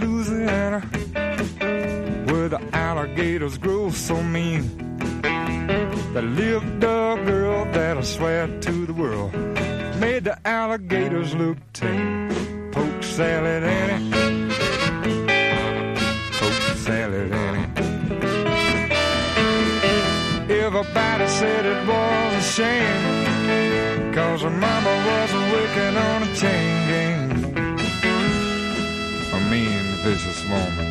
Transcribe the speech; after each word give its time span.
Louisiana, 0.00 0.80
where 2.30 2.48
the 2.48 2.60
alligators 2.72 3.58
grow 3.58 3.90
so 3.90 4.22
mean. 4.22 4.62
There 6.12 6.22
lived 6.22 6.84
a 6.84 7.22
girl 7.24 7.64
that 7.72 7.98
I 7.98 8.02
swear 8.02 8.46
to 8.46 8.86
the 8.86 8.92
world 8.92 9.32
made 10.00 10.24
the 10.24 10.38
alligators 10.46 11.34
look 11.34 11.58
tame. 11.72 12.28
Poke 12.72 13.02
salad 13.02 13.64
Annie, 13.64 14.10
poke 16.38 16.76
salad 16.76 17.32
Annie. 17.32 17.68
Everybody 20.64 21.26
said 21.26 21.66
it 21.66 21.86
was 21.88 22.34
a 22.34 22.42
shame, 22.56 24.14
cause 24.14 24.42
her 24.42 24.50
mama 24.50 24.94
was 25.08 25.32
working 25.52 25.96
on 25.96 26.22
a 26.22 26.34
chain 26.36 26.88
gang. 26.88 27.37
A 30.08 30.10
mean, 30.10 30.16
vicious 30.16 30.42
woman. 30.48 30.88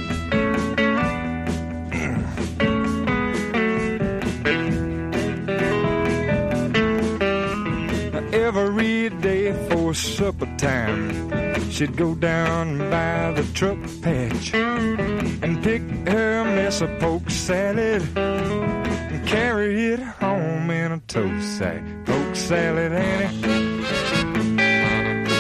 Every 8.34 9.10
day 9.10 9.54
for 9.70 9.94
supper 9.94 10.46
time, 10.58 11.70
she'd 11.72 11.96
go 11.98 12.14
down 12.16 12.78
by 12.78 13.32
the 13.32 13.44
truck 13.54 13.80
patch 14.02 14.54
and 14.54 15.64
pick 15.64 15.82
her 16.08 16.44
mess 16.44 16.82
of 16.82 17.00
poke 17.00 17.30
salad 17.30 18.04
and 18.16 19.28
carry 19.28 19.94
it 19.94 20.00
home 20.00 20.70
in 20.70 20.92
a 20.92 21.00
tow 21.08 21.40
sack. 21.42 21.84
Poke 22.06 22.36
salad, 22.36 22.92
Annie. 22.92 23.42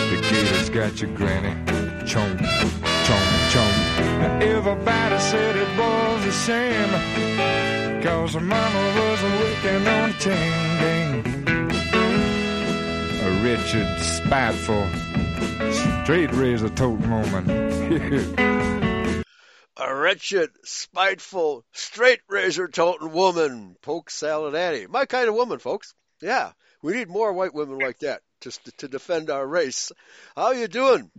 The 0.09 0.21
gator's 0.29 0.69
got 0.69 0.99
your 1.01 1.11
granny. 1.15 1.55
Chomp. 2.05 2.76
Everybody 4.69 5.17
said 5.19 5.55
it 5.55 5.77
was 5.79 6.25
a 6.25 6.31
shame. 6.33 8.03
Cause 8.03 8.33
her 8.33 8.41
mama 8.41 8.93
was 8.99 9.23
working 9.23 9.87
on 9.87 10.09
a. 10.11 11.23
A 13.27 13.31
Richard 13.41 13.99
spiteful, 14.01 14.85
straight 15.71 16.33
razor 16.33 16.67
toting 16.67 17.09
woman. 17.09 17.49
A 19.77 19.95
wretched, 19.95 20.49
spiteful, 20.63 21.63
straight 21.71 22.19
razor 22.27 22.67
toting 22.67 23.13
woman. 23.13 23.77
Poke 23.81 24.09
salad 24.09 24.53
Annie. 24.53 24.87
My 24.87 25.05
kind 25.05 25.29
of 25.29 25.35
woman, 25.35 25.59
folks. 25.59 25.93
Yeah, 26.21 26.51
we 26.81 26.91
need 26.91 27.07
more 27.07 27.31
white 27.31 27.53
women 27.53 27.79
like 27.79 27.99
that 27.99 28.21
just 28.41 28.65
to, 28.65 28.71
to 28.79 28.89
defend 28.89 29.29
our 29.29 29.47
race. 29.47 29.93
How 30.35 30.51
you 30.51 30.67
doing, 30.67 31.09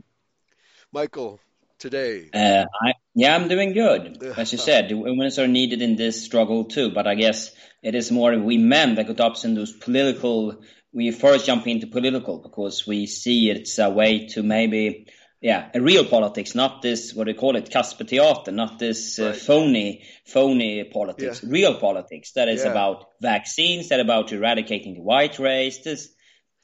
Michael, 0.93 1.41
today? 1.79 2.29
Uh, 2.33 2.65
I, 2.83 2.95
yeah, 3.15 3.35
I'm 3.35 3.49
doing 3.49 3.73
good. 3.73 4.23
As 4.37 4.53
you 4.53 4.59
said, 4.59 4.89
the 4.89 4.95
women 4.97 5.31
are 5.39 5.47
needed 5.47 5.83
in 5.83 5.97
this 5.97 6.25
struggle 6.25 6.65
too. 6.65 6.91
But 6.91 7.07
I 7.07 7.15
guess 7.15 7.51
it 7.83 7.95
is 7.95 8.11
more 8.11 8.37
we 8.39 8.59
men 8.59 8.95
that 8.97 9.07
got 9.07 9.21
up 9.21 9.45
in 9.45 9.55
those 9.55 9.73
political. 9.73 10.63
We 10.93 11.11
first 11.11 11.47
jump 11.47 11.67
into 11.67 11.87
political 11.87 12.39
because 12.39 12.87
we 12.87 13.07
see 13.07 13.51
it's 13.51 13.79
a 13.79 13.91
way 13.91 14.27
to 14.29 14.43
maybe, 14.43 15.07
yeah, 15.41 15.71
a 15.75 15.81
real 15.81 16.05
politics, 16.05 16.55
not 16.55 16.83
this 16.83 17.15
what 17.15 17.25
do 17.25 17.33
you 17.33 17.39
call 17.39 17.57
it, 17.57 17.71
Kaspertheater, 17.71 18.53
not 18.53 18.79
this 18.79 19.19
uh, 19.19 19.27
Right. 19.27 19.37
phony, 19.37 20.05
phony 20.27 20.85
politics. 20.85 21.43
Yeah. 21.43 21.51
Real 21.53 21.75
politics 21.79 22.33
that 22.33 22.49
is 22.49 22.65
Yeah. 22.65 22.71
about 22.71 23.05
vaccines, 23.21 23.91
that 23.91 24.01
about 24.01 24.33
eradicating 24.33 24.95
the 24.95 25.03
white 25.03 25.39
race. 25.39 25.79
This 25.79 26.09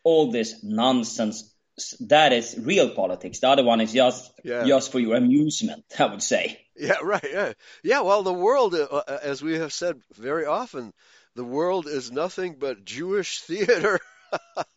all 0.05 0.31
this 0.31 0.63
nonsense. 0.63 1.54
That 2.01 2.33
is 2.33 2.57
real 2.59 2.91
politics. 2.91 3.41
The 3.41 3.49
other 3.49 3.65
one 3.65 3.81
is 3.81 3.93
just 3.93 4.31
Yeah. 4.45 4.65
just 4.65 4.93
for 4.93 5.01
your 5.01 5.17
amusement, 5.17 5.85
I 5.99 6.07
would 6.07 6.23
say. 6.23 6.61
Yeah, 6.77 6.99
right. 7.03 7.25
Yeah, 7.29 7.53
yeah. 7.83 8.01
Well, 8.01 8.23
the 8.23 8.33
world, 8.33 8.75
uh, 8.75 8.85
uh, 8.85 9.19
as 9.23 9.43
we 9.43 9.55
have 9.59 9.73
said 9.73 10.01
very 10.15 10.45
often, 10.47 10.93
the 11.35 11.45
world 11.45 11.87
is 11.87 12.11
nothing 12.13 12.57
but 12.59 12.85
Jewish 12.85 13.41
theater. 13.49 13.99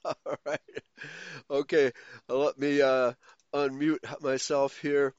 All 0.04 0.38
right. 0.46 0.60
Okay. 1.50 1.92
Let 2.30 2.58
me 2.58 2.82
uh, 2.82 3.14
unmute 3.54 4.22
myself 4.22 4.78
here 4.80 5.14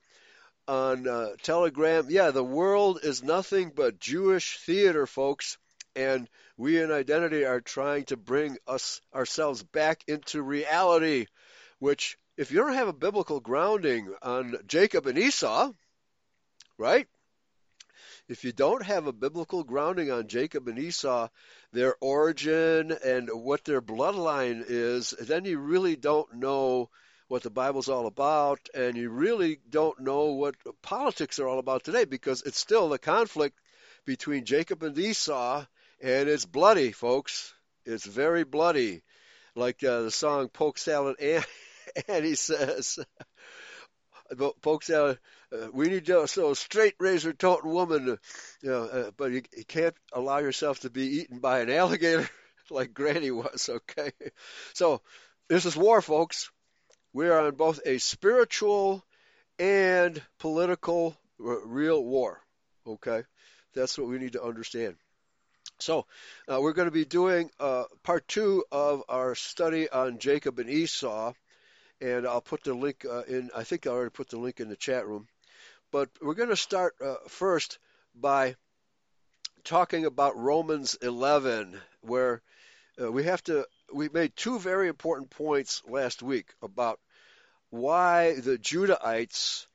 on 0.66 1.08
uh, 1.08 1.31
Telegram. 1.42 2.06
Yeah, 2.08 2.31
the 2.31 2.44
world 2.44 3.00
is 3.02 3.22
nothing 3.22 3.72
but 3.75 3.98
Jewish 3.98 4.58
theater, 4.66 5.06
folks, 5.06 5.58
and 5.97 6.28
we 6.56 6.81
in 6.81 6.91
Identity 6.92 7.44
are 7.44 7.60
trying 7.60 8.04
to 8.06 8.16
bring 8.16 8.56
us 8.66 9.00
ourselves 9.14 9.62
back 9.62 10.02
into 10.08 10.42
reality. 10.42 11.26
Which, 11.78 12.18
if 12.36 12.50
you 12.50 12.58
don't 12.58 12.74
have 12.74 12.88
a 12.88 12.92
biblical 12.92 13.40
grounding 13.40 14.14
on 14.22 14.56
Jacob 14.66 15.06
and 15.06 15.18
Esau, 15.18 15.72
right? 16.76 17.06
If 18.28 18.44
you 18.44 18.52
don't 18.52 18.82
have 18.82 19.06
a 19.06 19.12
biblical 19.12 19.64
grounding 19.64 20.10
on 20.10 20.28
Jacob 20.28 20.68
and 20.68 20.78
Esau, 20.78 21.28
their 21.72 21.96
origin 22.00 22.92
and 22.92 23.30
what 23.32 23.64
their 23.64 23.80
bloodline 23.80 24.64
is, 24.66 25.10
then 25.18 25.44
you 25.44 25.58
really 25.58 25.96
don't 25.96 26.34
know 26.34 26.90
what 27.28 27.42
the 27.42 27.50
Bible's 27.50 27.88
all 27.88 28.06
about, 28.06 28.58
and 28.74 28.96
you 28.96 29.10
really 29.10 29.60
don't 29.68 30.00
know 30.00 30.32
what 30.32 30.56
politics 30.82 31.38
are 31.38 31.48
all 31.48 31.58
about 31.58 31.84
today 31.84 32.04
because 32.04 32.42
it's 32.42 32.58
still 32.58 32.88
the 32.88 32.98
conflict 32.98 33.58
between 34.04 34.44
Jacob 34.46 34.82
and 34.82 34.98
Esau, 34.98 35.64
and 36.00 36.28
it's 36.28 36.46
bloody, 36.46 36.92
folks. 36.92 37.54
It's 37.84 38.06
very 38.06 38.44
bloody. 38.44 39.02
Like 39.54 39.82
uh, 39.84 40.02
the 40.02 40.10
song 40.10 40.48
Poke 40.48 40.78
Salad 40.78 41.16
and, 41.20 41.44
and 42.09 42.25
he 42.25 42.34
says, 42.34 42.99
Salad, 44.82 45.19
uh, 45.53 45.69
we 45.72 45.88
need 45.88 46.06
to, 46.06 46.26
so 46.28 46.54
straight 46.54 46.94
razor 46.99 47.32
toting 47.32 47.71
woman, 47.71 48.10
uh, 48.10 48.16
you 48.62 48.71
know, 48.71 48.84
uh, 48.84 49.10
but 49.16 49.32
you, 49.32 49.43
you 49.56 49.65
can't 49.65 49.97
allow 50.12 50.38
yourself 50.38 50.81
to 50.81 50.91
be 50.91 51.21
eaten 51.21 51.38
by 51.38 51.60
an 51.60 51.71
alligator 51.71 52.28
like 52.71 52.93
Granny 52.94 53.31
was, 53.31 53.69
okay? 53.72 54.12
So 54.75 55.00
this 55.49 55.65
is 55.65 55.76
war, 55.76 56.03
folks. 56.03 56.50
We 57.12 57.28
are 57.28 57.41
on 57.47 57.54
both 57.54 57.81
a 57.87 57.99
spiritual 57.99 59.05
and 59.59 60.20
political 60.38 61.16
r- 61.44 61.66
real 61.66 62.05
war, 62.05 62.41
okay? 62.87 63.25
That's 63.75 63.99
what 63.99 64.09
we 64.09 64.19
need 64.19 64.34
to 64.34 64.43
understand. 64.43 64.97
So 65.81 66.06
uh, 66.53 66.60
we're 66.60 66.72
going 66.72 66.88
to 66.88 66.93
be 66.93 67.05
doing 67.05 67.50
uh, 67.60 67.84
part 68.03 68.26
two 68.28 68.65
of 68.72 69.05
our 69.09 69.34
study 69.34 69.88
on 69.88 70.19
Jacob 70.19 70.59
and 70.59 70.70
Esau 70.70 71.32
and 72.00 72.26
I'll 72.26 72.41
put 72.41 72.64
the 72.64 72.75
link 72.75 73.04
uh, 73.09 73.22
in. 73.22 73.50
I 73.54 73.64
think 73.64 73.86
I 73.86 73.91
already 73.91 74.10
put 74.10 74.28
the 74.28 74.38
link 74.38 74.60
in 74.60 74.69
the 74.69 74.76
chat 74.76 75.06
room. 75.06 75.26
But 75.91 76.10
we're 76.20 76.34
going 76.34 76.50
to 76.50 76.56
start 76.56 76.94
uh, 77.04 77.16
first 77.28 77.78
by 78.14 78.56
talking 79.64 80.04
about 80.04 80.37
Romans 80.37 80.97
11, 81.00 81.81
where 82.03 82.42
uh, 83.00 83.10
we 83.10 83.25
have 83.25 83.42
to. 83.44 83.66
We 83.92 84.08
made 84.10 84.37
two 84.37 84.58
very 84.58 84.88
important 84.88 85.31
points 85.31 85.82
last 85.88 86.22
week 86.22 86.53
about 86.62 87.00
why 87.70 88.34
the 88.34 88.58
Judahites 88.58 89.66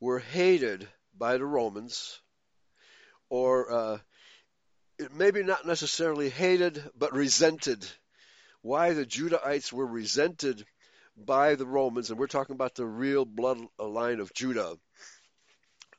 were 0.00 0.18
hated 0.18 0.88
by 1.16 1.36
the 1.36 1.46
Romans, 1.46 2.20
or 3.28 3.72
uh, 3.72 3.98
maybe 5.12 5.42
not 5.44 5.66
necessarily 5.66 6.30
hated, 6.30 6.82
but 6.96 7.12
resented. 7.12 7.86
Why 8.62 8.92
the 8.92 9.06
Judahites 9.06 9.72
were 9.72 9.86
resented 9.86 10.64
by 11.16 11.54
the 11.54 11.66
Romans, 11.66 12.10
and 12.10 12.18
we're 12.18 12.26
talking 12.26 12.54
about 12.54 12.74
the 12.74 12.86
real 12.86 13.24
bloodline 13.24 14.18
uh, 14.18 14.22
of 14.22 14.34
Judah, 14.34 14.76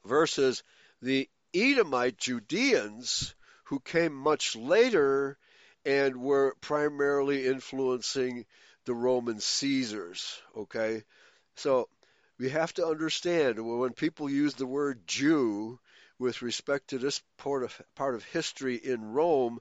versus 0.06 0.64
the 1.02 1.30
Edomite 1.54 2.18
Judeans 2.18 3.34
who 3.66 3.80
came 3.80 4.14
much 4.14 4.56
later 4.56 5.38
and 5.86 6.18
were 6.18 6.56
primarily 6.62 7.46
influencing 7.46 8.46
the 8.86 8.94
Roman 8.94 9.40
Caesars. 9.40 10.40
Okay? 10.56 11.04
So 11.56 11.90
we 12.38 12.50
have 12.50 12.74
to 12.76 12.86
understand 12.86 13.60
when 13.60 13.94
people 13.94 14.30
use 14.30 14.54
the 14.56 14.68
word 14.68 15.08
Jew 15.08 15.80
with 16.20 16.42
respect 16.42 16.90
to 16.90 16.98
this 16.98 17.22
part 17.38 17.64
of, 17.64 17.82
part 17.96 18.16
of 18.16 18.24
history 18.26 18.76
in 18.76 19.14
Rome, 19.14 19.60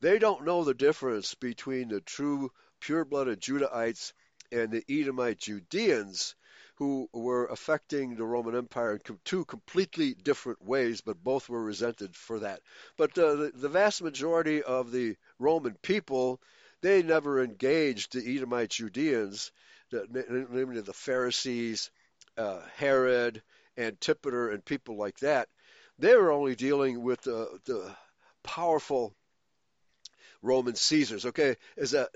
they 0.00 0.18
don't 0.18 0.44
know 0.44 0.64
the 0.64 0.74
difference 0.74 1.34
between 1.34 1.88
the 1.88 2.00
true 2.00 2.50
pure 2.80 3.04
blooded 3.04 3.40
Judahites 3.40 4.12
and 4.52 4.70
the 4.70 4.84
Edomite 4.88 5.38
Judeans 5.38 6.34
who 6.76 7.08
were 7.12 7.46
affecting 7.46 8.16
the 8.16 8.24
Roman 8.24 8.54
Empire 8.54 9.00
in 9.08 9.18
two 9.24 9.44
completely 9.46 10.14
different 10.14 10.62
ways, 10.62 11.00
but 11.00 11.22
both 11.22 11.48
were 11.48 11.62
resented 11.62 12.14
for 12.14 12.40
that. 12.40 12.60
But 12.98 13.16
uh, 13.18 13.34
the, 13.34 13.52
the 13.54 13.68
vast 13.68 14.02
majority 14.02 14.62
of 14.62 14.92
the 14.92 15.16
Roman 15.38 15.74
people, 15.80 16.40
they 16.82 17.02
never 17.02 17.42
engaged 17.42 18.12
the 18.12 18.36
Edomite 18.36 18.70
Judeans, 18.70 19.52
the, 19.90 20.06
namely 20.50 20.82
the 20.82 20.92
Pharisees, 20.92 21.90
uh, 22.36 22.60
Herod, 22.76 23.42
Antipater, 23.78 24.50
and 24.50 24.62
people 24.64 24.96
like 24.96 25.18
that. 25.20 25.48
They 25.98 26.14
were 26.14 26.30
only 26.30 26.54
dealing 26.54 27.02
with 27.02 27.22
the 27.22 27.96
powerful 28.42 29.14
Roman 30.42 30.74
Caesars. 30.74 31.26
Okay, 31.26 31.56
is 31.76 31.92
that 31.92 32.10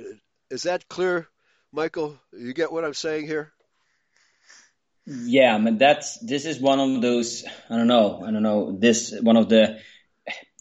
is 0.50 0.64
that 0.64 0.88
clear, 0.88 1.28
Michael? 1.72 2.18
You 2.32 2.52
get 2.52 2.72
what 2.72 2.84
I'm 2.84 2.94
saying 2.94 3.26
here? 3.26 3.52
Yeah, 5.06 5.54
I 5.54 5.58
mean 5.58 5.78
that's 5.78 6.18
this 6.18 6.44
is 6.44 6.60
one 6.60 6.78
of 6.78 7.02
those 7.02 7.44
I 7.68 7.76
don't 7.76 7.86
know 7.86 8.22
I 8.24 8.30
don't 8.30 8.42
know 8.42 8.76
this 8.78 9.14
one 9.20 9.36
of 9.36 9.48
the 9.48 9.80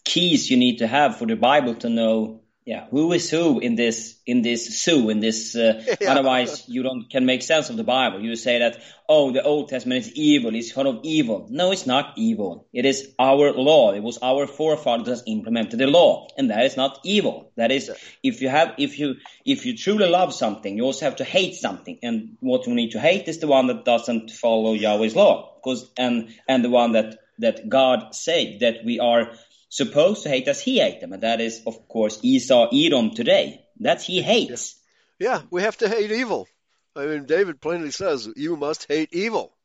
keys 0.05 0.49
you 0.49 0.57
need 0.57 0.77
to 0.77 0.87
have 0.87 1.17
for 1.17 1.25
the 1.25 1.35
Bible 1.35 1.75
to 1.75 1.89
know 1.89 2.41
yeah 2.69 2.85
who 2.91 3.11
is 3.13 3.27
who 3.31 3.59
in 3.59 3.73
this 3.75 3.97
in 4.27 4.43
this 4.43 4.63
zoo 4.83 5.09
in 5.09 5.19
this 5.19 5.55
uh, 5.55 5.83
yeah. 6.01 6.11
otherwise 6.11 6.51
you 6.67 6.83
don't 6.83 7.09
can 7.09 7.25
make 7.25 7.41
sense 7.41 7.71
of 7.71 7.77
the 7.77 7.83
bible. 7.83 8.19
You 8.21 8.35
say 8.35 8.59
that 8.59 8.77
oh 9.07 9.31
the 9.31 9.41
old 9.41 9.69
testament 9.69 10.05
is 10.05 10.11
evil 10.13 10.53
it's 10.53 10.71
kind 10.71 10.87
of 10.87 10.99
evil. 11.01 11.47
No 11.49 11.71
it's 11.71 11.87
not 11.87 12.13
evil. 12.15 12.67
It 12.71 12.85
is 12.85 12.99
our 13.17 13.53
law. 13.53 13.93
It 13.93 14.03
was 14.03 14.19
our 14.21 14.45
forefathers 14.45 15.23
implemented 15.25 15.79
the 15.79 15.87
law 15.87 16.27
and 16.37 16.51
that 16.51 16.63
is 16.65 16.77
not 16.77 16.99
evil. 17.03 17.51
That 17.57 17.71
is 17.71 17.89
if 18.21 18.41
you 18.41 18.49
have 18.49 18.75
if 18.77 18.99
you 18.99 19.15
if 19.45 19.65
you 19.65 19.75
truly 19.75 20.07
love 20.07 20.31
something 20.33 20.77
you 20.77 20.83
also 20.83 21.05
have 21.05 21.15
to 21.15 21.23
hate 21.37 21.55
something. 21.55 21.97
And 22.03 22.37
what 22.39 22.67
you 22.67 22.75
need 22.75 22.91
to 22.91 22.99
hate 22.99 23.27
is 23.27 23.39
the 23.39 23.47
one 23.47 23.65
that 23.67 23.83
doesn't 23.83 24.29
follow 24.29 24.73
yahweh's 24.73 25.15
law. 25.15 25.55
Because 25.55 25.89
and 25.97 26.29
and 26.47 26.63
the 26.63 26.69
one 26.69 26.91
that 26.91 27.17
that 27.39 27.67
god 27.67 28.13
said 28.13 28.59
that 28.59 28.85
we 28.85 28.99
are 28.99 29.31
supposed 29.69 30.23
to 30.23 30.29
hate 30.29 30.47
as 30.47 30.61
he 30.61 30.79
hates 30.79 30.99
them, 31.01 31.13
and 31.13 31.23
that 31.23 31.39
is, 31.39 31.61
of 31.65 31.87
course, 31.87 32.19
Esau, 32.23 32.69
Edom 32.73 33.11
today. 33.11 33.63
That 33.79 34.01
he 34.01 34.21
hates. 34.21 34.75
Yeah. 35.19 35.29
yeah, 35.29 35.41
we 35.51 35.61
have 35.61 35.77
to 35.77 35.87
hate 35.87 36.11
evil. 36.11 36.47
I 36.95 37.05
mean, 37.05 37.25
David 37.25 37.61
plainly 37.61 37.91
says, 37.91 38.27
you 38.35 38.57
must 38.57 38.87
hate 38.89 39.13
evil. 39.13 39.55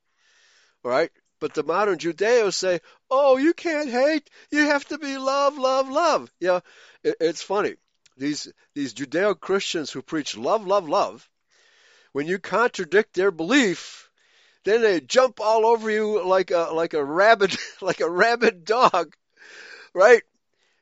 Right? 0.85 1.11
But 1.41 1.55
the 1.55 1.65
modern 1.65 1.99
Judeos 1.99 2.55
say, 2.55 2.81
oh, 3.11 3.39
you 3.39 3.55
can't 3.55 3.91
hate. 3.91 4.31
You 4.51 4.67
have 4.67 4.85
to 4.87 4.99
be 4.99 5.19
love, 5.19 5.59
love, 5.59 5.89
love. 5.89 6.31
Yeah, 6.39 6.61
it, 7.03 7.17
it's 7.21 7.43
funny. 7.43 7.75
These, 8.17 8.53
these 8.75 8.95
Judeo 8.95 9.39
Christians 9.39 9.91
who 9.91 10.03
preach 10.03 10.37
love, 10.37 10.67
love, 10.67 10.89
love, 10.89 11.29
when 12.13 12.29
you 12.29 12.39
contradict 12.39 13.15
their 13.15 13.33
belief, 13.33 14.09
then 14.65 14.83
they 14.83 15.01
jump 15.01 15.41
all 15.41 15.67
over 15.67 15.91
you 15.91 16.25
like 16.25 16.53
a, 16.53 16.71
like 16.73 16.95
a 16.95 17.05
rabid, 17.05 17.57
like 17.81 18.01
a 18.01 18.09
rabid 18.09 18.65
dog 18.65 19.17
right? 19.95 20.23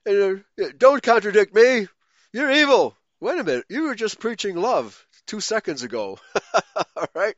And, 0.07 0.45
uh, 0.61 0.69
don't 0.77 1.03
contradict 1.03 1.55
me. 1.55 1.89
You're 2.33 2.51
evil. 2.51 2.97
Wait 3.21 3.39
a 3.39 3.45
minute. 3.45 3.67
You 3.69 3.85
were 3.85 3.95
just 3.95 4.19
preaching 4.21 4.57
love 4.57 5.07
two 5.27 5.41
seconds 5.41 5.83
ago. 5.83 6.19
All 6.97 7.09
right. 7.15 7.37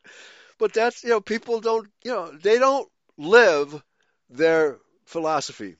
But 0.58 0.72
that's, 0.72 1.02
you 1.04 1.10
know, 1.10 1.20
people 1.20 1.60
don't, 1.60 1.88
you 2.04 2.12
know, 2.12 2.30
they 2.30 2.58
don't 2.58 2.88
live 3.18 3.82
their 4.30 4.78
philosophy. 5.04 5.76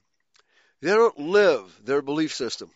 They 0.82 0.90
don't 0.90 1.18
live 1.18 1.80
their 1.84 2.02
belief 2.02 2.34
system. 2.34 2.70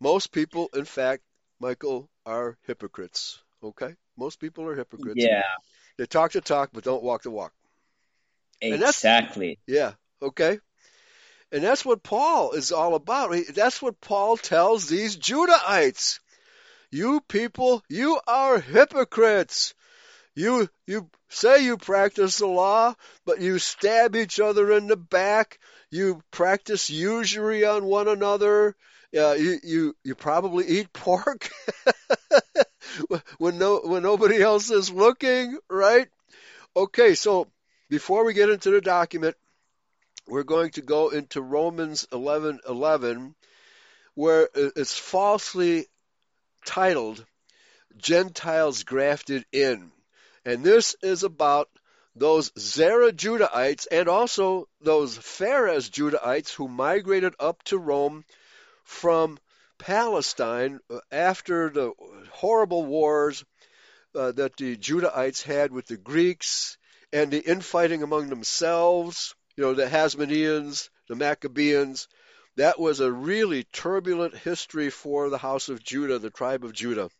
Most 0.00 0.32
people, 0.32 0.70
in 0.74 0.84
fact, 0.84 1.22
Michael, 1.60 2.08
are 2.24 2.56
hypocrites. 2.66 3.38
Okay? 3.62 3.94
Most 4.16 4.40
people 4.40 4.64
are 4.66 4.74
hypocrites. 4.76 5.24
Yeah. 5.24 5.42
They 5.98 6.06
talk 6.06 6.32
the 6.32 6.40
talk, 6.40 6.70
but 6.72 6.84
don't 6.84 7.02
walk 7.02 7.22
the 7.22 7.30
walk. 7.30 7.52
Exactly. 8.60 9.58
Yeah. 9.66 9.92
Okay. 10.22 10.58
And 11.50 11.64
that's 11.64 11.84
what 11.84 12.02
Paul 12.02 12.52
is 12.52 12.72
all 12.72 12.94
about. 12.94 13.34
That's 13.54 13.80
what 13.80 14.00
Paul 14.00 14.36
tells 14.36 14.86
these 14.86 15.16
Judahites. 15.16 16.20
You 16.90 17.20
people, 17.28 17.82
you 17.88 18.20
are 18.26 18.60
hypocrites. 18.60 19.74
You 20.34 20.68
you 20.86 21.10
say 21.28 21.64
you 21.64 21.76
practice 21.76 22.38
the 22.38 22.46
law, 22.46 22.94
but 23.26 23.40
you 23.40 23.58
stab 23.58 24.14
each 24.14 24.40
other 24.40 24.72
in 24.72 24.86
the 24.86 24.96
back. 24.96 25.58
You 25.90 26.22
practice 26.30 26.90
usury 26.90 27.64
on 27.64 27.84
one 27.84 28.08
another. 28.08 28.76
Uh, 29.16 29.32
you, 29.32 29.58
you 29.62 29.96
you 30.04 30.14
probably 30.14 30.66
eat 30.66 30.92
pork 30.92 31.50
when 33.38 33.58
no 33.58 33.80
when 33.80 34.02
nobody 34.02 34.40
else 34.40 34.70
is 34.70 34.90
looking, 34.90 35.58
right? 35.68 36.08
Okay, 36.76 37.14
so 37.14 37.48
before 37.88 38.24
we 38.24 38.34
get 38.34 38.50
into 38.50 38.70
the 38.70 38.80
document, 38.80 39.34
we're 40.28 40.44
going 40.44 40.70
to 40.72 40.82
go 40.82 41.08
into 41.08 41.40
Romans 41.40 42.06
11:11, 42.12 42.58
11, 42.68 43.34
where 44.14 44.48
it's 44.54 44.98
falsely 44.98 45.86
titled 46.66 47.24
Gentiles 47.96 48.84
grafted 48.84 49.46
in. 49.52 49.90
And 50.44 50.62
this 50.62 50.96
is 51.02 51.22
about 51.22 51.68
those 52.14 52.52
Zerah 52.58 53.12
Judahites 53.12 53.86
and 53.90 54.08
also 54.08 54.68
those 54.80 55.16
Phares 55.16 55.88
Judahites 55.88 56.52
who 56.52 56.68
migrated 56.68 57.34
up 57.38 57.62
to 57.64 57.78
Rome 57.78 58.24
from 58.84 59.38
Palestine 59.78 60.80
uh, 60.90 60.98
after 61.12 61.70
the 61.70 61.92
horrible 62.30 62.84
wars 62.84 63.44
uh, 64.14 64.32
that 64.32 64.56
the 64.56 64.76
Judahites 64.76 65.42
had 65.42 65.72
with 65.72 65.86
the 65.86 65.96
Greeks 65.96 66.76
and 67.12 67.30
the 67.30 67.40
infighting 67.40 68.02
among 68.02 68.28
themselves 68.28 69.34
you 69.58 69.64
know, 69.64 69.74
the 69.74 69.86
Hasmoneans, 69.86 70.88
the 71.08 71.16
Maccabees. 71.16 72.06
That 72.58 72.78
was 72.78 73.00
a 73.00 73.10
really 73.10 73.64
turbulent 73.64 74.36
history 74.36 74.88
for 74.88 75.30
the 75.30 75.38
house 75.38 75.68
of 75.68 75.82
Judah, 75.82 76.20
the 76.20 76.30
tribe 76.30 76.64
of 76.64 76.72
Judah. 76.72 77.10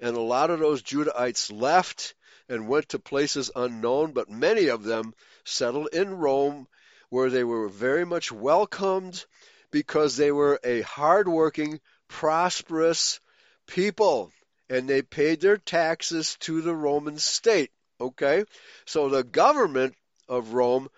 And 0.00 0.14
a 0.14 0.20
lot 0.20 0.50
of 0.50 0.60
those 0.60 0.82
Judahites 0.82 1.50
left 1.50 2.14
and 2.46 2.68
went 2.68 2.90
to 2.90 2.98
places 2.98 3.50
unknown, 3.56 4.12
but 4.12 4.28
many 4.28 4.66
of 4.66 4.84
them 4.84 5.14
settled 5.44 5.88
in 5.94 6.14
Rome 6.18 6.68
where 7.08 7.30
they 7.30 7.42
were 7.42 7.68
very 7.68 8.04
much 8.04 8.30
welcomed 8.30 9.24
because 9.70 10.14
they 10.14 10.30
were 10.30 10.60
a 10.62 10.82
hardworking, 10.82 11.80
prosperous 12.08 13.18
people 13.66 14.30
and 14.68 14.86
they 14.86 15.00
paid 15.00 15.40
their 15.40 15.56
taxes 15.56 16.36
to 16.40 16.60
the 16.60 16.74
Roman 16.74 17.16
state. 17.16 17.70
Okay? 17.98 18.44
So 18.84 19.08
the 19.08 19.24
government 19.24 19.94
of 20.28 20.52
Rome 20.52 20.88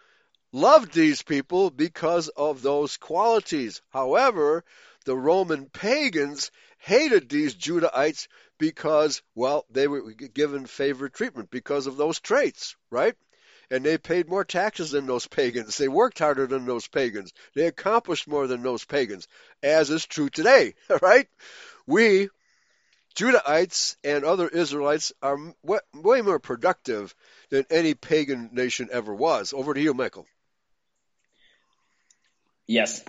loved 0.53 0.93
these 0.93 1.23
people 1.23 1.71
because 1.71 2.29
of 2.29 2.63
those 2.63 2.97
qualities. 2.97 3.83
However, 3.91 4.65
the 5.05 5.17
Roman 5.17 5.67
pagans 5.67 6.51
hated 6.79 7.29
these 7.29 7.55
Judahites 7.55 8.27
because, 8.59 9.23
well, 9.35 9.65
they 9.71 9.87
were 9.89 10.13
given 10.13 10.67
favored 10.67 11.15
treatment 11.15 11.51
because 11.51 11.87
of 11.87 11.97
those 11.97 12.21
traits, 12.21 12.77
right? 12.91 13.15
And 13.71 13.85
they 13.85 13.99
paid 13.99 14.29
more 14.29 14.45
taxes 14.45 14.91
than 14.91 15.07
those 15.07 15.27
pagans. 15.27 15.77
They 15.77 15.89
worked 15.89 16.19
harder 16.19 16.47
than 16.47 16.67
those 16.67 16.89
pagans. 16.89 17.33
They 17.55 17.67
accomplished 17.67 18.27
more 18.27 18.47
than 18.47 18.63
those 18.63 18.85
pagans, 18.85 19.29
as 19.63 19.91
is 19.91 20.07
true 20.07 20.29
today, 20.29 20.75
right? 21.03 21.29
We, 21.87 22.29
Judahites 23.15 23.97
and 24.05 24.25
other 24.25 24.49
Israelites, 24.49 25.13
are 25.23 25.39
way 25.95 26.23
more 26.23 26.39
productive 26.39 27.15
than 27.51 27.67
any 27.71 27.95
pagan 27.95 28.51
nation 28.53 28.89
ever 28.93 29.15
was. 29.15 29.53
Over 29.53 29.75
to 29.75 29.81
you, 29.81 29.95
Michael. 29.95 30.27
Yes. 32.67 33.03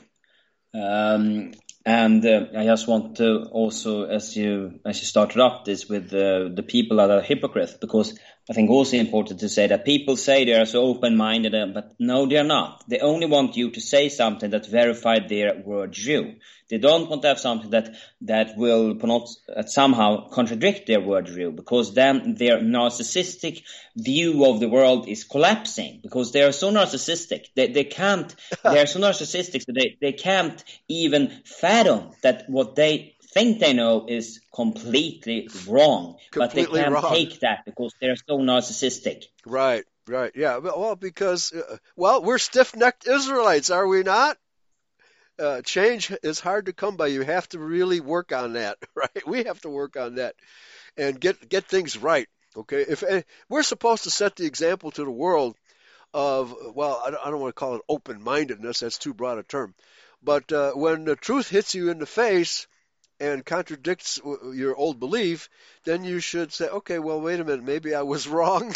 Um, 0.74 1.52
and 1.86 2.26
uh, 2.26 2.46
I 2.58 2.66
just 2.66 2.88
want 2.88 3.18
to 3.18 3.44
also, 3.52 4.06
as 4.06 4.36
you 4.36 4.80
as 4.86 5.00
you 5.00 5.06
started 5.06 5.40
up 5.40 5.66
this 5.66 5.88
with 5.88 6.10
the 6.10 6.64
people 6.68 6.98
that 6.98 7.10
are 7.10 7.22
hypocrites, 7.22 7.74
because 7.74 8.18
I 8.50 8.54
think 8.54 8.72
also 8.72 8.98
important 8.98 9.40
to 9.42 9.50
say 9.50 9.68
that 9.68 9.86
people 9.86 10.18
say 10.18 10.46
they 10.46 10.60
are 10.60 10.66
so 10.66 10.82
open-minded, 10.82 11.54
uh, 11.54 11.68
but 11.68 11.94
no, 12.00 12.26
they 12.26 12.38
are 12.38 12.44
not. 12.44 12.84
They 12.88 13.00
only 13.00 13.28
want 13.28 13.56
you 13.56 13.70
to 13.70 13.80
say 13.80 14.10
something 14.10 14.50
that 14.50 14.66
verifies 14.66 15.30
their 15.30 15.54
worldview. 15.54 16.38
They 16.70 16.80
don't 16.80 17.10
want 17.10 17.22
to 17.22 17.28
have 17.28 17.40
something 17.40 17.70
that 17.72 17.96
that 18.22 18.58
will 18.58 18.98
uh, 19.00 19.64
somehow 19.64 20.30
contradict 20.30 20.88
their 20.88 21.02
worldview, 21.02 21.56
because 21.56 21.94
then 21.94 22.36
their 22.36 22.60
narcissistic 22.60 23.62
view 23.96 24.46
of 24.46 24.60
the 24.60 24.70
world 24.70 25.08
is 25.08 25.24
collapsing. 25.24 26.00
Because 26.02 26.32
they 26.32 26.42
are 26.42 26.54
so 26.54 26.72
narcissistic, 26.72 27.46
they 27.56 27.68
they 27.68 27.84
can't. 27.84 28.34
they 28.64 28.80
are 28.80 28.88
so 28.88 29.00
narcissistic 29.00 29.66
that 29.66 29.76
they 29.76 29.98
they 30.02 30.14
can't 30.14 30.64
even 30.88 31.42
fathom 31.46 32.12
that 32.24 32.50
what 32.50 32.76
they 32.76 33.16
think 33.32 33.60
they 33.60 33.74
know 33.74 34.06
is 34.08 34.42
completely 34.54 35.50
wrong, 35.68 36.18
completely 36.32 36.66
but 36.66 36.74
they 36.74 36.82
can't 36.84 36.94
wrong. 36.94 37.16
take 37.16 37.40
that 37.40 37.66
because 37.66 37.94
they're 38.00 38.16
so 38.16 38.40
narcissistic. 38.40 39.26
Right, 39.46 39.86
right, 40.08 40.32
yeah. 40.36 40.58
Well, 40.58 40.96
because 40.96 41.54
uh, 41.54 41.78
well, 41.96 42.24
we're 42.24 42.38
stiff-necked 42.38 43.08
Israelites, 43.08 43.70
are 43.70 43.88
we 43.88 44.04
not? 44.04 44.38
Uh, 45.40 45.62
change 45.62 46.14
is 46.22 46.40
hard 46.40 46.68
to 46.68 46.74
come 46.74 46.98
by. 46.98 47.08
You 47.08 47.22
have 47.22 47.48
to 47.50 47.60
really 47.60 48.00
work 48.00 48.32
on 48.32 48.54
that, 48.54 48.78
right? 48.96 49.28
We 49.28 49.46
have 49.46 49.62
to 49.62 49.70
work 49.70 49.98
on 49.98 50.16
that 50.16 50.36
and 50.98 51.20
get 51.20 51.48
get 51.48 51.66
things 51.66 51.98
right. 51.98 52.28
Okay, 52.56 52.82
if 52.82 53.02
uh, 53.02 53.22
we're 53.50 53.64
supposed 53.64 54.04
to 54.04 54.12
set 54.12 54.36
the 54.36 54.46
example 54.46 54.92
to 54.92 55.06
the 55.06 55.12
world 55.12 55.56
of 56.14 56.54
well, 56.76 57.02
I 57.04 57.12
don't, 57.12 57.26
I 57.26 57.32
don't 57.32 57.40
want 57.40 57.56
to 57.56 57.60
call 57.60 57.76
it 57.76 57.82
open-mindedness. 57.88 58.82
That's 58.82 58.98
too 58.98 59.14
broad 59.14 59.40
a 59.40 59.44
term. 59.44 59.74
But 60.22 60.52
uh, 60.52 60.74
when 60.74 61.06
the 61.06 61.16
truth 61.16 61.50
hits 61.50 61.74
you 61.74 61.90
in 61.90 61.98
the 61.98 62.06
face, 62.06 62.68
and 63.22 63.46
contradicts 63.46 64.20
your 64.52 64.76
old 64.76 65.00
belief, 65.00 65.48
then 65.84 66.04
you 66.04 66.20
should 66.20 66.52
say, 66.52 66.68
okay, 66.68 66.98
well, 66.98 67.22
wait 67.22 67.40
a 67.40 67.44
minute, 67.44 67.64
maybe 67.64 67.94
I 67.94 68.02
was 68.02 68.28
wrong. 68.36 68.76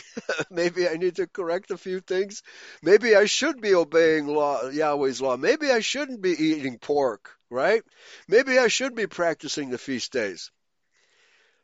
maybe 0.52 0.88
I 0.88 0.98
need 0.98 1.16
to 1.16 1.26
correct 1.26 1.72
a 1.72 1.78
few 1.78 2.00
things. 2.00 2.44
Maybe 2.84 3.16
I 3.16 3.26
should 3.26 3.60
be 3.60 3.74
obeying 3.74 4.28
law, 4.28 4.70
Yahweh's 4.70 5.20
law. 5.20 5.36
Maybe 5.36 5.72
I 5.72 5.80
shouldn't 5.80 6.22
be 6.22 6.32
eating 6.32 6.78
pork, 6.78 7.32
right? 7.50 7.82
Maybe 8.28 8.60
I 8.60 8.68
should 8.68 8.94
be 8.94 9.08
practicing 9.08 9.72
the 9.72 9.80
feast 9.80 10.12
days. 10.12 10.52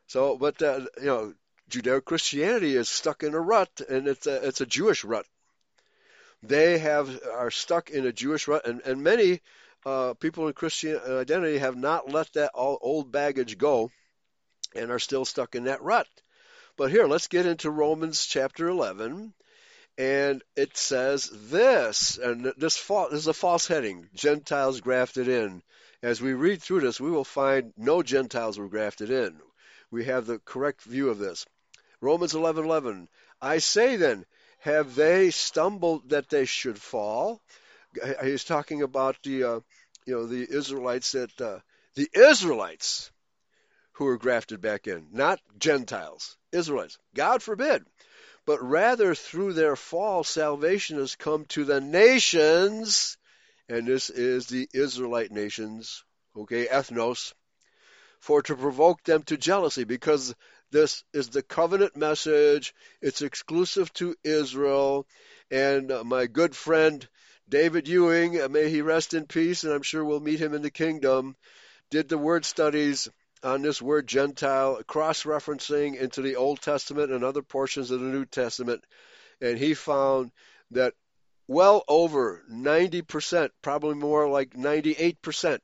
So, 0.08 0.36
but 0.36 0.60
uh, 0.60 0.80
you 0.98 1.06
know, 1.06 1.34
Judeo 1.70 2.04
Christianity 2.04 2.76
is 2.76 2.88
stuck 2.88 3.22
in 3.22 3.34
a 3.34 3.40
rut, 3.40 3.80
and 3.88 4.08
it's 4.08 4.26
a 4.26 4.46
it's 4.46 4.60
a 4.60 4.66
Jewish 4.66 5.04
rut. 5.04 5.24
They 6.42 6.78
have 6.78 7.08
are 7.32 7.52
stuck 7.52 7.90
in 7.90 8.04
a 8.04 8.12
Jewish 8.12 8.48
rut, 8.48 8.66
and 8.66 8.80
and 8.82 9.02
many 9.02 9.40
uh, 9.84 10.14
people 10.14 10.46
in 10.46 10.52
Christian 10.52 11.00
identity 11.06 11.58
have 11.58 11.76
not 11.76 12.10
let 12.10 12.32
that 12.34 12.52
old 12.54 13.10
baggage 13.10 13.58
go, 13.58 13.90
and 14.74 14.90
are 14.90 14.98
still 14.98 15.24
stuck 15.24 15.54
in 15.54 15.64
that 15.64 15.82
rut. 15.82 16.06
But 16.76 16.90
here, 16.90 17.06
let's 17.06 17.28
get 17.28 17.46
into 17.46 17.70
Romans 17.70 18.24
chapter 18.26 18.68
11, 18.68 19.34
and 19.98 20.42
it 20.56 20.76
says 20.76 21.30
this, 21.50 22.16
and 22.18 22.52
this, 22.56 22.76
fa- 22.76 23.08
this 23.10 23.20
is 23.20 23.26
a 23.26 23.34
false 23.34 23.66
heading: 23.66 24.08
Gentiles 24.14 24.80
grafted 24.80 25.28
in. 25.28 25.62
As 26.02 26.20
we 26.20 26.32
read 26.32 26.62
through 26.62 26.80
this, 26.80 27.00
we 27.00 27.10
will 27.10 27.24
find 27.24 27.72
no 27.76 28.02
Gentiles 28.02 28.58
were 28.58 28.68
grafted 28.68 29.10
in. 29.10 29.38
We 29.90 30.06
have 30.06 30.26
the 30.26 30.38
correct 30.38 30.82
view 30.82 31.10
of 31.10 31.18
this. 31.18 31.44
Romans 32.00 32.32
11:11. 32.32 33.08
I 33.40 33.58
say 33.58 33.96
then, 33.96 34.24
have 34.60 34.94
they 34.94 35.30
stumbled 35.30 36.08
that 36.08 36.28
they 36.28 36.44
should 36.46 36.80
fall? 36.80 37.40
He's 38.22 38.44
talking 38.44 38.82
about 38.82 39.16
the, 39.22 39.44
uh, 39.44 39.60
you 40.06 40.14
know, 40.14 40.26
the 40.26 40.46
Israelites 40.48 41.12
that 41.12 41.40
uh, 41.40 41.58
the 41.94 42.08
Israelites 42.14 43.10
who 43.92 44.06
were 44.06 44.18
grafted 44.18 44.60
back 44.60 44.86
in, 44.86 45.08
not 45.12 45.40
Gentiles, 45.58 46.36
Israelites. 46.52 46.98
God 47.14 47.42
forbid. 47.42 47.84
But 48.44 48.62
rather 48.62 49.14
through 49.14 49.52
their 49.52 49.76
fall, 49.76 50.24
salvation 50.24 50.98
has 50.98 51.14
come 51.14 51.44
to 51.46 51.64
the 51.64 51.80
nations, 51.80 53.16
and 53.68 53.86
this 53.86 54.10
is 54.10 54.46
the 54.46 54.68
Israelite 54.72 55.30
nations, 55.30 56.02
okay, 56.36 56.66
ethnos, 56.66 57.34
for 58.18 58.42
to 58.42 58.56
provoke 58.56 59.04
them 59.04 59.22
to 59.24 59.36
jealousy, 59.36 59.84
because 59.84 60.34
this 60.72 61.04
is 61.12 61.28
the 61.28 61.42
covenant 61.42 61.96
message. 61.96 62.74
It's 63.00 63.22
exclusive 63.22 63.92
to 63.94 64.16
Israel. 64.24 65.06
And 65.50 65.92
uh, 65.92 66.02
my 66.02 66.26
good 66.26 66.56
friend 66.56 67.06
David 67.52 67.86
Ewing, 67.86 68.50
may 68.50 68.70
he 68.70 68.80
rest 68.80 69.12
in 69.12 69.26
peace, 69.26 69.62
and 69.62 69.74
I'm 69.74 69.82
sure 69.82 70.02
we'll 70.02 70.20
meet 70.20 70.40
him 70.40 70.54
in 70.54 70.62
the 70.62 70.70
kingdom, 70.70 71.36
did 71.90 72.08
the 72.08 72.16
word 72.16 72.46
studies 72.46 73.10
on 73.42 73.60
this 73.60 73.82
word 73.82 74.06
Gentile, 74.06 74.82
cross 74.84 75.24
referencing 75.24 75.94
into 75.94 76.22
the 76.22 76.36
Old 76.36 76.62
Testament 76.62 77.12
and 77.12 77.22
other 77.22 77.42
portions 77.42 77.90
of 77.90 78.00
the 78.00 78.06
New 78.06 78.24
Testament. 78.24 78.82
And 79.42 79.58
he 79.58 79.74
found 79.74 80.32
that 80.70 80.94
well 81.46 81.84
over 81.88 82.42
90%, 82.50 83.50
probably 83.60 83.96
more 83.96 84.30
like 84.30 84.54
98%, 84.54 85.58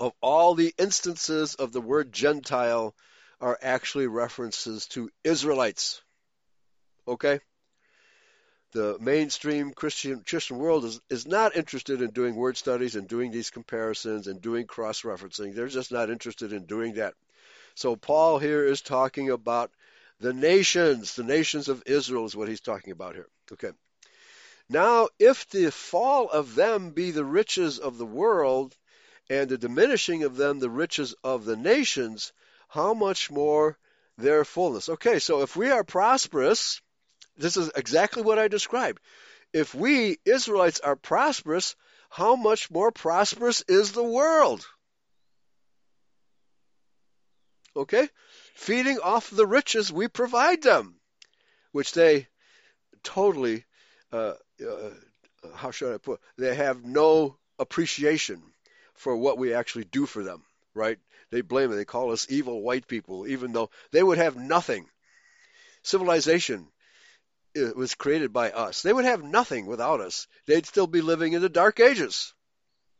of 0.00 0.12
all 0.20 0.56
the 0.56 0.74
instances 0.76 1.54
of 1.54 1.70
the 1.70 1.80
word 1.80 2.12
Gentile 2.12 2.96
are 3.40 3.56
actually 3.62 4.08
references 4.08 4.88
to 4.88 5.08
Israelites. 5.22 6.02
Okay? 7.06 7.38
The 8.74 8.98
mainstream 9.00 9.72
Christian 9.72 10.22
Christian 10.28 10.58
world 10.58 10.84
is, 10.84 11.00
is 11.08 11.26
not 11.26 11.56
interested 11.56 12.02
in 12.02 12.10
doing 12.10 12.34
word 12.34 12.56
studies 12.56 12.96
and 12.96 13.08
doing 13.08 13.30
these 13.30 13.50
comparisons 13.50 14.26
and 14.26 14.42
doing 14.42 14.66
cross 14.66 15.02
referencing. 15.02 15.54
They're 15.54 15.68
just 15.68 15.92
not 15.92 16.10
interested 16.10 16.52
in 16.52 16.66
doing 16.66 16.94
that. 16.94 17.14
So 17.76 17.96
Paul 17.96 18.38
here 18.38 18.66
is 18.66 18.82
talking 18.82 19.30
about 19.30 19.70
the 20.20 20.32
nations, 20.32 21.14
the 21.14 21.22
nations 21.22 21.68
of 21.68 21.84
Israel 21.86 22.26
is 22.26 22.36
what 22.36 22.48
he's 22.48 22.60
talking 22.60 22.92
about 22.92 23.14
here. 23.14 23.28
Okay. 23.52 23.70
Now, 24.68 25.08
if 25.18 25.48
the 25.50 25.70
fall 25.70 26.28
of 26.28 26.54
them 26.54 26.90
be 26.90 27.12
the 27.12 27.24
riches 27.24 27.78
of 27.78 27.96
the 27.96 28.06
world, 28.06 28.76
and 29.30 29.48
the 29.48 29.58
diminishing 29.58 30.24
of 30.24 30.36
them 30.36 30.58
the 30.58 30.70
riches 30.70 31.14
of 31.24 31.44
the 31.44 31.56
nations, 31.56 32.32
how 32.68 32.92
much 32.94 33.30
more 33.30 33.78
their 34.18 34.44
fullness. 34.44 34.88
Okay, 34.88 35.18
so 35.18 35.42
if 35.42 35.56
we 35.56 35.70
are 35.70 35.84
prosperous, 35.84 36.80
this 37.36 37.56
is 37.56 37.70
exactly 37.74 38.22
what 38.22 38.38
I 38.38 38.48
described. 38.48 39.00
If 39.52 39.74
we 39.74 40.18
Israelites 40.24 40.80
are 40.80 40.96
prosperous, 40.96 41.76
how 42.10 42.36
much 42.36 42.70
more 42.70 42.90
prosperous 42.90 43.62
is 43.68 43.92
the 43.92 44.02
world? 44.04 44.66
Okay? 47.76 48.08
Feeding 48.54 48.98
off 48.98 49.30
the 49.30 49.46
riches 49.46 49.92
we 49.92 50.08
provide 50.08 50.62
them, 50.62 51.00
which 51.72 51.92
they 51.92 52.28
totally, 53.02 53.64
uh, 54.12 54.34
uh, 54.64 54.90
how 55.54 55.70
should 55.70 55.94
I 55.94 55.98
put, 55.98 56.20
they 56.36 56.54
have 56.54 56.84
no 56.84 57.36
appreciation 57.58 58.42
for 58.94 59.16
what 59.16 59.38
we 59.38 59.54
actually 59.54 59.84
do 59.84 60.06
for 60.06 60.22
them, 60.22 60.44
right? 60.72 60.98
They 61.30 61.40
blame 61.40 61.72
it. 61.72 61.76
They 61.76 61.84
call 61.84 62.12
us 62.12 62.26
evil 62.30 62.62
white 62.62 62.86
people, 62.86 63.26
even 63.26 63.52
though 63.52 63.70
they 63.90 64.02
would 64.02 64.18
have 64.18 64.36
nothing. 64.36 64.88
Civilization 65.82 66.68
was 67.76 67.94
created 67.94 68.32
by 68.32 68.50
us. 68.50 68.82
They 68.82 68.92
would 68.92 69.04
have 69.04 69.22
nothing 69.22 69.66
without 69.66 70.00
us. 70.00 70.26
They'd 70.46 70.66
still 70.66 70.86
be 70.86 71.00
living 71.00 71.32
in 71.32 71.42
the 71.42 71.48
dark 71.48 71.80
ages. 71.80 72.32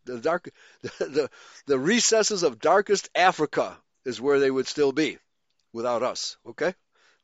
The 0.05 0.19
dark, 0.19 0.51
the, 0.83 0.91
the, 0.99 1.31
the 1.67 1.79
recesses 1.79 2.43
of 2.43 2.59
darkest 2.59 3.09
Africa 3.15 3.77
is 4.05 4.21
where 4.21 4.39
they 4.39 4.51
would 4.51 4.67
still 4.67 4.93
be 4.93 5.19
without 5.73 6.03
us. 6.03 6.37
Okay? 6.47 6.75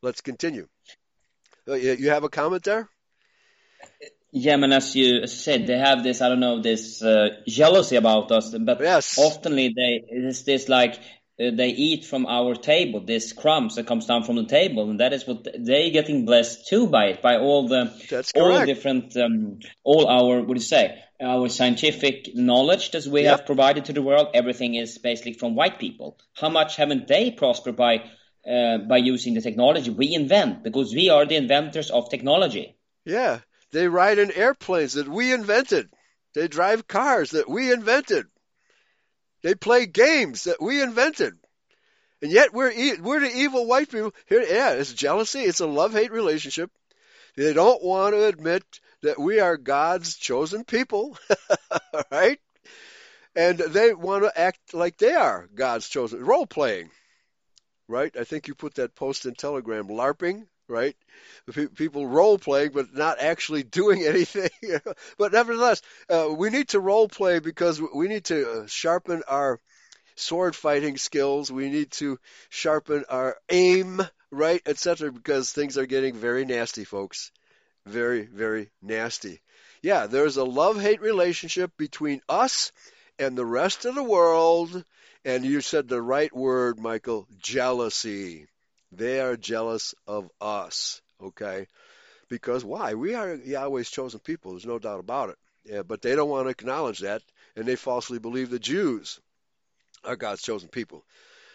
Let's 0.02 0.20
continue. 0.20 0.66
Uh, 1.68 1.74
you 1.74 2.10
have 2.10 2.24
a 2.24 2.28
comment 2.28 2.64
there? 2.64 2.88
Yeah, 4.32 4.56
but 4.58 4.72
as 4.72 4.94
you 4.94 5.26
said, 5.26 5.66
they 5.66 5.78
have 5.78 6.02
this, 6.02 6.20
I 6.22 6.28
don't 6.28 6.40
know, 6.40 6.62
this 6.62 7.02
uh, 7.02 7.40
jealousy 7.46 7.96
about 7.96 8.30
us, 8.30 8.54
but 8.56 8.80
yes. 8.80 9.18
oftenly 9.18 9.74
they, 9.74 10.04
it's 10.08 10.42
this 10.42 10.68
like, 10.68 10.98
they 11.40 11.68
eat 11.68 12.04
from 12.04 12.26
our 12.26 12.54
table, 12.54 13.00
this 13.00 13.32
crumbs 13.32 13.76
that 13.76 13.86
comes 13.86 14.04
down 14.06 14.24
from 14.24 14.36
the 14.36 14.44
table, 14.44 14.90
and 14.90 15.00
that 15.00 15.14
is 15.14 15.26
what 15.26 15.46
they 15.58 15.90
getting 15.90 16.26
blessed 16.26 16.68
too 16.68 16.86
by 16.86 17.06
it, 17.06 17.22
by 17.22 17.38
all 17.38 17.66
the, 17.66 17.90
That's 18.10 18.32
all 18.36 18.50
correct. 18.50 18.66
different, 18.66 19.16
um, 19.16 19.58
all 19.82 20.06
our, 20.06 20.42
what 20.42 20.54
do 20.54 20.60
you 20.60 20.68
say, 20.76 21.02
our 21.18 21.48
scientific 21.48 22.34
knowledge 22.34 22.90
that 22.90 23.06
we 23.06 23.22
Yep. 23.22 23.30
have 23.38 23.46
provided 23.46 23.86
to 23.86 23.94
the 23.94 24.02
world, 24.02 24.28
everything 24.34 24.74
is 24.74 24.98
basically 24.98 25.32
from 25.32 25.54
white 25.54 25.78
people. 25.78 26.18
How 26.34 26.50
much 26.50 26.76
haven't 26.76 27.08
they 27.08 27.30
prospered 27.30 27.76
by, 27.76 28.04
uh, 28.46 28.78
by 28.78 28.98
using 28.98 29.32
the 29.34 29.40
technology 29.40 29.90
we 29.90 30.12
invent? 30.14 30.62
Because 30.62 30.94
we 30.94 31.08
are 31.08 31.24
the 31.24 31.36
inventors 31.36 31.90
of 31.90 32.10
technology. 32.10 32.76
Yeah. 33.06 33.40
They 33.72 33.86
ride 33.88 34.18
in 34.18 34.30
airplanes 34.32 34.94
that 34.94 35.08
we 35.08 35.32
invented. 35.32 35.88
They 36.34 36.48
drive 36.48 36.86
cars 36.86 37.30
that 37.30 37.48
we 37.48 37.72
invented. 37.72 38.26
They 39.42 39.54
play 39.54 39.86
games 39.86 40.44
that 40.44 40.60
we 40.60 40.82
invented. 40.82 41.34
And 42.22 42.30
yet 42.30 42.52
we're 42.52 42.70
e- 42.70 43.00
we're 43.00 43.20
the 43.20 43.34
evil 43.34 43.66
white 43.66 43.90
people. 43.90 44.12
Here, 44.26 44.42
yeah, 44.42 44.72
it's 44.72 44.92
jealousy. 44.92 45.40
It's 45.40 45.60
a 45.60 45.66
love-hate 45.66 46.12
relationship. 46.12 46.70
They 47.36 47.52
don't 47.54 47.82
want 47.82 48.14
to 48.14 48.26
admit 48.26 48.64
that 49.02 49.18
we 49.18 49.40
are 49.40 49.56
God's 49.56 50.16
chosen 50.16 50.64
people, 50.64 51.16
right? 52.10 52.38
And 53.34 53.58
they 53.58 53.94
want 53.94 54.24
to 54.24 54.38
act 54.38 54.74
like 54.74 54.98
they 54.98 55.14
are 55.14 55.48
God's 55.54 55.88
chosen. 55.88 56.22
Role 56.22 56.46
playing, 56.46 56.90
right? 57.88 58.14
I 58.18 58.24
think 58.24 58.48
you 58.48 58.54
put 58.54 58.74
that 58.74 58.94
post 58.94 59.24
in 59.24 59.34
Telegram. 59.34 59.88
LARPing, 59.88 60.46
right? 60.70 60.96
Pe- 61.52 61.66
People 61.68 62.06
role 62.06 62.38
playing, 62.38 62.70
but 62.72 62.94
not 62.94 63.20
actually 63.20 63.62
doing 63.62 64.02
anything. 64.06 64.50
but 65.18 65.32
nevertheless, 65.32 65.82
uh, 66.08 66.28
we 66.36 66.50
need 66.50 66.68
to 66.68 66.80
role 66.80 67.08
play 67.08 67.38
because 67.40 67.80
we 67.80 68.08
need 68.08 68.24
to 68.26 68.50
uh, 68.62 68.66
sharpen 68.66 69.22
our 69.28 69.60
sword 70.16 70.54
fighting 70.56 70.96
skills. 70.96 71.50
We 71.50 71.70
need 71.70 71.90
to 71.92 72.18
sharpen 72.50 73.04
our 73.08 73.36
aim, 73.48 74.00
right, 74.30 74.62
etc. 74.66 75.12
Because 75.12 75.52
things 75.52 75.78
are 75.78 75.86
getting 75.86 76.14
very 76.14 76.44
nasty, 76.44 76.84
folks. 76.84 77.32
Very, 77.86 78.22
very 78.26 78.70
nasty. 78.82 79.40
Yeah, 79.82 80.06
there's 80.06 80.36
a 80.38 80.44
love-hate 80.44 81.00
relationship 81.02 81.72
between 81.76 82.22
us 82.28 82.72
and 83.18 83.36
the 83.36 83.46
rest 83.46 83.84
of 83.84 83.94
the 83.94 84.02
world. 84.04 84.84
And 85.24 85.44
you 85.44 85.60
said 85.60 85.88
the 85.88 86.00
right 86.02 86.34
word, 86.34 86.78
Michael, 86.80 87.26
jealousy. 87.38 88.46
They 88.92 89.20
are 89.20 89.36
jealous 89.36 89.94
of 90.06 90.30
us, 90.40 91.00
okay? 91.22 91.66
Because 92.28 92.64
why? 92.64 92.94
We 92.94 93.14
are 93.14 93.34
Yahweh's 93.34 93.90
chosen 93.90 94.20
people. 94.20 94.52
There's 94.52 94.66
no 94.66 94.78
doubt 94.78 95.00
about 95.00 95.30
it. 95.30 95.38
Yeah, 95.64 95.82
but 95.82 96.02
they 96.02 96.16
don't 96.16 96.30
want 96.30 96.46
to 96.46 96.50
acknowledge 96.50 97.00
that, 97.00 97.22
and 97.56 97.66
they 97.66 97.76
falsely 97.76 98.18
believe 98.18 98.50
the 98.50 98.58
Jews 98.58 99.20
are 100.04 100.16
God's 100.16 100.42
chosen 100.42 100.68
people. 100.68 101.04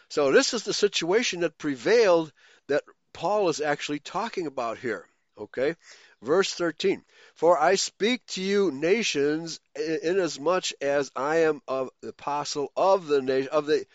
So 0.09 0.31
this 0.31 0.53
is 0.53 0.63
the 0.63 0.73
situation 0.73 1.41
that 1.41 1.57
prevailed 1.57 2.31
that 2.67 2.83
Paul 3.13 3.49
is 3.49 3.61
actually 3.61 3.99
talking 3.99 4.47
about 4.47 4.77
here. 4.77 5.05
Okay? 5.37 5.75
Verse 6.21 6.53
13. 6.53 7.03
For 7.33 7.57
I 7.57 7.75
speak 7.75 8.25
to 8.27 8.41
you 8.41 8.71
nations 8.71 9.59
inasmuch 9.75 10.71
as 10.81 11.11
I 11.15 11.37
am 11.37 11.61
of 11.67 11.89
the 12.01 12.09
apostle 12.09 12.71
of 12.75 13.07
the 13.07 13.21
nation 13.21 13.49
of 13.51 13.65
the, 13.65 13.85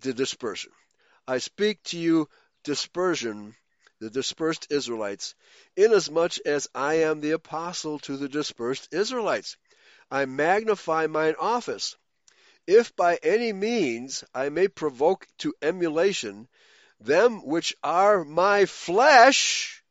the 0.00 0.14
dispersion. 0.14 0.72
I 1.28 1.38
speak 1.38 1.82
to 1.84 1.98
you 1.98 2.28
dispersion, 2.66 3.54
the 4.00 4.10
dispersed 4.10 4.66
Israelites, 4.70 5.36
inasmuch 5.76 6.38
as 6.44 6.68
I 6.74 6.94
am 6.94 7.20
the 7.20 7.30
apostle 7.30 8.00
to 8.00 8.16
the 8.16 8.28
dispersed 8.28 8.92
Israelites. 8.92 9.56
I 10.10 10.24
magnify 10.24 11.06
mine 11.06 11.36
office. 11.38 11.96
If 12.66 12.94
by 12.96 13.20
any 13.22 13.52
means 13.52 14.24
I 14.34 14.48
may 14.48 14.66
provoke 14.66 15.28
to 15.38 15.54
emulation 15.62 16.48
them 16.98 17.46
which 17.46 17.76
are 17.84 18.24
my 18.24 18.66
flesh, 18.66 19.84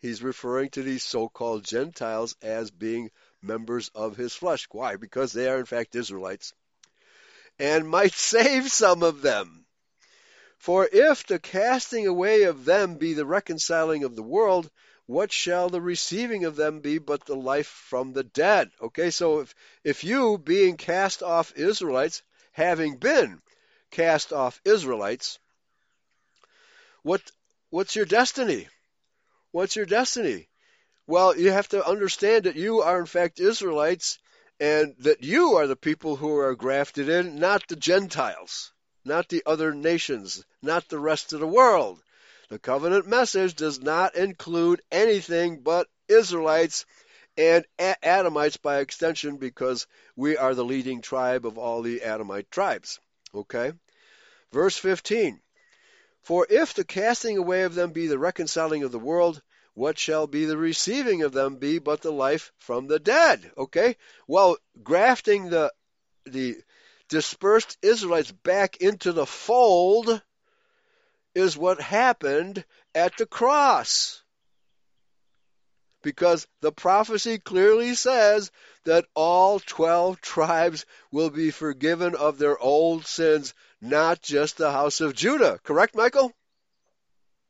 he's 0.00 0.22
referring 0.22 0.68
to 0.70 0.82
these 0.82 1.02
so-called 1.02 1.64
Gentiles 1.64 2.36
as 2.42 2.70
being 2.70 3.10
members 3.40 3.90
of 3.94 4.14
his 4.14 4.34
flesh. 4.34 4.68
Why? 4.70 4.96
Because 4.96 5.32
they 5.32 5.48
are 5.48 5.58
in 5.58 5.64
fact 5.64 5.94
Israelites. 5.94 6.52
And 7.58 7.88
might 7.88 8.12
save 8.32 8.70
some 8.70 9.02
of 9.02 9.22
them. 9.22 9.64
For 10.60 10.86
if 10.92 11.26
the 11.26 11.38
casting 11.38 12.06
away 12.06 12.42
of 12.42 12.66
them 12.66 12.96
be 12.96 13.14
the 13.14 13.24
reconciling 13.24 14.04
of 14.04 14.14
the 14.14 14.22
world, 14.22 14.70
what 15.06 15.32
shall 15.32 15.70
the 15.70 15.80
receiving 15.80 16.44
of 16.44 16.54
them 16.54 16.80
be 16.80 16.98
but 16.98 17.24
the 17.24 17.34
life 17.34 17.66
from 17.66 18.12
the 18.12 18.24
dead? 18.24 18.70
Okay, 18.78 19.10
so 19.10 19.40
if, 19.40 19.54
if 19.84 20.04
you, 20.04 20.36
being 20.36 20.76
cast 20.76 21.22
off 21.22 21.56
Israelites, 21.56 22.22
having 22.52 22.98
been 22.98 23.40
cast 23.90 24.34
off 24.34 24.60
Israelites, 24.62 25.38
what 27.04 27.22
what's 27.70 27.96
your 27.96 28.04
destiny? 28.04 28.68
What's 29.52 29.76
your 29.76 29.86
destiny? 29.86 30.50
Well, 31.06 31.38
you 31.38 31.52
have 31.52 31.68
to 31.68 31.88
understand 31.88 32.44
that 32.44 32.56
you 32.56 32.82
are 32.82 33.00
in 33.00 33.06
fact 33.06 33.40
Israelites 33.40 34.18
and 34.60 34.94
that 34.98 35.24
you 35.24 35.56
are 35.56 35.66
the 35.66 35.74
people 35.74 36.16
who 36.16 36.36
are 36.36 36.54
grafted 36.54 37.08
in, 37.08 37.38
not 37.38 37.66
the 37.66 37.76
Gentiles, 37.76 38.72
not 39.04 39.28
the 39.28 39.42
other 39.46 39.72
nations, 39.72 40.44
not 40.62 40.88
the 40.88 40.98
rest 40.98 41.32
of 41.32 41.40
the 41.40 41.46
world. 41.46 42.02
The 42.48 42.58
covenant 42.58 43.06
message 43.06 43.54
does 43.54 43.80
not 43.80 44.16
include 44.16 44.82
anything 44.90 45.60
but 45.60 45.88
Israelites 46.08 46.84
and 47.36 47.64
Adamites 47.78 48.56
by 48.56 48.78
extension 48.78 49.36
because 49.36 49.86
we 50.16 50.36
are 50.36 50.54
the 50.54 50.64
leading 50.64 51.00
tribe 51.00 51.46
of 51.46 51.58
all 51.58 51.82
the 51.82 52.02
Adamite 52.02 52.50
tribes. 52.50 52.98
Okay? 53.34 53.72
Verse 54.52 54.76
15 54.76 55.40
For 56.22 56.46
if 56.50 56.74
the 56.74 56.84
casting 56.84 57.38
away 57.38 57.62
of 57.62 57.74
them 57.74 57.92
be 57.92 58.08
the 58.08 58.18
reconciling 58.18 58.82
of 58.82 58.92
the 58.92 58.98
world, 58.98 59.40
what 59.74 59.98
shall 59.98 60.26
be 60.26 60.44
the 60.44 60.58
receiving 60.58 61.22
of 61.22 61.32
them 61.32 61.56
be 61.56 61.78
but 61.78 62.02
the 62.02 62.12
life 62.12 62.52
from 62.58 62.88
the 62.88 62.98
dead? 62.98 63.52
Okay? 63.56 63.96
Well, 64.26 64.58
grafting 64.82 65.50
the 65.50 65.72
the 66.26 66.60
dispersed 67.10 67.76
Israelites 67.82 68.32
back 68.32 68.78
into 68.78 69.12
the 69.12 69.26
fold 69.26 70.22
is 71.34 71.56
what 71.56 71.80
happened 71.80 72.64
at 72.94 73.16
the 73.16 73.26
cross. 73.26 74.22
Because 76.02 76.46
the 76.62 76.72
prophecy 76.72 77.38
clearly 77.38 77.94
says 77.94 78.50
that 78.84 79.04
all 79.14 79.60
12 79.60 80.20
tribes 80.20 80.86
will 81.12 81.28
be 81.28 81.50
forgiven 81.50 82.14
of 82.14 82.38
their 82.38 82.58
old 82.58 83.04
sins, 83.04 83.52
not 83.82 84.22
just 84.22 84.56
the 84.56 84.72
house 84.72 85.02
of 85.02 85.14
Judah. 85.14 85.60
Correct, 85.62 85.94
Michael? 85.94 86.32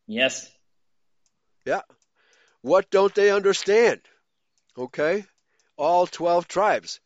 Yes. 0.08 0.50
Yeah. 1.64 1.82
What 2.62 2.90
don't 2.90 3.14
they 3.14 3.30
understand? 3.30 4.00
Okay? 4.76 5.24
All 5.76 6.06
12 6.06 6.48
tribes, 6.48 7.00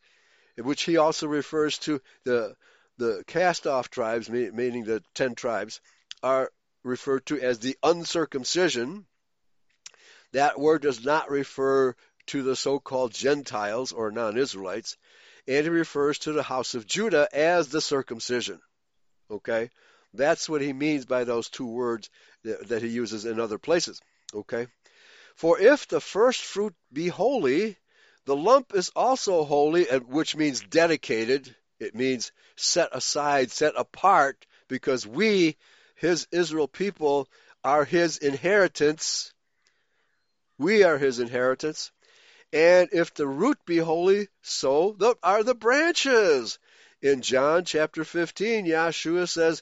which 0.57 0.83
he 0.83 0.97
also 0.97 1.27
refers 1.27 1.77
to 1.79 2.01
the 2.23 2.55
the 2.97 3.23
cast 3.27 3.67
off 3.67 3.89
tribes, 3.89 4.29
meaning 4.29 4.85
the 4.85 5.03
10 5.15 5.35
tribes, 5.35 5.81
are 6.23 6.51
referred 6.83 7.25
to 7.25 7.39
as 7.39 7.59
the 7.59 7.77
uncircumcision. 7.83 9.05
That 10.31 10.59
word 10.59 10.81
does 10.81 11.03
not 11.03 11.29
refer 11.29 11.95
to 12.27 12.43
the 12.43 12.55
so 12.55 12.79
called 12.79 13.13
Gentiles 13.13 13.91
or 13.91 14.11
non 14.11 14.37
Israelites, 14.37 14.97
and 15.47 15.65
it 15.65 15.71
refers 15.71 16.19
to 16.19 16.31
the 16.31 16.43
house 16.43 16.73
of 16.73 16.87
Judah 16.87 17.27
as 17.33 17.69
the 17.69 17.81
circumcision. 17.81 18.61
Okay? 19.29 19.69
That's 20.13 20.47
what 20.47 20.61
he 20.61 20.73
means 20.73 21.05
by 21.05 21.23
those 21.23 21.49
two 21.49 21.67
words 21.67 22.09
that, 22.43 22.69
that 22.69 22.81
he 22.81 22.87
uses 22.87 23.25
in 23.25 23.39
other 23.39 23.57
places. 23.57 24.01
Okay? 24.33 24.67
For 25.35 25.59
if 25.59 25.87
the 25.87 26.01
first 26.01 26.41
fruit 26.41 26.73
be 26.91 27.09
holy, 27.09 27.77
the 28.25 28.35
lump 28.35 28.73
is 28.73 28.89
also 28.95 29.43
holy, 29.43 29.85
which 29.85 30.35
means 30.35 30.61
dedicated. 30.61 31.55
It 31.79 31.93
means 31.93 32.31
set 32.55 32.89
aside, 32.91 33.51
set 33.51 33.73
apart, 33.77 34.47
because 34.67 35.05
we 35.05 35.57
his 35.95 36.27
Israel 36.31 36.67
people 36.67 37.29
are 37.63 37.85
his 37.85 38.17
inheritance. 38.17 39.31
We 40.57 40.83
are 40.83 40.97
his 40.97 41.19
inheritance. 41.19 41.91
And 42.51 42.89
if 42.91 43.13
the 43.13 43.27
root 43.27 43.59
be 43.65 43.77
holy, 43.77 44.29
so 44.41 44.97
are 45.21 45.43
the 45.43 45.55
branches. 45.55 46.57
In 47.01 47.21
John 47.21 47.65
chapter 47.65 48.03
15, 48.03 48.65
Yeshua 48.65 49.29
says, 49.29 49.61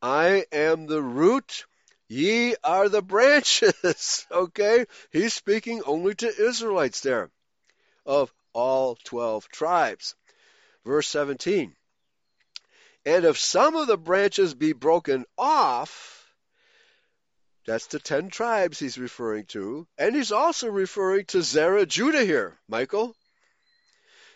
I 0.00 0.46
am 0.52 0.86
the 0.86 1.02
root, 1.02 1.66
ye 2.08 2.54
are 2.62 2.88
the 2.88 3.02
branches. 3.02 4.26
okay? 4.30 4.86
He's 5.10 5.34
speaking 5.34 5.82
only 5.84 6.14
to 6.16 6.28
Israelites 6.28 7.00
there 7.00 7.30
of 8.06 8.32
all 8.52 8.96
12 9.04 9.48
tribes. 9.48 10.14
Verse 10.84 11.08
17. 11.08 11.74
And 13.06 13.24
if 13.24 13.38
some 13.38 13.76
of 13.76 13.86
the 13.86 13.98
branches 13.98 14.54
be 14.54 14.72
broken 14.72 15.24
off, 15.36 16.14
that's 17.66 17.86
the 17.86 17.98
ten 17.98 18.28
tribes 18.28 18.78
he's 18.78 18.98
referring 18.98 19.44
to. 19.46 19.86
And 19.98 20.14
he's 20.14 20.32
also 20.32 20.68
referring 20.68 21.26
to 21.26 21.42
Zerah 21.42 21.86
Judah 21.86 22.24
here, 22.24 22.58
Michael. 22.68 23.14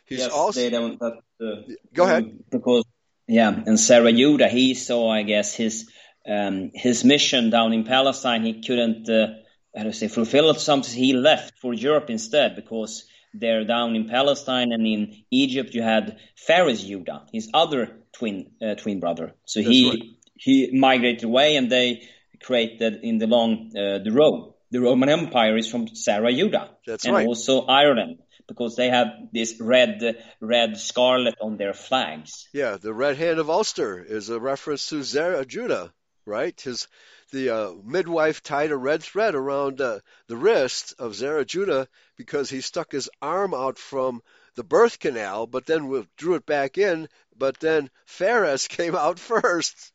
He's 0.06 0.20
yes, 0.20 0.30
also. 0.30 0.60
They 0.60 0.70
don't 0.70 1.00
have 1.02 1.18
to, 1.40 1.76
Go 1.92 2.04
ahead. 2.04 2.24
Um, 2.24 2.44
because, 2.50 2.84
yeah, 3.26 3.50
and 3.50 3.78
Zerah 3.78 4.12
Judah, 4.12 4.48
he 4.48 4.74
saw, 4.74 5.10
I 5.10 5.22
guess, 5.22 5.54
his 5.54 5.90
um, 6.26 6.70
his 6.74 7.04
mission 7.04 7.50
down 7.50 7.72
in 7.72 7.84
Palestine. 7.84 8.44
He 8.44 8.62
couldn't, 8.62 9.08
uh, 9.08 9.34
how 9.76 9.84
to 9.84 9.92
say, 9.92 10.08
fulfill 10.08 10.50
it. 10.50 10.60
Something 10.60 10.94
he 10.94 11.12
left 11.12 11.58
for 11.58 11.74
Europe 11.74 12.10
instead 12.10 12.56
because 12.56 13.04
there 13.34 13.64
down 13.64 13.94
in 13.94 14.08
Palestine 14.08 14.72
and 14.72 14.86
in 14.86 15.22
Egypt 15.30 15.74
you 15.74 15.82
had 15.82 16.18
Phares 16.36 16.84
Judah, 16.84 17.26
his 17.32 17.50
other 17.54 17.98
twin 18.12 18.50
uh, 18.62 18.74
twin 18.74 19.00
brother. 19.00 19.34
So 19.44 19.60
That's 19.60 19.70
he 19.70 19.90
right. 19.90 20.02
he 20.34 20.78
migrated 20.78 21.24
away, 21.24 21.56
and 21.56 21.70
they 21.70 22.08
created 22.42 23.00
in 23.02 23.18
the 23.18 23.26
long 23.26 23.70
uh, 23.76 23.98
the 23.98 24.10
Rome. 24.12 24.52
The 24.70 24.80
Roman 24.80 25.08
Empire 25.08 25.56
is 25.56 25.70
from 25.70 25.86
Zerah 25.88 26.32
Judah, 26.32 26.70
That's 26.86 27.06
and 27.06 27.14
right. 27.14 27.26
also 27.26 27.62
Ireland 27.62 28.18
because 28.46 28.76
they 28.76 28.88
have 28.88 29.08
this 29.32 29.60
red 29.60 30.00
red 30.40 30.76
scarlet 30.78 31.36
on 31.40 31.56
their 31.56 31.74
flags. 31.74 32.48
Yeah, 32.52 32.76
the 32.76 32.92
red 32.92 33.16
hand 33.16 33.38
of 33.38 33.50
Ulster 33.50 34.02
is 34.02 34.30
a 34.30 34.40
reference 34.40 34.88
to 34.88 35.02
Zerah 35.02 35.44
Judah, 35.44 35.92
right? 36.26 36.58
His 36.60 36.88
the 37.30 37.50
uh, 37.50 37.72
midwife 37.84 38.42
tied 38.42 38.70
a 38.70 38.76
red 38.76 39.02
thread 39.02 39.34
around 39.34 39.80
uh, 39.80 40.00
the 40.28 40.36
wrist 40.36 40.94
of 40.98 41.14
Zerah 41.14 41.44
Judah 41.44 41.88
because 42.16 42.48
he 42.48 42.60
stuck 42.60 42.90
his 42.90 43.10
arm 43.20 43.52
out 43.52 43.78
from 43.78 44.22
the 44.54 44.64
birth 44.64 44.98
canal, 44.98 45.46
but 45.46 45.66
then 45.66 46.06
drew 46.16 46.34
it 46.34 46.46
back 46.46 46.78
in. 46.78 47.08
But 47.36 47.60
then 47.60 47.90
Phares 48.06 48.66
came 48.68 48.96
out 48.96 49.18
first. 49.18 49.92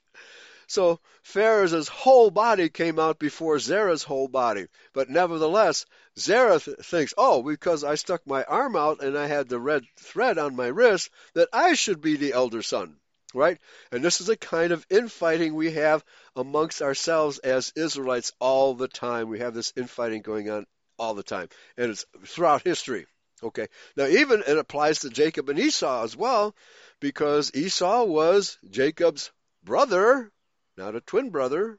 So 0.68 1.00
Phares' 1.24 1.88
whole 1.88 2.32
body 2.32 2.70
came 2.70 3.00
out 3.00 3.20
before 3.20 3.60
Zerah's 3.60 4.04
whole 4.04 4.28
body. 4.28 4.68
But 4.94 5.10
nevertheless, 5.10 5.86
Zerah 6.18 6.60
th- 6.60 6.78
thinks, 6.78 7.14
oh, 7.18 7.44
because 7.44 7.84
I 7.84 7.96
stuck 7.96 8.26
my 8.26 8.44
arm 8.44 8.76
out 8.76 9.04
and 9.04 9.18
I 9.18 9.28
had 9.28 9.50
the 9.50 9.60
red 9.60 9.84
thread 9.98 10.38
on 10.38 10.56
my 10.56 10.68
wrist, 10.68 11.10
that 11.34 11.50
I 11.52 11.74
should 11.74 12.02
be 12.02 12.16
the 12.16 12.34
elder 12.34 12.62
son 12.62 13.00
right? 13.34 13.58
And 13.92 14.04
this 14.04 14.22
is 14.22 14.30
a 14.30 14.38
kind 14.38 14.72
of 14.72 14.86
infighting 14.90 15.56
we 15.56 15.72
have 15.72 16.04
amongst 16.36 16.82
ourselves 16.82 17.40
as 17.40 17.74
Israelites 17.76 18.32
all 18.40 18.74
the 18.74 18.88
time. 18.88 19.30
We 19.30 19.40
have 19.40 19.54
this 19.54 19.74
infighting 19.76 20.22
going 20.22 20.50
on 20.50 20.66
all 20.98 21.14
the 21.14 21.24
time, 21.24 21.50
and 21.78 21.92
it's 21.92 22.06
throughout 22.26 22.64
history. 22.64 23.06
Okay, 23.42 23.68
now 23.98 24.06
even 24.06 24.44
it 24.48 24.58
applies 24.58 25.00
to 25.00 25.10
Jacob 25.10 25.50
and 25.50 25.60
Esau 25.60 26.04
as 26.04 26.16
well, 26.16 26.56
because 27.00 27.52
Esau 27.54 28.06
was 28.06 28.58
Jacob's 28.70 29.32
brother, 29.64 30.32
not 30.78 30.96
a 30.96 31.02
twin 31.02 31.30
brother, 31.30 31.78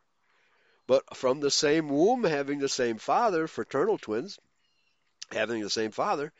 but 0.87 1.17
from 1.17 1.41
the 1.41 1.51
same 1.51 1.89
womb, 1.89 2.25
having 2.25 2.59
the 2.59 2.69
same 2.69 2.99
father, 2.99 3.47
fraternal 3.47 3.97
twins, 3.97 4.39
having 5.33 5.63
the 5.63 5.71
same 5.71 5.91
father. 5.91 6.33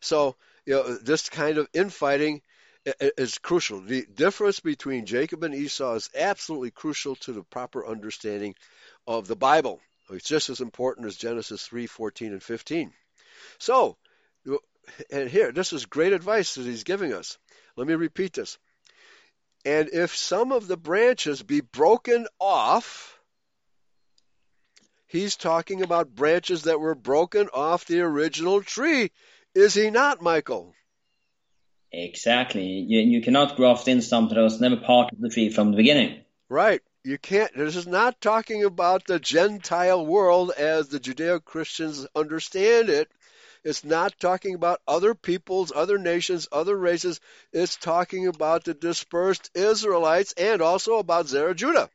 So, 0.00 0.36
you 0.66 0.74
know, 0.74 0.96
this 0.96 1.28
kind 1.28 1.58
of 1.58 1.68
infighting 1.72 2.42
is 2.84 3.38
crucial. 3.38 3.80
The 3.80 4.06
difference 4.12 4.60
between 4.60 5.06
Jacob 5.06 5.44
and 5.44 5.54
Esau 5.54 5.94
is 5.94 6.10
absolutely 6.16 6.70
crucial 6.70 7.16
to 7.16 7.32
the 7.32 7.42
proper 7.42 7.86
understanding 7.86 8.54
of 9.06 9.26
the 9.26 9.36
Bible. 9.36 9.80
It's 10.10 10.28
just 10.28 10.50
as 10.50 10.60
important 10.60 11.06
as 11.06 11.16
Genesis 11.16 11.64
3, 11.66 11.86
14, 11.86 12.32
and 12.32 12.42
15. 12.42 12.92
So, 13.58 13.96
and 15.10 15.30
here, 15.30 15.52
this 15.52 15.72
is 15.72 15.86
great 15.86 16.12
advice 16.12 16.54
that 16.54 16.66
he's 16.66 16.84
giving 16.84 17.12
us. 17.12 17.38
Let 17.76 17.86
me 17.86 17.94
repeat 17.94 18.32
this. 18.32 18.58
And 19.64 19.88
if 19.90 20.16
some 20.16 20.50
of 20.50 20.66
the 20.66 20.76
branches 20.76 21.42
be 21.42 21.60
broken 21.60 22.26
off, 22.40 23.18
he's 25.06 25.36
talking 25.36 25.82
about 25.82 26.14
branches 26.14 26.62
that 26.62 26.80
were 26.80 26.96
broken 26.96 27.48
off 27.54 27.84
the 27.84 28.00
original 28.00 28.62
tree. 28.62 29.12
Is 29.54 29.74
he 29.74 29.90
not, 29.90 30.20
Michael? 30.20 30.74
Exactly. 31.92 32.66
You, 32.66 33.00
you 33.00 33.20
cannot 33.20 33.56
graft 33.56 33.86
in 33.86 34.00
something 34.00 34.34
that 34.34 34.42
was 34.42 34.60
never 34.60 34.76
part 34.76 35.12
of 35.12 35.20
the 35.20 35.28
tree 35.28 35.50
from 35.50 35.70
the 35.70 35.76
beginning. 35.76 36.20
Right. 36.48 36.80
you 37.04 37.18
can't. 37.18 37.54
This 37.54 37.76
is 37.76 37.86
not 37.86 38.20
talking 38.20 38.64
about 38.64 39.06
the 39.06 39.18
Gentile 39.18 40.04
world 40.04 40.52
as 40.56 40.88
the 40.88 41.00
Judeo 41.00 41.44
Christians 41.44 42.06
understand 42.14 42.88
it. 42.88 43.10
It's 43.64 43.84
not 43.84 44.18
talking 44.18 44.54
about 44.54 44.80
other 44.88 45.14
peoples, 45.14 45.72
other 45.74 45.98
nations, 45.98 46.48
other 46.50 46.76
races. 46.76 47.20
It's 47.52 47.76
talking 47.76 48.26
about 48.26 48.64
the 48.64 48.74
dispersed 48.74 49.50
Israelites 49.54 50.34
and 50.36 50.60
also 50.62 50.98
about 50.98 51.28
Zerah 51.28 51.54
Judah, 51.54 51.88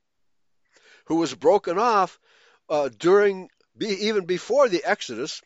who 1.06 1.16
was 1.16 1.34
broken 1.34 1.78
off 1.78 2.20
uh, 2.70 2.90
during, 2.98 3.50
even 3.82 4.26
before 4.26 4.70
the 4.70 4.84
Exodus, 4.86 5.42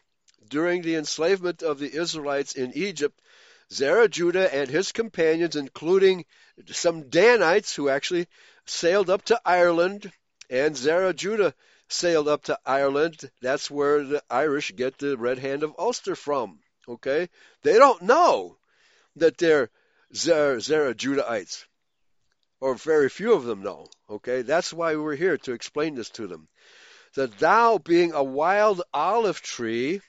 during 0.47 0.83
the 0.83 0.95
enslavement 0.95 1.63
of 1.63 1.79
the 1.79 1.91
Israelites 1.91 2.53
in 2.53 2.73
Egypt. 2.75 3.19
Zerah 3.71 4.09
and 4.51 4.69
his 4.69 4.91
companions, 4.91 5.55
including 5.55 6.25
some 6.67 7.09
Danites 7.09 7.73
who 7.73 7.87
actually 7.87 8.27
sailed 8.65 9.09
up 9.09 9.23
to 9.25 9.41
Ireland, 9.45 10.11
and 10.49 10.75
Zerah 10.75 11.13
sailed 11.87 12.27
up 12.27 12.43
to 12.43 12.59
Ireland. 12.65 13.31
That's 13.41 13.71
where 13.71 14.03
the 14.03 14.23
Irish 14.29 14.75
get 14.75 14.97
the 14.97 15.17
Red 15.17 15.39
Hand 15.39 15.63
of 15.63 15.75
Ulster 15.79 16.15
from. 16.15 16.59
Okay? 16.87 17.29
They 17.63 17.77
don't 17.77 18.01
know 18.01 18.57
that 19.15 19.37
they're 19.37 19.69
Zerah, 20.13 20.59
Zerah 20.59 20.95
or 22.59 22.75
very 22.75 23.09
few 23.09 23.33
of 23.33 23.45
them 23.45 23.63
know. 23.63 23.87
Okay? 24.09 24.41
That's 24.41 24.73
why 24.73 24.95
we're 24.97 25.15
here 25.15 25.37
to 25.37 25.53
explain 25.53 25.95
this 25.95 26.09
to 26.11 26.27
them. 26.27 26.49
That 27.15 27.39
thou, 27.39 27.77
being 27.77 28.11
a 28.13 28.23
wild 28.23 28.81
olive 28.93 29.41
tree, 29.41 30.01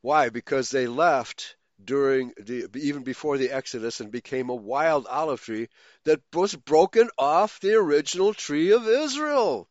why? 0.00 0.28
Because 0.28 0.70
they 0.70 0.86
left 0.86 1.56
during 1.84 2.32
the 2.38 2.68
even 2.74 3.02
before 3.02 3.38
the 3.38 3.50
Exodus 3.50 4.00
and 4.00 4.10
became 4.10 4.50
a 4.50 4.54
wild 4.54 5.06
olive 5.06 5.40
tree 5.40 5.68
that 6.04 6.20
was 6.32 6.54
broken 6.54 7.08
off 7.18 7.60
the 7.60 7.74
original 7.74 8.34
tree 8.34 8.72
of 8.72 8.86
Israel. 8.86 9.68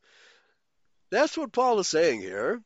That's 1.09 1.37
what 1.37 1.51
Paul 1.51 1.79
is 1.79 1.87
saying 1.87 2.21
here. 2.21 2.61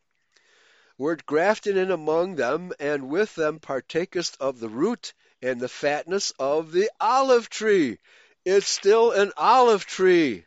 We're 0.98 1.18
grafted 1.18 1.76
in 1.76 1.92
among 1.92 2.36
them, 2.36 2.72
and 2.80 3.10
with 3.10 3.36
them 3.36 3.60
partakest 3.60 4.38
of 4.40 4.60
the 4.60 4.70
root 4.70 5.14
and 5.42 5.60
the 5.60 5.68
fatness 5.68 6.32
of 6.40 6.72
the 6.72 6.90
olive 7.02 7.50
tree. 7.50 8.00
It's 8.46 8.68
still 8.68 9.12
an 9.12 9.34
olive 9.36 9.86
tree. 9.86 10.46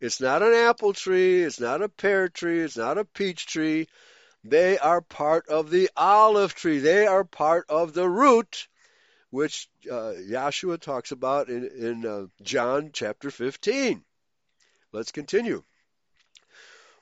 It's 0.00 0.20
not 0.20 0.42
an 0.42 0.52
apple 0.52 0.92
tree. 0.92 1.42
It's 1.42 1.58
not 1.58 1.82
a 1.82 1.88
pear 1.88 2.28
tree. 2.28 2.60
It's 2.60 2.76
not 2.76 2.98
a 2.98 3.04
peach 3.04 3.46
tree. 3.46 3.88
They 4.46 4.76
are 4.78 5.00
part 5.00 5.48
of 5.48 5.70
the 5.70 5.88
olive 5.96 6.54
tree. 6.54 6.78
They 6.78 7.06
are 7.06 7.24
part 7.24 7.64
of 7.70 7.94
the 7.94 8.06
root, 8.06 8.68
which 9.30 9.70
uh, 9.90 10.12
Yeshua 10.20 10.78
talks 10.78 11.12
about 11.12 11.48
in, 11.48 11.64
in 11.64 12.06
uh, 12.06 12.26
John 12.42 12.90
chapter 12.92 13.30
15. 13.30 14.04
Let's 14.92 15.12
continue. 15.12 15.64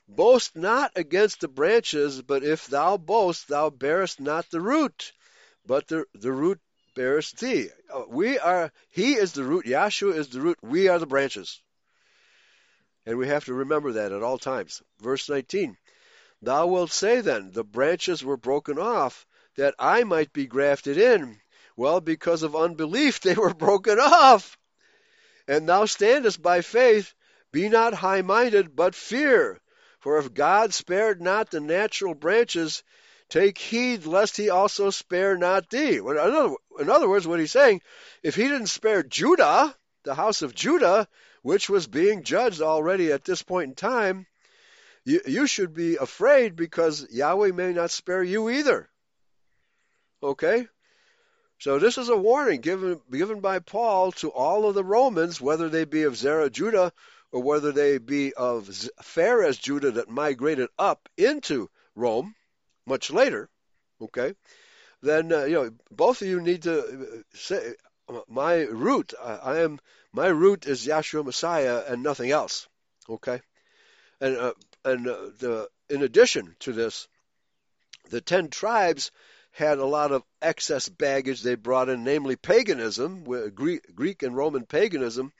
Boast 0.07 0.55
not 0.55 0.93
against 0.95 1.41
the 1.41 1.49
branches, 1.49 2.21
but 2.21 2.45
if 2.45 2.67
thou 2.67 2.95
boast, 2.95 3.49
thou 3.49 3.69
bearest 3.69 4.21
not 4.21 4.49
the 4.49 4.61
root, 4.61 5.11
but 5.65 5.87
the, 5.87 6.05
the 6.13 6.31
root 6.31 6.61
bearest 6.95 7.39
thee. 7.39 7.69
Uh, 7.93 8.03
we 8.07 8.39
are, 8.39 8.71
he 8.89 9.15
is 9.15 9.33
the 9.33 9.43
root, 9.43 9.65
Yeshua 9.65 10.15
is 10.15 10.29
the 10.29 10.39
root, 10.39 10.59
we 10.61 10.87
are 10.87 10.99
the 10.99 11.07
branches. 11.07 11.61
And 13.05 13.17
we 13.17 13.27
have 13.27 13.45
to 13.45 13.53
remember 13.53 13.93
that 13.93 14.13
at 14.13 14.23
all 14.23 14.37
times. 14.37 14.81
Verse 15.01 15.29
19 15.29 15.75
Thou 16.45 16.67
wilt 16.67 16.91
say 16.91 17.21
then, 17.21 17.53
The 17.53 17.63
branches 17.63 18.21
were 18.21 18.35
broken 18.35 18.77
off, 18.77 19.25
that 19.55 19.75
I 19.79 20.03
might 20.03 20.33
be 20.33 20.45
grafted 20.45 20.97
in. 20.97 21.39
Well, 21.77 22.01
because 22.01 22.43
of 22.43 22.53
unbelief 22.53 23.19
they 23.21 23.35
were 23.35 23.53
broken 23.53 23.97
off. 23.97 24.57
And 25.47 25.69
thou 25.69 25.85
standest 25.85 26.41
by 26.41 26.59
faith. 26.59 27.13
Be 27.53 27.69
not 27.69 27.93
high 27.93 28.23
minded, 28.23 28.75
but 28.75 28.93
fear. 28.93 29.61
For 30.01 30.17
if 30.17 30.33
God 30.33 30.73
spared 30.73 31.21
not 31.21 31.49
the 31.49 31.61
natural 31.61 32.13
branches, 32.13 32.83
take 33.29 33.57
heed 33.57 34.05
lest 34.05 34.35
he 34.35 34.49
also 34.49 34.89
spare 34.89 35.37
not 35.37 35.69
thee. 35.69 35.99
In 35.99 36.17
other, 36.17 36.55
in 36.77 36.89
other 36.89 37.07
words, 37.07 37.25
what 37.25 37.39
he's 37.39 37.53
saying, 37.53 37.81
if 38.21 38.35
he 38.35 38.49
didn't 38.49 38.67
spare 38.67 39.01
Judah, 39.01 39.73
the 40.03 40.15
house 40.15 40.41
of 40.41 40.53
Judah, 40.53 41.07
which 41.41 41.69
was 41.69 41.87
being 41.87 42.23
judged 42.23 42.61
already 42.61 43.13
at 43.13 43.23
this 43.23 43.43
point 43.43 43.69
in 43.69 43.75
time, 43.75 44.27
you, 45.05 45.21
you 45.25 45.47
should 45.47 45.73
be 45.73 45.95
afraid 45.97 46.55
because 46.55 47.07
Yahweh 47.11 47.51
may 47.51 47.73
not 47.73 47.91
spare 47.91 48.23
you 48.23 48.49
either. 48.49 48.89
Okay? 50.21 50.67
So 51.59 51.79
this 51.79 51.97
is 51.97 52.09
a 52.09 52.17
warning 52.17 52.61
given 52.61 52.99
given 53.09 53.39
by 53.39 53.59
Paul 53.59 54.11
to 54.13 54.29
all 54.29 54.67
of 54.67 54.75
the 54.75 54.83
Romans, 54.83 55.39
whether 55.39 55.69
they 55.69 55.85
be 55.85 56.03
of 56.03 56.17
Zerah 56.17 56.49
Judah 56.49 56.91
or 57.31 57.41
whether 57.41 57.71
they 57.71 57.97
be 57.97 58.33
of 58.33 58.65
Pharez 59.01 59.59
Judah 59.59 59.91
that 59.91 60.09
migrated 60.09 60.69
up 60.77 61.07
into 61.17 61.69
Rome 61.95 62.35
much 62.85 63.11
later. 63.11 63.49
Okay, 64.01 64.33
then 65.01 65.31
uh, 65.31 65.45
you 65.45 65.53
know 65.53 65.71
both 65.89 66.21
of 66.21 66.27
you 66.27 66.41
need 66.41 66.63
to 66.63 66.79
uh, 66.79 67.21
say 67.33 67.75
my 68.27 68.63
root. 68.63 69.13
I, 69.21 69.33
I 69.35 69.59
am 69.59 69.79
my 70.11 70.27
root 70.27 70.65
is 70.65 70.85
Yeshua 70.85 71.23
Messiah 71.23 71.83
and 71.87 72.03
nothing 72.03 72.29
else. 72.29 72.67
Okay, 73.09 73.41
and 74.19 74.35
uh, 74.35 74.53
and 74.85 75.07
uh, 75.07 75.29
the 75.39 75.69
in 75.89 76.03
addition 76.03 76.55
to 76.59 76.73
this, 76.73 77.07
the 78.09 78.21
ten 78.21 78.49
tribes 78.49 79.11
had 79.51 79.77
a 79.77 79.85
lot 79.85 80.11
of 80.11 80.23
excess 80.41 80.89
baggage 80.89 81.41
they 81.41 81.55
brought 81.55 81.89
in, 81.89 82.03
namely 82.03 82.35
paganism, 82.35 83.23
Greek 83.53 84.23
and 84.23 84.35
Roman 84.35 84.65
paganism, 84.65 85.31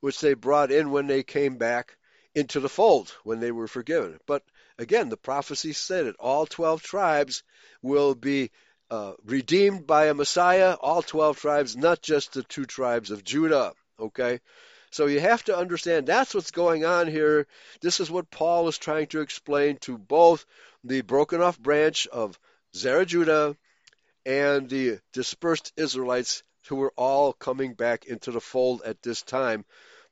which 0.00 0.20
they 0.20 0.34
brought 0.34 0.72
in 0.72 0.90
when 0.90 1.06
they 1.06 1.22
came 1.22 1.58
back 1.58 1.96
into 2.34 2.60
the 2.60 2.68
fold 2.68 3.14
when 3.24 3.40
they 3.40 3.52
were 3.52 3.68
forgiven. 3.68 4.18
But 4.26 4.42
again, 4.78 5.08
the 5.08 5.16
prophecy 5.16 5.72
said 5.72 6.06
it: 6.06 6.16
all 6.18 6.46
twelve 6.46 6.82
tribes 6.82 7.44
will 7.82 8.14
be 8.14 8.50
uh, 8.90 9.12
redeemed 9.24 9.86
by 9.86 10.06
a 10.06 10.14
Messiah. 10.14 10.74
All 10.80 11.02
twelve 11.02 11.38
tribes, 11.38 11.76
not 11.76 12.02
just 12.02 12.32
the 12.32 12.42
two 12.42 12.64
tribes 12.64 13.10
of 13.10 13.24
Judah. 13.24 13.72
Okay, 14.00 14.40
so 14.92 15.06
you 15.06 15.20
have 15.20 15.42
to 15.44 15.56
understand 15.56 16.06
that's 16.06 16.34
what's 16.34 16.50
going 16.50 16.84
on 16.84 17.08
here. 17.08 17.46
This 17.80 17.98
is 17.98 18.10
what 18.10 18.30
Paul 18.30 18.68
is 18.68 18.76
trying 18.76 19.06
to 19.08 19.22
explain 19.22 19.78
to 19.78 19.96
both 19.96 20.44
the 20.84 21.00
broken 21.00 21.40
off 21.40 21.58
branch 21.58 22.06
of 22.06 22.38
Zerah 22.76 23.06
Judah 23.06 23.56
and 24.26 24.68
the 24.68 24.98
dispersed 25.14 25.72
Israelites 25.76 26.42
who 26.68 26.76
were 26.76 26.92
all 26.94 27.32
coming 27.32 27.72
back 27.72 28.04
into 28.04 28.30
the 28.30 28.40
fold 28.40 28.82
at 28.84 29.02
this 29.02 29.22
time. 29.22 29.64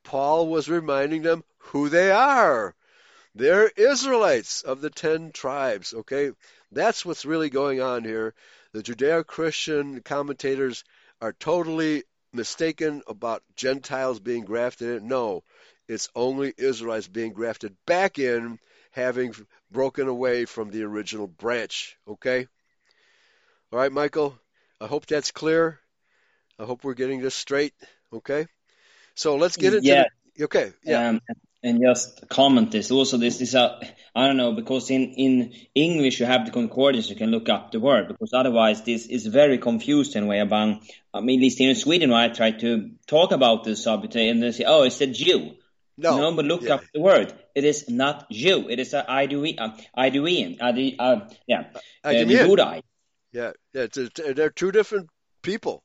Paul 0.02 0.48
was 0.48 0.68
reminding 0.68 1.22
them 1.22 1.44
who 1.58 1.90
they 1.90 2.10
are. 2.10 2.74
They're 3.34 3.68
Israelites 3.68 4.62
of 4.62 4.80
the 4.80 4.90
ten 4.90 5.30
tribes, 5.30 5.92
okay? 5.92 6.32
That's 6.72 7.04
what's 7.04 7.26
really 7.26 7.50
going 7.50 7.82
on 7.82 8.02
here. 8.02 8.34
The 8.72 8.82
Judeo 8.82 9.26
Christian 9.26 10.00
commentators 10.00 10.84
are 11.20 11.34
totally 11.34 12.04
mistaken 12.32 13.02
about 13.06 13.42
Gentiles 13.56 14.20
being 14.20 14.44
grafted 14.44 15.02
in. 15.02 15.08
No, 15.08 15.42
it's 15.88 16.08
only 16.14 16.52
Israelites 16.56 17.08
being 17.08 17.32
grafted 17.32 17.74
back 17.86 18.18
in, 18.18 18.58
having 18.92 19.34
broken 19.70 20.08
away 20.08 20.44
from 20.44 20.70
the 20.70 20.84
original 20.84 21.26
branch. 21.26 21.96
Okay? 22.06 22.46
All 23.72 23.78
right, 23.78 23.92
Michael. 23.92 24.38
I 24.80 24.86
hope 24.86 25.06
that's 25.06 25.30
clear. 25.30 25.78
I 26.58 26.64
hope 26.64 26.84
we're 26.84 26.94
getting 26.94 27.20
this 27.20 27.34
straight. 27.34 27.74
Okay? 28.12 28.46
So 29.14 29.36
let's 29.36 29.56
get 29.56 29.74
into 29.74 29.86
yeah. 29.86 30.04
The, 30.36 30.44
okay. 30.44 30.72
Yeah. 30.84 31.08
Um, 31.08 31.20
and 31.62 31.80
just 31.82 32.28
comment 32.28 32.70
this. 32.70 32.90
Also 32.90 33.16
this 33.18 33.40
is 33.40 33.54
a 33.54 33.80
i 34.14 34.26
don't 34.26 34.36
know 34.36 34.52
because 34.52 34.90
in 34.90 35.12
in 35.12 35.52
english 35.74 36.20
you 36.20 36.26
have 36.26 36.44
the 36.44 36.50
concordance 36.50 37.08
you 37.10 37.16
can 37.16 37.30
look 37.30 37.48
up 37.48 37.70
the 37.70 37.80
word 37.80 38.08
because 38.08 38.32
otherwise 38.32 38.82
this 38.82 39.06
is 39.06 39.26
very 39.26 39.58
confused 39.58 40.16
in 40.16 40.26
way 40.26 40.40
about 40.40 40.80
i 41.14 41.20
mean 41.20 41.38
at 41.38 41.42
least 41.42 41.58
here 41.58 41.70
in 41.70 41.76
sweden 41.76 42.10
when 42.10 42.20
i 42.20 42.28
try 42.28 42.50
to 42.50 42.90
talk 43.06 43.32
about 43.32 43.64
this 43.64 43.84
subject 43.84 44.16
and 44.16 44.42
they 44.42 44.52
say 44.52 44.64
oh 44.66 44.82
it's 44.82 45.00
a 45.00 45.06
jew. 45.06 45.54
No, 45.96 46.16
no 46.16 46.34
but 46.34 46.46
look 46.46 46.62
yeah. 46.62 46.76
up 46.76 46.84
the 46.94 47.00
word. 47.00 47.34
It 47.54 47.64
is 47.64 47.90
not 47.90 48.30
jew. 48.30 48.70
It 48.70 48.80
is 48.80 48.94
a 48.94 49.04
idumean 49.06 49.58
uh, 49.58 49.76
idumean 49.98 50.56
uh, 50.58 50.72
yeah 51.46 51.64
uh, 52.02 52.10
yeah 53.32 53.52
yeah 53.74 53.82
it's 53.82 53.98
a, 53.98 54.08
they're 54.32 54.48
two 54.48 54.72
different 54.72 55.10
people. 55.42 55.84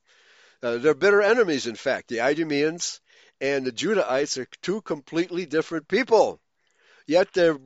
Uh, 0.62 0.78
they're 0.78 0.94
bitter 0.94 1.20
enemies 1.20 1.66
in 1.66 1.74
fact 1.74 2.08
the 2.08 2.20
idumeans 2.20 3.00
and 3.40 3.66
the 3.66 3.72
Judahites 3.72 4.38
are 4.38 4.46
two 4.62 4.80
completely 4.80 5.46
different 5.46 5.88
people. 5.88 6.40
Yet 7.06 7.32
they're 7.32 7.58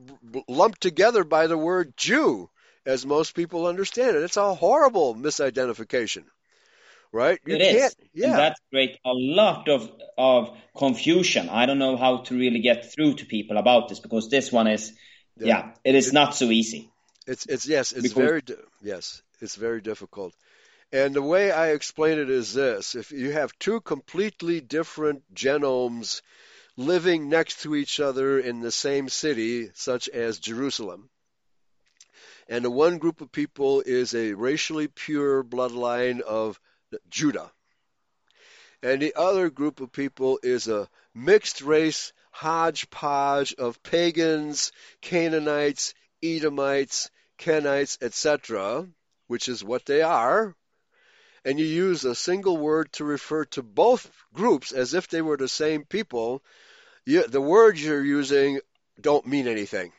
lumped 0.47 0.81
together 0.81 1.23
by 1.23 1.47
the 1.47 1.57
word 1.57 1.97
Jew, 1.97 2.49
as 2.85 3.05
most 3.05 3.35
people 3.35 3.65
understand 3.65 4.15
it. 4.15 4.23
It's 4.23 4.37
a 4.37 4.53
horrible 4.53 5.15
misidentification, 5.15 6.25
right? 7.11 7.39
You 7.45 7.55
it 7.55 7.61
is. 7.61 7.95
Yeah. 8.13 8.27
And 8.27 8.39
that 8.39 8.57
creates 8.69 8.97
a 9.03 9.13
lot 9.13 9.67
of 9.67 9.91
of 10.17 10.55
confusion. 10.77 11.49
I 11.49 11.65
don't 11.65 11.79
know 11.79 11.97
how 11.97 12.17
to 12.17 12.37
really 12.37 12.59
get 12.59 12.93
through 12.93 13.15
to 13.15 13.25
people 13.25 13.57
about 13.57 13.89
this 13.89 13.99
because 13.99 14.29
this 14.29 14.51
one 14.51 14.67
is, 14.67 14.93
yeah, 15.37 15.47
yeah 15.47 15.71
it 15.83 15.95
is 15.95 16.09
it, 16.09 16.13
not 16.13 16.35
so 16.35 16.45
easy. 16.45 16.91
It's 17.25 17.47
it's 17.47 17.65
yes, 17.67 17.93
it's 17.93 18.13
because, 18.13 18.13
very 18.13 18.41
yes, 18.83 19.23
it's 19.39 19.55
very 19.55 19.81
difficult. 19.81 20.35
And 20.93 21.13
the 21.13 21.21
way 21.21 21.51
I 21.51 21.69
explain 21.69 22.19
it 22.19 22.29
is 22.29 22.53
this 22.53 22.95
if 22.95 23.11
you 23.11 23.31
have 23.31 23.57
two 23.59 23.79
completely 23.79 24.59
different 24.59 25.33
genomes 25.33 26.21
living 26.75 27.29
next 27.29 27.61
to 27.61 27.75
each 27.75 28.01
other 28.01 28.39
in 28.39 28.59
the 28.59 28.71
same 28.71 29.07
city, 29.07 29.71
such 29.73 30.09
as 30.09 30.39
Jerusalem. 30.39 31.09
And 32.49 32.65
the 32.65 32.71
one 32.71 32.97
group 32.97 33.21
of 33.21 33.31
people 33.31 33.81
is 33.85 34.13
a 34.13 34.33
racially 34.33 34.89
pure 34.89 35.43
bloodline 35.43 36.19
of 36.19 36.59
Judah. 37.09 37.51
And 38.83 39.01
the 39.01 39.13
other 39.15 39.49
group 39.49 39.79
of 39.79 39.93
people 39.93 40.39
is 40.43 40.67
a 40.67 40.89
mixed 41.13 41.61
race 41.61 42.11
hodgepodge 42.31 43.53
of 43.53 43.81
pagans, 43.83 44.73
Canaanites, 45.01 45.93
Edomites, 46.21 47.09
Kenites, 47.37 47.97
etc., 48.01 48.87
which 49.27 49.47
is 49.47 49.63
what 49.63 49.85
they 49.85 50.01
are, 50.01 50.55
and 51.43 51.59
you 51.59 51.65
use 51.65 52.05
a 52.05 52.15
single 52.15 52.57
word 52.57 52.91
to 52.93 53.03
refer 53.03 53.45
to 53.45 53.63
both 53.63 54.09
groups 54.33 54.71
as 54.71 54.93
if 54.93 55.07
they 55.07 55.21
were 55.21 55.37
the 55.37 55.47
same 55.47 55.83
people, 55.83 56.43
you, 57.05 57.25
the 57.27 57.41
words 57.41 57.83
you're 57.83 58.03
using 58.03 58.59
don't 58.99 59.25
mean 59.25 59.47
anything. 59.47 59.91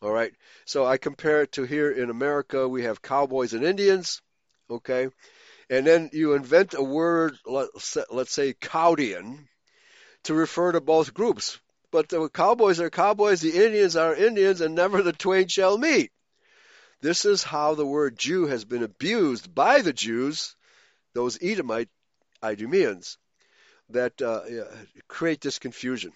All 0.00 0.10
right. 0.10 0.32
So 0.64 0.84
I 0.84 0.96
compare 0.96 1.42
it 1.42 1.52
to 1.52 1.62
here 1.62 1.90
in 1.90 2.10
America, 2.10 2.68
we 2.68 2.82
have 2.82 3.02
cowboys 3.02 3.52
and 3.52 3.64
Indians. 3.64 4.20
Okay. 4.68 5.08
And 5.70 5.86
then 5.86 6.10
you 6.12 6.34
invent 6.34 6.74
a 6.74 6.82
word, 6.82 7.38
let's, 7.46 8.32
say 8.32 8.52
Cowdian, 8.54 9.46
to 10.24 10.34
refer 10.34 10.72
to 10.72 10.80
both 10.80 11.14
groups. 11.14 11.58
But 11.92 12.08
the 12.08 12.28
cowboys 12.28 12.80
are 12.80 12.90
cowboys, 12.90 13.40
the 13.40 13.64
Indians 13.64 13.96
are 13.96 14.14
Indians, 14.14 14.60
and 14.60 14.74
never 14.74 15.02
the 15.02 15.12
twain 15.12 15.48
shall 15.48 15.78
meet. 15.78 16.10
This 17.00 17.24
is 17.24 17.42
how 17.42 17.74
the 17.74 17.86
word 17.86 18.18
Jew 18.18 18.46
has 18.46 18.64
been 18.64 18.82
abused 18.82 19.54
by 19.54 19.82
the 19.82 19.92
Jews, 19.92 20.56
those 21.14 21.38
Edomite 21.42 21.88
Idumeans, 22.42 23.16
that 23.90 24.20
uh, 24.22 24.42
create 25.08 25.40
this 25.40 25.58
confusion. 25.58 26.12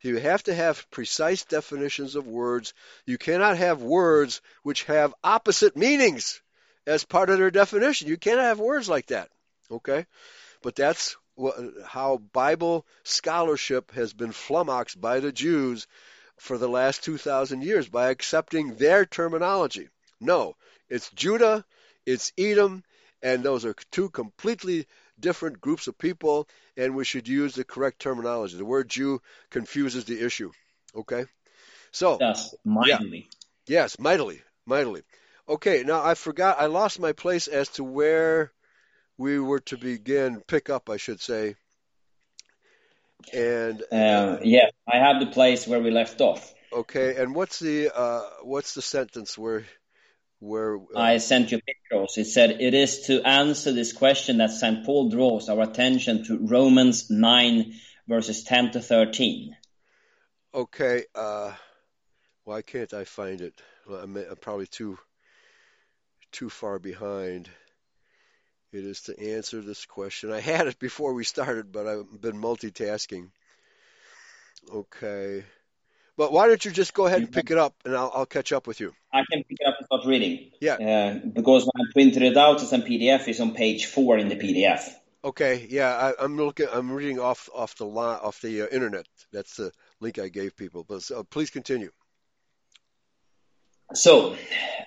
You 0.00 0.16
have 0.16 0.42
to 0.44 0.54
have 0.54 0.90
precise 0.90 1.44
definitions 1.44 2.14
of 2.14 2.26
words. 2.26 2.74
You 3.06 3.16
cannot 3.16 3.56
have 3.56 3.82
words 3.82 4.42
which 4.62 4.84
have 4.84 5.14
opposite 5.24 5.76
meanings 5.76 6.42
as 6.86 7.04
part 7.04 7.30
of 7.30 7.38
their 7.38 7.50
definition. 7.50 8.08
You 8.08 8.18
cannot 8.18 8.42
have 8.42 8.58
words 8.58 8.88
like 8.88 9.06
that. 9.06 9.30
Okay? 9.70 10.04
But 10.62 10.74
that's 10.74 11.16
what, 11.36 11.56
how 11.86 12.18
Bible 12.32 12.86
scholarship 13.02 13.92
has 13.92 14.12
been 14.12 14.32
flummoxed 14.32 15.00
by 15.00 15.20
the 15.20 15.32
Jews 15.32 15.86
for 16.38 16.58
the 16.58 16.68
last 16.68 17.02
2,000 17.04 17.62
years 17.62 17.88
by 17.88 18.10
accepting 18.10 18.74
their 18.74 19.06
terminology. 19.06 19.88
No, 20.20 20.56
it's 20.88 21.10
Judah, 21.10 21.64
it's 22.04 22.32
Edom, 22.36 22.84
and 23.24 23.42
those 23.42 23.64
are 23.64 23.74
two 23.90 24.10
completely 24.10 24.86
different 25.18 25.60
groups 25.60 25.88
of 25.88 25.96
people, 25.98 26.46
and 26.76 26.94
we 26.94 27.04
should 27.04 27.26
use 27.26 27.54
the 27.54 27.64
correct 27.64 27.98
terminology. 27.98 28.56
The 28.56 28.64
word 28.64 28.88
Jew 28.88 29.22
confuses 29.50 30.04
the 30.04 30.24
issue. 30.24 30.52
Okay? 30.94 31.24
So. 31.90 32.18
Yes, 32.20 32.54
mightily. 32.64 33.26
Yeah. 33.66 33.80
Yes, 33.80 33.98
mightily. 33.98 34.42
Mightily. 34.66 35.02
Okay, 35.48 35.82
now 35.84 36.04
I 36.04 36.14
forgot, 36.14 36.60
I 36.60 36.66
lost 36.66 37.00
my 37.00 37.12
place 37.12 37.48
as 37.48 37.68
to 37.70 37.84
where 37.84 38.52
we 39.16 39.38
were 39.38 39.60
to 39.60 39.78
begin, 39.78 40.42
pick 40.46 40.68
up, 40.68 40.90
I 40.90 40.98
should 40.98 41.20
say. 41.20 41.56
And. 43.32 43.82
Uh, 43.90 44.38
yeah, 44.42 44.68
I 44.90 44.98
have 44.98 45.18
the 45.20 45.32
place 45.32 45.66
where 45.66 45.80
we 45.80 45.90
left 45.90 46.20
off. 46.20 46.54
Okay, 46.72 47.16
and 47.16 47.34
what's 47.34 47.60
the 47.60 47.96
uh, 47.96 48.22
what's 48.42 48.74
the 48.74 48.82
sentence 48.82 49.38
where 49.38 49.64
where 50.44 50.76
uh, 50.76 50.98
I 50.98 51.18
sent 51.18 51.52
you 51.52 51.60
pictures. 51.60 52.18
It 52.18 52.26
said 52.26 52.60
it 52.60 52.74
is 52.74 53.06
to 53.06 53.22
answer 53.22 53.72
this 53.72 53.92
question 53.92 54.38
that 54.38 54.50
St. 54.50 54.84
Paul 54.84 55.08
draws 55.08 55.48
our 55.48 55.62
attention 55.62 56.24
to 56.24 56.46
Romans 56.46 57.10
9 57.10 57.74
verses 58.06 58.44
10 58.44 58.72
to 58.72 58.80
13. 58.80 59.56
Okay, 60.54 61.04
uh, 61.14 61.52
why 62.44 62.62
can't 62.62 62.92
I 62.92 63.04
find 63.04 63.40
it? 63.40 63.60
Well, 63.88 64.00
I'm, 64.00 64.16
I'm 64.16 64.36
probably 64.36 64.66
too 64.66 64.98
too 66.30 66.50
far 66.50 66.78
behind. 66.78 67.48
It 68.72 68.84
is 68.84 69.02
to 69.02 69.34
answer 69.34 69.60
this 69.60 69.86
question. 69.86 70.32
I 70.32 70.40
had 70.40 70.66
it 70.66 70.78
before 70.78 71.14
we 71.14 71.24
started, 71.24 71.70
but 71.70 71.86
I've 71.86 72.20
been 72.20 72.40
multitasking. 72.40 73.30
Okay. 74.72 75.44
But 76.16 76.32
why 76.32 76.46
don't 76.46 76.64
you 76.64 76.70
just 76.70 76.94
go 76.94 77.06
ahead 77.06 77.20
and 77.20 77.32
pick 77.32 77.50
it 77.50 77.58
up, 77.58 77.74
and 77.84 77.96
I'll, 77.96 78.10
I'll 78.14 78.26
catch 78.26 78.52
up 78.52 78.66
with 78.66 78.78
you. 78.78 78.92
I 79.12 79.24
can 79.30 79.42
pick 79.42 79.58
it 79.60 79.66
up 79.66 79.74
and 79.78 79.86
start 79.86 80.06
reading. 80.06 80.50
Yeah. 80.60 80.74
Uh, 80.74 81.18
because 81.26 81.64
when 81.64 81.86
I 81.86 81.92
printed 81.92 82.22
it 82.22 82.36
out 82.36 82.62
as 82.62 82.72
a 82.72 82.78
PDF, 82.78 83.26
it's 83.26 83.40
on 83.40 83.54
page 83.54 83.86
four 83.86 84.18
in 84.18 84.28
the 84.28 84.36
PDF. 84.36 84.88
Okay. 85.24 85.66
Yeah, 85.68 86.12
I, 86.18 86.24
am 86.24 86.36
looking. 86.36 86.68
I'm 86.72 86.92
reading 86.92 87.18
off 87.18 87.48
off 87.54 87.76
the 87.76 87.86
line, 87.86 88.20
off 88.22 88.40
the 88.40 88.62
uh, 88.62 88.66
internet. 88.70 89.06
That's 89.32 89.56
the 89.56 89.72
link 90.00 90.18
I 90.18 90.28
gave 90.28 90.56
people. 90.56 90.84
But 90.84 91.10
uh, 91.10 91.24
please 91.24 91.50
continue. 91.50 91.90
So, 93.92 94.36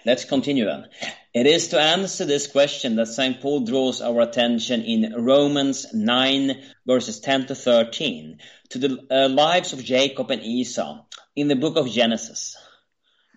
let's 0.06 0.26
continue 0.26 0.66
then. 0.66 0.88
It 1.34 1.46
is 1.46 1.68
to 1.70 1.80
answer 1.80 2.26
this 2.26 2.48
question 2.48 2.96
that 2.96 3.08
St. 3.08 3.40
Paul 3.40 3.62
draws 3.62 4.02
our 4.02 4.22
attention 4.22 4.82
in 4.82 5.14
Romans 5.24 5.86
9, 5.94 6.64
verses 6.86 7.20
10 7.20 7.48
to 7.48 7.56
13, 7.56 8.40
to 8.70 8.80
the 8.80 9.08
uh, 9.12 9.30
lives 9.30 9.72
of 9.72 9.84
Jacob 9.84 10.32
and 10.32 10.42
Esau 10.42 11.06
in 11.36 11.48
the 11.48 11.56
book 11.56 11.78
of 11.78 11.92
Genesis. 11.92 12.58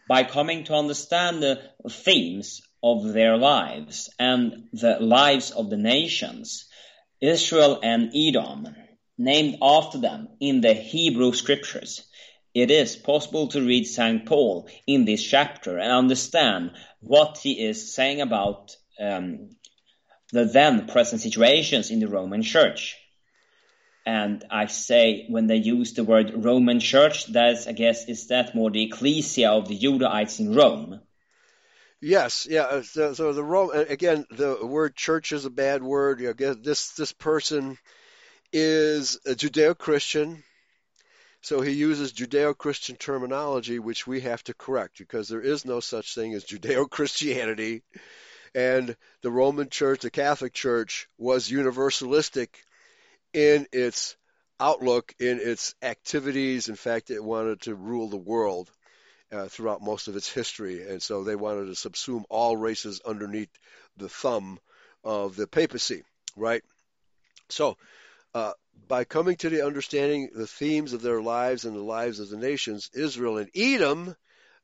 By 0.09 0.25
coming 0.25 0.65
to 0.65 0.75
understand 0.75 1.43
the 1.43 1.61
themes 1.89 2.63
of 2.83 3.13
their 3.13 3.37
lives 3.37 4.09
and 4.19 4.69
the 4.73 4.99
lives 4.99 5.51
of 5.51 5.69
the 5.69 5.77
nations, 5.77 6.65
Israel 7.21 7.81
and 7.83 8.13
Edom, 8.17 8.75
named 9.19 9.59
after 9.61 9.99
them 9.99 10.29
in 10.41 10.63
the 10.63 10.73
Hebrew 10.73 11.35
scriptures, 11.35 12.03
it 12.55 12.71
is 12.71 12.97
possible 12.97 13.49
to 13.49 13.61
read 13.61 13.87
St. 13.87 14.27
Paul 14.27 14.69
in 14.87 15.05
this 15.05 15.23
chapter 15.23 15.79
and 15.79 15.93
understand 15.93 16.73
what 17.01 17.39
he 17.39 17.65
is 17.65 17.95
saying 17.95 18.21
about 18.21 18.77
um, 19.01 19.51
the 20.33 20.45
then 20.45 20.87
present 20.87 21.21
situations 21.21 21.91
in 21.91 22.01
the 22.01 22.09
Roman 22.09 22.43
Church. 22.43 22.97
And 24.07 24.45
I 24.51 24.67
say 24.67 25.27
when 25.29 25.47
they 25.47 25.57
use 25.57 25.93
the 25.93 26.05
word 26.05 26.33
Roman 26.35 26.81
Church, 26.81 27.27
that's 27.27 27.67
I 27.67 27.73
guess 27.73 28.09
is 28.09 28.29
that 28.29 28.55
more 28.55 28.71
the 28.71 28.85
ecclesia 28.85 29.51
of 29.51 29.69
the 29.69 29.79
Judahites 29.79 30.41
in 30.41 30.55
Rome? 30.55 31.01
Yes, 32.01 32.47
yeah. 32.49 32.63
Uh, 32.63 32.83
so, 32.83 33.13
so 33.13 33.33
the 33.33 33.45
Rome 33.45 33.71
again, 33.73 34.25
the 34.31 34.67
word 34.67 34.97
church 34.97 35.33
is 35.33 35.45
a 35.45 35.51
bad 35.51 35.83
word. 35.83 36.21
You 36.21 36.35
know, 36.39 36.55
this 36.55 36.93
this 36.93 37.13
person 37.13 37.77
is 38.53 39.17
a 39.27 39.35
Judeo-Christian 39.35 40.43
so 41.43 41.61
he 41.61 41.73
uses 41.73 42.13
Judeo 42.13 42.57
Christian 42.57 42.97
terminology, 42.97 43.79
which 43.79 44.07
we 44.07 44.21
have 44.21 44.43
to 44.45 44.55
correct 44.55 44.99
because 44.99 45.29
there 45.29 45.41
is 45.41 45.65
no 45.65 45.81
such 45.81 46.15
thing 46.15 46.35
as 46.35 46.45
Judeo 46.45 46.89
Christianity. 46.91 47.83
And 48.55 48.97
the 49.23 49.31
Roman 49.31 49.71
Church, 49.71 50.01
the 50.01 50.11
Catholic 50.11 50.53
Church, 50.53 51.09
was 51.17 51.49
universalistic 51.49 52.49
in 53.33 53.67
its 53.73 54.17
outlook, 54.59 55.15
in 55.19 55.41
its 55.41 55.75
activities. 55.83 56.69
In 56.69 56.75
fact, 56.75 57.11
it 57.11 57.25
wanted 57.25 57.63
to 57.63 57.75
rule 57.75 58.09
the 58.09 58.17
world 58.17 58.71
uh, 59.33 59.47
throughout 59.47 59.83
most 59.83 60.09
of 60.09 60.17
its 60.17 60.31
history. 60.31 60.89
And 60.89 61.03
so 61.03 61.25
they 61.25 61.37
wanted 61.37 61.67
to 61.67 61.89
subsume 61.89 62.25
all 62.29 62.57
races 62.57 63.01
underneath 63.05 63.51
the 63.97 64.09
thumb 64.09 64.59
of 65.05 65.37
the 65.37 65.47
papacy, 65.47 66.03
right? 66.37 66.63
So, 67.49 67.77
uh, 68.35 68.53
by 68.91 69.05
coming 69.05 69.37
to 69.37 69.49
the 69.49 69.65
understanding 69.65 70.31
the 70.35 70.47
themes 70.47 70.93
of 70.93 71.03
their 71.03 71.23
lives 71.23 71.65
and 71.65 71.77
the 71.77 71.83
lives 71.83 72.19
of 72.19 72.29
the 72.29 72.37
nations, 72.37 72.91
Israel 72.93 73.39
and 73.39 73.51
Edom, 73.55 74.17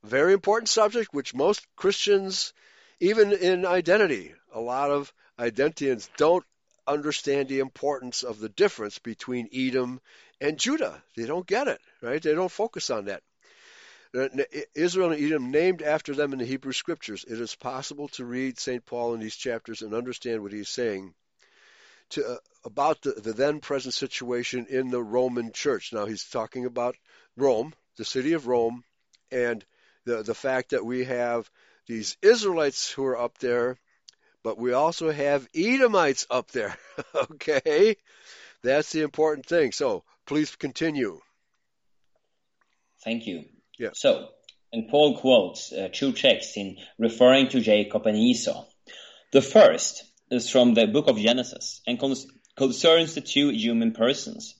very 0.03 0.33
important 0.33 0.69
subject, 0.69 1.13
which 1.13 1.33
most 1.33 1.65
Christians, 1.75 2.53
even 2.99 3.31
in 3.31 3.65
identity, 3.65 4.33
a 4.53 4.59
lot 4.59 4.91
of 4.91 5.13
identians 5.39 6.09
don't 6.17 6.45
understand 6.85 7.47
the 7.47 7.59
importance 7.59 8.23
of 8.23 8.39
the 8.39 8.49
difference 8.49 8.99
between 8.99 9.49
Edom 9.53 10.01
and 10.41 10.57
Judah. 10.57 11.01
They 11.15 11.25
don't 11.25 11.47
get 11.47 11.67
it, 11.67 11.79
right? 12.01 12.21
They 12.21 12.33
don't 12.33 12.51
focus 12.51 12.89
on 12.89 13.05
that. 13.05 13.23
Uh, 14.13 14.27
Israel 14.73 15.11
and 15.11 15.21
Edom 15.21 15.51
named 15.51 15.81
after 15.81 16.15
them 16.15 16.33
in 16.33 16.39
the 16.39 16.45
Hebrew 16.45 16.73
scriptures. 16.73 17.25
It 17.27 17.39
is 17.39 17.55
possible 17.55 18.07
to 18.09 18.25
read 18.25 18.59
St. 18.59 18.85
Paul 18.85 19.13
in 19.13 19.19
these 19.19 19.35
chapters 19.35 19.81
and 19.81 19.93
understand 19.93 20.41
what 20.41 20.53
he's 20.53 20.69
saying 20.69 21.13
to, 22.11 22.25
uh, 22.25 22.37
about 22.65 23.01
the, 23.01 23.11
the 23.11 23.33
then 23.33 23.59
present 23.59 23.93
situation 23.93 24.67
in 24.69 24.89
the 24.89 25.01
Roman 25.01 25.51
church. 25.51 25.93
Now 25.93 26.05
he's 26.05 26.25
talking 26.25 26.65
about 26.65 26.95
Rome, 27.35 27.73
the 27.97 28.05
city 28.05 28.33
of 28.33 28.47
Rome, 28.47 28.83
and 29.31 29.63
the 30.05 30.23
the 30.23 30.35
fact 30.35 30.71
that 30.71 30.85
we 30.85 31.05
have 31.05 31.49
these 31.87 32.17
Israelites 32.21 32.91
who 32.91 33.05
are 33.05 33.17
up 33.17 33.37
there, 33.39 33.77
but 34.43 34.57
we 34.57 34.73
also 34.73 35.11
have 35.11 35.47
Edomites 35.55 36.27
up 36.29 36.51
there. 36.51 36.77
okay, 37.15 37.95
that's 38.63 38.91
the 38.91 39.01
important 39.01 39.45
thing. 39.45 39.71
So 39.71 40.03
please 40.25 40.55
continue. 40.55 41.19
Thank 43.03 43.27
you. 43.27 43.45
Yeah. 43.77 43.89
So, 43.93 44.29
and 44.73 44.89
Paul 44.89 45.19
quotes 45.19 45.71
uh, 45.71 45.89
two 45.93 46.11
texts 46.11 46.57
in 46.57 46.77
referring 46.97 47.49
to 47.49 47.61
Jacob 47.61 48.05
and 48.05 48.17
Esau. 48.17 48.65
The 49.31 49.41
first 49.41 50.03
is 50.29 50.49
from 50.49 50.73
the 50.73 50.87
book 50.87 51.07
of 51.07 51.17
Genesis 51.17 51.81
and 51.87 51.99
concerns 52.55 53.15
the 53.15 53.21
two 53.21 53.49
human 53.49 53.91
persons, 53.91 54.55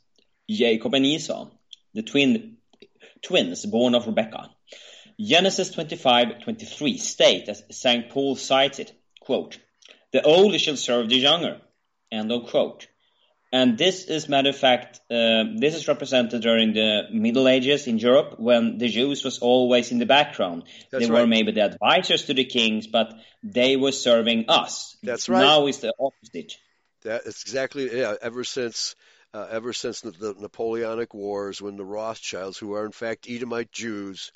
Jacob 0.49 0.93
and 0.93 1.05
Esau, 1.05 1.49
the 1.93 2.03
twin 2.03 2.57
twins 3.21 3.65
born 3.65 3.95
of 3.95 4.07
Rebekah. 4.07 4.51
Genesis 5.19 5.71
25:23 5.71 6.97
state, 6.99 7.49
as 7.49 7.63
St. 7.71 8.09
Paul 8.09 8.35
cites 8.35 8.79
it, 8.79 8.93
quote, 9.19 9.57
"The 10.11 10.21
older 10.21 10.59
shall 10.59 10.77
serve 10.77 11.09
the 11.09 11.17
younger," 11.17 11.61
end 12.11 12.31
of 12.31 12.47
quote. 12.47 12.86
And 13.51 13.77
this 13.77 14.05
is, 14.05 14.27
matter 14.27 14.49
of 14.49 14.57
fact, 14.57 14.99
uh, 15.09 15.43
this 15.55 15.75
is 15.75 15.87
represented 15.87 16.41
during 16.41 16.73
the 16.73 17.03
Middle 17.11 17.47
Ages 17.47 17.87
in 17.87 17.97
Europe 17.97 18.35
when 18.37 18.77
the 18.77 18.89
Jews 18.89 19.23
was 19.23 19.39
always 19.39 19.91
in 19.91 19.99
the 19.99 20.05
background. 20.05 20.63
That's 20.91 21.05
they 21.05 21.11
right. 21.11 21.21
were 21.21 21.27
maybe 21.27 21.53
the 21.53 21.61
advisors 21.61 22.25
to 22.25 22.33
the 22.33 22.43
kings, 22.43 22.87
but 22.87 23.13
they 23.43 23.77
were 23.77 23.93
serving 23.93 24.45
us. 24.49 24.97
That's 25.01 25.29
right. 25.29 25.41
Now 25.41 25.67
is 25.67 25.79
the 25.79 25.93
opposite. 25.97 26.57
That 27.03 27.21
is 27.25 27.41
exactly 27.41 27.97
yeah. 27.97 28.15
Ever 28.21 28.43
since 28.43 28.95
uh, 29.33 29.47
ever 29.49 29.71
since 29.71 30.01
the, 30.01 30.11
the 30.11 30.35
Napoleonic 30.37 31.13
Wars, 31.13 31.61
when 31.61 31.77
the 31.77 31.85
Rothschilds, 31.85 32.57
who 32.57 32.73
are 32.73 32.85
in 32.85 32.91
fact 32.91 33.29
Edomite 33.29 33.71
Jews, 33.71 34.31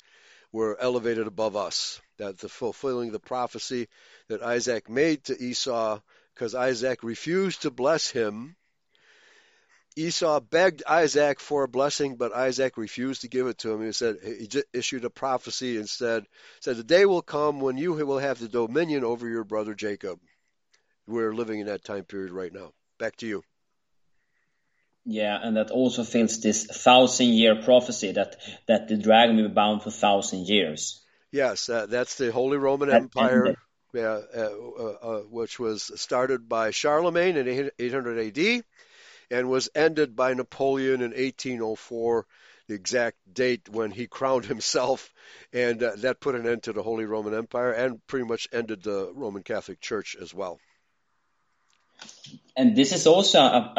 were 0.52 0.78
elevated 0.80 1.26
above 1.26 1.56
us, 1.56 2.00
that 2.18 2.38
the 2.38 2.48
fulfilling 2.48 3.10
the 3.12 3.20
prophecy 3.20 3.88
that 4.28 4.42
Isaac 4.42 4.88
made 4.88 5.24
to 5.24 5.38
Esau, 5.42 6.00
because 6.34 6.54
Isaac 6.54 7.02
refused 7.02 7.62
to 7.62 7.70
bless 7.70 8.10
him. 8.10 8.56
Esau 9.96 10.40
begged 10.40 10.82
Isaac 10.88 11.40
for 11.40 11.64
a 11.64 11.68
blessing, 11.68 12.16
but 12.16 12.32
Isaac 12.32 12.76
refused 12.76 13.22
to 13.22 13.28
give 13.28 13.46
it 13.46 13.58
to 13.58 13.72
him. 13.72 13.84
He 13.84 13.92
said 13.92 14.16
he 14.22 14.48
issued 14.72 15.04
a 15.04 15.10
prophecy 15.10 15.76
instead. 15.76 16.24
Said 16.60 16.76
the 16.76 16.84
day 16.84 17.04
will 17.04 17.22
come 17.22 17.60
when 17.60 17.76
you 17.76 17.92
will 17.92 18.18
have 18.18 18.38
the 18.38 18.48
dominion 18.48 19.04
over 19.04 19.28
your 19.28 19.44
brother 19.44 19.74
Jacob. 19.74 20.18
We're 21.06 21.34
living 21.34 21.60
in 21.60 21.66
that 21.66 21.84
time 21.84 22.04
period 22.04 22.32
right 22.32 22.52
now. 22.52 22.72
Back 22.98 23.16
to 23.16 23.26
you. 23.26 23.42
Yeah, 25.04 25.38
and 25.42 25.56
that 25.56 25.70
also 25.70 26.04
fills 26.04 26.40
this 26.40 26.64
thousand-year 26.64 27.62
prophecy 27.64 28.12
that 28.12 28.36
that 28.68 28.86
the 28.88 28.96
dragon 28.96 29.36
will 29.36 29.48
be 29.48 29.54
bound 29.54 29.82
for 29.82 29.90
thousand 29.90 30.46
years. 30.46 31.00
Yes, 31.32 31.68
uh, 31.68 31.86
that's 31.86 32.16
the 32.16 32.30
Holy 32.30 32.56
Roman 32.56 32.88
That 32.88 33.02
Empire, 33.02 33.46
ended. 33.46 33.56
yeah, 33.92 34.20
uh, 34.36 34.50
uh, 34.78 34.96
uh, 35.02 35.20
which 35.22 35.58
was 35.58 35.90
started 36.00 36.48
by 36.48 36.70
Charlemagne 36.70 37.36
in 37.36 37.70
800 37.78 38.38
AD 38.38 38.64
and 39.32 39.48
was 39.48 39.70
ended 39.74 40.14
by 40.14 40.34
Napoleon 40.34 41.00
in 41.00 41.10
1804, 41.10 42.26
the 42.68 42.74
exact 42.74 43.16
date 43.32 43.68
when 43.68 43.90
he 43.90 44.06
crowned 44.06 44.44
himself, 44.54 45.12
and 45.52 45.82
uh, 45.82 45.92
that 45.96 46.20
put 46.20 46.34
an 46.34 46.46
end 46.46 46.64
to 46.64 46.72
the 46.72 46.82
Holy 46.82 47.06
Roman 47.06 47.34
Empire 47.34 47.72
and 47.72 48.06
pretty 48.06 48.26
much 48.26 48.46
ended 48.52 48.82
the 48.82 49.10
Roman 49.14 49.42
Catholic 49.42 49.80
Church 49.80 50.16
as 50.20 50.32
well. 50.34 50.60
And 52.56 52.76
this 52.76 52.92
is 52.92 53.06
also 53.06 53.38
a, 53.40 53.72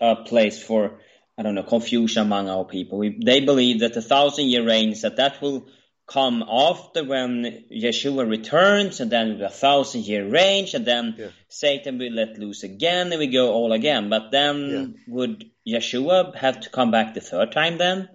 a, 0.00 0.06
a 0.12 0.16
place 0.24 0.62
for 0.62 0.98
I 1.36 1.42
don't 1.42 1.54
know 1.54 1.62
confusion 1.62 2.22
among 2.22 2.48
our 2.48 2.64
people. 2.64 2.98
We, 2.98 3.16
they 3.24 3.40
believe 3.40 3.80
that 3.80 3.94
the 3.94 4.02
thousand-year 4.02 4.66
reigns 4.66 5.02
that 5.02 5.16
that 5.16 5.40
will 5.40 5.66
come 6.08 6.42
after 6.42 7.04
when 7.04 7.64
Yeshua 7.70 8.28
returns, 8.28 9.00
and 9.00 9.12
then 9.12 9.40
a 9.42 9.50
thousand-year 9.50 10.28
reign, 10.28 10.66
and 10.74 10.86
then 10.86 11.14
Yeah. 11.18 11.30
Satan 11.48 11.98
will 11.98 12.12
let 12.12 12.38
loose 12.38 12.62
again, 12.62 13.12
and 13.12 13.18
we 13.18 13.26
go 13.26 13.52
all 13.52 13.72
again. 13.72 14.08
But 14.08 14.30
then 14.30 14.96
would 15.06 15.50
Yeshua 15.66 16.34
have 16.34 16.60
to 16.60 16.70
come 16.70 16.90
back 16.90 17.14
the 17.14 17.20
third 17.20 17.52
time 17.52 17.76
then? 17.76 18.08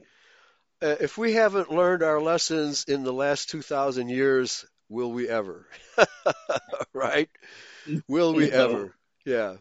Uh, 0.82 0.96
if 1.00 1.18
we 1.18 1.34
haven't 1.34 1.72
learned 1.72 2.04
our 2.04 2.20
lessons 2.20 2.84
in 2.88 3.04
the 3.04 3.14
last 3.14 3.50
2,000 3.50 4.10
years, 4.10 4.66
will 4.90 5.12
we 5.12 5.30
ever? 5.30 5.68
right? 6.94 7.30
Will 8.08 8.34
we 8.34 8.52
ever? 8.52 8.96
Yeah. 9.24 9.58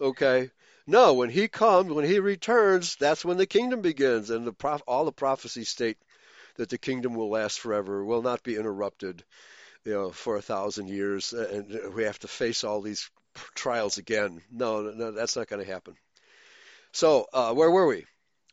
Okay. 0.00 0.50
No, 0.86 1.14
when 1.14 1.30
he 1.30 1.48
comes, 1.48 1.92
when 1.92 2.04
he 2.04 2.20
returns, 2.20 2.96
that's 2.96 3.24
when 3.24 3.36
the 3.36 3.46
kingdom 3.46 3.80
begins, 3.80 4.30
and 4.30 4.46
the 4.46 4.52
prof- 4.52 4.82
all 4.86 5.04
the 5.04 5.12
prophecies 5.12 5.68
state 5.68 5.98
that 6.60 6.68
the 6.68 6.76
kingdom 6.76 7.14
will 7.14 7.30
last 7.30 7.58
forever, 7.58 8.04
will 8.04 8.20
not 8.20 8.42
be 8.42 8.54
interrupted, 8.54 9.24
you 9.82 9.94
know, 9.94 10.10
for 10.10 10.36
a 10.36 10.42
thousand 10.42 10.88
years, 10.88 11.32
and 11.32 11.94
we 11.94 12.04
have 12.04 12.18
to 12.18 12.28
face 12.28 12.64
all 12.64 12.82
these 12.82 13.10
trials 13.54 13.96
again. 13.96 14.42
No, 14.52 14.82
no, 14.82 15.10
that's 15.10 15.36
not 15.36 15.48
going 15.48 15.64
to 15.64 15.72
happen. 15.72 15.94
So, 16.92 17.26
uh, 17.32 17.54
where 17.54 17.70
were 17.70 17.86
we? 17.86 18.04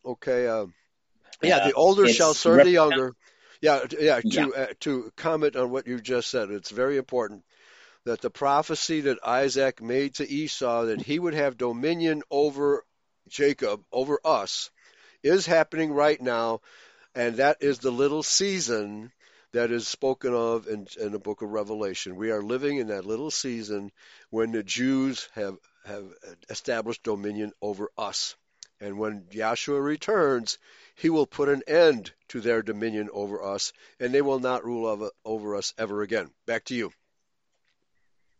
Okay. 0.06 0.48
Um, 0.48 0.74
yeah, 1.44 1.68
the 1.68 1.76
Uh, 1.76 1.80
older 1.80 2.08
shall 2.08 2.34
serve 2.34 2.64
the 2.64 2.72
younger. 2.72 3.14
Yeah, 3.60 3.86
yeah. 4.00 4.22
To 4.22 4.30
Yeah. 4.30 4.48
Uh, 4.48 4.68
to 4.82 5.12
comment 5.18 5.58
on 5.58 5.70
what 5.70 5.86
you 5.86 6.00
just 6.00 6.30
said, 6.30 6.50
it's 6.50 6.70
very 6.70 6.96
important 6.96 7.44
that 8.06 8.22
the 8.22 8.30
prophecy 8.30 9.02
that 9.02 9.20
Isaac 9.22 9.82
made 9.82 10.16
to 10.16 10.30
Esau 10.30 10.86
that 10.86 11.02
he 11.02 11.20
would 11.20 11.34
have 11.34 11.58
dominion 11.58 12.24
over 12.32 12.86
Jacob, 13.28 13.84
over 13.92 14.22
us, 14.24 14.72
is 15.24 15.46
happening 15.46 15.92
right 15.92 16.22
now, 16.22 16.62
and 17.18 17.38
that 17.38 17.58
is 17.62 17.80
the 17.80 17.92
little 17.92 18.22
season 18.22 19.12
that 19.52 19.72
is 19.72 19.88
spoken 19.88 20.34
of 20.36 20.68
in, 20.68 20.88
in 21.02 21.12
the 21.12 21.20
book 21.20 21.42
of 21.42 21.50
Revelation. 21.50 22.16
We 22.16 22.30
are 22.30 22.44
living 22.44 22.78
in 22.78 22.88
that 22.88 23.06
little 23.06 23.32
season 23.32 23.92
when 24.30 24.52
the 24.52 24.64
Jews 24.64 25.28
have 25.34 25.58
have 25.86 26.06
established 26.50 27.02
dominion 27.04 27.54
over 27.62 27.90
us. 27.98 28.36
And 28.80 29.00
when 29.00 29.22
Yahshua 29.32 29.84
returns, 29.84 30.60
he 30.96 31.10
will 31.10 31.26
put 31.26 31.50
an 31.50 31.64
end 31.66 32.12
to 32.28 32.42
their 32.42 32.62
dominion 32.62 33.10
over 33.12 33.44
us, 33.44 33.74
and 34.00 34.14
they 34.14 34.22
will 34.22 34.40
not 34.40 34.66
rule 34.66 34.86
over, 34.86 35.10
over 35.26 35.56
us 35.56 35.74
ever 35.78 36.04
again. 36.04 36.30
Back 36.46 36.66
to 36.66 36.76
you. 36.76 36.92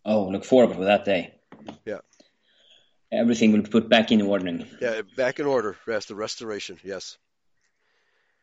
Oh, 0.06 0.28
look 0.28 0.46
forward 0.46 0.76
to 0.76 0.84
that 0.84 1.06
day. 1.06 1.34
Yeah. 1.86 2.02
Everything 3.12 3.54
will 3.54 3.62
be 3.62 3.70
put 3.70 3.90
back 3.90 4.12
in 4.12 4.22
order. 4.22 4.60
Yeah, 4.80 5.02
back 5.16 5.40
in 5.40 5.48
order. 5.48 5.78
That's 5.88 6.06
the 6.06 6.16
restoration. 6.16 6.78
Yes. 6.84 7.18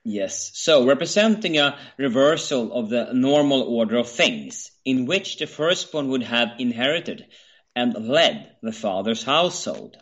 Yes. 0.05 0.51
So, 0.55 0.85
representing 0.87 1.57
a 1.59 1.79
reversal 1.99 2.73
of 2.75 2.91
the 2.91 3.13
normal 3.15 3.63
order 3.63 3.97
of 3.97 4.11
things, 4.11 4.71
in 4.85 5.07
which 5.07 5.39
the 5.39 5.47
firstborn 5.47 6.09
would 6.09 6.23
have 6.23 6.51
inherited 6.59 7.27
and 7.75 7.95
led 8.07 8.55
the 8.63 8.73
father's 8.73 9.25
household. 9.25 9.97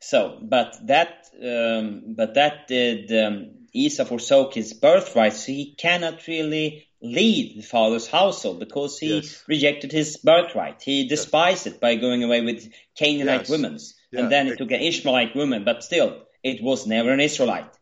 So, 0.00 0.38
but 0.42 0.76
that, 0.86 1.26
um, 1.42 2.14
but 2.14 2.34
that 2.34 2.68
did 2.68 3.10
um, 3.12 3.66
Esau 3.72 4.04
forsook 4.04 4.54
his 4.54 4.74
birthright, 4.74 5.32
so 5.32 5.52
he 5.52 5.74
cannot 5.74 6.26
really 6.26 6.86
lead 7.00 7.56
the 7.56 7.62
father's 7.62 8.06
household 8.06 8.60
because 8.60 8.98
he 8.98 9.16
Yes. 9.16 9.42
rejected 9.48 9.90
his 9.92 10.18
birthright. 10.18 10.82
He 10.82 11.08
despised 11.08 11.66
it 11.66 11.80
by 11.80 11.96
going 11.96 12.22
away 12.22 12.42
with 12.42 12.70
Canaanite 12.96 13.40
Yes. 13.40 13.48
women, 13.50 13.78
Yeah. 14.12 14.20
and 14.20 14.32
then 14.32 14.46
he 14.46 14.56
took 14.56 14.70
an 14.70 14.80
Ishmaelite 14.82 15.34
woman, 15.34 15.64
but 15.64 15.82
still, 15.82 16.26
it 16.42 16.62
was 16.62 16.86
never 16.86 17.10
an 17.10 17.20
Israelite. 17.20 17.72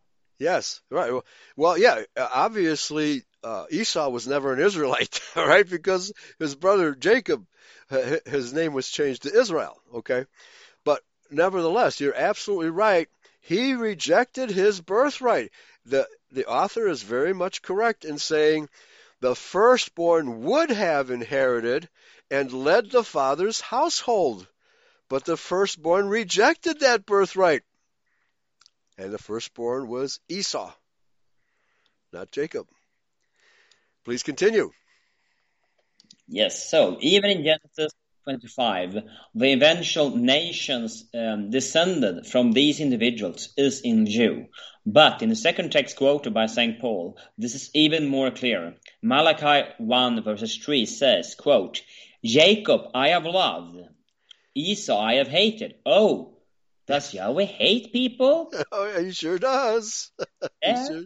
Yes. 0.44 0.82
Right. 0.90 1.10
Well, 1.56 1.78
yeah. 1.78 2.02
uh, 2.16 2.28
Obviously, 2.34 3.24
uh, 3.42 3.64
Esau 3.70 4.10
was 4.10 4.28
never 4.28 4.52
an 4.52 4.60
Israelite, 4.60 5.22
right? 5.36 5.68
Because 5.68 6.12
his 6.38 6.54
brother 6.54 6.94
Jacob, 6.94 7.46
his 8.26 8.52
name 8.52 8.74
was 8.74 8.90
changed 8.90 9.22
to 9.22 9.34
Israel. 9.34 9.80
Okay. 9.94 10.26
But 10.84 11.02
nevertheless, 11.30 11.98
you're 11.98 12.14
absolutely 12.14 12.68
right. 12.68 13.08
He 13.40 13.72
rejected 13.72 14.50
his 14.50 14.82
birthright. 14.82 15.50
The 15.86 16.06
the 16.30 16.46
author 16.46 16.88
is 16.88 17.02
very 17.02 17.32
much 17.32 17.62
correct 17.62 18.04
in 18.04 18.18
saying 18.18 18.68
the 19.20 19.34
firstborn 19.34 20.42
would 20.42 20.70
have 20.70 21.10
inherited 21.10 21.88
and 22.30 22.52
led 22.52 22.90
the 22.90 23.04
father's 23.04 23.62
household, 23.62 24.46
but 25.08 25.24
the 25.24 25.38
firstborn 25.38 26.06
rejected 26.08 26.80
that 26.80 27.06
birthright. 27.06 27.62
And 28.96 29.12
the 29.12 29.18
firstborn 29.18 29.88
was 29.88 30.20
Esau, 30.28 30.72
not 32.12 32.30
Jacob. 32.30 32.66
Please 34.04 34.22
continue. 34.22 34.70
Yes, 36.28 36.70
so 36.70 36.96
even 37.00 37.30
in 37.30 37.44
Genesis 37.44 37.92
25, 38.24 39.02
the 39.34 39.52
eventual 39.52 40.16
nations 40.16 41.04
um, 41.14 41.50
descended 41.50 42.26
from 42.26 42.52
these 42.52 42.80
individuals 42.80 43.50
is 43.56 43.80
in 43.80 44.06
Jew. 44.06 44.46
But 44.86 45.22
in 45.22 45.28
the 45.28 45.36
second 45.36 45.72
text 45.72 45.96
quoted 45.96 46.32
by 46.32 46.46
St. 46.46 46.80
Paul, 46.80 47.18
this 47.36 47.54
is 47.54 47.70
even 47.74 48.06
more 48.06 48.30
clear. 48.30 48.76
Malachi 49.02 49.70
1 49.78 50.22
verses 50.22 50.56
3 50.56 50.86
says, 50.86 51.34
quote, 51.34 51.82
Jacob 52.24 52.90
I 52.94 53.08
have 53.08 53.24
loved, 53.24 53.80
Esau 54.54 54.98
I 54.98 55.14
have 55.14 55.28
hated. 55.28 55.74
Oh, 55.84 56.33
does 56.86 57.12
Yahweh 57.14 57.44
hate 57.44 57.92
people? 57.92 58.52
Oh, 58.72 58.86
yeah, 58.86 59.00
he 59.02 59.12
sure 59.12 59.38
does. 59.38 60.10
He, 60.40 60.48
eh? 60.62 60.86
sure- 60.86 61.04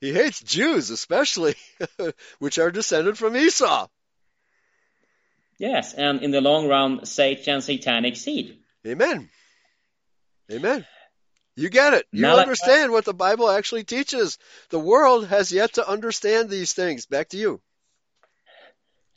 he 0.00 0.12
hates 0.12 0.40
Jews, 0.40 0.90
especially, 0.90 1.54
which 2.38 2.58
are 2.58 2.70
descended 2.70 3.18
from 3.18 3.36
Esau. 3.36 3.86
Yes, 5.58 5.92
and 5.92 6.22
in 6.22 6.30
the 6.30 6.40
long 6.40 6.68
run, 6.68 7.04
Satan's 7.04 7.66
satanic 7.66 8.16
seed. 8.16 8.58
Amen. 8.86 9.28
Amen. 10.50 10.86
You 11.56 11.68
get 11.68 11.92
it. 11.92 12.06
You 12.12 12.22
Malachi- 12.22 12.40
understand 12.42 12.92
what 12.92 13.04
the 13.04 13.12
Bible 13.12 13.50
actually 13.50 13.84
teaches. 13.84 14.38
The 14.70 14.78
world 14.78 15.26
has 15.26 15.52
yet 15.52 15.74
to 15.74 15.86
understand 15.86 16.48
these 16.48 16.72
things. 16.72 17.04
Back 17.04 17.28
to 17.30 17.36
you. 17.36 17.60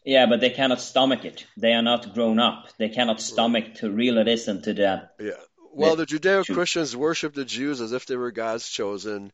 Yeah, 0.05 0.25
but 0.25 0.41
they 0.41 0.49
cannot 0.49 0.81
stomach 0.81 1.23
it. 1.23 1.45
They 1.55 1.73
are 1.73 1.81
not 1.81 2.13
grown 2.13 2.39
up. 2.39 2.67
They 2.77 2.89
cannot 2.89 3.21
stomach 3.21 3.75
to 3.75 3.89
really 3.89 4.23
listen 4.23 4.61
to 4.63 4.73
that. 4.73 5.13
Yeah. 5.19 5.31
well, 5.73 5.95
the 5.95 6.05
Judeo-Christians 6.05 6.95
worship 6.95 7.33
the 7.33 7.45
Jews 7.45 7.79
as 7.79 7.93
if 7.93 8.05
they 8.05 8.17
were 8.17 8.31
God's 8.31 8.67
chosen, 8.67 9.31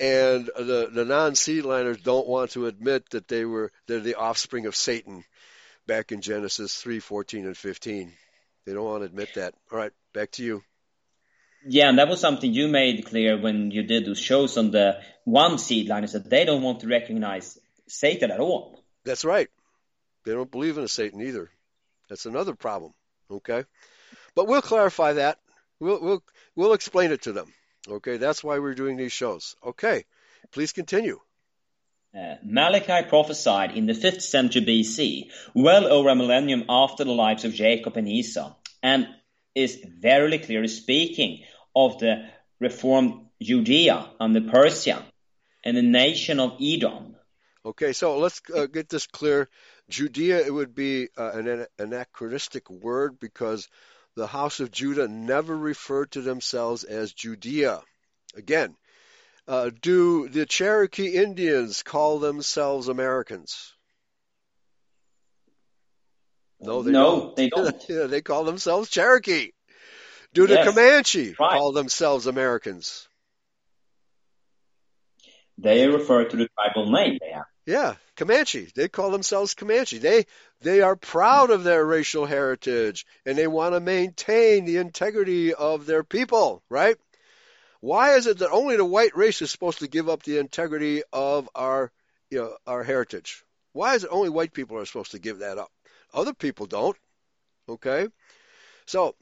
and 0.00 0.46
the 0.46 0.88
the 0.92 1.04
non-seedliners 1.04 2.02
don't 2.02 2.26
want 2.26 2.52
to 2.52 2.66
admit 2.66 3.10
that 3.10 3.28
they 3.28 3.44
were 3.44 3.70
they're 3.86 4.00
the 4.00 4.16
offspring 4.16 4.66
of 4.66 4.74
Satan, 4.74 5.24
back 5.86 6.12
in 6.12 6.20
Genesis 6.20 6.74
three 6.74 7.00
fourteen 7.00 7.46
and 7.46 7.56
fifteen. 7.56 8.12
They 8.66 8.72
don't 8.72 8.84
want 8.84 9.02
to 9.02 9.06
admit 9.06 9.34
that. 9.34 9.54
All 9.70 9.78
right, 9.78 9.92
back 10.12 10.32
to 10.32 10.44
you. 10.44 10.62
Yeah, 11.66 11.88
and 11.88 11.98
that 11.98 12.08
was 12.08 12.20
something 12.20 12.52
you 12.52 12.68
made 12.68 13.04
clear 13.04 13.38
when 13.38 13.70
you 13.70 13.82
did 13.82 14.06
those 14.06 14.18
shows 14.18 14.56
on 14.56 14.70
the 14.70 15.00
one 15.24 15.52
seedliners 15.52 16.12
that 16.12 16.28
they 16.30 16.44
don't 16.44 16.62
want 16.62 16.80
to 16.80 16.88
recognize 16.88 17.58
Satan 17.86 18.30
at 18.30 18.40
all. 18.40 18.82
That's 19.04 19.24
right. 19.24 19.48
They 20.24 20.32
don't 20.32 20.50
believe 20.50 20.78
in 20.78 20.84
a 20.84 20.88
Satan 20.88 21.20
either. 21.20 21.50
That's 22.08 22.26
another 22.26 22.54
problem. 22.54 22.92
Okay, 23.30 23.64
but 24.34 24.48
we'll 24.48 24.62
clarify 24.62 25.14
that. 25.14 25.38
We'll 25.78 26.00
we'll 26.00 26.22
we'll 26.56 26.72
explain 26.72 27.12
it 27.12 27.22
to 27.22 27.32
them. 27.32 27.52
Okay, 27.88 28.16
that's 28.16 28.44
why 28.44 28.58
we're 28.58 28.74
doing 28.74 28.96
these 28.96 29.12
shows. 29.12 29.56
Okay, 29.64 30.04
please 30.52 30.72
continue. 30.72 31.20
Uh, 32.12 32.34
Malachi 32.42 33.08
prophesied 33.08 33.76
in 33.76 33.86
the 33.86 33.92
5th 33.92 34.22
century 34.22 34.62
BC, 34.62 35.30
well 35.54 35.86
over 35.86 36.08
a 36.08 36.16
millennium 36.16 36.64
after 36.68 37.04
the 37.04 37.12
lives 37.12 37.44
of 37.44 37.54
Jacob 37.54 37.96
and 37.96 38.08
Esau, 38.08 38.52
and 38.82 39.06
is 39.54 39.80
verily 39.86 40.38
clearly 40.38 40.68
speaking 40.68 41.44
of 41.74 42.00
the 42.00 42.28
reformed 42.58 43.26
Judea 43.40 44.10
under 44.18 44.40
Persia 44.40 45.04
and 45.62 45.76
the 45.76 45.82
nation 45.82 46.40
of 46.40 46.56
Edom. 46.60 47.16
Okay, 47.64 47.92
so 47.92 48.18
let's 48.18 48.40
uh, 48.54 48.66
get 48.66 48.88
this 48.88 49.06
clear. 49.06 49.48
Judea, 49.90 50.46
it 50.46 50.52
would 50.52 50.74
be 50.74 51.08
uh, 51.18 51.32
an 51.32 51.66
anachronistic 51.78 52.70
word 52.70 53.18
because 53.18 53.68
the 54.16 54.26
house 54.26 54.60
of 54.60 54.70
Judah 54.70 55.08
never 55.08 55.56
referred 55.56 56.12
to 56.12 56.22
themselves 56.22 56.84
as 56.84 57.12
Judea. 57.12 57.82
Again, 58.34 58.76
uh, 59.48 59.70
do 59.82 60.28
the 60.28 60.46
Cherokee 60.46 61.16
Indians 61.16 61.82
call 61.82 62.18
themselves 62.18 62.88
Americans? 62.88 63.74
No, 66.60 66.82
they 66.82 66.92
no, 66.92 67.04
don't. 67.04 67.36
They, 67.36 67.48
don't. 67.48 67.84
yeah, 67.88 68.06
they 68.06 68.20
call 68.20 68.44
themselves 68.44 68.90
Cherokee. 68.90 69.50
Do 70.32 70.46
the 70.46 70.54
yes, 70.54 70.66
Comanche 70.68 71.34
right. 71.40 71.58
call 71.58 71.72
themselves 71.72 72.26
Americans? 72.26 73.08
They 75.58 75.86
refer 75.88 76.24
to 76.24 76.36
the 76.36 76.48
tribal 76.48 76.90
name 76.90 77.18
they 77.20 77.32
have. 77.32 77.46
Yeah, 77.70 77.94
Comanche. 78.16 78.68
They 78.74 78.88
call 78.88 79.12
themselves 79.12 79.54
Comanche. 79.54 79.98
They 79.98 80.26
they 80.60 80.80
are 80.80 80.96
proud 80.96 81.50
of 81.50 81.62
their 81.62 81.86
racial 81.86 82.26
heritage 82.26 83.06
and 83.24 83.38
they 83.38 83.46
want 83.46 83.76
to 83.76 83.80
maintain 83.80 84.64
the 84.64 84.78
integrity 84.78 85.54
of 85.54 85.86
their 85.86 86.02
people, 86.02 86.64
right? 86.68 86.96
Why 87.78 88.14
is 88.14 88.26
it 88.26 88.38
that 88.38 88.50
only 88.50 88.76
the 88.76 88.84
white 88.84 89.16
race 89.16 89.40
is 89.40 89.52
supposed 89.52 89.78
to 89.78 89.86
give 89.86 90.08
up 90.08 90.24
the 90.24 90.38
integrity 90.38 91.04
of 91.12 91.48
our 91.54 91.92
you 92.28 92.38
know, 92.38 92.56
our 92.66 92.82
heritage? 92.82 93.44
Why 93.72 93.94
is 93.94 94.02
it 94.02 94.10
only 94.10 94.30
white 94.30 94.52
people 94.52 94.76
are 94.76 94.84
supposed 94.84 95.12
to 95.12 95.20
give 95.20 95.38
that 95.38 95.56
up? 95.56 95.70
Other 96.12 96.34
people 96.34 96.66
don't. 96.66 96.96
Okay? 97.68 98.08
So, 98.86 99.14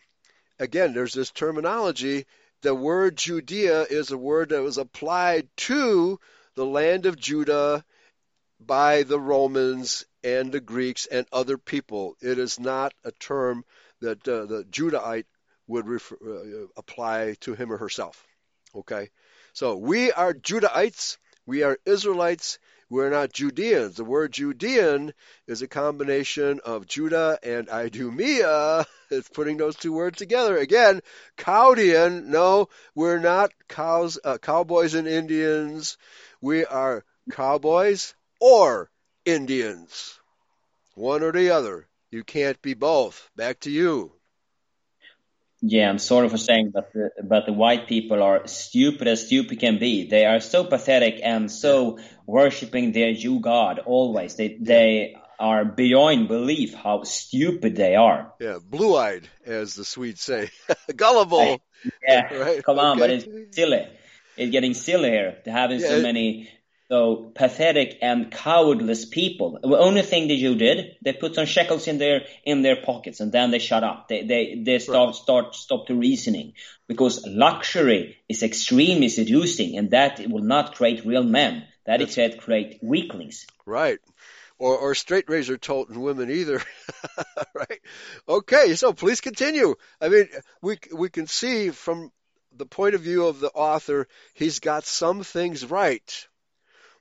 again, 0.59 0.94
there's 0.94 1.12
this 1.12 1.30
terminology. 1.30 2.24
The 2.62 2.74
word 2.74 3.18
Judea 3.18 3.82
is 3.82 4.11
a 4.11 4.16
word 4.16 4.49
that 4.49 4.62
was 4.62 4.78
applied 4.78 5.49
to 5.68 6.18
the 6.55 6.64
land 6.64 7.05
of 7.05 7.18
Judah 7.18 7.84
by 8.61 9.02
the 9.02 9.20
Romans 9.20 10.04
and 10.24 10.52
the 10.52 10.61
Greeks 10.61 11.06
and 11.06 11.26
other 11.32 11.59
people. 11.59 12.16
It 12.20 12.38
is 12.38 12.59
not 12.59 12.92
a 13.04 13.12
term 13.12 13.64
that 14.00 14.26
uh, 14.26 14.46
the 14.46 14.64
Judahite 14.64 15.26
would 15.66 15.86
refer, 15.86 16.16
uh, 16.16 16.66
apply 16.76 17.36
to 17.40 17.54
him 17.54 17.72
or 17.72 17.78
herself. 17.78 18.26
Okay? 18.74 19.11
So 19.52 19.76
we 19.76 20.12
are 20.12 20.34
Judahites, 20.34 21.18
we 21.46 21.62
are 21.62 21.78
Israelites, 21.84 22.59
we're 22.90 23.11
not 23.11 23.32
Judeans. 23.32 23.96
The 23.96 24.04
word 24.04 24.32
Judean 24.32 25.12
is 25.46 25.61
a 25.61 25.68
combination 25.68 26.61
of 26.64 26.86
Judah 26.86 27.38
and 27.42 27.68
Idumea. 27.68 28.86
It's 29.11 29.28
putting 29.30 29.56
those 29.56 29.74
two 29.74 29.92
words 29.94 30.18
together. 30.18 30.59
Again, 30.59 31.00
Chaldean. 31.38 32.30
No, 32.30 32.68
we're 32.94 33.18
not 33.18 33.52
cows, 33.66 34.18
uh, 34.22 34.36
cowboys 34.36 34.92
and 34.92 35.09
Indians. 35.09 35.96
We 36.42 36.66
are 36.66 37.04
cowboys 37.30 38.14
or 38.41 38.91
Indians. 39.24 40.18
One 40.95 41.22
or 41.22 41.32
the 41.32 41.51
other. 41.51 41.86
You 42.11 42.24
can't 42.24 42.61
be 42.62 42.74
both. 42.74 43.30
Back 43.36 43.61
to 43.61 43.70
you. 43.70 44.12
Yeah, 45.61 45.91
I'm 45.91 45.99
sorry 45.99 46.28
for 46.28 46.39
saying 46.39 46.70
that 46.74 46.93
the, 46.93 47.11
but 47.22 47.47
the 47.47 47.53
white 47.53 47.89
people 47.89 48.22
are 48.22 48.47
stupid 48.47 49.09
as 49.09 49.26
stupid 49.26 49.59
can 49.59 49.78
be. 49.78 50.09
They 50.09 50.24
are 50.24 50.41
so 50.41 50.64
pathetic 50.64 51.20
and 51.22 51.51
so 51.51 51.99
worshiping 52.26 52.93
their 52.93 53.12
Jew 53.14 53.41
God 53.41 53.80
always. 53.80 54.36
They 54.36 54.57
they 54.61 55.16
are 55.39 55.64
beyond 55.64 56.28
belief 56.28 56.74
how 56.74 57.03
stupid 57.03 57.74
they 57.74 57.97
are. 57.97 58.34
Yeah, 58.41 58.59
blue-eyed, 58.64 59.28
as 59.45 59.74
the 59.74 59.84
Swedes 59.84 60.22
say, 60.22 60.51
gullible. 60.97 61.61
Yeah, 62.07 62.34
right? 62.34 62.64
come 62.64 62.78
on, 62.78 62.93
okay. 62.93 63.01
but 63.01 63.11
it's 63.11 63.57
silly. 63.57 63.89
It's 64.36 64.53
getting 64.53 64.74
sillier 64.74 65.39
to 65.45 65.51
having 65.51 65.80
yeah, 65.80 65.89
so 65.89 66.03
many 66.03 66.51
so 66.89 67.30
pathetic 67.34 67.99
and 68.01 68.30
cowardless 68.30 69.05
people. 69.05 69.59
The 69.61 69.78
only 69.78 70.03
thing 70.03 70.26
the 70.26 70.39
Jew 70.39 70.55
did, 70.55 70.97
they 71.03 71.12
put 71.12 71.34
some 71.34 71.45
shekels 71.45 71.86
in 71.86 71.99
their 71.99 72.22
in 72.45 72.62
their 72.62 72.76
pockets, 72.76 73.20
and 73.20 73.30
then 73.30 73.51
they 73.51 73.59
shut 73.59 73.84
up. 73.84 74.09
They 74.09 74.24
they 74.24 74.62
they 74.64 74.78
start 74.78 75.09
right. 75.09 75.14
start 75.14 75.55
stop 75.55 75.86
the 75.86 75.95
reasoning 75.95 76.55
because 76.86 77.26
luxury 77.26 78.16
is 78.28 78.43
extremely 78.43 79.11
seducing, 79.11 79.76
and 79.76 79.91
that 79.91 80.20
will 80.28 80.43
not 80.43 80.74
create 80.74 81.05
real 81.05 81.24
men. 81.24 81.64
That 81.84 82.01
That's, 82.01 82.16
it 82.16 82.41
create 82.41 82.78
weaklings. 82.82 83.47
Right. 83.66 83.99
Or, 84.59 84.76
or 84.76 84.95
straight 84.97 85.28
razor 85.30 85.57
toting 85.57 86.01
women 86.01 86.30
either, 86.30 86.61
right? 87.55 87.80
Okay, 88.28 88.74
so 88.74 88.93
please 88.93 89.20
continue. 89.20 89.76
I 90.01 90.09
mean, 90.09 90.28
we 90.62 90.78
we 90.93 91.11
can 91.11 91.26
see 91.26 91.70
from 91.70 92.11
the 92.57 92.66
point 92.66 92.95
of 92.95 93.03
view 93.03 93.26
of 93.26 93.41
the 93.41 93.51
author, 93.51 94.09
he's 94.34 94.59
got 94.59 94.84
some 94.84 95.22
things 95.22 95.64
right 95.64 96.28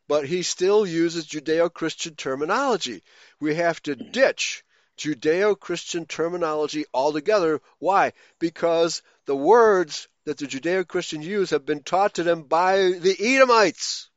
but 0.07 0.25
he 0.25 0.43
still 0.43 0.85
uses 0.85 1.27
Judeo 1.27 1.73
Christian 1.73 2.15
terminology. 2.15 3.03
We 3.39 3.55
have 3.55 3.81
to 3.83 3.95
ditch 3.95 4.63
Judeo 4.97 5.59
Christian 5.59 6.05
terminology 6.05 6.85
altogether. 6.93 7.61
Why? 7.79 8.13
Because 8.39 9.01
the 9.25 9.35
words 9.35 10.07
that 10.25 10.37
the 10.37 10.47
Judeo 10.47 10.87
Christians 10.87 11.25
use 11.25 11.51
have 11.51 11.65
been 11.65 11.83
taught 11.83 12.15
to 12.15 12.23
them 12.23 12.43
by 12.43 12.77
the 12.77 13.15
Edomites 13.19 14.09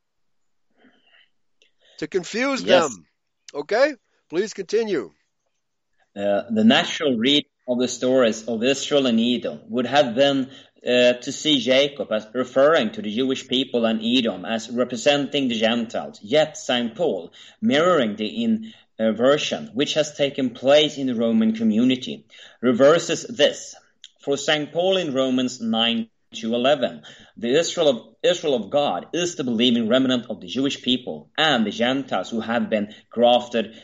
to 1.99 2.07
confuse 2.07 2.63
yes. 2.63 2.89
them. 2.89 3.07
Okay? 3.55 3.95
Please 4.29 4.55
continue. 4.55 5.13
Uh, 6.17 6.43
the 6.51 6.65
natural 6.65 7.17
read 7.17 7.45
of 7.69 7.79
the 7.79 7.89
stories 7.89 8.49
of 8.49 8.65
Israel 8.65 9.07
and 9.07 9.21
Edom 9.21 9.61
would 9.69 9.87
have 9.87 10.15
been 10.15 10.51
uh, 10.87 11.15
to 11.15 11.33
see 11.33 11.61
Jacob 11.61 12.11
as 12.11 12.27
referring 12.33 12.91
to 12.93 13.03
the 13.03 13.15
Jewish 13.15 13.47
people 13.47 13.85
and 13.85 14.01
Edom 14.03 14.45
as 14.45 14.71
representing 14.71 15.49
the 15.49 15.59
Gentiles, 15.59 16.19
yet 16.23 16.57
St. 16.57 16.95
Paul 16.95 17.33
mirroring 17.61 18.17
the 18.17 18.65
inversion 18.99 19.71
which 19.75 19.95
has 19.95 20.17
taken 20.17 20.51
place 20.51 20.97
in 20.97 21.07
the 21.07 21.15
Roman 21.15 21.55
community, 21.55 22.27
reverses 22.61 23.23
this. 23.23 23.75
For 24.21 24.37
St. 24.37 24.73
Paul 24.73 24.97
in 24.97 25.15
Romans 25.15 25.61
9 25.61 26.09
to 26.35 26.55
11, 26.55 27.03
the 27.37 27.59
Israel 27.59 27.89
of, 27.89 28.15
Israel 28.23 28.55
of 28.55 28.71
God 28.71 29.07
is 29.13 29.35
the 29.35 29.45
believing 29.45 29.89
remnant 29.89 30.27
of 30.31 30.41
the 30.41 30.47
Jewish 30.47 30.81
people 30.81 31.31
and 31.37 31.67
the 31.67 31.71
Gentiles 31.71 32.31
who 32.31 32.41
have 32.41 32.71
been 32.71 32.95
grafted 33.11 33.75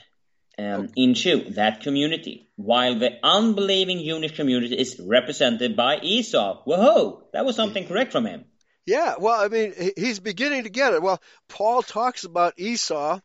um, 0.59 0.91
into 0.97 1.51
that 1.51 1.81
community, 1.81 2.49
while 2.57 2.99
the 2.99 3.19
unbelieving 3.23 3.99
Jewish 3.99 4.35
community 4.35 4.75
is 4.75 4.99
represented 4.99 5.77
by 5.77 5.99
Esau. 5.99 6.63
Whoa, 6.65 7.29
that 7.33 7.45
was 7.45 7.57
something 7.57 7.87
correct 7.87 8.13
from 8.13 8.27
him. 8.27 8.45
Yeah, 8.87 9.17
well, 9.19 9.39
I 9.45 9.49
mean, 9.49 9.75
he's 9.97 10.21
beginning 10.21 10.63
to 10.63 10.71
get 10.71 10.95
it. 10.95 11.03
Well, 11.03 11.21
Paul 11.49 11.83
talks 11.83 12.25
about 12.25 12.55
Esau 12.57 13.21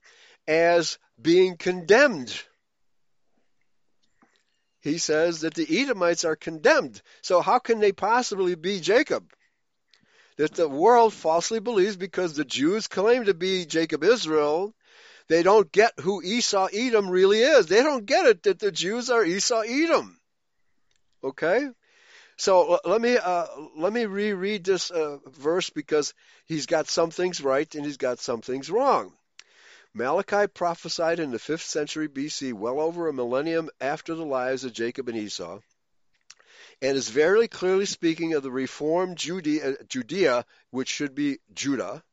as 0.48 0.98
being 1.22 1.56
condemned. 1.56 2.44
He 4.82 4.98
says 4.98 5.42
that 5.42 5.54
the 5.54 5.82
Edomites 5.82 6.26
are 6.26 6.36
condemned. 6.36 7.02
So, 7.22 7.42
how 7.42 7.60
can 7.60 7.80
they 7.80 7.92
possibly 7.92 8.56
be 8.56 8.80
Jacob? 8.80 9.32
That 10.38 10.56
the 10.56 10.68
world 10.68 11.14
falsely 11.14 11.60
believes 11.60 11.96
because 11.96 12.34
the 12.34 12.46
Jews 12.46 12.88
claim 12.88 13.26
to 13.26 13.36
be 13.36 13.66
Jacob 13.66 14.04
Israel, 14.04 14.74
they 15.32 15.44
don't 15.44 15.72
get 15.72 15.98
who 16.02 16.22
Esau 16.22 16.68
Edom 16.74 17.10
really 17.10 17.40
is. 17.40 17.68
They 17.68 17.84
don't 17.84 18.06
get 18.06 18.26
it 18.26 18.44
that 18.44 18.60
the 18.60 18.70
Jews 18.70 19.10
are 19.10 19.24
Esau 19.24 19.62
Edom. 19.62 20.20
Okay? 21.24 21.70
So 22.36 22.82
let 22.84 23.00
me 23.00 23.18
uh, 23.18 23.48
let 23.78 23.94
me 23.94 24.08
reread 24.08 24.66
this 24.66 24.92
uh, 24.92 25.20
verse 25.28 25.70
because 25.70 26.14
he's 26.48 26.66
got 26.66 26.90
some 26.90 27.12
things 27.12 27.40
right 27.40 27.74
and 27.76 27.86
he's 27.86 27.96
got 27.96 28.20
some 28.20 28.42
things 28.42 28.70
wrong. 28.70 29.14
Malachi 29.94 30.48
prophesied 30.48 31.22
in 31.22 31.32
the 31.32 31.38
5th 31.38 31.62
century 31.62 32.10
BC, 32.10 32.52
well 32.52 32.82
over 32.82 33.08
a 33.08 33.14
millennium 33.14 33.70
after 33.80 34.16
the 34.16 34.26
lives 34.26 34.66
of 34.66 34.74
Jacob 34.74 35.08
and 35.08 35.18
Esau. 35.18 35.60
and 36.82 36.98
is 36.98 37.08
very 37.08 37.48
clearly 37.48 37.86
speaking 37.86 38.34
of 38.34 38.44
the 38.44 38.52
reformed 38.52 39.16
Judea, 39.16 39.78
Judea, 39.88 40.46
which 40.72 40.90
should 40.90 41.16
be 41.16 41.40
Judah, 41.54 42.04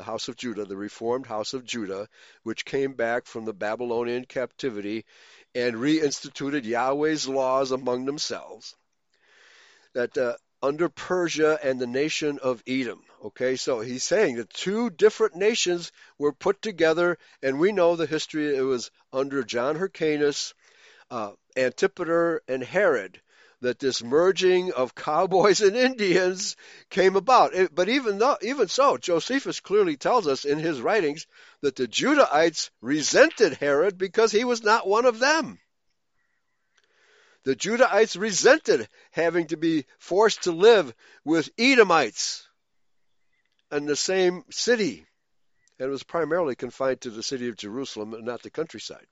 the 0.00 0.04
house 0.04 0.28
of 0.28 0.36
Judah, 0.36 0.64
the 0.64 0.78
reformed 0.78 1.26
house 1.26 1.52
of 1.52 1.66
Judah, 1.66 2.08
which 2.42 2.64
came 2.64 2.94
back 2.94 3.26
from 3.26 3.44
the 3.44 3.52
Babylonian 3.52 4.24
captivity 4.24 5.04
and 5.54 5.76
reinstituted 5.76 6.64
Yahweh's 6.64 7.28
laws 7.28 7.70
among 7.70 8.06
themselves. 8.06 8.74
That 9.92 10.16
uh, 10.16 10.36
under 10.62 10.88
Persia 10.88 11.58
and 11.62 11.78
the 11.78 11.86
nation 11.86 12.38
of 12.38 12.62
Edom. 12.66 13.02
Okay, 13.26 13.56
so 13.56 13.80
he's 13.80 14.02
saying 14.02 14.36
that 14.36 14.48
two 14.48 14.88
different 14.88 15.36
nations 15.36 15.92
were 16.18 16.32
put 16.32 16.62
together, 16.62 17.18
and 17.42 17.60
we 17.60 17.70
know 17.70 17.94
the 17.94 18.06
history. 18.06 18.56
It 18.56 18.62
was 18.62 18.90
under 19.12 19.44
John 19.44 19.76
Hyrcanus, 19.76 20.54
uh, 21.10 21.32
Antipater, 21.58 22.40
and 22.48 22.64
Herod 22.64 23.20
that 23.60 23.78
this 23.78 24.02
merging 24.02 24.72
of 24.72 24.94
cowboys 24.94 25.60
and 25.60 25.76
Indians 25.76 26.56
came 26.88 27.16
about. 27.16 27.52
But 27.74 27.88
even 27.88 28.18
though, 28.18 28.38
even 28.42 28.68
so, 28.68 28.96
Josephus 28.96 29.60
clearly 29.60 29.96
tells 29.96 30.26
us 30.26 30.44
in 30.44 30.58
his 30.58 30.80
writings 30.80 31.26
that 31.60 31.76
the 31.76 31.86
Judahites 31.86 32.70
resented 32.80 33.54
Herod 33.54 33.98
because 33.98 34.32
he 34.32 34.44
was 34.44 34.62
not 34.62 34.88
one 34.88 35.04
of 35.04 35.18
them. 35.18 35.58
The 37.44 37.56
Judahites 37.56 38.18
resented 38.18 38.88
having 39.12 39.46
to 39.48 39.56
be 39.56 39.86
forced 39.98 40.42
to 40.42 40.52
live 40.52 40.94
with 41.24 41.50
Edomites 41.58 42.46
in 43.72 43.86
the 43.86 43.96
same 43.96 44.44
city. 44.50 45.06
And 45.78 45.88
it 45.88 45.90
was 45.90 46.02
primarily 46.02 46.54
confined 46.54 47.00
to 47.02 47.10
the 47.10 47.22
city 47.22 47.48
of 47.48 47.56
Jerusalem 47.56 48.12
and 48.12 48.24
not 48.24 48.42
the 48.42 48.50
countryside. 48.50 49.06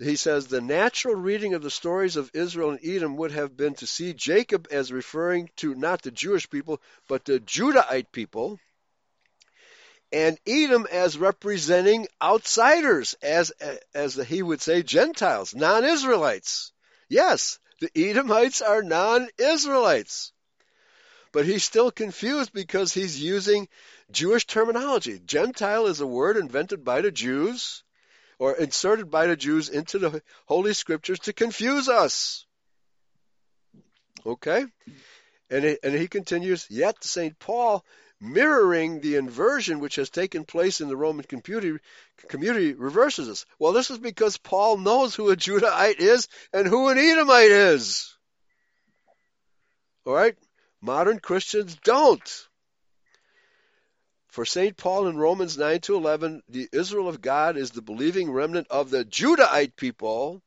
He 0.00 0.16
says 0.16 0.48
the 0.48 0.60
natural 0.60 1.14
reading 1.14 1.54
of 1.54 1.62
the 1.62 1.70
stories 1.70 2.16
of 2.16 2.30
Israel 2.34 2.70
and 2.70 2.80
Edom 2.84 3.16
would 3.16 3.30
have 3.30 3.56
been 3.56 3.74
to 3.76 3.86
see 3.86 4.12
Jacob 4.12 4.66
as 4.72 4.90
referring 4.90 5.50
to 5.56 5.72
not 5.76 6.02
the 6.02 6.10
Jewish 6.10 6.50
people, 6.50 6.82
but 7.06 7.24
the 7.24 7.38
Judahite 7.38 8.10
people, 8.10 8.58
and 10.10 10.36
Edom 10.46 10.88
as 10.90 11.16
representing 11.16 12.08
outsiders, 12.20 13.14
as 13.22 13.52
as 13.94 14.16
he 14.16 14.42
would 14.42 14.60
say, 14.60 14.82
Gentiles, 14.82 15.54
non-Israelites. 15.54 16.72
Yes, 17.08 17.60
the 17.78 17.90
Edomites 17.94 18.62
are 18.62 18.82
non 18.82 19.28
Israelites. 19.38 20.32
But 21.30 21.46
he's 21.46 21.62
still 21.62 21.92
confused 21.92 22.52
because 22.52 22.92
he's 22.92 23.22
using 23.22 23.68
Jewish 24.10 24.44
terminology. 24.44 25.20
Gentile 25.20 25.86
is 25.86 26.00
a 26.00 26.06
word 26.06 26.36
invented 26.36 26.84
by 26.84 27.00
the 27.00 27.12
Jews 27.12 27.83
or 28.44 28.52
inserted 28.52 29.10
by 29.10 29.26
the 29.26 29.36
Jews 29.36 29.70
into 29.70 29.98
the 29.98 30.22
Holy 30.44 30.74
Scriptures 30.74 31.18
to 31.20 31.32
confuse 31.32 31.88
us. 31.88 32.44
Okay? 34.26 34.66
And 35.48 35.64
he, 35.64 35.78
and 35.82 35.94
he 35.94 36.08
continues, 36.08 36.66
yet 36.68 37.02
St. 37.02 37.38
Paul 37.38 37.82
mirroring 38.20 39.00
the 39.00 39.16
inversion 39.16 39.80
which 39.80 39.96
has 39.96 40.10
taken 40.10 40.44
place 40.44 40.82
in 40.82 40.88
the 40.88 40.96
Roman 40.96 41.24
community, 41.24 41.82
community 42.28 42.74
reverses 42.74 43.28
this. 43.28 43.46
Well, 43.58 43.72
this 43.72 43.90
is 43.90 43.96
because 43.96 44.36
Paul 44.36 44.76
knows 44.76 45.14
who 45.14 45.30
a 45.30 45.36
Judahite 45.36 46.00
is 46.00 46.28
and 46.52 46.66
who 46.66 46.88
an 46.88 46.98
Edomite 46.98 47.50
is. 47.50 48.14
All 50.04 50.12
right? 50.12 50.36
Modern 50.82 51.18
Christians 51.18 51.78
don't. 51.82 52.48
For 54.34 54.44
St. 54.44 54.76
Paul 54.76 55.06
in 55.06 55.16
Romans 55.16 55.56
9 55.56 55.78
to 55.82 55.94
11, 55.94 56.42
the 56.48 56.68
Israel 56.72 57.08
of 57.08 57.20
God 57.20 57.56
is 57.56 57.70
the 57.70 57.80
believing 57.80 58.32
remnant 58.32 58.66
of 58.68 58.90
the 58.90 59.04
Judahite 59.04 59.76
people 59.76 60.42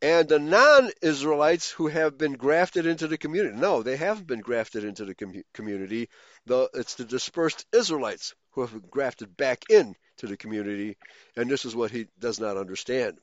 and 0.00 0.28
the 0.28 0.38
non-Israelites 0.38 1.68
who 1.68 1.88
have 1.88 2.16
been 2.16 2.34
grafted 2.34 2.86
into 2.86 3.08
the 3.08 3.18
community. 3.18 3.56
No, 3.56 3.82
they 3.82 3.96
haven't 3.96 4.28
been 4.28 4.38
grafted 4.38 4.84
into 4.84 5.04
the 5.04 5.16
com- 5.16 5.42
community. 5.52 6.08
The, 6.46 6.70
it's 6.74 6.94
the 6.94 7.04
dispersed 7.04 7.66
Israelites 7.72 8.36
who 8.52 8.60
have 8.60 8.70
been 8.70 8.88
grafted 8.88 9.36
back 9.36 9.64
in 9.68 9.96
to 10.18 10.28
the 10.28 10.36
community, 10.36 10.96
and 11.36 11.50
this 11.50 11.64
is 11.64 11.74
what 11.74 11.90
he 11.90 12.06
does 12.20 12.38
not 12.38 12.56
understand. 12.56 13.18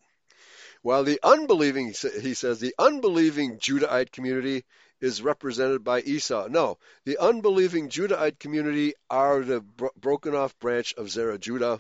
While 0.86 1.04
the 1.04 1.20
unbelieving, 1.24 1.96
he 2.22 2.36
says, 2.36 2.60
the 2.60 2.76
unbelieving 2.78 3.58
Judahite 3.58 4.12
community 4.12 4.66
is 5.02 5.20
represented 5.20 5.84
by 5.84 6.02
Esau. 6.02 6.48
No, 6.48 6.78
the 7.06 7.18
unbelieving 7.18 7.90
Judahite 7.90 8.38
community 8.38 8.94
are 9.10 9.42
the 9.42 9.62
bro- 9.62 9.90
broken 10.00 10.36
off 10.36 10.60
branch 10.60 10.94
of 10.94 11.10
Zerah 11.10 11.40
Judah, 11.40 11.80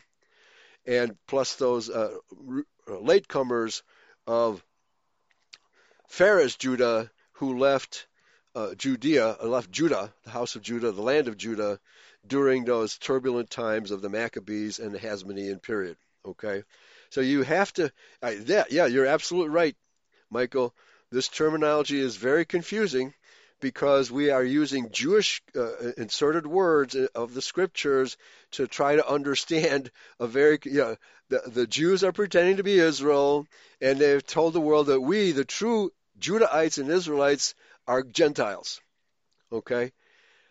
and 0.88 1.16
plus 1.28 1.54
those 1.54 1.88
uh, 1.88 2.16
latecomers 2.88 3.84
of 4.26 4.66
Phares 6.08 6.56
Judah, 6.56 7.12
who 7.34 7.60
left 7.60 8.08
uh, 8.56 8.74
Judea, 8.74 9.38
uh, 9.40 9.46
left 9.46 9.70
Judah, 9.70 10.12
the 10.24 10.32
house 10.32 10.56
of 10.56 10.64
Judah, 10.64 10.92
the 10.92 11.04
land 11.04 11.28
of 11.28 11.38
Judah, 11.38 11.80
during 12.26 12.66
those 12.66 12.98
turbulent 12.98 13.52
times 13.52 13.92
of 13.92 14.02
the 14.02 14.10
Maccabees 14.10 14.80
and 14.80 14.92
the 14.92 15.00
Hasmonean 15.00 15.62
period. 15.62 15.96
Okay, 16.26 16.64
so 17.16 17.22
you 17.22 17.44
have 17.44 17.72
to, 17.72 17.94
uh, 18.22 18.34
yeah, 18.46 18.66
yeah, 18.70 18.88
you're 18.88 19.06
absolutely 19.06 19.52
right, 19.52 19.74
Michael. 20.30 20.76
This 21.12 21.30
terminology 21.30 21.98
is 21.98 22.18
very 22.18 22.44
confusing 22.44 23.14
because 23.62 24.12
we 24.12 24.32
are 24.32 24.44
using 24.44 24.92
Jewish 24.92 25.42
uh, 25.56 25.94
inserted 25.96 26.46
words 26.46 26.94
of 26.94 27.34
the 27.34 27.42
scriptures 27.42 28.18
to 28.52 28.68
try 28.68 28.98
to 28.98 29.10
understand 29.10 29.92
a 30.20 30.28
very, 30.28 30.60
you 30.66 30.80
know, 30.80 30.98
the, 31.30 31.42
the 31.48 31.66
Jews 31.66 32.04
are 32.04 32.12
pretending 32.12 32.58
to 32.58 32.64
be 32.64 32.80
Israel, 32.80 33.48
and 33.80 33.98
they've 33.98 34.28
told 34.28 34.52
the 34.52 34.60
world 34.60 34.88
that 34.88 35.00
we, 35.00 35.32
the 35.32 35.46
true 35.46 35.94
Judahites 36.20 36.80
and 36.80 36.92
Israelites, 36.92 37.56
are 37.88 38.04
Gentiles. 38.04 38.82
Okay? 39.54 39.94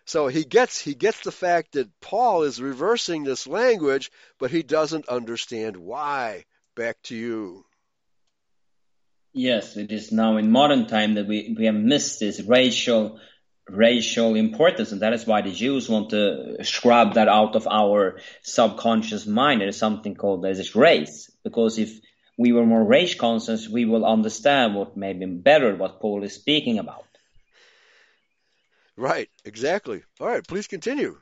So 0.06 0.28
he 0.28 0.44
gets 0.44 0.80
he 0.80 0.94
gets 0.94 1.20
the 1.20 1.30
fact 1.30 1.72
that 1.72 2.00
Paul 2.00 2.44
is 2.44 2.58
reversing 2.62 3.24
this 3.24 3.46
language, 3.46 4.10
but 4.38 4.50
he 4.50 4.62
doesn't 4.62 5.10
understand 5.10 5.76
why. 5.76 6.46
Back 6.76 7.02
to 7.04 7.16
you. 7.16 7.64
Yes, 9.32 9.76
it 9.76 9.92
is 9.92 10.12
now 10.12 10.36
in 10.36 10.50
modern 10.50 10.86
time 10.86 11.14
that 11.14 11.26
we, 11.26 11.54
we 11.56 11.66
have 11.66 11.74
missed 11.74 12.20
this 12.20 12.40
racial 12.40 13.18
racial 13.68 14.34
importance, 14.34 14.92
and 14.92 15.00
that 15.02 15.14
is 15.14 15.26
why 15.26 15.40
the 15.40 15.50
Jews 15.50 15.88
want 15.88 16.10
to 16.10 16.62
scrub 16.64 17.14
that 17.14 17.28
out 17.28 17.56
of 17.56 17.66
our 17.66 18.20
subconscious 18.42 19.26
mind. 19.26 19.60
There 19.60 19.68
is 19.68 19.78
something 19.78 20.14
called 20.14 20.42
this 20.42 20.76
race, 20.76 21.30
because 21.42 21.78
if 21.78 21.98
we 22.36 22.52
were 22.52 22.66
more 22.66 22.84
race 22.84 23.14
conscious, 23.14 23.68
we 23.68 23.84
will 23.84 24.04
understand 24.04 24.74
what 24.74 24.96
maybe 24.96 25.24
better 25.26 25.74
what 25.76 26.00
Paul 26.00 26.24
is 26.24 26.34
speaking 26.34 26.78
about. 26.78 27.06
Right, 28.96 29.28
exactly. 29.44 30.02
All 30.20 30.28
right, 30.28 30.46
please 30.46 30.66
continue. 30.66 31.18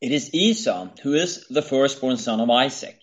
It 0.00 0.12
is 0.12 0.34
Esau 0.34 0.88
who 1.02 1.14
is 1.14 1.46
the 1.48 1.62
firstborn 1.62 2.16
son 2.16 2.40
of 2.40 2.50
Isaac, 2.50 3.00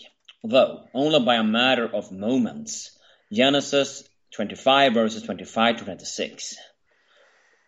though 0.50 0.88
only 0.94 1.20
by 1.24 1.36
a 1.36 1.44
matter 1.44 1.88
of 1.88 2.12
moments. 2.12 2.98
Genesis 3.32 4.04
25 4.32 4.94
verses 4.94 5.24
25 5.24 5.78
to 5.78 5.84
26. 5.86 6.56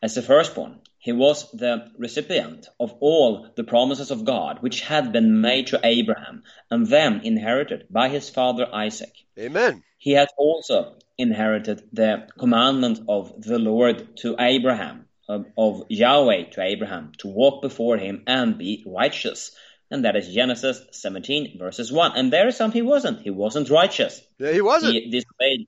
As 0.01 0.15
the 0.15 0.21
firstborn, 0.21 0.79
he 0.97 1.11
was 1.11 1.49
the 1.51 1.91
recipient 1.97 2.67
of 2.79 2.93
all 2.99 3.47
the 3.55 3.63
promises 3.63 4.11
of 4.11 4.25
God 4.25 4.61
which 4.61 4.81
had 4.81 5.11
been 5.11 5.41
made 5.41 5.67
to 5.67 5.79
Abraham 5.83 6.43
and 6.69 6.85
then 6.87 7.21
inherited 7.23 7.87
by 7.89 8.09
his 8.09 8.29
father 8.29 8.67
Isaac. 8.73 9.13
Amen. 9.37 9.83
He 9.97 10.11
had 10.11 10.29
also 10.37 10.95
inherited 11.17 11.83
the 11.91 12.27
commandment 12.37 13.01
of 13.09 13.41
the 13.41 13.59
Lord 13.59 14.17
to 14.17 14.35
Abraham, 14.39 15.07
of, 15.27 15.45
of 15.57 15.83
Yahweh 15.89 16.51
to 16.51 16.61
Abraham, 16.61 17.11
to 17.19 17.27
walk 17.27 17.61
before 17.61 17.97
him 17.97 18.23
and 18.25 18.57
be 18.57 18.83
righteous. 18.85 19.51
And 19.91 20.05
that 20.05 20.15
is 20.15 20.31
Genesis 20.31 20.81
17 20.91 21.57
verses 21.57 21.91
1. 21.91 22.11
And 22.15 22.31
there 22.31 22.47
is 22.47 22.55
something 22.55 22.83
he 22.83 22.87
wasn't. 22.87 23.21
He 23.21 23.31
wasn't 23.31 23.69
righteous. 23.69 24.21
Yeah, 24.37 24.51
he 24.51 24.61
wasn't. 24.61 24.93
He 24.93 25.09
disobeyed 25.09 25.67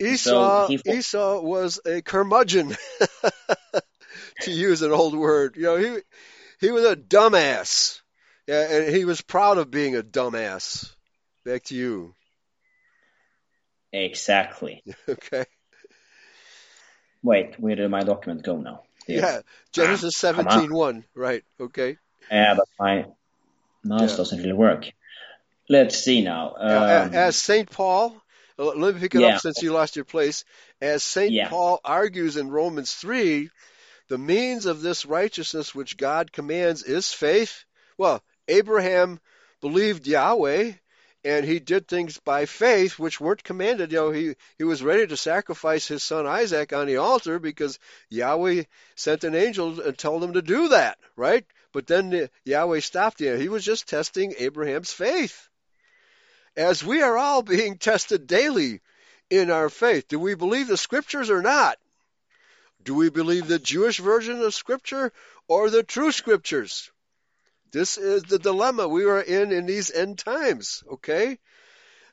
Esau, 0.00 0.66
so 0.66 0.66
he, 0.66 0.98
Esau 0.98 1.40
was 1.40 1.80
a 1.86 2.02
curmudgeon, 2.02 2.76
to 4.40 4.50
use 4.50 4.82
an 4.82 4.90
old 4.90 5.14
word. 5.14 5.56
You 5.56 5.62
know, 5.62 5.76
he 5.76 5.98
he 6.60 6.70
was 6.70 6.84
a 6.84 6.96
dumbass, 6.96 8.00
yeah, 8.46 8.62
and 8.70 8.94
he 8.94 9.04
was 9.04 9.20
proud 9.20 9.58
of 9.58 9.70
being 9.70 9.96
a 9.96 10.02
dumbass. 10.02 10.92
Back 11.44 11.64
to 11.64 11.74
you. 11.74 12.14
Exactly. 13.92 14.82
okay. 15.08 15.44
Wait, 17.22 17.58
where 17.60 17.76
did 17.76 17.90
my 17.90 18.02
document 18.02 18.42
go 18.42 18.56
now? 18.56 18.83
Yeah, 19.06 19.40
Genesis 19.72 20.16
seventeen 20.16 20.72
one. 20.72 21.04
Right. 21.14 21.44
Okay. 21.60 21.98
Yeah, 22.30 22.54
but 22.54 22.66
my 22.78 23.06
mouse 23.84 24.10
yeah. 24.12 24.16
doesn't 24.16 24.38
really 24.38 24.52
work. 24.52 24.90
Let's 25.68 25.98
see 25.98 26.22
now. 26.22 26.54
Um, 26.58 27.14
as 27.14 27.36
Saint 27.36 27.70
Paul 27.70 28.20
let 28.56 28.94
me 28.94 29.00
pick 29.00 29.14
it 29.14 29.20
yeah. 29.20 29.34
up 29.34 29.40
since 29.40 29.62
you 29.62 29.72
lost 29.72 29.96
your 29.96 30.04
place. 30.04 30.44
As 30.80 31.02
St. 31.02 31.32
Yeah. 31.32 31.48
Paul 31.48 31.80
argues 31.84 32.36
in 32.36 32.50
Romans 32.50 32.92
3, 32.92 33.50
the 34.08 34.18
means 34.18 34.66
of 34.66 34.82
this 34.82 35.04
righteousness 35.04 35.74
which 35.74 35.96
God 35.96 36.32
commands 36.32 36.82
is 36.82 37.12
faith. 37.12 37.64
Well, 37.98 38.22
Abraham 38.48 39.20
believed 39.60 40.06
Yahweh 40.06 40.72
and 41.24 41.46
he 41.46 41.58
did 41.58 41.88
things 41.88 42.18
by 42.18 42.44
faith 42.44 42.98
which 42.98 43.20
weren't 43.20 43.42
commanded. 43.42 43.90
You 43.90 43.98
know, 43.98 44.10
he, 44.10 44.34
he 44.58 44.64
was 44.64 44.82
ready 44.82 45.06
to 45.06 45.16
sacrifice 45.16 45.88
his 45.88 46.02
son 46.02 46.26
Isaac 46.26 46.72
on 46.72 46.86
the 46.86 46.98
altar 46.98 47.38
because 47.38 47.78
Yahweh 48.10 48.64
sent 48.94 49.24
an 49.24 49.34
angel 49.34 49.80
and 49.80 49.96
told 49.96 50.22
him 50.22 50.34
to 50.34 50.42
do 50.42 50.68
that, 50.68 50.98
right? 51.16 51.46
But 51.72 51.86
then 51.86 52.28
Yahweh 52.44 52.80
stopped 52.80 53.20
him. 53.20 53.40
He 53.40 53.48
was 53.48 53.64
just 53.64 53.88
testing 53.88 54.34
Abraham's 54.38 54.92
faith. 54.92 55.48
As 56.56 56.84
we 56.84 57.02
are 57.02 57.16
all 57.16 57.42
being 57.42 57.78
tested 57.78 58.26
daily 58.26 58.80
in 59.30 59.50
our 59.50 59.70
faith, 59.70 60.06
do 60.08 60.18
we 60.18 60.34
believe 60.34 60.68
the 60.68 60.76
scriptures 60.76 61.30
or 61.30 61.42
not? 61.42 61.78
Do 62.82 62.94
we 62.94 63.08
believe 63.08 63.48
the 63.48 63.58
Jewish 63.58 63.98
version 63.98 64.40
of 64.42 64.54
scripture 64.54 65.10
or 65.48 65.70
the 65.70 65.82
true 65.82 66.12
scriptures? 66.12 66.90
This 67.74 67.98
is 67.98 68.22
the 68.22 68.38
dilemma 68.38 68.86
we 68.86 69.04
are 69.04 69.20
in 69.20 69.50
in 69.50 69.66
these 69.66 69.90
end 69.90 70.16
times. 70.16 70.84
Okay, 70.92 71.40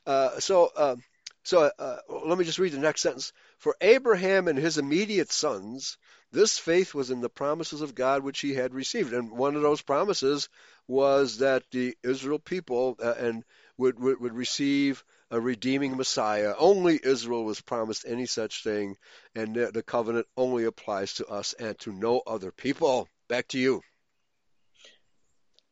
uh, 0.04 0.40
so 0.40 0.72
uh, 0.76 0.96
so 1.44 1.70
uh, 1.78 1.98
let 2.26 2.36
me 2.36 2.44
just 2.44 2.58
read 2.58 2.72
the 2.72 2.78
next 2.78 3.02
sentence. 3.02 3.32
For 3.58 3.76
Abraham 3.80 4.48
and 4.48 4.58
his 4.58 4.76
immediate 4.76 5.30
sons, 5.30 5.98
this 6.32 6.58
faith 6.58 6.94
was 6.94 7.12
in 7.12 7.20
the 7.20 7.28
promises 7.28 7.80
of 7.80 7.94
God 7.94 8.24
which 8.24 8.40
he 8.40 8.54
had 8.54 8.74
received, 8.74 9.12
and 9.12 9.30
one 9.30 9.54
of 9.54 9.62
those 9.62 9.82
promises 9.82 10.48
was 10.88 11.38
that 11.38 11.62
the 11.70 11.96
Israel 12.02 12.40
people 12.40 12.96
uh, 13.00 13.14
and 13.16 13.44
would, 13.78 14.00
would 14.00 14.20
would 14.20 14.34
receive 14.34 15.04
a 15.30 15.40
redeeming 15.40 15.96
Messiah. 15.96 16.54
Only 16.58 16.98
Israel 17.00 17.44
was 17.44 17.60
promised 17.60 18.04
any 18.04 18.26
such 18.26 18.64
thing, 18.64 18.96
and 19.36 19.54
the, 19.54 19.70
the 19.70 19.84
covenant 19.84 20.26
only 20.36 20.64
applies 20.64 21.14
to 21.14 21.26
us 21.28 21.52
and 21.52 21.78
to 21.80 21.92
no 21.92 22.20
other 22.26 22.50
people. 22.50 23.06
Back 23.28 23.46
to 23.48 23.60
you. 23.60 23.82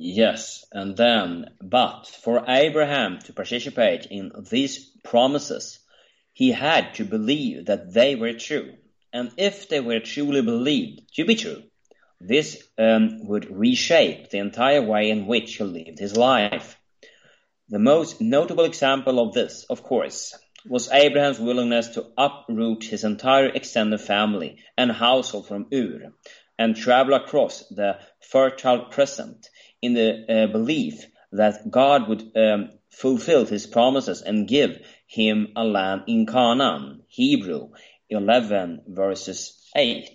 Yes, 0.02 0.64
and 0.72 0.96
then, 0.96 1.50
but 1.60 2.06
for 2.06 2.42
Abraham 2.48 3.18
to 3.26 3.34
participate 3.34 4.06
in 4.06 4.32
these 4.50 4.86
promises, 5.04 5.78
he 6.32 6.52
had 6.52 6.94
to 6.94 7.04
believe 7.04 7.66
that 7.66 7.92
they 7.92 8.14
were 8.14 8.32
true. 8.32 8.76
And 9.12 9.30
if 9.36 9.68
they 9.68 9.80
were 9.80 10.00
truly 10.00 10.40
believed 10.40 11.02
to 11.16 11.26
be 11.26 11.34
true, 11.34 11.64
this 12.18 12.66
um, 12.78 13.26
would 13.26 13.50
reshape 13.50 14.30
the 14.30 14.38
entire 14.38 14.80
way 14.80 15.10
in 15.10 15.26
which 15.26 15.56
he 15.56 15.64
lived 15.64 15.98
his 15.98 16.16
life. 16.16 16.80
The 17.68 17.78
most 17.78 18.22
notable 18.22 18.64
example 18.64 19.20
of 19.20 19.34
this, 19.34 19.66
of 19.68 19.82
course, 19.82 20.34
was 20.66 20.90
Abraham's 20.90 21.38
willingness 21.38 21.88
to 21.88 22.06
uproot 22.16 22.84
his 22.84 23.04
entire 23.04 23.48
extended 23.48 24.00
family 24.00 24.60
and 24.78 24.90
household 24.90 25.46
from 25.46 25.66
Ur 25.70 26.14
and 26.58 26.74
travel 26.74 27.12
across 27.12 27.68
the 27.68 27.98
Fertile 28.20 28.86
Crescent 28.86 29.46
in 29.82 29.94
the 29.94 30.24
uh, 30.28 30.46
belief 30.52 31.06
that 31.32 31.70
God 31.70 32.08
would 32.08 32.36
um, 32.36 32.70
fulfill 32.90 33.46
his 33.46 33.66
promises 33.66 34.22
and 34.22 34.48
give 34.48 34.80
him 35.06 35.52
a 35.56 35.64
land 35.64 36.02
in 36.06 36.26
Canaan. 36.26 37.02
Hebrew 37.08 37.70
11 38.08 38.82
verses 38.88 39.68
8. 39.76 40.08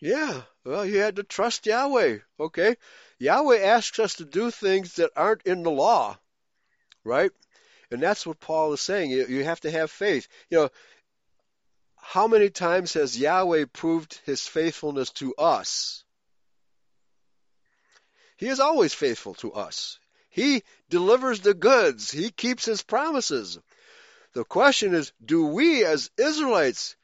Yeah, 0.00 0.42
well, 0.64 0.84
you 0.84 0.98
had 0.98 1.16
to 1.16 1.22
trust 1.22 1.66
Yahweh, 1.66 2.18
okay? 2.38 2.76
Yahweh 3.18 3.58
asks 3.58 3.98
us 3.98 4.14
to 4.14 4.24
do 4.24 4.50
things 4.50 4.94
that 4.94 5.10
aren't 5.16 5.42
in 5.42 5.62
the 5.62 5.70
law, 5.70 6.18
right? 7.04 7.30
And 7.90 8.02
that's 8.02 8.26
what 8.26 8.40
Paul 8.40 8.72
is 8.72 8.80
saying. 8.80 9.10
You, 9.10 9.26
you 9.26 9.44
have 9.44 9.60
to 9.60 9.70
have 9.70 9.90
faith. 9.90 10.28
You 10.50 10.58
know, 10.58 10.70
how 11.96 12.26
many 12.26 12.50
times 12.50 12.94
has 12.94 13.18
Yahweh 13.18 13.66
proved 13.72 14.20
his 14.26 14.46
faithfulness 14.46 15.10
to 15.12 15.34
us? 15.36 16.04
He 18.36 18.48
is 18.48 18.60
always 18.60 18.92
faithful 18.92 19.34
to 19.36 19.52
us. 19.52 19.98
He 20.28 20.62
delivers 20.90 21.40
the 21.40 21.54
goods. 21.54 22.10
He 22.10 22.30
keeps 22.30 22.64
his 22.64 22.82
promises. 22.82 23.58
The 24.34 24.44
question 24.44 24.94
is, 24.94 25.12
do 25.24 25.46
we 25.46 25.84
as 25.84 26.10
Israelites 26.18 26.96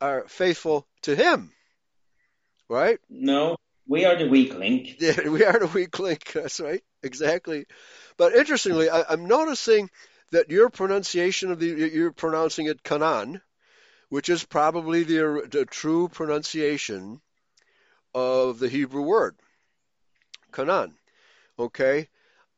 are 0.00 0.24
faithful 0.26 0.86
to 1.02 1.14
him? 1.14 1.52
Right? 2.68 2.98
No, 3.08 3.56
we 3.86 4.04
are 4.04 4.16
the 4.16 4.26
weak 4.26 4.54
link. 4.54 4.96
Yeah, 5.00 5.28
we 5.28 5.44
are 5.44 5.58
the 5.58 5.68
weak 5.68 5.98
link. 5.98 6.32
That's 6.32 6.58
right. 6.58 6.82
Exactly. 7.02 7.66
But 8.16 8.34
interestingly, 8.34 8.90
I, 8.90 9.12
am 9.12 9.26
noticing 9.26 9.90
that 10.32 10.50
your 10.50 10.70
pronunciation 10.70 11.52
of 11.52 11.60
the 11.60 11.66
you're 11.66 12.12
pronouncing 12.12 12.66
it 12.66 12.82
Canaan, 12.82 13.40
which 14.08 14.28
is 14.28 14.44
probably 14.44 15.04
the, 15.04 15.46
the 15.48 15.66
true 15.66 16.08
pronunciation 16.08 17.20
of 18.14 18.58
the 18.58 18.68
Hebrew 18.68 19.02
word. 19.02 19.36
Canaan. 20.54 20.94
Okay? 21.58 22.08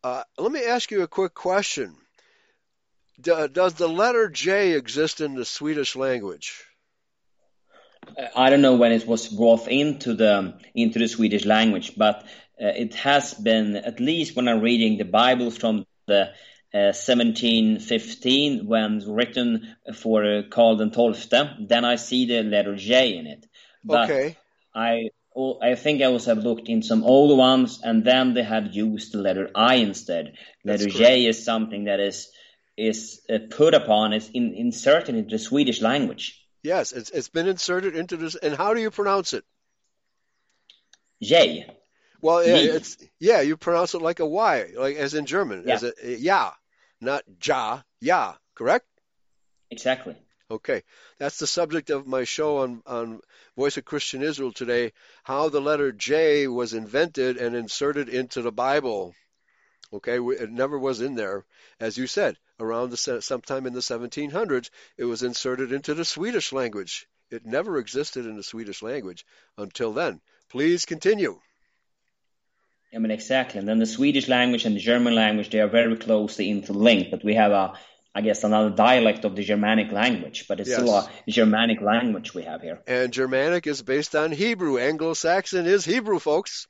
Uh, 0.04 0.22
let 0.38 0.52
me 0.52 0.64
ask 0.64 0.90
you 0.90 1.02
a 1.02 1.08
quick 1.08 1.34
question. 1.34 1.96
D- 3.20 3.48
does 3.52 3.74
the 3.74 3.88
letter 3.88 4.28
J 4.28 4.72
exist 4.72 5.20
in 5.20 5.34
the 5.34 5.44
Swedish 5.44 5.96
language? 5.96 6.64
I 8.36 8.50
don't 8.50 8.62
know 8.62 8.76
when 8.76 8.92
it 8.92 9.06
was 9.06 9.28
brought 9.28 9.66
into 9.66 10.14
the 10.14 10.54
into 10.74 10.98
the 10.98 11.08
Swedish 11.08 11.44
language, 11.44 11.96
but 11.96 12.24
uh, 12.60 12.68
it 12.84 12.94
has 12.94 13.34
been 13.34 13.74
at 13.76 13.98
least 13.98 14.36
when 14.36 14.48
I'm 14.48 14.60
reading 14.60 14.96
the 14.96 15.04
Bibles 15.04 15.56
from 15.56 15.86
the 16.06 16.30
uh, 16.72 16.92
1715 16.92 18.66
when 18.66 19.02
written 19.08 19.76
for 19.94 20.24
uh, 20.24 20.42
Karl 20.50 20.88
Twelfth, 20.90 21.30
then 21.58 21.84
I 21.84 21.96
see 21.96 22.26
the 22.26 22.42
letter 22.42 22.76
J 22.76 23.16
in 23.16 23.26
it. 23.26 23.46
But 23.82 24.10
okay. 24.10 24.36
I 24.74 25.10
I 25.36 25.74
think 25.74 26.00
I 26.00 26.06
also 26.06 26.34
have 26.34 26.44
looked 26.44 26.68
in 26.68 26.82
some 26.82 27.04
older 27.04 27.34
ones, 27.34 27.80
and 27.82 28.04
then 28.04 28.32
they 28.32 28.42
have 28.42 28.74
used 28.74 29.12
the 29.12 29.18
letter 29.18 29.50
I 29.54 29.74
instead. 29.76 30.34
Letter 30.64 30.86
J 30.86 31.26
is 31.26 31.44
something 31.44 31.84
that 31.84 32.00
is 32.00 32.28
is 32.76 33.20
uh, 33.28 33.38
put 33.50 33.74
upon, 33.74 34.12
is 34.12 34.30
in, 34.32 34.54
inserted 34.54 35.14
into 35.14 35.30
the 35.30 35.38
Swedish 35.38 35.82
language. 35.82 36.42
Yes, 36.62 36.92
it's 36.92 37.10
it's 37.10 37.28
been 37.28 37.48
inserted 37.48 37.96
into 37.96 38.16
this. 38.16 38.34
And 38.34 38.54
how 38.54 38.72
do 38.72 38.80
you 38.80 38.90
pronounce 38.90 39.34
it? 39.34 39.44
J. 41.22 41.66
Well, 42.22 42.44
yeah, 42.44 42.56
it's 42.56 42.96
yeah, 43.20 43.42
you 43.42 43.56
pronounce 43.56 43.94
it 43.94 44.00
like 44.00 44.20
a 44.20 44.26
Y, 44.26 44.72
like 44.74 44.96
as 44.96 45.14
in 45.14 45.26
German, 45.26 45.64
yeah. 45.66 45.74
as 45.74 45.82
a 45.84 45.92
yeah, 46.02 46.52
not 47.00 47.24
ja, 47.42 47.82
ja, 48.00 48.34
correct? 48.54 48.86
Exactly. 49.70 50.16
Okay, 50.48 50.84
that's 51.18 51.40
the 51.40 51.46
subject 51.46 51.90
of 51.90 52.06
my 52.06 52.22
show 52.22 52.58
on, 52.58 52.80
on 52.86 53.20
Voice 53.56 53.78
of 53.78 53.84
Christian 53.84 54.22
Israel 54.22 54.52
today 54.52 54.92
how 55.24 55.48
the 55.48 55.60
letter 55.60 55.90
J 55.90 56.46
was 56.46 56.72
invented 56.72 57.36
and 57.36 57.56
inserted 57.56 58.08
into 58.08 58.42
the 58.42 58.52
Bible. 58.52 59.12
Okay, 59.92 60.18
it 60.18 60.50
never 60.50 60.78
was 60.78 61.00
in 61.00 61.16
there. 61.16 61.44
As 61.80 61.98
you 61.98 62.06
said, 62.06 62.36
around 62.60 62.90
the, 62.90 63.20
sometime 63.22 63.66
in 63.66 63.72
the 63.72 63.80
1700s, 63.80 64.70
it 64.96 65.04
was 65.04 65.24
inserted 65.24 65.72
into 65.72 65.94
the 65.94 66.04
Swedish 66.04 66.52
language. 66.52 67.08
It 67.28 67.44
never 67.44 67.78
existed 67.78 68.24
in 68.24 68.36
the 68.36 68.42
Swedish 68.44 68.82
language 68.82 69.26
until 69.58 69.92
then. 69.92 70.20
Please 70.48 70.84
continue. 70.86 71.40
I 72.94 72.98
mean, 72.98 73.10
exactly. 73.10 73.58
And 73.58 73.68
then 73.68 73.80
the 73.80 73.86
Swedish 73.86 74.28
language 74.28 74.64
and 74.64 74.76
the 74.76 74.80
German 74.80 75.16
language, 75.16 75.50
they 75.50 75.60
are 75.60 75.66
very 75.66 75.96
closely 75.96 76.50
interlinked, 76.50 77.10
but 77.10 77.24
we 77.24 77.34
have 77.34 77.50
a 77.50 77.74
I 78.16 78.22
guess, 78.22 78.44
another 78.44 78.70
dialect 78.70 79.26
of 79.26 79.36
the 79.36 79.42
Germanic 79.42 79.92
language, 79.92 80.46
but 80.48 80.58
it's 80.58 80.70
yes. 80.70 80.78
still 80.78 80.94
a 80.96 81.10
Germanic 81.28 81.82
language 81.82 82.32
we 82.32 82.44
have 82.44 82.62
here. 82.62 82.80
And 82.86 83.12
Germanic 83.12 83.66
is 83.66 83.82
based 83.82 84.16
on 84.16 84.32
Hebrew. 84.32 84.78
Anglo-Saxon 84.78 85.66
is 85.66 85.84
Hebrew, 85.84 86.18
folks. 86.18 86.66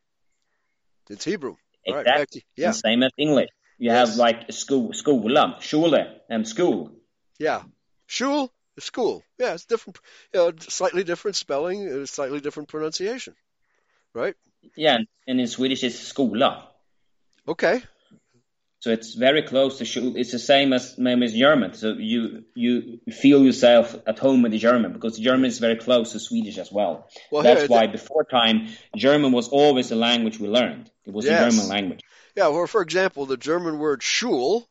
It's 1.08 1.24
Hebrew. 1.24 1.54
Exactly. 1.84 2.12
Right, 2.12 2.44
yeah. 2.56 2.72
same 2.72 3.04
as 3.04 3.12
English. 3.16 3.50
You 3.78 3.92
yes. 3.92 4.08
have 4.08 4.18
like 4.18 4.50
school, 4.50 4.90
skola, 4.90 5.62
schule, 5.62 5.94
and 6.28 6.48
school. 6.48 6.90
Yeah. 7.38 7.62
Schul, 8.08 8.48
school. 8.80 9.22
Yeah, 9.38 9.54
it's 9.54 9.66
different, 9.66 10.00
you 10.34 10.40
know, 10.40 10.52
slightly 10.58 11.04
different 11.04 11.36
spelling, 11.36 11.88
uh, 11.88 12.06
slightly 12.06 12.40
different 12.40 12.68
pronunciation. 12.68 13.34
Right? 14.12 14.34
Yeah, 14.74 14.98
and 15.28 15.40
in 15.40 15.46
Swedish 15.46 15.84
it's 15.84 16.12
skola. 16.12 16.64
Okay. 17.46 17.84
So 18.80 18.90
it's 18.90 19.14
very 19.14 19.42
close 19.42 19.78
to 19.78 19.84
Schul. 19.84 20.16
It's 20.16 20.32
the 20.32 20.38
same 20.38 20.72
as 20.72 20.98
name 20.98 21.22
as 21.22 21.32
German. 21.32 21.72
So 21.74 21.94
you 21.94 22.44
you 22.54 23.00
feel 23.10 23.42
yourself 23.42 23.96
at 24.06 24.18
home 24.18 24.42
with 24.42 24.52
the 24.52 24.58
German 24.58 24.92
because 24.92 25.18
German 25.18 25.46
is 25.46 25.58
very 25.58 25.76
close 25.76 26.12
to 26.12 26.20
Swedish 26.20 26.58
as 26.58 26.70
well. 26.70 27.08
well 27.32 27.42
That's 27.42 27.62
here, 27.62 27.68
why 27.68 27.86
before 27.86 28.24
time 28.24 28.68
German 28.94 29.32
was 29.32 29.48
always 29.48 29.88
the 29.88 29.96
language 29.96 30.38
we 30.38 30.48
learned. 30.48 30.90
It 31.06 31.14
was 31.14 31.24
yes. 31.24 31.42
the 31.42 31.50
German 31.50 31.68
language. 31.68 32.00
Yeah. 32.36 32.48
Well, 32.48 32.66
for 32.66 32.82
example, 32.82 33.24
the 33.24 33.38
German 33.38 33.78
word 33.78 34.00
Schul, 34.00 34.66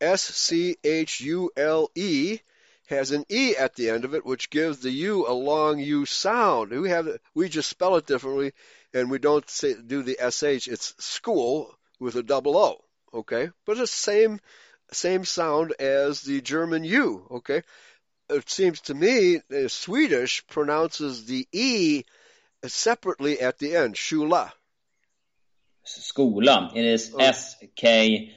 S 0.00 0.22
C 0.22 0.76
H 0.82 1.20
U 1.20 1.50
L 1.56 1.90
E, 1.94 2.40
has 2.88 3.12
an 3.12 3.24
e 3.28 3.54
at 3.56 3.76
the 3.76 3.90
end 3.90 4.04
of 4.04 4.14
it, 4.14 4.26
which 4.26 4.50
gives 4.50 4.80
the 4.80 4.90
u 4.90 5.26
a 5.28 5.32
long 5.32 5.78
u 5.78 6.06
sound. 6.06 6.72
We 6.72 6.90
have 6.90 7.06
we 7.34 7.48
just 7.48 7.70
spell 7.70 7.94
it 7.96 8.06
differently, 8.06 8.52
and 8.92 9.10
we 9.10 9.20
don't 9.20 9.48
say, 9.48 9.74
do 9.74 10.02
the 10.02 10.16
sh. 10.30 10.66
It's 10.66 10.94
school 10.98 11.78
with 12.00 12.16
a 12.16 12.22
double 12.24 12.56
o 12.56 12.84
okay? 13.12 13.50
But 13.66 13.78
it's 13.78 13.92
the 13.92 14.12
same 14.12 14.40
same 14.90 15.24
sound 15.24 15.72
as 15.78 16.22
the 16.22 16.40
German 16.40 16.84
U, 16.84 17.26
okay? 17.30 17.62
It 18.30 18.48
seems 18.48 18.80
to 18.82 18.94
me 18.94 19.40
the 19.48 19.68
Swedish 19.68 20.46
pronounces 20.46 21.24
the 21.26 21.46
E 21.52 22.04
separately 22.64 23.40
at 23.40 23.58
the 23.58 23.76
end, 23.76 23.94
shula. 23.94 24.50
Skola. 25.84 26.74
It 26.74 26.84
is 26.84 27.12
oh. 27.14 27.18
S 27.18 27.56
K 27.76 28.34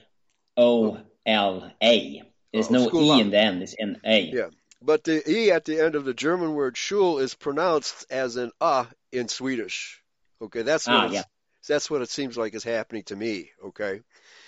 O 0.57 0.97
L 1.25 1.71
A. 1.81 2.23
There's 2.53 2.69
Oh, 2.69 2.73
no 2.73 2.89
Skola. 2.89 3.17
E 3.17 3.21
in 3.21 3.29
the 3.31 3.39
end, 3.39 3.63
it's 3.63 3.75
N 3.77 3.99
A. 4.05 4.21
Yeah. 4.21 4.49
But 4.81 5.03
the 5.03 5.29
E 5.29 5.51
at 5.51 5.65
the 5.65 5.79
end 5.79 5.95
of 5.95 6.05
the 6.05 6.13
German 6.13 6.53
word 6.53 6.75
Schul 6.75 7.21
is 7.21 7.35
pronounced 7.35 8.05
as 8.09 8.35
an 8.35 8.51
A 8.59 8.87
in 9.11 9.27
Swedish. 9.27 10.01
Okay, 10.41 10.63
that's 10.63 10.87
what 10.87 10.95
Ah, 10.95 11.05
yeah. 11.07 11.23
that's 11.67 11.89
what 11.89 12.01
it 12.01 12.09
seems 12.09 12.37
like 12.37 12.55
is 12.55 12.63
happening 12.63 13.03
to 13.03 13.15
me. 13.15 13.51
Okay. 13.65 14.01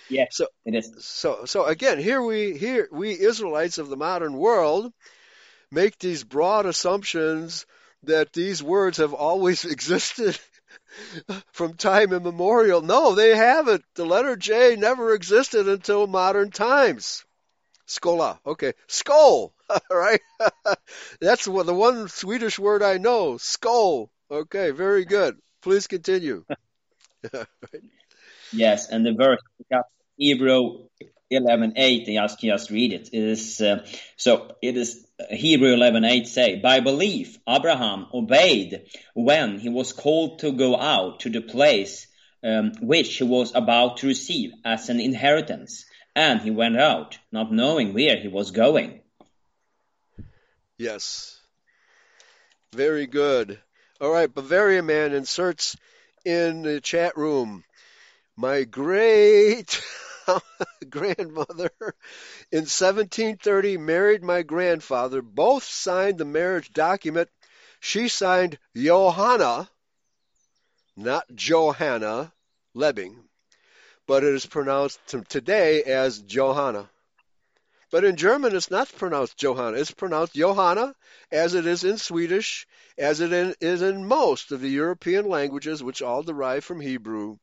Yes, 0.08 0.36
So- 0.36 0.48
it 0.64 0.74
is. 0.74 0.92
So 1.04 1.44
so 1.46 1.64
again, 1.64 1.98
here 1.98 2.22
we 2.22 2.56
here 2.56 2.88
we 2.92 3.18
Israelites 3.18 3.78
of 3.78 3.88
the 3.88 3.96
modern 3.96 4.34
world 4.34 4.92
make 5.70 5.98
these 5.98 6.24
broad 6.24 6.66
assumptions 6.66 7.66
that 8.04 8.32
these 8.32 8.62
words 8.62 8.98
have 8.98 9.14
always 9.14 9.64
existed 9.76 10.38
from 11.52 11.74
time 11.74 12.12
immemorial. 12.12 12.82
No, 12.82 13.14
they 13.14 13.36
haven't. 13.36 13.84
The 13.94 14.04
letter 14.06 14.36
J 14.36 14.76
never 14.76 15.14
existed 15.14 15.68
until 15.68 16.06
modern 16.06 16.50
times. 16.50 17.24
Skola. 17.88 18.38
Okay. 18.46 18.72
Skol. 18.88 19.52
All 19.70 19.80
right. 19.90 20.20
That's 21.20 21.46
what 21.46 21.66
the 21.66 21.74
one 21.74 22.08
Swedish 22.08 22.58
word 22.58 22.82
I 22.82 22.98
know. 22.98 23.34
Skol. 23.34 24.08
Okay. 24.30 24.70
Very 24.70 25.04
good. 25.04 25.36
Please 25.62 25.86
continue. 25.86 26.44
Yes, 28.52 28.88
and 28.88 29.04
the 29.04 29.12
verse 29.12 29.40
Hebrew 30.16 30.86
11:8. 31.32 32.08
I 32.08 32.26
just 32.26 32.40
just 32.40 32.70
read 32.70 32.92
it. 32.92 33.08
It 33.12 33.22
is 33.22 33.60
uh, 33.60 33.86
so. 34.16 34.56
It 34.62 34.76
is 34.76 35.06
Hebrew 35.30 35.74
11:8 35.76 36.26
say, 36.26 36.60
by 36.60 36.80
belief 36.80 37.38
Abraham 37.48 38.06
obeyed 38.12 38.86
when 39.14 39.58
he 39.58 39.68
was 39.68 39.92
called 39.92 40.40
to 40.40 40.52
go 40.52 40.78
out 40.78 41.20
to 41.20 41.30
the 41.30 41.40
place 41.40 42.06
um, 42.44 42.72
which 42.80 43.16
he 43.16 43.24
was 43.24 43.54
about 43.54 43.98
to 43.98 44.06
receive 44.06 44.52
as 44.64 44.88
an 44.88 45.00
inheritance, 45.00 45.86
and 46.14 46.40
he 46.40 46.50
went 46.50 46.76
out, 46.76 47.18
not 47.32 47.52
knowing 47.52 47.94
where 47.94 48.16
he 48.16 48.28
was 48.28 48.50
going. 48.50 49.00
Yes. 50.76 51.40
Very 52.72 53.06
good. 53.06 53.58
All 54.00 54.10
right, 54.10 54.32
Bavarian 54.32 54.86
man 54.86 55.12
inserts 55.12 55.76
in 56.24 56.62
the 56.62 56.80
chat 56.80 57.16
room. 57.16 57.64
My 58.36 58.64
great 58.64 59.80
grandmother 60.90 61.70
in 62.50 62.62
1730 62.62 63.76
married 63.76 64.24
my 64.24 64.42
grandfather. 64.42 65.22
Both 65.22 65.62
signed 65.64 66.18
the 66.18 66.24
marriage 66.24 66.72
document. 66.72 67.28
She 67.78 68.08
signed 68.08 68.58
Johanna, 68.74 69.70
not 70.96 71.32
Johanna 71.32 72.32
Lebing, 72.74 73.28
but 74.06 74.24
it 74.24 74.34
is 74.34 74.46
pronounced 74.46 74.98
today 75.28 75.84
as 75.84 76.18
Johanna. 76.20 76.90
But 77.92 78.02
in 78.02 78.16
German, 78.16 78.56
it's 78.56 78.70
not 78.70 78.90
pronounced 78.90 79.36
Johanna. 79.36 79.76
It's 79.76 79.92
pronounced 79.92 80.34
Johanna, 80.34 80.96
as 81.30 81.54
it 81.54 81.66
is 81.66 81.84
in 81.84 81.98
Swedish, 81.98 82.66
as 82.98 83.20
it 83.20 83.56
is 83.60 83.82
in 83.82 84.08
most 84.08 84.50
of 84.50 84.60
the 84.60 84.70
European 84.70 85.28
languages, 85.28 85.84
which 85.84 86.02
all 86.02 86.24
derive 86.24 86.64
from 86.64 86.80
Hebrew. 86.80 87.38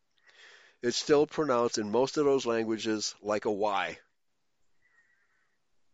It's 0.83 0.97
still 0.97 1.27
pronounced 1.27 1.77
in 1.77 1.91
most 1.91 2.17
of 2.17 2.25
those 2.25 2.45
languages 2.45 3.15
like 3.21 3.45
a 3.45 3.51
Y. 3.51 3.97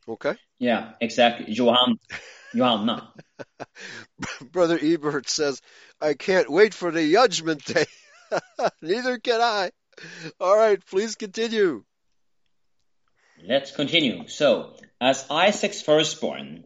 Okay? 0.08 0.36
Yeah, 0.60 0.94
exactly. 1.02 1.54
Johan, 1.54 2.00
Johanna. 2.56 3.12
Brother 4.52 4.80
Ebert 4.82 5.28
says, 5.28 5.62
I 6.00 6.14
can't 6.14 6.50
wait 6.50 6.74
for 6.74 6.92
the 6.92 7.12
judgment 7.12 7.66
day. 7.66 7.86
Neither 8.82 9.20
can 9.20 9.42
I. 9.42 9.72
All 10.40 10.56
right, 10.56 10.84
please 10.86 11.16
continue. 11.16 11.84
Let's 13.46 13.72
continue. 13.72 14.28
So, 14.28 14.78
as 15.02 15.26
Isaac's 15.30 15.82
firstborn, 15.82 16.64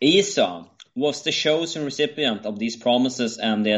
Esau 0.00 0.66
was 0.94 1.22
the 1.22 1.32
chosen 1.32 1.84
recipient 1.84 2.44
of 2.44 2.58
these 2.58 2.76
promises 2.76 3.38
and 3.38 3.64
the 3.64 3.72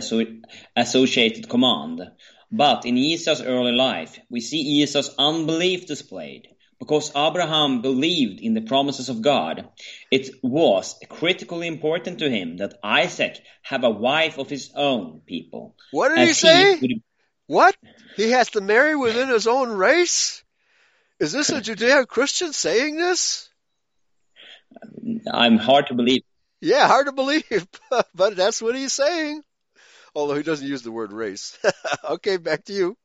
associated 0.75 1.49
command. 1.49 2.11
But 2.57 2.87
in 2.87 2.97
Esau's 2.97 3.43
early 3.43 3.73
life, 3.73 4.17
we 4.31 4.41
see 4.41 4.61
Esau's 4.83 5.13
unbelief 5.19 5.87
displayed. 5.87 6.47
Because 6.79 7.11
Abraham 7.17 7.83
believed 7.83 8.41
in 8.41 8.55
the 8.55 8.61
promises 8.61 9.09
of 9.09 9.23
God, 9.23 9.69
it 10.11 10.29
was 10.43 10.95
critically 11.09 11.67
important 11.67 12.21
to 12.21 12.31
him 12.31 12.59
that 12.59 12.79
Isaac 12.83 13.41
have 13.63 13.83
a 13.83 13.91
wife 13.91 14.39
of 14.39 14.49
his 14.49 14.71
own 14.77 15.23
people. 15.27 15.75
What 15.91 16.11
did 16.11 16.29
he 16.29 16.35
say? 16.35 16.79
would 16.81 17.03
What? 17.47 17.77
He 18.17 18.31
has 18.31 18.51
to 18.51 18.61
marry 18.61 18.95
within 18.95 19.31
his 19.31 19.49
own 19.49 19.71
race? 19.71 20.45
Is 21.19 21.33
this 21.33 21.51
a 21.51 21.61
Judeo 21.61 22.07
Christian 22.07 22.53
saying 22.53 22.97
this? 22.97 23.49
I'm 25.33 25.59
hard 25.59 25.89
to 25.89 25.95
believe. 25.95 26.23
Yeah, 26.61 26.87
hard 26.87 27.07
to 27.07 27.13
believe, 27.13 27.67
but 28.15 28.37
that's 28.37 28.63
what 28.63 28.77
he's 28.77 28.93
saying. 28.93 29.43
Although 30.15 30.37
he 30.37 30.43
doesn't 30.43 30.67
use 30.67 30.83
the 30.83 30.93
word 30.93 31.13
race. 31.13 31.59
okay, 32.05 32.37
back 32.37 32.65
to 32.65 32.73
you. 32.73 32.97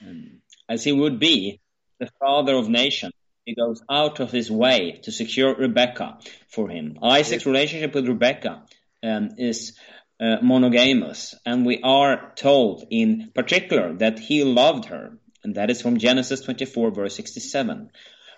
Um, 0.00 0.40
as 0.68 0.84
he 0.84 0.92
would 0.92 1.18
be 1.18 1.60
the 1.98 2.08
father 2.20 2.54
of 2.54 2.68
nations. 2.68 3.12
He 3.44 3.54
goes 3.54 3.80
out 3.88 4.18
of 4.18 4.32
his 4.32 4.50
way 4.50 5.00
to 5.04 5.12
secure 5.12 5.54
Rebecca 5.54 6.18
for 6.48 6.68
him. 6.68 6.98
Isaac's 7.00 7.46
relationship 7.46 7.94
with 7.94 8.08
Rebecca 8.08 8.64
um, 9.04 9.30
is 9.38 9.78
uh, 10.18 10.38
monogamous, 10.42 11.34
and 11.44 11.64
we 11.64 11.80
are 11.82 12.32
told 12.34 12.84
in 12.90 13.30
particular 13.34 13.94
that 13.98 14.18
he 14.18 14.42
loved 14.42 14.86
her, 14.86 15.18
and 15.44 15.54
that 15.54 15.70
is 15.70 15.80
from 15.80 15.98
Genesis 15.98 16.40
24, 16.40 16.90
verse 16.90 17.14
67. 17.14 17.90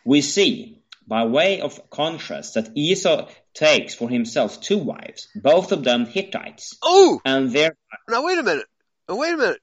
We 0.05 0.21
see, 0.21 0.78
by 1.09 1.25
way 1.25 1.61
of 1.61 1.91
contrast, 1.91 2.55
that 2.55 2.71
Esau 2.77 3.29
takes 3.55 3.95
for 3.95 4.09
himself 4.09 4.61
two 4.61 4.79
wives, 4.79 5.29
both 5.35 5.73
of 5.73 5.83
them 5.83 6.05
Hittites, 6.07 6.77
Oh, 6.83 7.21
and 7.25 7.51
their 7.51 7.77
now 8.09 8.25
wait 8.25 8.39
a 8.39 8.43
minute. 8.43 8.67
Now 9.09 9.17
wait 9.17 9.33
a 9.33 9.39
minute. 9.39 9.61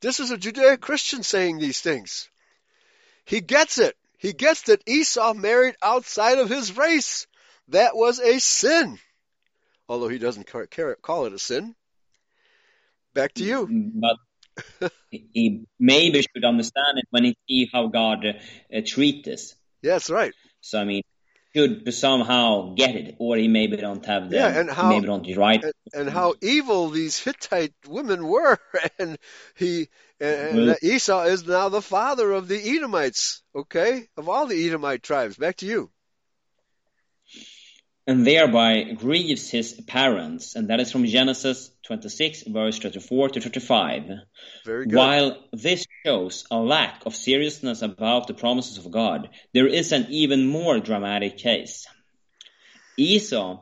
This 0.00 0.18
is 0.20 0.30
a 0.30 0.38
Judeo 0.38 0.80
Christian 0.80 1.22
saying 1.22 1.58
these 1.58 1.80
things. 1.80 2.30
He 3.26 3.40
gets 3.42 3.78
it. 3.78 3.94
He 4.18 4.32
gets 4.32 4.62
that 4.62 4.82
Esau 4.88 5.34
married 5.34 5.76
outside 5.82 6.38
of 6.38 6.48
his 6.48 6.76
race. 6.76 7.26
That 7.68 7.94
was 7.94 8.18
a 8.18 8.38
sin. 8.40 8.98
Although 9.88 10.08
he 10.08 10.18
doesn't 10.18 10.46
ca- 10.46 10.66
ca- 10.70 10.94
call 11.02 11.26
it 11.26 11.32
a 11.34 11.38
sin. 11.38 11.74
Back 13.12 13.34
to 13.34 13.44
you. 13.44 13.68
but 13.70 14.92
he 15.10 15.64
maybe 15.78 16.22
should 16.22 16.44
understand 16.44 16.98
it 16.98 17.06
when 17.10 17.24
he 17.24 17.36
see 17.48 17.68
how 17.72 17.88
God 17.88 18.24
uh, 18.24 18.32
uh, 18.76 18.80
treat 18.84 19.24
this. 19.24 19.54
Yeah, 19.82 19.92
that's 19.92 20.10
right. 20.10 20.32
So 20.60 20.78
I 20.80 20.84
mean, 20.84 21.02
should 21.54 21.92
somehow 21.92 22.74
get 22.74 22.94
it, 22.94 23.16
or 23.18 23.36
he 23.36 23.48
maybe 23.48 23.76
don't 23.76 24.04
have 24.06 24.30
the 24.30 24.36
Yeah, 24.36 24.60
and 24.60 24.70
how- 24.70 24.88
maybe 24.88 25.06
don't 25.06 25.26
right. 25.36 25.62
and, 25.62 25.72
and 25.94 26.08
how 26.10 26.34
evil 26.40 26.90
these 26.90 27.18
Hittite 27.18 27.74
women 27.88 28.26
were, 28.26 28.58
and 28.98 29.18
he 29.56 29.88
and, 30.20 30.36
and 30.58 30.66
Well- 30.66 30.76
Esau 30.82 31.22
is 31.24 31.46
now 31.46 31.68
the 31.68 31.82
father 31.82 32.30
of 32.32 32.46
the 32.48 32.76
Edomites. 32.76 33.42
Okay, 33.54 34.06
of 34.16 34.28
all 34.28 34.46
the 34.46 34.66
Edomite 34.66 35.02
tribes. 35.02 35.36
Back 35.36 35.56
to 35.56 35.66
you. 35.66 35.90
And 38.10 38.26
thereby 38.26 38.82
grieves 38.82 39.48
his 39.50 39.72
parents, 39.86 40.56
and 40.56 40.68
that 40.68 40.80
is 40.80 40.90
from 40.90 41.04
Genesis 41.06 41.70
26, 41.84 42.42
verse 42.48 42.76
34 42.80 43.28
to 43.28 43.40
35. 43.40 44.02
Very 44.66 44.86
good. 44.86 44.96
While 44.96 45.44
this 45.52 45.86
shows 46.04 46.44
a 46.50 46.58
lack 46.58 47.06
of 47.06 47.14
seriousness 47.14 47.82
about 47.82 48.26
the 48.26 48.34
promises 48.34 48.78
of 48.78 48.90
God, 48.90 49.28
there 49.54 49.68
is 49.68 49.92
an 49.92 50.08
even 50.10 50.48
more 50.48 50.80
dramatic 50.80 51.38
case. 51.38 51.86
Esau 52.96 53.60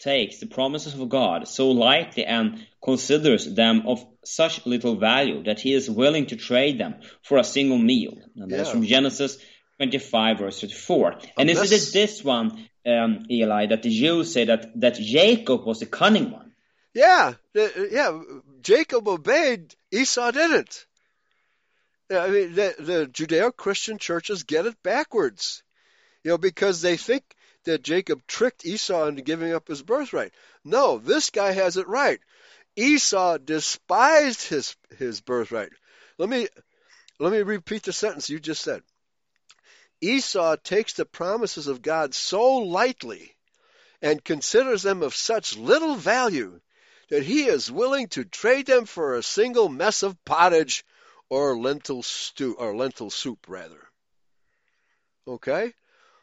takes 0.00 0.40
the 0.40 0.46
promises 0.46 0.94
of 0.94 1.08
God 1.08 1.46
so 1.46 1.70
lightly 1.70 2.24
and 2.24 2.66
considers 2.82 3.46
them 3.54 3.84
of 3.86 4.04
such 4.24 4.66
little 4.66 4.96
value 4.96 5.44
that 5.44 5.60
he 5.60 5.72
is 5.72 5.88
willing 5.88 6.26
to 6.26 6.36
trade 6.36 6.80
them 6.80 6.96
for 7.22 7.38
a 7.38 7.44
single 7.44 7.78
meal. 7.78 8.14
And 8.34 8.50
that 8.50 8.60
is 8.60 8.66
Yeah. 8.66 8.72
from 8.72 8.84
Genesis 8.84 9.38
25, 9.78 10.38
verse 10.40 10.60
34. 10.60 11.20
And 11.38 11.48
is 11.48 11.58
mess- 11.60 11.72
it 11.72 11.92
this 11.92 12.24
one, 12.24 12.68
um, 12.86 13.26
Eli, 13.30 13.66
that 13.66 13.82
the 13.82 13.90
Jews 13.90 14.32
say 14.32 14.44
that, 14.46 14.78
that 14.80 14.94
Jacob 14.94 15.64
was 15.64 15.80
the 15.80 15.86
cunning 15.86 16.30
one? 16.30 16.52
Yeah, 16.92 17.34
yeah. 17.54 18.20
Jacob 18.62 19.08
obeyed, 19.08 19.74
Esau 19.90 20.30
didn't. 20.30 20.86
I 22.10 22.28
mean, 22.28 22.54
the, 22.54 22.74
the 22.78 23.06
Judeo-Christian 23.06 23.98
churches 23.98 24.44
get 24.44 24.66
it 24.66 24.82
backwards, 24.82 25.62
you 26.22 26.30
know, 26.30 26.38
because 26.38 26.82
they 26.82 26.96
think 26.96 27.24
that 27.64 27.82
Jacob 27.82 28.20
tricked 28.26 28.64
Esau 28.64 29.06
into 29.06 29.22
giving 29.22 29.52
up 29.52 29.68
his 29.68 29.82
birthright. 29.82 30.32
No, 30.64 30.98
this 30.98 31.30
guy 31.30 31.52
has 31.52 31.76
it 31.76 31.88
right. 31.88 32.20
Esau 32.76 33.38
despised 33.38 34.48
his 34.48 34.76
his 34.98 35.20
birthright. 35.20 35.70
Let 36.18 36.28
me 36.28 36.48
let 37.18 37.32
me 37.32 37.42
repeat 37.42 37.84
the 37.84 37.92
sentence 37.92 38.28
you 38.28 38.40
just 38.40 38.62
said. 38.62 38.82
Esau 40.04 40.56
takes 40.56 40.92
the 40.92 41.06
promises 41.06 41.66
of 41.66 41.80
God 41.82 42.14
so 42.14 42.58
lightly 42.58 43.34
and 44.02 44.22
considers 44.22 44.82
them 44.82 45.02
of 45.02 45.14
such 45.14 45.56
little 45.56 45.96
value 45.96 46.60
that 47.08 47.22
he 47.22 47.44
is 47.44 47.70
willing 47.70 48.08
to 48.08 48.24
trade 48.24 48.66
them 48.66 48.84
for 48.84 49.14
a 49.14 49.22
single 49.22 49.68
mess 49.68 50.02
of 50.02 50.22
pottage 50.24 50.84
or 51.30 51.58
lentil 51.58 52.02
stew 52.02 52.54
or 52.54 52.76
lentil 52.76 53.08
soup 53.10 53.46
rather. 53.48 53.88
Okay? 55.26 55.72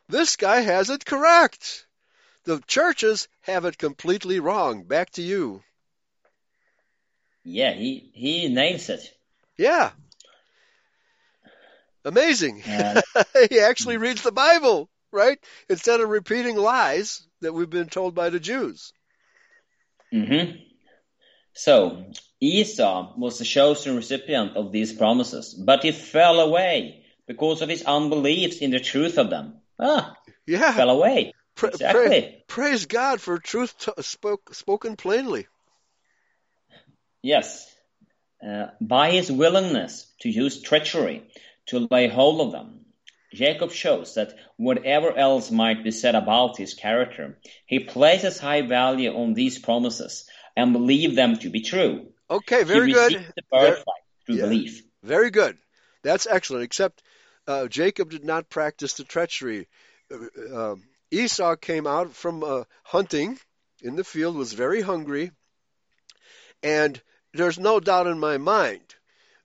This 0.07 0.36
guy 0.36 0.61
has 0.61 0.89
it 0.89 1.05
correct. 1.05 1.88
The 2.43 2.61
churches 2.67 3.27
have 3.41 3.65
it 3.65 3.77
completely 3.77 4.39
wrong. 4.39 4.84
Back 4.84 5.09
to 5.11 5.21
you. 5.21 5.63
Yeah, 7.43 7.73
he, 7.73 8.11
he 8.13 8.47
nails 8.47 8.89
it. 8.89 9.11
Yeah. 9.57 9.91
Amazing. 12.06 12.64
He 13.49 13.60
actually 13.60 13.97
reads 13.97 14.22
the 14.22 14.32
Bible, 14.32 14.89
right? 15.12 15.38
Instead 15.70 15.99
of 15.99 16.10
repeating 16.10 16.56
lies 16.56 17.26
that 17.41 17.54
we've 17.54 17.70
been 17.70 17.89
told 17.89 18.16
by 18.16 18.30
the 18.30 18.39
Jews. 18.39 18.93
Mm-hmm. 20.14 20.58
So, 21.54 22.06
Esau 22.39 23.14
was 23.18 23.38
the 23.39 23.45
chosen 23.45 23.95
recipient 23.95 24.56
of 24.56 24.72
these 24.72 24.93
promises, 24.93 25.54
but 25.54 25.84
he 25.84 25.91
fell 25.91 26.39
away 26.39 27.04
because 27.28 27.62
of 27.62 27.70
his 27.70 27.84
unbeliefs 27.84 28.58
in 28.58 28.72
the 28.72 28.80
truth 28.80 29.18
of 29.18 29.30
them. 29.30 29.56
Ah, 29.80 30.16
Yeah. 30.47 30.72
fell 30.74 30.89
away. 30.89 31.34
Pra- 31.56 31.70
exactly. 31.70 32.22
pra- 32.22 32.32
praise 32.47 32.86
God 32.86 33.20
for 33.22 33.38
truth 33.38 33.78
t- 33.78 33.91
spoke, 34.02 34.54
spoken 34.54 34.95
plainly. 34.95 35.47
Yes. 37.22 37.68
Uh, 38.45 38.68
by 38.80 39.12
his 39.12 39.32
willingness 39.32 40.12
to 40.22 40.30
use 40.30 40.62
treachery 40.62 41.24
to 41.72 41.88
lay 41.89 42.07
hold 42.07 42.41
of 42.41 42.51
them, 42.51 42.86
Jacob 43.34 43.72
shows 43.72 44.15
that 44.15 44.34
whatever 44.57 45.17
else 45.17 45.49
might 45.51 45.84
be 45.84 45.91
said 45.91 46.15
about 46.15 46.57
his 46.57 46.74
character, 46.74 47.39
he 47.65 47.80
places 47.80 48.38
high 48.38 48.61
value 48.61 49.15
on 49.15 49.34
these 49.34 49.57
promises 49.57 50.26
and 50.55 50.74
believes 50.74 51.15
them 51.15 51.38
to 51.38 51.49
be 51.49 51.61
true. 51.61 52.11
Okay, 52.30 52.63
very 52.63 52.91
good. 52.91 53.13
birthright 53.49 53.86
through 54.26 54.36
yeah. 54.36 54.41
belief. 54.43 54.84
Very 55.01 55.32
good. 55.32 55.57
That's 56.03 56.28
excellent. 56.28 56.65
Except 56.65 57.01
uh, 57.47 57.67
Jacob 57.67 58.11
did 58.11 58.26
not 58.26 58.49
practice 58.49 58.93
the 58.93 59.05
treachery. 59.05 59.67
Uh, 60.13 60.72
um, 60.72 60.84
Esau 61.09 61.55
came 61.55 61.88
out 61.88 62.13
from 62.13 62.43
uh, 62.43 62.63
hunting 62.84 63.39
in 63.82 63.95
the 63.95 64.03
field, 64.03 64.36
was 64.36 64.53
very 64.53 64.82
hungry, 64.82 65.32
and 66.61 67.01
there's 67.34 67.59
no 67.59 67.80
doubt 67.80 68.07
in 68.07 68.19
my 68.19 68.38
mind 68.38 68.95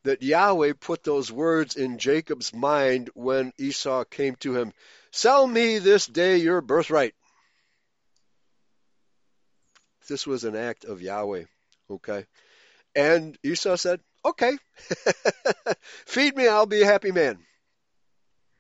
that 0.06 0.22
Yahweh 0.22 0.72
put 0.78 1.02
those 1.02 1.32
words 1.32 1.74
in 1.74 1.98
Jacob's 1.98 2.54
mind 2.54 3.10
when 3.14 3.52
Esau 3.58 4.04
came 4.04 4.36
to 4.36 4.56
him 4.56 4.72
Sell 5.10 5.46
me 5.46 5.78
this 5.78 6.06
day 6.06 6.36
your 6.36 6.60
birthright. 6.60 7.14
This 10.08 10.26
was 10.26 10.44
an 10.44 10.54
act 10.54 10.84
of 10.84 11.02
Yahweh. 11.02 11.44
Okay. 11.90 12.24
And 12.94 13.36
Esau 13.42 13.76
said, 13.76 14.00
Okay, 14.24 14.56
feed 16.06 16.36
me, 16.36 16.46
I'll 16.46 16.66
be 16.66 16.82
a 16.82 16.86
happy 16.86 17.12
man. 17.12 17.38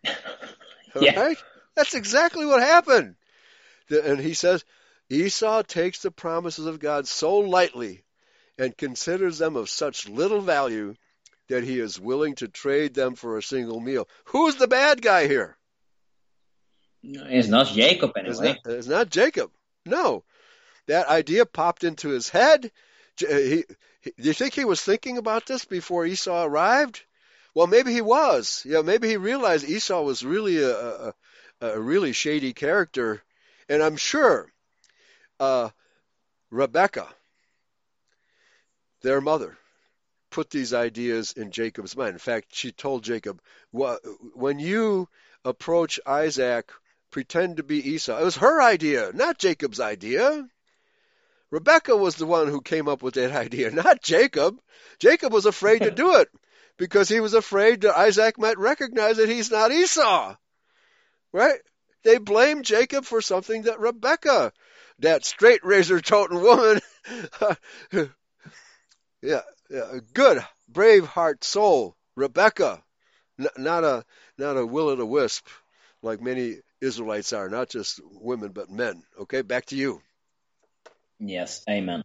Yeah. 0.98 1.20
right? 1.20 1.36
That's 1.74 1.92
exactly 1.92 2.46
what 2.46 2.62
happened. 2.62 3.16
And 3.90 4.18
he 4.18 4.32
says, 4.32 4.64
Esau 5.10 5.60
takes 5.60 6.00
the 6.00 6.10
promises 6.10 6.64
of 6.64 6.80
God 6.80 7.06
so 7.06 7.40
lightly 7.40 8.02
and 8.56 8.74
considers 8.74 9.36
them 9.36 9.56
of 9.56 9.68
such 9.68 10.08
little 10.08 10.40
value 10.40 10.94
that 11.48 11.64
he 11.64 11.78
is 11.78 12.00
willing 12.00 12.34
to 12.36 12.48
trade 12.48 12.94
them 12.94 13.14
for 13.14 13.38
a 13.38 13.42
single 13.42 13.80
meal. 13.80 14.08
Who's 14.26 14.56
the 14.56 14.68
bad 14.68 15.00
guy 15.02 15.28
here? 15.28 15.56
It's 17.02 17.48
not 17.48 17.68
Jacob 17.68 18.12
It's 18.16 18.40
anyway. 18.40 18.58
not, 18.64 18.74
it's 18.74 18.88
not 18.88 19.10
Jacob. 19.10 19.50
No. 19.84 20.24
That 20.86 21.08
idea 21.08 21.46
popped 21.46 21.84
into 21.84 22.08
his 22.08 22.28
head. 22.28 22.70
He, 23.18 23.26
he, 23.26 23.64
do 24.02 24.28
you 24.28 24.32
think 24.32 24.54
he 24.54 24.64
was 24.64 24.82
thinking 24.82 25.18
about 25.18 25.46
this 25.46 25.64
before 25.64 26.06
Esau 26.06 26.44
arrived? 26.44 27.02
Well, 27.54 27.66
maybe 27.66 27.92
he 27.92 28.02
was. 28.02 28.62
Yeah, 28.66 28.82
maybe 28.82 29.08
he 29.08 29.16
realized 29.16 29.68
Esau 29.68 30.02
was 30.02 30.24
really 30.24 30.58
a, 30.62 30.70
a, 30.70 31.14
a 31.60 31.80
really 31.80 32.12
shady 32.12 32.52
character. 32.52 33.22
And 33.68 33.82
I'm 33.82 33.96
sure 33.96 34.52
uh, 35.40 35.70
Rebecca, 36.50 37.08
their 39.02 39.20
mother, 39.20 39.56
put 40.30 40.50
these 40.50 40.74
ideas 40.74 41.32
in 41.32 41.50
Jacob's 41.50 41.96
mind. 41.96 42.12
In 42.12 42.18
fact, 42.18 42.48
she 42.54 42.72
told 42.72 43.04
Jacob, 43.04 43.40
when 43.70 44.58
you 44.58 45.08
approach 45.44 46.00
Isaac, 46.06 46.70
pretend 47.10 47.56
to 47.56 47.62
be 47.62 47.94
Esau. 47.94 48.18
It 48.18 48.24
was 48.24 48.36
her 48.36 48.60
idea, 48.60 49.10
not 49.14 49.38
Jacob's 49.38 49.80
idea. 49.80 50.46
Rebecca 51.50 51.96
was 51.96 52.16
the 52.16 52.26
one 52.26 52.48
who 52.48 52.60
came 52.60 52.88
up 52.88 53.02
with 53.02 53.14
that 53.14 53.32
idea, 53.46 53.70
not 53.70 54.02
Jacob. 54.02 54.60
Jacob 54.98 55.32
was 55.32 55.46
afraid 55.46 55.82
to 55.82 55.90
do 56.02 56.16
it 56.16 56.28
because 56.76 57.08
he 57.08 57.20
was 57.20 57.34
afraid 57.34 57.82
that 57.82 57.98
Isaac 57.98 58.38
might 58.38 58.58
recognize 58.58 59.16
that 59.16 59.28
he's 59.28 59.50
not 59.50 59.72
Esau. 59.72 60.36
Right? 61.32 61.60
They 62.02 62.18
blame 62.18 62.62
Jacob 62.62 63.04
for 63.04 63.20
something 63.20 63.62
that 63.62 63.80
Rebecca, 63.80 64.52
that 65.00 65.24
straight 65.24 65.64
razor 65.64 66.00
toting 66.00 66.40
woman, 66.40 66.80
yeah, 67.92 68.04
yeah, 69.22 69.40
a 69.70 70.00
good, 70.12 70.44
brave 70.68 71.06
heart 71.06 71.44
soul, 71.44 71.96
Rebecca, 72.14 72.82
N- 73.38 73.48
not 73.58 73.84
a 73.84 74.04
not 74.38 74.56
a 74.56 74.64
will 74.64 74.88
o' 74.88 74.96
the 74.96 75.06
wisp 75.06 75.46
like 76.02 76.20
many 76.20 76.56
Israelites 76.80 77.32
are, 77.32 77.48
not 77.48 77.68
just 77.68 78.00
women 78.04 78.52
but 78.52 78.70
men. 78.70 79.02
Okay, 79.20 79.42
back 79.42 79.66
to 79.66 79.76
you. 79.76 80.00
Yes, 81.18 81.62
amen. 81.68 82.02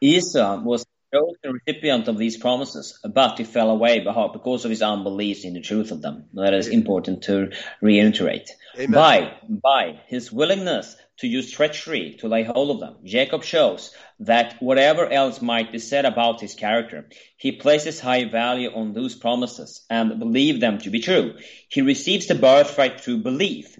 Esau 0.00 0.60
was 0.62 0.84
the 0.84 1.18
chosen 1.18 1.60
recipient 1.66 2.08
of 2.08 2.18
these 2.18 2.36
promises, 2.36 2.98
but 3.04 3.38
he 3.38 3.44
fell 3.44 3.70
away 3.70 4.00
because 4.00 4.64
of 4.64 4.70
his 4.70 4.82
unbelief 4.82 5.44
in 5.44 5.54
the 5.54 5.60
truth 5.60 5.90
of 5.90 6.02
them. 6.02 6.26
That 6.34 6.54
is 6.54 6.68
important 6.68 7.22
to 7.24 7.52
reiterate. 7.80 8.50
Amen. 8.78 8.90
By, 8.90 9.34
by 9.48 10.00
his 10.06 10.32
willingness 10.32 10.96
to 11.18 11.28
use 11.28 11.50
treachery 11.50 12.16
to 12.20 12.28
lay 12.28 12.42
hold 12.42 12.70
of 12.70 12.80
them, 12.80 12.96
Jacob 13.04 13.44
shows 13.44 13.94
that 14.20 14.56
whatever 14.60 15.06
else 15.06 15.40
might 15.40 15.70
be 15.70 15.78
said 15.78 16.04
about 16.04 16.40
his 16.40 16.54
character, 16.54 17.08
he 17.36 17.52
places 17.52 18.00
high 18.00 18.24
value 18.24 18.70
on 18.74 18.92
those 18.92 19.14
promises 19.14 19.84
and 19.88 20.18
believes 20.18 20.60
them 20.60 20.78
to 20.78 20.90
be 20.90 21.00
true. 21.00 21.34
He 21.68 21.82
receives 21.82 22.26
the 22.26 22.34
birthright 22.34 23.00
through 23.00 23.18
belief. 23.18 23.76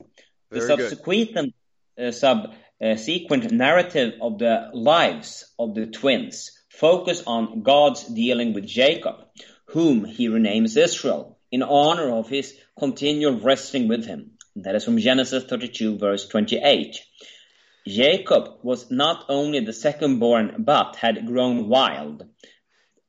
The 0.50 0.60
Very 0.60 0.66
subsequent 0.66 1.54
uh, 1.96 2.10
subsequent 2.10 3.52
narrative 3.52 4.14
of 4.20 4.38
the 4.38 4.70
lives 4.72 5.44
of 5.58 5.74
the 5.74 5.86
twins 5.86 6.50
focus 6.68 7.22
on 7.26 7.62
God's 7.62 8.04
dealing 8.04 8.52
with 8.52 8.66
Jacob, 8.66 9.16
whom 9.66 10.04
he 10.04 10.28
renames 10.28 10.76
Israel, 10.76 11.38
in 11.50 11.62
honor 11.62 12.10
of 12.10 12.28
his 12.28 12.56
continual 12.78 13.40
wrestling 13.40 13.86
with 13.88 14.04
him. 14.04 14.32
That 14.56 14.74
is 14.74 14.84
from 14.84 14.98
Genesis 14.98 15.44
32, 15.44 15.98
verse 15.98 16.28
28. 16.28 17.00
Jacob 17.86 18.58
was 18.62 18.90
not 18.90 19.26
only 19.28 19.60
the 19.60 19.72
second 19.72 20.18
born, 20.18 20.64
but 20.64 20.96
had 20.96 21.26
grown 21.26 21.68
wild 21.68 22.24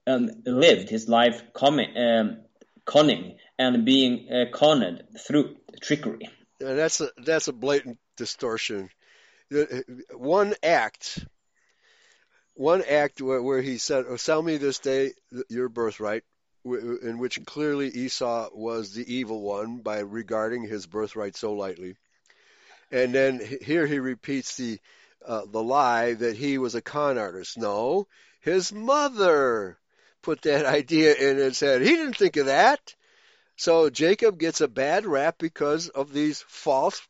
and 0.05 0.43
lived 0.45 0.89
his 0.89 1.07
life 1.07 1.41
commi- 1.53 1.95
um, 1.97 2.37
cunning 2.85 3.37
and 3.57 3.85
being 3.85 4.29
uh, 4.31 4.45
conned 4.51 5.03
through 5.19 5.55
trickery. 5.81 6.29
That's 6.59 7.01
a 7.01 7.09
that's 7.17 7.47
a 7.47 7.53
blatant 7.53 7.99
distortion. 8.17 8.89
One 10.11 10.55
act, 10.63 11.25
one 12.53 12.83
act 12.83 13.21
where, 13.21 13.41
where 13.41 13.61
he 13.61 13.77
said, 13.77 14.05
oh, 14.07 14.15
"Sell 14.15 14.41
me 14.41 14.57
this 14.57 14.79
day 14.79 15.13
your 15.49 15.69
birthright," 15.69 16.23
in 16.65 17.19
which 17.19 17.45
clearly 17.45 17.89
Esau 17.89 18.49
was 18.53 18.93
the 18.93 19.13
evil 19.13 19.41
one 19.41 19.77
by 19.77 19.99
regarding 19.99 20.63
his 20.63 20.87
birthright 20.87 21.35
so 21.35 21.53
lightly. 21.53 21.95
And 22.91 23.13
then 23.13 23.39
here 23.61 23.85
he 23.85 23.99
repeats 23.99 24.57
the 24.57 24.79
uh, 25.25 25.45
the 25.47 25.61
lie 25.61 26.13
that 26.13 26.37
he 26.37 26.57
was 26.57 26.75
a 26.75 26.81
con 26.81 27.17
artist. 27.17 27.57
No, 27.57 28.07
his 28.41 28.71
mother 28.71 29.77
put 30.21 30.41
that 30.43 30.65
idea 30.81 31.13
in 31.13 31.37
his 31.37 31.59
head. 31.59 31.81
He 31.81 31.89
didn't 31.95 32.17
think 32.17 32.37
of 32.37 32.47
that. 32.47 32.95
So 33.57 33.89
Jacob 33.89 34.37
gets 34.37 34.61
a 34.61 34.67
bad 34.67 35.05
rap 35.05 35.37
because 35.37 35.89
of 35.89 36.11
these 36.11 36.43
false 36.47 37.01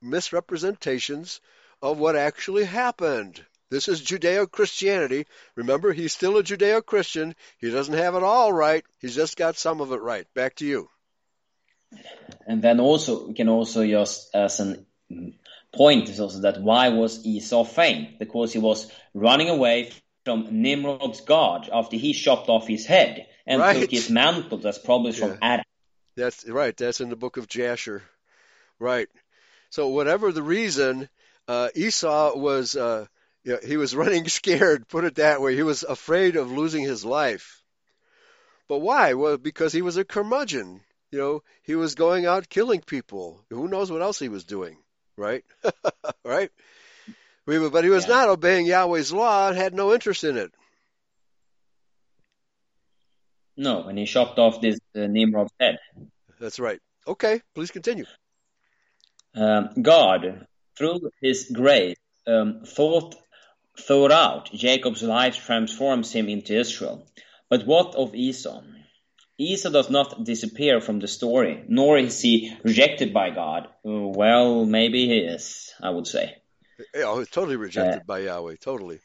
misrepresentations 0.00 1.40
of 1.80 1.98
what 1.98 2.16
actually 2.16 2.64
happened. 2.64 3.44
This 3.72 3.88
is 3.88 4.02
Judeo 4.02 4.50
Christianity. 4.50 5.26
Remember, 5.56 5.94
he's 5.94 6.12
still 6.12 6.36
a 6.36 6.42
Judeo 6.42 6.84
Christian. 6.84 7.34
He 7.56 7.70
doesn't 7.70 7.94
have 7.94 8.14
it 8.14 8.22
all 8.22 8.52
right. 8.52 8.84
He's 9.00 9.14
just 9.14 9.38
got 9.38 9.56
some 9.56 9.80
of 9.80 9.92
it 9.92 10.02
right. 10.02 10.26
Back 10.34 10.56
to 10.56 10.66
you. 10.66 10.90
And 12.46 12.60
then 12.60 12.80
also, 12.80 13.28
we 13.28 13.32
can 13.32 13.48
also 13.48 13.86
just 13.86 14.34
as 14.34 14.60
an 14.60 14.84
point 15.72 16.10
is 16.10 16.20
also 16.20 16.40
that 16.40 16.60
why 16.60 16.90
was 16.90 17.24
Esau 17.24 17.64
famed? 17.64 18.18
Because 18.18 18.52
he 18.52 18.58
was 18.58 18.92
running 19.14 19.48
away 19.48 19.90
from 20.26 20.60
Nimrod's 20.60 21.22
god 21.22 21.70
after 21.72 21.96
he 21.96 22.12
chopped 22.12 22.50
off 22.50 22.68
his 22.68 22.84
head 22.84 23.26
and 23.46 23.62
Right. 23.62 23.80
took 23.80 23.90
his 23.90 24.10
mantle 24.10 24.58
that's 24.58 24.78
probably 24.78 25.12
from 25.12 25.30
Yeah. 25.30 25.38
Adam. 25.40 25.64
That's 26.14 26.46
right. 26.46 26.76
That's 26.76 27.00
in 27.00 27.08
the 27.08 27.16
book 27.16 27.38
of 27.38 27.48
Jasher. 27.48 28.02
Right. 28.78 29.08
So 29.70 29.88
whatever 29.88 30.30
the 30.30 30.42
reason, 30.42 31.08
uh, 31.48 31.70
Esau 31.74 32.36
was 32.36 32.76
uh, 32.76 33.06
yeah, 33.44 33.56
he 33.64 33.76
was 33.76 33.94
running 33.96 34.28
scared. 34.28 34.88
Put 34.88 35.04
it 35.04 35.16
that 35.16 35.40
way. 35.40 35.54
He 35.54 35.62
was 35.62 35.82
afraid 35.82 36.36
of 36.36 36.50
losing 36.50 36.82
his 36.82 37.04
life. 37.04 37.62
But 38.68 38.78
why? 38.78 39.14
Well, 39.14 39.36
because 39.36 39.72
he 39.72 39.82
was 39.82 39.96
a 39.96 40.04
curmudgeon. 40.04 40.80
You 41.10 41.18
know, 41.18 41.42
he 41.62 41.74
was 41.74 41.94
going 41.94 42.24
out 42.24 42.48
killing 42.48 42.80
people. 42.80 43.44
Who 43.50 43.68
knows 43.68 43.90
what 43.90 44.00
else 44.00 44.18
he 44.18 44.30
was 44.30 44.44
doing, 44.44 44.78
right? 45.16 45.44
right? 46.24 46.50
But 47.44 47.84
he 47.84 47.90
was 47.90 48.06
yeah. 48.06 48.14
not 48.14 48.28
obeying 48.28 48.66
Yahweh's 48.66 49.12
law 49.12 49.48
and 49.48 49.56
had 49.56 49.74
no 49.74 49.92
interest 49.92 50.24
in 50.24 50.38
it. 50.38 50.52
No, 53.56 53.88
and 53.88 53.98
he 53.98 54.06
chopped 54.06 54.38
off 54.38 54.60
this 54.60 54.78
uh, 54.96 55.06
Nimrod's 55.06 55.52
head. 55.60 55.78
That's 56.40 56.58
right. 56.58 56.80
Okay, 57.06 57.42
please 57.54 57.70
continue. 57.70 58.06
Um, 59.34 59.70
God, 59.82 60.46
through 60.76 61.10
His 61.20 61.50
grace, 61.52 61.96
um, 62.26 62.62
thought 62.64 63.14
thought 63.78 64.12
out 64.12 64.50
Jacob's 64.52 65.02
life 65.02 65.36
transforms 65.44 66.12
him 66.12 66.28
into 66.28 66.58
Israel. 66.58 67.06
But 67.48 67.66
what 67.66 67.94
of 67.94 68.14
Esau? 68.14 68.62
Esau 69.38 69.70
does 69.70 69.90
not 69.90 70.24
disappear 70.24 70.80
from 70.80 71.00
the 71.00 71.08
story, 71.08 71.64
nor 71.68 71.98
is 71.98 72.20
he 72.20 72.54
rejected 72.62 73.12
by 73.12 73.30
God. 73.30 73.68
Well, 73.82 74.64
maybe 74.66 75.06
he 75.06 75.18
is, 75.18 75.72
I 75.82 75.90
would 75.90 76.06
say. 76.06 76.36
Yeah, 76.94 77.16
he's 77.18 77.28
totally 77.28 77.56
rejected 77.56 78.00
uh, 78.00 78.04
by 78.06 78.20
Yahweh, 78.20 78.56
totally. 78.60 79.00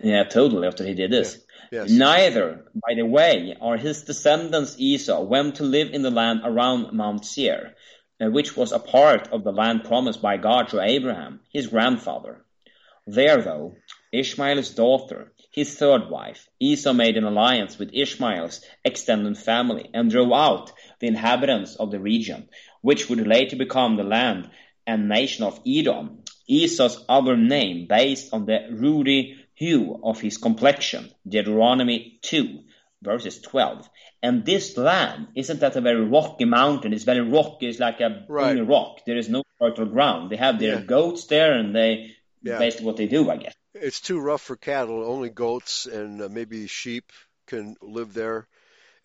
Yeah, 0.00 0.24
totally, 0.24 0.66
after 0.66 0.84
he 0.84 0.94
did 0.94 1.10
this. 1.10 1.38
Yeah. 1.70 1.82
Yes. 1.82 1.90
Neither, 1.90 2.66
by 2.74 2.94
the 2.94 3.06
way, 3.06 3.56
are 3.60 3.76
his 3.76 4.02
descendants 4.02 4.76
Esau 4.78 5.22
went 5.22 5.56
to 5.56 5.64
live 5.64 5.92
in 5.92 6.02
the 6.02 6.10
land 6.10 6.40
around 6.44 6.92
Mount 6.92 7.24
Seir, 7.24 7.74
uh, 8.20 8.26
which 8.26 8.56
was 8.56 8.72
a 8.72 8.78
part 8.78 9.28
of 9.28 9.44
the 9.44 9.52
land 9.52 9.84
promised 9.84 10.20
by 10.20 10.36
God 10.36 10.68
to 10.68 10.80
Abraham, 10.80 11.40
his 11.52 11.68
grandfather. 11.68 12.43
There, 13.06 13.42
though, 13.42 13.76
Ishmael's 14.12 14.70
daughter, 14.70 15.32
his 15.50 15.76
third 15.76 16.08
wife, 16.08 16.48
Esau 16.58 16.94
made 16.94 17.16
an 17.16 17.24
alliance 17.24 17.78
with 17.78 17.92
Ishmael's 17.92 18.60
extended 18.84 19.36
family 19.36 19.90
and 19.92 20.10
drove 20.10 20.32
out 20.32 20.72
the 21.00 21.08
inhabitants 21.08 21.76
of 21.76 21.90
the 21.90 22.00
region, 22.00 22.48
which 22.80 23.08
would 23.08 23.26
later 23.26 23.56
become 23.56 23.96
the 23.96 24.04
land 24.04 24.50
and 24.86 25.08
nation 25.08 25.44
of 25.44 25.60
Edom. 25.66 26.22
Esau's 26.48 27.04
other 27.08 27.36
name, 27.36 27.86
based 27.86 28.32
on 28.32 28.46
the 28.46 28.68
ruddy 28.72 29.36
hue 29.54 30.00
of 30.02 30.20
his 30.20 30.38
complexion, 30.38 31.10
Deuteronomy 31.28 32.18
2, 32.22 32.60
verses 33.02 33.40
12. 33.40 33.88
And 34.22 34.44
this 34.44 34.76
land, 34.76 35.28
isn't 35.36 35.60
that 35.60 35.76
a 35.76 35.80
very 35.80 36.04
rocky 36.04 36.46
mountain? 36.46 36.92
It's 36.94 37.04
very 37.04 37.20
rocky, 37.20 37.68
it's 37.68 37.78
like 37.78 38.00
a 38.00 38.24
right. 38.28 38.66
rock. 38.66 39.00
There 39.06 39.18
is 39.18 39.28
no 39.28 39.42
fertile 39.58 39.86
ground. 39.86 40.30
They 40.30 40.36
have 40.36 40.58
their 40.58 40.76
yeah. 40.76 40.84
goats 40.84 41.26
there 41.26 41.52
and 41.52 41.74
they 41.74 42.14
yeah. 42.44 42.58
basically 42.58 42.86
what 42.86 42.96
they 42.96 43.06
do, 43.06 43.30
I 43.30 43.36
guess. 43.36 43.54
It's 43.74 44.00
too 44.00 44.20
rough 44.20 44.42
for 44.42 44.56
cattle. 44.56 45.04
Only 45.04 45.30
goats 45.30 45.86
and 45.86 46.22
uh, 46.22 46.28
maybe 46.28 46.66
sheep 46.66 47.10
can 47.46 47.76
live 47.82 48.14
there. 48.14 48.46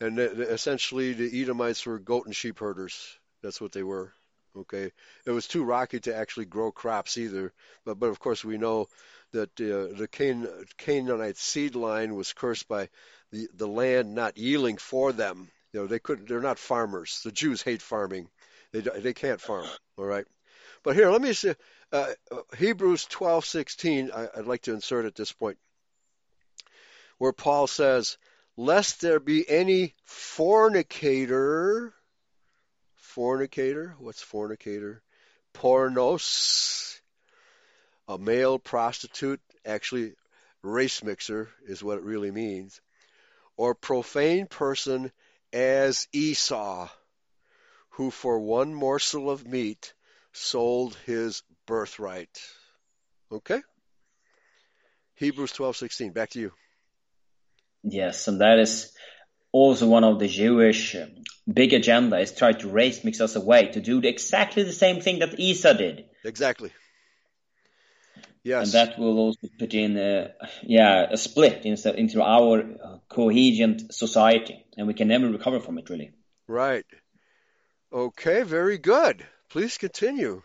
And 0.02 0.20
essentially, 0.20 1.14
the 1.14 1.42
Edomites 1.42 1.86
were 1.86 2.00
goat 2.00 2.26
and 2.26 2.36
sheep 2.36 2.60
herders. 2.60 3.18
That's 3.42 3.60
what 3.60 3.72
they 3.72 3.84
were. 3.84 4.14
Okay, 4.56 4.92
it 5.26 5.32
was 5.32 5.48
too 5.48 5.64
rocky 5.64 6.00
to 6.02 6.16
actually 6.16 6.46
grow 6.46 6.72
crops 6.72 7.18
either. 7.18 7.54
But 7.86 8.00
but 8.00 8.08
of 8.08 8.20
course 8.20 8.44
we 8.44 8.58
know 8.58 8.88
that 9.32 9.50
uh, 9.62 9.96
the 9.98 10.08
Can- 10.12 10.66
Canaanite 10.78 11.38
seed 11.38 11.76
line 11.76 12.16
was 12.16 12.34
cursed 12.34 12.68
by 12.68 12.90
the 13.32 13.48
the 13.54 13.68
land 13.68 14.16
not 14.16 14.38
yielding 14.38 14.78
for 14.78 15.14
them. 15.14 15.50
You 15.72 15.82
know 15.82 15.88
they 15.88 16.00
couldn't. 16.00 16.28
They're 16.28 16.42
not 16.42 16.60
farmers. 16.60 17.22
The 17.24 17.32
Jews 17.32 17.62
hate 17.62 17.82
farming. 17.82 18.30
They 18.72 18.82
they 18.82 19.14
can't 19.14 19.40
farm. 19.40 19.68
All 19.98 20.06
right. 20.06 20.26
But 20.84 20.96
here, 20.96 21.10
let 21.10 21.22
me 21.22 21.34
say, 21.34 21.56
uh, 21.92 22.14
Hebrews 22.58 23.08
12:16. 23.08 24.12
I'd 24.38 24.46
like 24.46 24.64
to 24.64 24.74
insert 24.74 25.06
at 25.06 25.16
this 25.16 25.32
point, 25.32 25.58
where 27.18 27.34
Paul 27.34 27.68
says, 27.68 28.18
"Lest 28.58 29.02
there 29.02 29.20
be 29.20 29.48
any 29.50 29.96
fornicator." 30.06 31.94
Fornicator. 32.96 33.96
What's 33.98 34.22
fornicator? 34.22 35.02
Pornos. 35.54 37.02
A 38.08 38.18
male 38.18 38.60
prostitute. 38.60 39.42
Actually, 39.66 40.14
race 40.62 41.04
mixer 41.04 41.50
is 41.68 41.84
what 41.84 41.98
it 41.98 42.04
really 42.04 42.32
means. 42.32 42.80
Or 43.58 43.74
profane 43.76 44.46
person 44.48 45.12
as 45.52 46.08
Esau, 46.14 46.88
who 47.90 48.12
for 48.12 48.40
one 48.40 48.74
morsel 48.74 49.30
of 49.30 49.46
meat 49.46 49.94
sold 50.32 50.96
his 51.06 51.42
birthright. 51.70 52.42
Okay? 53.32 53.62
Hebrews 55.16 55.54
12:16. 55.54 56.14
Back 56.14 56.32
to 56.32 56.40
you. 56.40 56.52
Yes, 57.84 58.28
and 58.28 58.42
that 58.42 58.58
is 58.60 58.92
also 59.52 59.88
one 59.88 60.04
of 60.04 60.20
the 60.20 60.28
Jewish 60.28 60.96
um, 60.96 61.10
big 61.62 61.74
agenda 61.74 62.18
is 62.20 62.32
try 62.32 62.52
to 62.54 62.68
race 62.68 63.04
mix 63.04 63.22
us 63.22 63.36
away 63.36 63.62
to 63.76 63.82
do 63.82 64.02
exactly 64.02 64.64
the 64.64 64.80
same 64.86 65.00
thing 65.02 65.20
that 65.20 65.40
Esau 65.40 65.74
did. 65.74 66.06
Exactly. 66.26 66.72
Yes. 68.44 68.62
And 68.64 68.74
that 68.74 68.98
will 68.98 69.18
also 69.20 69.48
put 69.60 69.74
in, 69.74 69.98
a, 69.98 70.34
yeah, 70.64 71.08
a 71.12 71.18
split 71.18 71.66
into, 71.66 71.94
into 71.94 72.24
our 72.24 72.62
uh, 72.62 72.98
coherent 73.10 73.94
society, 73.94 74.66
and 74.78 74.88
we 74.88 74.94
can 74.94 75.10
never 75.10 75.30
recover 75.30 75.60
from 75.60 75.78
it, 75.78 75.90
really. 75.90 76.12
Right. 76.48 76.86
Okay, 77.92 78.44
very 78.44 78.78
good. 78.78 79.26
Please 79.50 79.78
continue. 79.78 80.42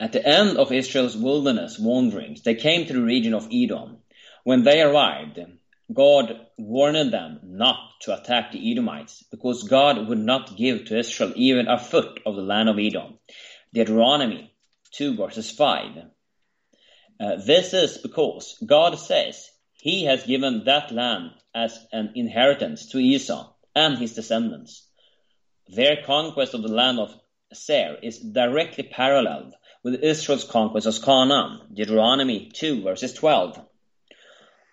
At 0.00 0.12
the 0.12 0.26
end 0.26 0.56
of 0.56 0.72
Israel's 0.72 1.14
wilderness 1.14 1.78
wanderings, 1.78 2.40
they 2.40 2.54
came 2.54 2.86
to 2.86 2.94
the 2.94 3.02
region 3.02 3.34
of 3.34 3.50
Edom. 3.52 3.98
When 4.44 4.64
they 4.64 4.80
arrived, 4.80 5.38
God 5.92 6.46
warned 6.56 7.12
them 7.12 7.40
not 7.42 8.00
to 8.02 8.18
attack 8.18 8.50
the 8.50 8.72
Edomites, 8.72 9.22
because 9.30 9.68
God 9.68 10.08
would 10.08 10.18
not 10.18 10.56
give 10.56 10.86
to 10.86 10.98
Israel 10.98 11.34
even 11.36 11.68
a 11.68 11.78
foot 11.78 12.18
of 12.24 12.34
the 12.34 12.40
land 12.40 12.70
of 12.70 12.78
Edom. 12.78 13.18
Deuteronomy 13.74 14.50
2 14.92 15.16
verses 15.16 15.50
5. 15.50 15.98
Uh, 17.20 17.36
this 17.36 17.74
is 17.74 17.98
because 17.98 18.56
God 18.64 18.98
says 18.98 19.50
he 19.74 20.04
has 20.04 20.24
given 20.24 20.64
that 20.64 20.90
land 20.92 21.32
as 21.54 21.78
an 21.92 22.12
inheritance 22.14 22.86
to 22.92 22.98
Esau 22.98 23.52
and 23.74 23.98
his 23.98 24.14
descendants. 24.14 24.88
Their 25.68 26.02
conquest 26.06 26.54
of 26.54 26.62
the 26.62 26.68
land 26.68 26.98
of 26.98 27.14
Seir 27.52 27.98
is 28.02 28.18
directly 28.18 28.84
paralleled 28.84 29.54
with 29.82 30.02
Israel's 30.02 30.44
conquest 30.44 30.86
of 30.86 31.02
Canaan, 31.02 31.60
Deuteronomy 31.72 32.50
2 32.52 32.82
verses 32.82 33.12
12. 33.14 33.60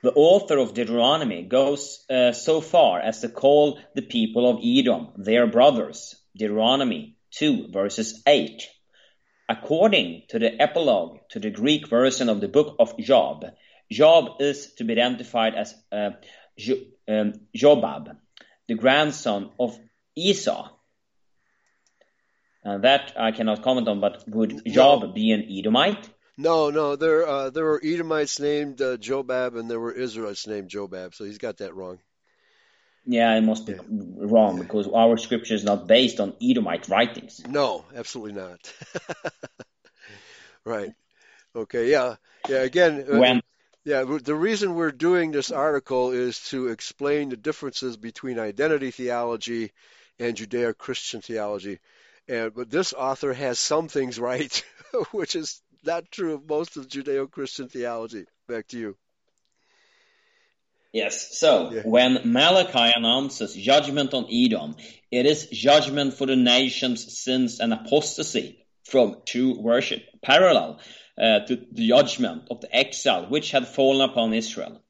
The 0.03 0.14
author 0.14 0.58
of 0.58 0.74
Deuteronomy 0.74 1.43
goes 1.43 2.05
uh, 2.10 2.32
so 2.32 2.62
far 2.62 2.99
as 2.99 3.22
to 3.22 3.30
call 3.30 3.80
the 3.95 4.01
people 4.01 4.49
of 4.49 4.60
Edom 4.64 5.10
their 5.18 5.47
brothers, 5.47 6.16
Deuteronomy 6.36 7.18
2 7.32 7.70
verses 7.72 8.22
8. 8.28 8.68
According 9.49 10.24
to 10.30 10.39
the 10.39 10.62
epilogue 10.62 11.20
to 11.30 11.39
the 11.39 11.49
Greek 11.49 11.88
version 11.88 12.28
of 12.28 12.41
the 12.41 12.49
book 12.49 12.76
of 12.80 12.97
Job, 12.97 13.45
Job 13.89 14.41
is 14.41 14.74
to 14.76 14.84
be 14.84 14.93
identified 14.93 15.55
as 15.55 15.74
uh, 15.91 16.12
um, 17.08 17.34
Jobab, 17.55 18.18
the 18.68 18.76
grandson 18.76 19.51
of 19.58 19.80
Esau. 20.16 20.76
And 22.68 22.84
that 22.84 23.13
I 23.18 23.32
cannot 23.32 23.63
comment 23.63 23.88
on, 23.88 24.01
but 24.01 24.26
would 24.28 24.65
Job 24.65 25.01
no. 25.01 25.07
be 25.07 25.32
an 25.32 25.47
Edomite? 25.49 26.09
No, 26.38 26.70
no, 26.70 26.97
there 26.97 27.26
uh, 27.26 27.49
there 27.49 27.63
were 27.63 27.82
Edomites 27.82 28.41
named 28.41 28.82
uh, 28.82 28.97
Jobab, 28.97 29.57
and 29.57 29.72
there 29.72 29.80
were 29.80 29.93
Israelites 29.93 30.45
named 30.47 30.70
Jobab. 30.70 31.15
So 31.15 31.24
he's 31.24 31.38
got 31.38 31.59
that 31.59 31.74
wrong. 31.74 31.99
Yeah, 33.05 33.34
it 33.38 33.41
must 33.41 33.68
be 33.68 33.72
yeah. 33.72 33.80
wrong 33.89 34.59
because 34.59 34.86
our 34.93 35.15
scripture 35.15 35.53
is 35.53 35.63
not 35.63 35.88
based 35.88 36.20
on 36.20 36.34
Edomite 36.41 36.89
writings. 36.89 37.41
No, 37.47 37.86
absolutely 37.95 38.34
not. 38.34 38.59
right. 40.65 40.91
Okay. 41.55 41.89
Yeah. 41.89 42.15
Yeah. 42.49 42.63
Again. 42.63 43.05
Uh, 43.09 43.18
when. 43.18 43.41
Yeah, 43.86 44.03
the 44.03 44.36
reason 44.36 44.76
we're 44.76 44.91
doing 44.91 45.32
this 45.32 45.49
article 45.49 46.11
is 46.11 46.38
to 46.49 46.68
explain 46.68 47.30
the 47.30 47.38
differences 47.38 47.95
between 47.95 48.38
identity 48.38 48.91
theology 48.91 49.72
and 50.20 50.36
Judeo-Christian 50.36 51.22
theology. 51.22 51.80
And 52.28 52.53
but 52.53 52.69
this 52.69 52.93
author 52.93 53.34
has 53.34 53.57
some 53.59 53.88
things 53.88 54.19
right, 54.19 54.63
which 55.11 55.36
is 55.36 55.61
not 55.84 56.11
true 56.11 56.34
of 56.34 56.47
most 56.47 56.78
of 56.78 56.88
Judeo-Christian 56.88 57.69
theology. 57.69 58.25
Back 58.47 58.67
to 58.69 58.78
you. 58.78 58.97
Yes. 60.93 61.38
So 61.38 61.71
yeah. 61.71 61.82
when 61.84 62.19
Malachi 62.25 62.91
announces 62.95 63.53
judgment 63.53 64.13
on 64.13 64.28
Edom, 64.32 64.75
it 65.11 65.25
is 65.25 65.47
judgment 65.47 66.13
for 66.15 66.25
the 66.25 66.36
nation's 66.36 67.19
sins 67.19 67.59
and 67.59 67.73
apostasy 67.73 68.65
from 68.84 69.17
true 69.25 69.59
worship, 69.59 70.03
parallel 70.21 70.80
uh, 71.17 71.39
to 71.41 71.55
the 71.71 71.88
judgment 71.88 72.47
of 72.49 72.61
the 72.61 72.75
exile 72.75 73.25
which 73.30 73.51
had 73.51 73.67
fallen 73.67 74.09
upon 74.09 74.34
Israel. 74.34 74.82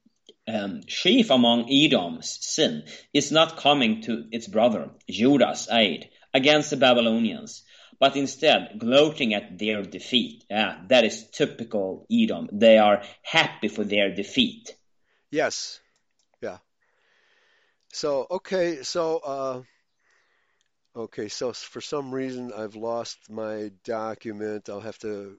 Um, 0.47 0.81
chief 0.87 1.29
among 1.29 1.69
Edom's 1.69 2.37
sin 2.41 2.83
is 3.13 3.31
not 3.31 3.57
coming 3.57 4.01
to 4.03 4.27
its 4.31 4.47
brother 4.47 4.91
Judah's 5.09 5.67
aid 5.69 6.09
against 6.37 6.69
the 6.69 6.77
Babylonians, 6.77 7.63
but 7.99 8.15
instead 8.15 8.79
gloating 8.79 9.33
at 9.33 9.57
their 9.57 9.81
defeat. 9.83 10.45
Yeah, 10.49 10.79
that 10.89 11.03
is 11.03 11.29
typical 11.31 12.05
Edom. 12.11 12.49
They 12.51 12.77
are 12.77 13.03
happy 13.23 13.67
for 13.67 13.83
their 13.83 14.13
defeat. 14.15 14.75
Yes, 15.31 15.81
Yeah. 16.41 16.59
so 17.91 18.27
okay, 18.29 18.83
so 18.83 19.03
uh, 19.17 19.63
Okay, 20.95 21.27
so 21.27 21.53
for 21.53 21.81
some 21.81 22.11
reason 22.13 22.51
I've 22.51 22.75
lost 22.75 23.29
my 23.29 23.71
document. 23.83 24.67
I'll 24.67 24.79
have 24.89 24.97
to 24.99 25.37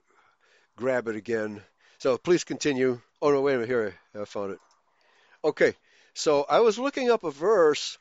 grab 0.77 1.09
it 1.09 1.17
again. 1.17 1.63
So 1.99 2.17
please 2.17 2.45
continue. 2.45 3.01
Oh 3.21 3.33
no, 3.33 3.41
wait 3.41 3.55
a 3.55 3.57
minute. 3.57 3.69
Here, 3.69 3.95
I 4.15 4.25
found 4.25 4.53
it. 4.53 4.61
Okay, 5.43 5.75
so 6.15 6.45
I 6.49 6.61
was 6.61 6.79
looking 6.79 7.11
up 7.11 7.25
a 7.25 7.33
verse 7.33 7.99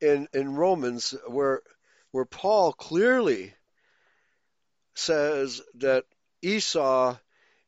in 0.00 0.28
in 0.32 0.54
Romans 0.54 1.14
where 1.26 1.62
where 2.16 2.24
Paul 2.24 2.72
clearly 2.72 3.52
says 4.94 5.60
that 5.74 6.06
Esau 6.40 7.14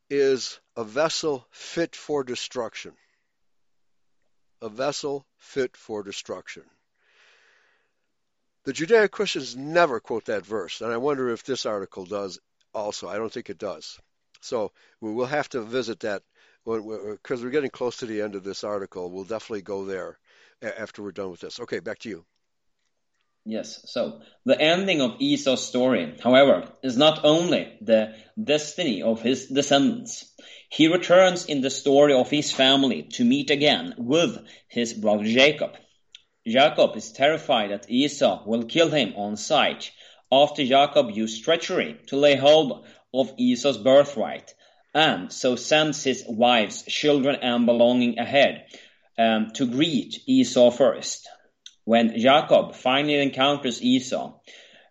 is 0.09 0.59
a 0.75 0.85
vessel 0.85 1.47
fit 1.51 1.95
for 1.95 2.25
destruction. 2.25 2.95
A 4.63 4.71
vessel 4.71 5.27
fit 5.37 5.77
for 5.77 6.03
destruction. 6.03 6.63
The 8.65 8.73
Judeo 8.73 9.11
Christians 9.11 9.55
never 9.55 10.01
quote 10.01 10.25
that 10.25 10.47
verse, 10.47 10.81
and 10.81 10.91
I 10.91 10.97
wonder 10.97 11.29
if 11.29 11.45
this 11.45 11.67
article 11.67 12.07
does 12.07 12.41
also. 12.73 13.07
I 13.07 13.19
don't 13.19 13.31
think 13.31 13.51
it 13.51 13.59
does. 13.59 14.01
So 14.41 14.73
we 15.03 15.13
will 15.13 15.27
have 15.27 15.51
to 15.51 15.61
visit 15.61 16.01
that 16.01 16.23
because 16.65 17.45
we're 17.45 17.51
getting 17.51 17.69
close 17.69 17.99
to 17.99 18.07
the 18.07 18.23
end 18.23 18.35
of 18.35 18.45
this 18.45 18.65
article. 18.65 19.11
We'll 19.11 19.25
definitely 19.25 19.61
go 19.61 19.85
there 19.85 20.19
after 20.63 21.03
we're 21.03 21.13
done 21.13 21.31
with 21.31 21.41
this. 21.41 21.61
Okay, 21.61 21.81
back 21.81 21.99
to 21.99 22.09
you. 22.09 22.25
Yes, 23.45 23.81
so 23.87 24.21
the 24.45 24.61
ending 24.61 25.01
of 25.01 25.17
Esau's 25.21 25.67
story, 25.67 26.15
however, 26.23 26.71
is 26.83 26.97
not 26.97 27.25
only 27.25 27.79
the 27.81 28.15
destiny 28.43 29.03
of 29.03 29.23
his 29.23 29.47
descendants. 29.47 30.33
He 30.69 30.89
returns 30.89 31.47
in 31.47 31.63
the 31.63 31.71
story 31.71 32.13
of 32.13 32.31
his 32.31 32.53
family 32.53 33.05
to 33.15 33.25
meet 33.25 33.51
again 33.51 33.95
with 33.97 34.39
his 34.69 34.93
brother 34.93 35.25
Jacob. 35.25 35.77
Jacob 36.47 36.97
is 36.97 37.13
terrified 37.13 37.71
that 37.71 37.91
Esau 37.91 38.43
will 38.47 38.65
kill 38.65 38.91
him 38.91 39.15
on 39.17 39.37
sight 39.37 39.91
after 40.31 40.65
Jacob 40.65 41.11
used 41.11 41.43
treachery 41.43 41.97
to 42.09 42.17
lay 42.17 42.37
hold 42.37 42.87
of 43.15 43.33
Esau's 43.39 43.79
birthright 43.79 44.53
and 44.95 45.33
so 45.33 45.57
sends 45.57 46.03
his 46.03 46.25
wives, 46.27 46.83
children, 46.83 47.37
and 47.37 47.67
belonging 47.67 48.19
ahead 48.19 48.67
um, 49.19 49.51
to 49.55 49.67
greet 49.67 50.23
Esau 50.27 50.71
first. 50.71 51.29
When 51.89 52.19
Jacob 52.19 52.75
finally 52.75 53.15
encounters 53.15 53.81
Esau, 53.81 54.35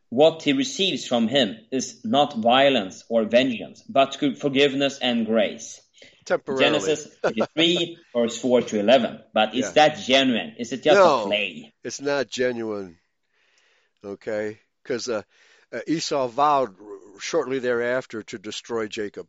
what 0.10 0.42
he 0.42 0.54
receives 0.54 1.06
from 1.06 1.28
him 1.28 1.56
is 1.72 2.04
not 2.04 2.36
violence 2.36 3.04
or 3.08 3.26
vengeance, 3.26 3.84
but 3.88 4.18
forgiveness 4.40 4.98
and 4.98 5.28
grace. 5.28 5.80
Genesis 6.26 7.06
33, 7.22 8.00
verse 8.16 8.42
4 8.42 8.62
to 8.64 8.80
11. 8.80 9.20
But 9.32 9.54
is 9.54 9.66
yeah. 9.66 9.72
that 9.74 10.00
genuine? 10.00 10.56
Is 10.58 10.74
it 10.74 10.82
just 10.82 10.98
no, 10.98 11.22
a 11.22 11.26
play? 11.28 11.72
It's 11.84 12.02
not 12.02 12.30
genuine. 12.30 12.98
Okay? 14.04 14.58
Because 14.82 15.08
uh, 15.08 15.22
uh, 15.72 15.82
Esau 15.86 16.28
vowed 16.30 16.74
shortly 17.20 17.60
thereafter 17.60 18.24
to 18.24 18.40
destroy 18.40 18.88
Jacob. 18.88 19.28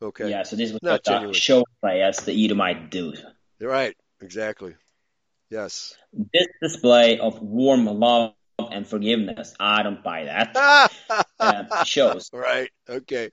Okay. 0.00 0.30
Yeah, 0.30 0.44
so 0.44 0.54
this 0.54 0.70
was 0.70 0.84
not 0.84 1.00
a 1.08 1.34
show 1.34 1.64
play 1.80 2.02
as 2.02 2.18
the 2.18 2.44
Edomite 2.44 2.90
do. 2.90 3.14
Right. 3.60 3.96
Exactly. 4.20 4.76
Yes. 5.50 5.96
This 6.12 6.46
display 6.60 7.18
of 7.18 7.40
warm 7.40 7.86
love 7.86 8.34
and 8.58 8.86
forgiveness, 8.86 9.54
I 9.58 9.82
don't 9.82 10.02
buy 10.02 10.24
that. 10.24 10.90
uh, 11.40 11.84
shows. 11.84 12.30
Right. 12.32 12.70
Okay. 12.88 13.30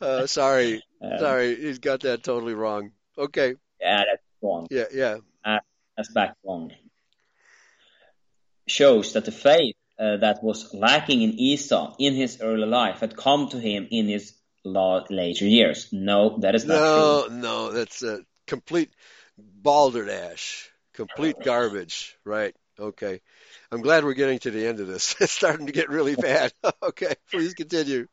Uh, 0.00 0.26
sorry. 0.26 0.82
Um, 1.02 1.18
sorry. 1.18 1.56
He's 1.56 1.78
got 1.78 2.00
that 2.00 2.22
totally 2.22 2.54
wrong. 2.54 2.92
Okay. 3.18 3.54
Yeah, 3.80 4.04
that's 4.10 4.22
wrong. 4.42 4.66
Yeah, 4.70 4.84
yeah. 4.92 5.16
Uh, 5.44 5.58
that's 5.96 6.12
back 6.12 6.36
wrong. 6.44 6.72
Shows 8.68 9.14
that 9.14 9.24
the 9.24 9.32
faith 9.32 9.74
uh, 9.98 10.18
that 10.18 10.42
was 10.44 10.72
lacking 10.72 11.22
in 11.22 11.32
Esau 11.32 11.96
in 11.98 12.14
his 12.14 12.40
early 12.40 12.66
life 12.66 13.00
had 13.00 13.16
come 13.16 13.48
to 13.48 13.58
him 13.58 13.88
in 13.90 14.06
his 14.06 14.34
later 14.64 15.46
years. 15.46 15.88
No, 15.92 16.38
that 16.38 16.54
is 16.54 16.64
not 16.64 16.74
no, 16.74 17.24
true. 17.26 17.36
No, 17.36 17.40
no, 17.40 17.72
that's 17.72 18.02
a 18.02 18.20
complete 18.46 18.90
balderdash 19.38 20.69
complete 21.06 21.36
garbage, 21.42 22.16
right? 22.24 22.54
Okay. 22.78 23.20
I'm 23.72 23.80
glad 23.80 24.04
we're 24.04 24.14
getting 24.14 24.38
to 24.40 24.50
the 24.50 24.66
end 24.66 24.80
of 24.80 24.86
this. 24.86 25.14
It's 25.20 25.32
starting 25.32 25.66
to 25.66 25.72
get 25.72 25.88
really 25.88 26.14
bad. 26.14 26.52
okay, 26.82 27.14
please 27.30 27.54
continue. 27.54 28.06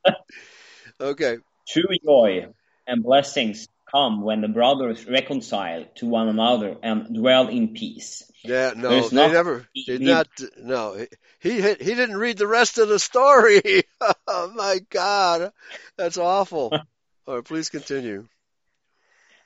Okay. 1.00 1.38
True 1.68 1.98
joy 2.06 2.48
and 2.86 3.04
blessings 3.04 3.68
come 3.92 4.22
when 4.22 4.42
the 4.42 4.48
brothers 4.48 5.06
reconcile 5.06 5.86
to 5.96 6.08
one 6.08 6.30
another 6.30 6.78
and 6.82 7.14
dwell 7.14 7.48
in 7.48 7.74
peace. 7.74 8.24
Yeah, 8.44 8.74
no, 8.76 8.90
There's 8.90 9.10
they 9.10 9.30
never 9.30 9.68
did 9.86 10.02
not. 10.02 10.28
No, 10.58 10.96
he 11.40 11.52
he 11.52 11.62
he 11.62 11.96
didn't 11.96 12.18
read 12.18 12.38
the 12.38 12.48
rest 12.48 12.78
of 12.78 12.88
the 12.88 13.00
story. 13.00 13.62
oh 14.28 14.52
my 14.56 14.80
God, 14.90 15.52
that's 15.98 16.18
awful. 16.18 16.72
All 17.28 17.36
right, 17.36 17.44
please 17.44 17.70
continue. 17.70 18.28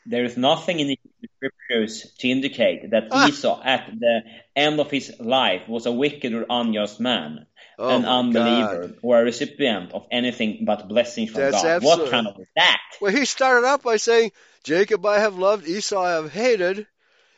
There 0.06 0.26
is 0.26 0.36
nothing 0.36 0.80
in 0.80 0.88
the 0.88 1.00
scriptures 1.36 2.12
to 2.20 2.28
indicate 2.28 2.92
that 2.92 3.10
ah. 3.12 3.28
Esau, 3.28 3.62
at 3.64 3.92
the 4.00 4.22
end 4.56 4.80
of 4.80 4.90
his 4.90 5.14
life, 5.20 5.68
was 5.68 5.86
a 5.86 5.92
wicked 5.92 6.34
or 6.34 6.46
unjust 6.50 7.00
man, 7.00 7.46
oh 7.78 7.90
an 7.90 8.06
unbeliever, 8.06 8.88
God. 8.88 8.98
or 9.04 9.20
a 9.20 9.24
recipient 9.24 9.94
of 9.94 10.08
anything 10.12 10.66
but 10.66 10.88
blessings 10.88 11.32
from 11.32 11.42
That's 11.42 11.62
God. 11.62 11.66
Absolutely. 11.66 12.04
What 12.04 12.12
kind 12.12 12.28
of 12.28 12.38
that? 12.56 12.82
Well, 13.00 13.12
he 13.12 13.26
started 13.26 13.68
out 13.68 13.84
by 13.84 13.98
saying, 13.98 14.32
Jacob 14.64 15.06
I 15.06 15.20
have 15.20 15.38
loved, 15.38 15.68
Esau 15.68 16.02
I 16.02 16.12
have 16.14 16.32
hated, 16.32 16.88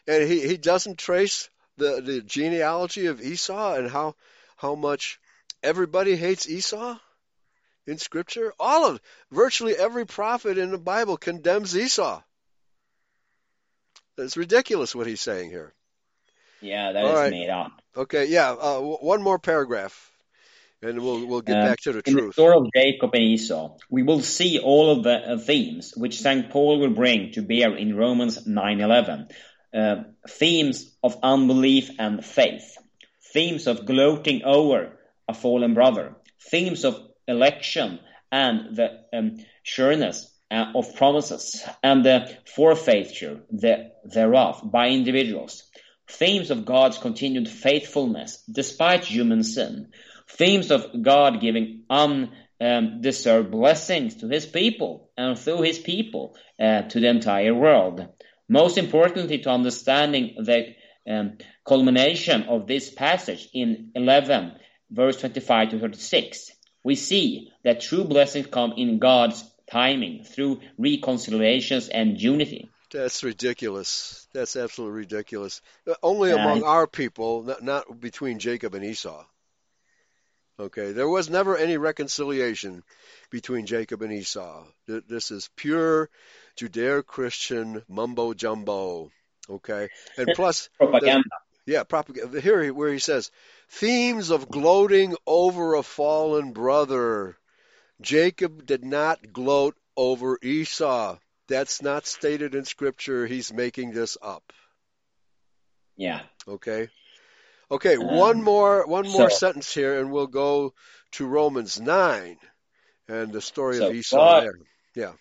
and 0.08 0.28
he, 0.30 0.48
he 0.48 0.58
doesn't 0.58 0.98
trace 0.98 1.50
the, 1.78 2.02
the 2.02 2.22
genealogy 2.22 3.08
of 3.08 3.22
Esau 3.22 3.76
and 3.76 3.90
how 3.90 4.16
how 4.56 4.76
much 4.76 5.20
everybody 5.62 6.16
hates 6.16 6.48
Esau 6.48 6.98
in 7.86 7.98
Scripture. 7.98 8.54
All 8.60 8.88
of 8.88 9.02
virtually 9.32 9.76
every 9.76 10.06
prophet 10.06 10.58
in 10.58 10.72
the 10.72 10.78
Bible 10.78 11.18
condemns 11.18 11.76
Esau. 11.76 12.22
It's 14.18 14.38
ridiculous 14.38 14.96
what 14.96 15.08
he's 15.08 15.22
saying 15.22 15.50
here. 15.50 15.74
Yeah, 16.62 16.94
that 16.94 17.04
All 17.04 17.12
is 17.12 17.16
right. 17.16 17.32
made 17.32 17.50
up. 17.50 17.72
Okay, 17.96 18.26
yeah. 18.26 18.52
Uh, 18.52 18.80
one 18.80 19.22
more 19.22 19.38
paragraph, 19.40 20.12
and 20.82 21.00
we'll 21.02 21.26
we'll 21.26 21.42
get 21.42 21.58
uh, 21.58 21.66
back 21.66 21.80
to 21.82 21.92
the 21.92 22.02
in 22.06 22.14
truth. 22.14 22.28
the 22.28 22.34
story 22.34 22.56
of 22.58 22.68
Jacob 22.74 23.14
and 23.14 23.24
Esau, 23.24 23.78
we 23.90 24.04
will 24.04 24.22
see 24.22 24.60
all 24.60 24.92
of 24.92 25.04
the 25.04 25.34
uh, 25.34 25.38
themes 25.38 25.94
which 25.98 26.22
Saint 26.22 26.50
Paul 26.52 26.80
will 26.80 26.94
bring 26.94 27.32
to 27.34 27.42
bear 27.42 27.76
in 27.76 27.96
Romans 27.96 28.48
9:11. 28.48 29.32
Uh, 29.74 30.04
themes 30.30 30.96
of 31.04 31.18
unbelief 31.24 31.90
and 32.00 32.24
faith, 32.24 32.78
themes 33.34 33.68
of 33.68 33.86
gloating 33.86 34.44
over 34.44 35.00
a 35.28 35.34
fallen 35.34 35.74
brother, 35.74 36.16
themes 36.40 36.86
of 36.86 37.02
election 37.28 38.00
and 38.32 38.76
the 38.76 39.02
um, 39.14 39.38
sureness 39.64 40.33
uh, 40.52 40.66
of 40.76 40.96
promises 40.96 41.64
and 41.82 42.06
the 42.06 42.36
forfeiture 42.46 43.42
thereof 44.04 44.62
by 44.64 44.90
individuals, 44.90 45.64
themes 46.08 46.52
of 46.52 46.66
God's 46.66 46.98
continued 46.98 47.50
faithfulness 47.50 48.44
despite 48.52 49.04
human 49.04 49.44
sin, 49.44 49.90
themes 50.28 50.72
of 50.72 51.02
God 51.02 51.42
giving 51.42 51.84
undeserved 51.90 53.52
blessings 53.52 54.16
to 54.18 54.28
his 54.28 54.46
people 54.46 55.10
and 55.18 55.38
through 55.38 55.62
his 55.62 55.80
people 55.80 56.36
uh, 56.60 56.84
to 56.84 57.00
the 57.00 57.08
entire 57.08 57.54
world. 57.54 58.08
Most 58.50 58.78
importantly, 58.78 59.40
to 59.40 59.50
understanding 59.50 60.36
the 60.44 60.76
um, 61.10 61.38
culmination 61.66 62.44
of 62.44 62.68
this 62.68 62.90
passage 62.90 63.50
in 63.54 63.92
11, 63.96 64.54
verse 64.92 65.20
25 65.20 65.72
to 65.72 65.80
36, 65.80 66.52
we 66.84 66.96
see 66.96 67.50
that 67.64 67.82
true 67.82 68.04
blessings 68.04 68.48
come 68.48 68.74
in 68.78 69.00
God's 69.00 69.44
timing 69.72 70.24
through 70.24 70.62
reconciliations 70.78 71.90
and 71.90 72.20
unity. 72.20 72.70
That's 72.92 73.24
ridiculous. 73.24 74.28
That's 74.34 74.56
absolutely 74.56 75.00
ridiculous. 75.00 75.62
Uh, 75.88 75.96
only 76.04 76.32
among 76.32 76.64
our 76.64 76.86
people, 76.86 77.44
not, 77.44 77.64
not 77.64 78.00
between 78.00 78.40
Jacob 78.40 78.76
and 78.76 78.86
Esau. 78.86 79.26
Okay, 80.60 80.92
there 80.92 81.10
was 81.10 81.32
never 81.32 81.58
any 81.58 81.78
reconciliation 81.78 82.84
between 83.32 83.66
Jacob 83.66 84.04
and 84.04 84.14
Esau. 84.14 84.64
This 84.86 85.32
is 85.32 85.50
pure 85.56 86.12
Judeo-Christian 86.58 87.82
mumbo 87.90 88.36
jumbo. 88.36 89.12
Okay, 89.50 89.90
and 90.16 90.30
plus 90.36 90.70
propaganda. 90.78 91.24
The, 91.66 91.74
yeah, 91.74 91.84
propaganda. 91.84 92.40
Here, 92.40 92.72
where 92.72 92.94
he 92.94 93.00
says 93.00 93.32
themes 93.70 94.30
of 94.30 94.50
gloating 94.50 95.16
over 95.26 95.74
a 95.74 95.84
fallen 95.84 96.54
brother. 96.54 97.36
Jacob 98.04 98.66
did 98.66 98.84
not 98.84 99.34
gloat 99.34 99.76
over 99.96 100.38
Esau. 100.42 101.18
That's 101.48 101.82
not 101.82 102.06
stated 102.06 102.54
in 102.54 102.66
Scripture. 102.66 103.26
He's 103.26 103.52
making 103.52 103.92
this 103.92 104.18
up. 104.22 104.54
Yeah. 105.96 106.22
Okay. 106.48 106.90
Okay. 107.72 107.98
Um, 107.98 108.06
one 108.06 108.44
more 108.44 108.86
one 108.86 109.08
more 109.10 109.30
so, 109.30 109.36
sentence 109.38 109.74
here, 109.74 110.00
and 110.00 110.12
we'll 110.12 110.28
go 110.28 110.74
to 111.14 111.26
Romans 111.26 111.80
nine 111.80 112.38
and 113.08 113.32
the 113.32 113.42
story 113.42 113.78
so 113.78 113.88
of 113.88 113.94
Esau 113.94 114.18
God, 114.18 114.44
there. 114.44 114.60
Yeah. 114.96 115.14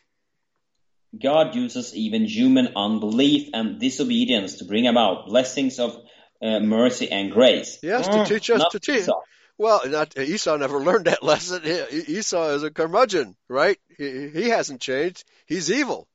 God 1.20 1.54
uses 1.54 1.94
even 1.94 2.24
human 2.24 2.68
unbelief 2.74 3.50
and 3.52 3.78
disobedience 3.78 4.56
to 4.58 4.64
bring 4.64 4.86
about 4.86 5.26
blessings 5.26 5.78
of 5.78 5.96
uh, 6.40 6.60
mercy 6.60 7.10
and 7.10 7.30
grace. 7.30 7.78
Yes, 7.82 8.08
to 8.08 8.18
Mm, 8.18 8.26
teach 8.26 8.50
us 8.50 8.64
to 8.72 8.80
teach. 8.80 9.02
Esau. 9.02 9.20
Well, 9.58 9.82
not 9.88 10.18
Esau 10.18 10.56
never 10.56 10.78
learned 10.84 11.06
that 11.06 11.22
lesson. 11.22 11.62
Esau 11.64 12.50
is 12.50 12.62
a 12.62 12.70
curmudgeon, 12.70 13.36
right? 13.48 13.78
He, 13.96 14.28
he 14.28 14.48
hasn't 14.48 14.80
changed. 14.80 15.24
He's 15.46 15.70
evil. 15.70 16.08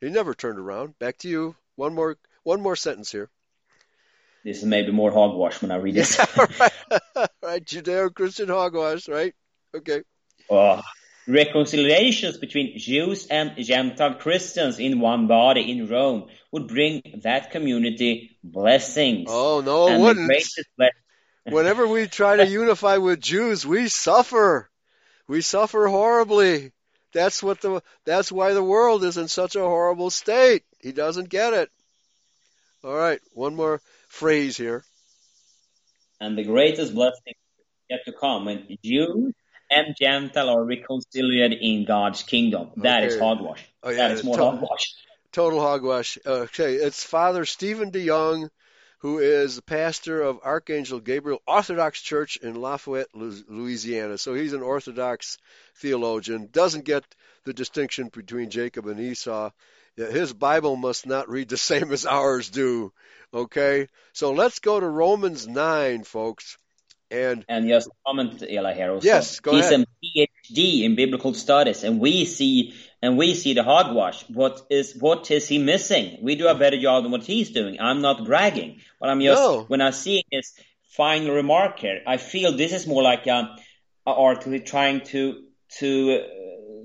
He 0.00 0.10
never 0.10 0.34
turned 0.34 0.58
around. 0.58 0.98
Back 0.98 1.18
to 1.18 1.28
you. 1.28 1.56
One 1.76 1.94
more 1.94 2.16
one 2.42 2.60
more 2.60 2.76
sentence 2.76 3.10
here. 3.10 3.30
This 4.44 4.58
is 4.58 4.64
maybe 4.64 4.92
more 4.92 5.10
hogwash 5.10 5.62
when 5.62 5.70
I 5.70 5.76
read 5.76 5.94
this. 5.94 6.18
Yeah, 6.36 6.46
right. 6.60 7.28
right. 7.42 7.64
Judeo-Christian 7.64 8.48
hogwash, 8.48 9.08
right? 9.08 9.34
Okay. 9.74 10.02
Oh, 10.50 10.82
reconciliations 11.26 12.36
between 12.36 12.78
Jews 12.78 13.26
and 13.28 13.56
Gentile 13.56 14.14
Christians 14.14 14.78
in 14.78 15.00
one 15.00 15.26
body 15.26 15.70
in 15.70 15.88
Rome 15.88 16.26
would 16.52 16.68
bring 16.68 17.02
that 17.22 17.50
community 17.50 18.36
blessings. 18.44 19.28
Oh 19.30 19.62
no, 19.64 19.88
it 19.88 19.92
and 19.92 20.02
wouldn't. 20.02 20.26
greatest 20.26 20.68
blessing. 20.76 20.92
Whenever 21.44 21.86
we 21.86 22.06
try 22.06 22.36
to 22.36 22.46
unify 22.46 22.96
with 22.96 23.20
Jews, 23.20 23.66
we 23.66 23.88
suffer. 23.88 24.70
We 25.28 25.40
suffer 25.40 25.86
horribly. 25.86 26.72
That's 27.12 27.42
what 27.42 27.60
the 27.60 27.82
that's 28.04 28.32
why 28.32 28.54
the 28.54 28.62
world 28.62 29.04
is 29.04 29.16
in 29.16 29.28
such 29.28 29.54
a 29.54 29.60
horrible 29.60 30.10
state. 30.10 30.64
He 30.80 30.92
doesn't 30.92 31.28
get 31.28 31.52
it. 31.52 31.70
All 32.82 32.94
right, 32.94 33.20
one 33.32 33.54
more 33.54 33.80
phrase 34.08 34.56
here. 34.56 34.84
And 36.20 36.36
the 36.36 36.44
greatest 36.44 36.94
blessing 36.94 37.34
yet 37.88 38.00
to 38.06 38.12
come 38.12 38.46
when 38.46 38.76
Jews 38.84 39.32
and 39.70 39.94
Gentile 39.98 40.50
are 40.50 40.64
reconciled 40.64 41.32
in 41.60 41.84
God's 41.84 42.22
kingdom. 42.22 42.70
That 42.76 43.04
is 43.04 43.14
Okay. 43.14 43.24
hogwash. 43.24 43.64
Oh, 43.82 43.90
yeah, 43.90 43.96
that 43.96 44.10
is 44.12 44.24
more 44.24 44.36
to- 44.36 44.44
hogwash. 44.44 44.94
Total 45.32 45.60
hogwash. 45.60 46.18
Okay, 46.24 46.74
it's 46.74 47.02
Father 47.02 47.44
Stephen 47.44 47.90
DeYoung, 47.90 48.50
who 49.04 49.18
is 49.18 49.56
the 49.56 49.62
pastor 49.62 50.22
of 50.22 50.40
Archangel 50.42 50.98
Gabriel 50.98 51.42
Orthodox 51.46 52.00
Church 52.00 52.38
in 52.38 52.54
Lafayette, 52.54 53.14
Louisiana. 53.14 54.16
So 54.16 54.32
he's 54.32 54.54
an 54.54 54.62
Orthodox 54.62 55.36
theologian. 55.76 56.48
Doesn't 56.50 56.86
get 56.86 57.04
the 57.44 57.52
distinction 57.52 58.08
between 58.10 58.48
Jacob 58.48 58.86
and 58.86 58.98
Esau. 58.98 59.50
His 59.94 60.32
Bible 60.32 60.76
must 60.76 61.06
not 61.06 61.28
read 61.28 61.50
the 61.50 61.56
same 61.70 61.92
as 61.92 62.06
ours 62.06 62.48
do. 62.48 62.94
Okay, 63.34 63.88
so 64.14 64.32
let's 64.32 64.58
go 64.60 64.80
to 64.80 64.86
Romans 64.88 65.46
nine, 65.46 66.04
folks. 66.04 66.56
And 67.10 67.44
And 67.46 67.68
just 67.68 67.90
comment, 68.06 68.42
Eli, 68.42 68.72
here 68.72 68.90
also. 68.90 69.06
Yes, 69.06 69.40
go 69.40 69.52
He's 69.52 69.66
ahead. 69.66 69.84
a 69.84 70.28
PhD 70.50 70.84
in 70.84 70.94
biblical 70.96 71.34
studies, 71.34 71.84
and 71.84 72.00
we 72.00 72.24
see 72.24 72.72
and 73.04 73.18
we 73.18 73.34
see 73.34 73.52
the 73.54 73.62
hogwash. 73.62 74.24
What 74.28 74.62
is 74.70 74.94
what 75.06 75.30
is 75.30 75.48
he 75.48 75.58
missing? 75.58 76.18
We 76.22 76.36
do 76.36 76.48
a 76.48 76.54
better 76.54 76.80
job 76.80 77.02
than 77.02 77.12
what 77.12 77.24
he's 77.24 77.50
doing. 77.50 77.76
I'm 77.80 78.00
not 78.00 78.24
bragging, 78.24 78.80
but 79.00 79.08
I'm 79.10 79.20
just 79.20 79.42
No. 79.42 79.64
when 79.68 79.80
I 79.80 79.90
see 79.90 80.24
his 80.30 80.52
final 80.96 81.34
remark 81.34 81.78
here, 81.78 82.00
I 82.06 82.16
feel 82.16 82.56
this 82.56 82.72
is 82.72 82.86
more 82.86 83.02
like 83.02 83.26
a, 83.26 83.40
a 84.06 84.10
article 84.10 84.58
trying 84.60 85.00
to 85.12 85.42
to 85.80 85.90
uh, 86.20 86.24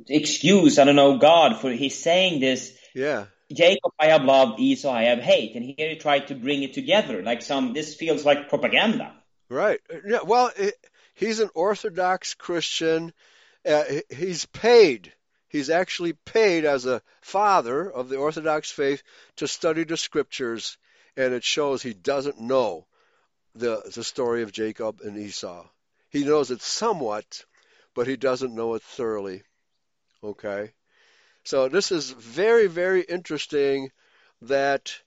excuse 0.08 0.80
I 0.80 0.84
don't 0.86 0.96
know 0.96 1.18
God 1.18 1.60
for 1.62 1.72
he's 1.72 1.98
saying 2.10 2.40
this. 2.42 2.74
yeah, 2.94 3.26
Jacob 3.52 3.92
I 4.00 4.08
have 4.08 4.24
loved, 4.24 4.60
Esau 4.60 4.92
I 4.92 5.04
have 5.04 5.20
hate, 5.20 5.56
and 5.56 5.64
here 5.66 5.90
he 5.90 5.96
tried 5.96 6.28
to 6.28 6.36
bring 6.36 6.64
it 6.64 6.74
together 6.74 7.24
like 7.24 7.42
some. 7.42 7.74
This 7.74 7.96
feels 7.96 8.26
like 8.26 8.50
propaganda. 8.50 9.14
Right. 9.50 9.80
Yeah. 10.06 10.20
Well, 10.26 10.52
it, 10.56 10.76
he's 11.16 11.40
an 11.40 11.50
Orthodox 11.56 12.34
Christian. 12.36 13.14
Uh, 13.68 13.84
he's 14.10 14.46
paid. 14.46 15.14
He's 15.50 15.70
actually 15.70 16.14
paid 16.14 16.64
as 16.64 16.86
a 16.86 17.02
father 17.22 17.92
of 17.92 18.08
the 18.08 18.18
Orthodox 18.18 18.72
faith 18.72 19.04
to 19.38 19.48
study 19.48 19.84
the 19.84 19.98
scriptures, 19.98 20.78
and 21.18 21.34
it 21.34 21.44
shows 21.44 21.82
he 21.82 21.94
doesn't 21.94 22.40
know 22.40 22.86
the 23.56 23.82
the 23.94 24.04
story 24.04 24.44
of 24.44 24.52
Jacob 24.52 25.02
and 25.02 25.18
Esau. 25.18 25.68
He 26.10 26.24
knows 26.24 26.52
it 26.52 26.62
somewhat, 26.62 27.46
but 27.94 28.08
he 28.08 28.16
doesn't 28.16 28.56
know 28.56 28.76
it 28.76 28.84
thoroughly. 28.84 29.44
Okay. 30.24 30.74
So 31.44 31.68
this 31.68 31.92
is 31.92 32.12
very, 32.12 32.68
very 32.68 33.02
interesting 33.02 33.92
that 34.44 35.02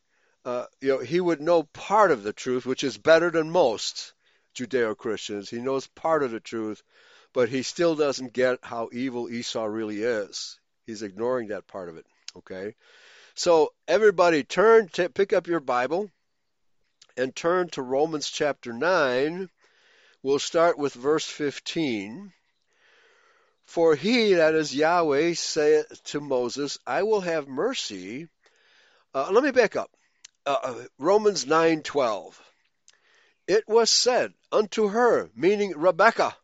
uh, 0.44 0.66
you 0.80 0.88
know 0.88 0.98
he 0.98 1.20
would 1.20 1.40
know 1.40 1.62
part 1.62 2.10
of 2.10 2.24
the 2.24 2.32
truth, 2.32 2.66
which 2.66 2.82
is 2.82 2.98
better 2.98 3.30
than 3.30 3.50
most 3.50 4.12
Judeo-Christians. 4.56 5.48
He 5.48 5.60
knows 5.60 5.86
part 5.86 6.22
of 6.22 6.32
the 6.32 6.40
truth, 6.40 6.82
but 7.32 7.48
he 7.48 7.62
still 7.62 7.94
doesn't 7.94 8.32
get 8.32 8.58
how 8.62 8.88
evil 8.92 9.28
Esau 9.28 9.64
really 9.64 10.02
is. 10.02 10.58
He's 10.86 11.02
ignoring 11.02 11.48
that 11.48 11.66
part 11.66 11.88
of 11.88 11.96
it. 11.96 12.06
Okay. 12.36 12.74
So 13.34 13.72
everybody, 13.88 14.44
turn, 14.44 14.88
to, 14.90 15.08
pick 15.08 15.32
up 15.32 15.46
your 15.46 15.60
Bible, 15.60 16.10
and 17.16 17.34
turn 17.34 17.68
to 17.70 17.82
Romans 17.82 18.28
chapter 18.28 18.72
nine. 18.72 19.48
We'll 20.22 20.38
start 20.38 20.78
with 20.78 20.94
verse 20.94 21.24
fifteen. 21.24 22.32
For 23.64 23.94
he, 23.94 24.34
that 24.34 24.54
is 24.54 24.74
Yahweh, 24.74 25.34
saith 25.34 26.02
to 26.04 26.20
Moses, 26.20 26.78
I 26.86 27.04
will 27.04 27.20
have 27.20 27.48
mercy. 27.48 28.28
Uh, 29.14 29.30
let 29.30 29.44
me 29.44 29.50
back 29.50 29.76
up. 29.76 29.90
Uh, 30.44 30.56
uh, 30.62 30.84
Romans 30.98 31.46
9:12. 31.46 32.34
It 33.46 33.66
was 33.68 33.88
said 33.90 34.34
unto 34.50 34.88
her, 34.88 35.30
meaning 35.34 35.72
Rebekah, 35.76 36.36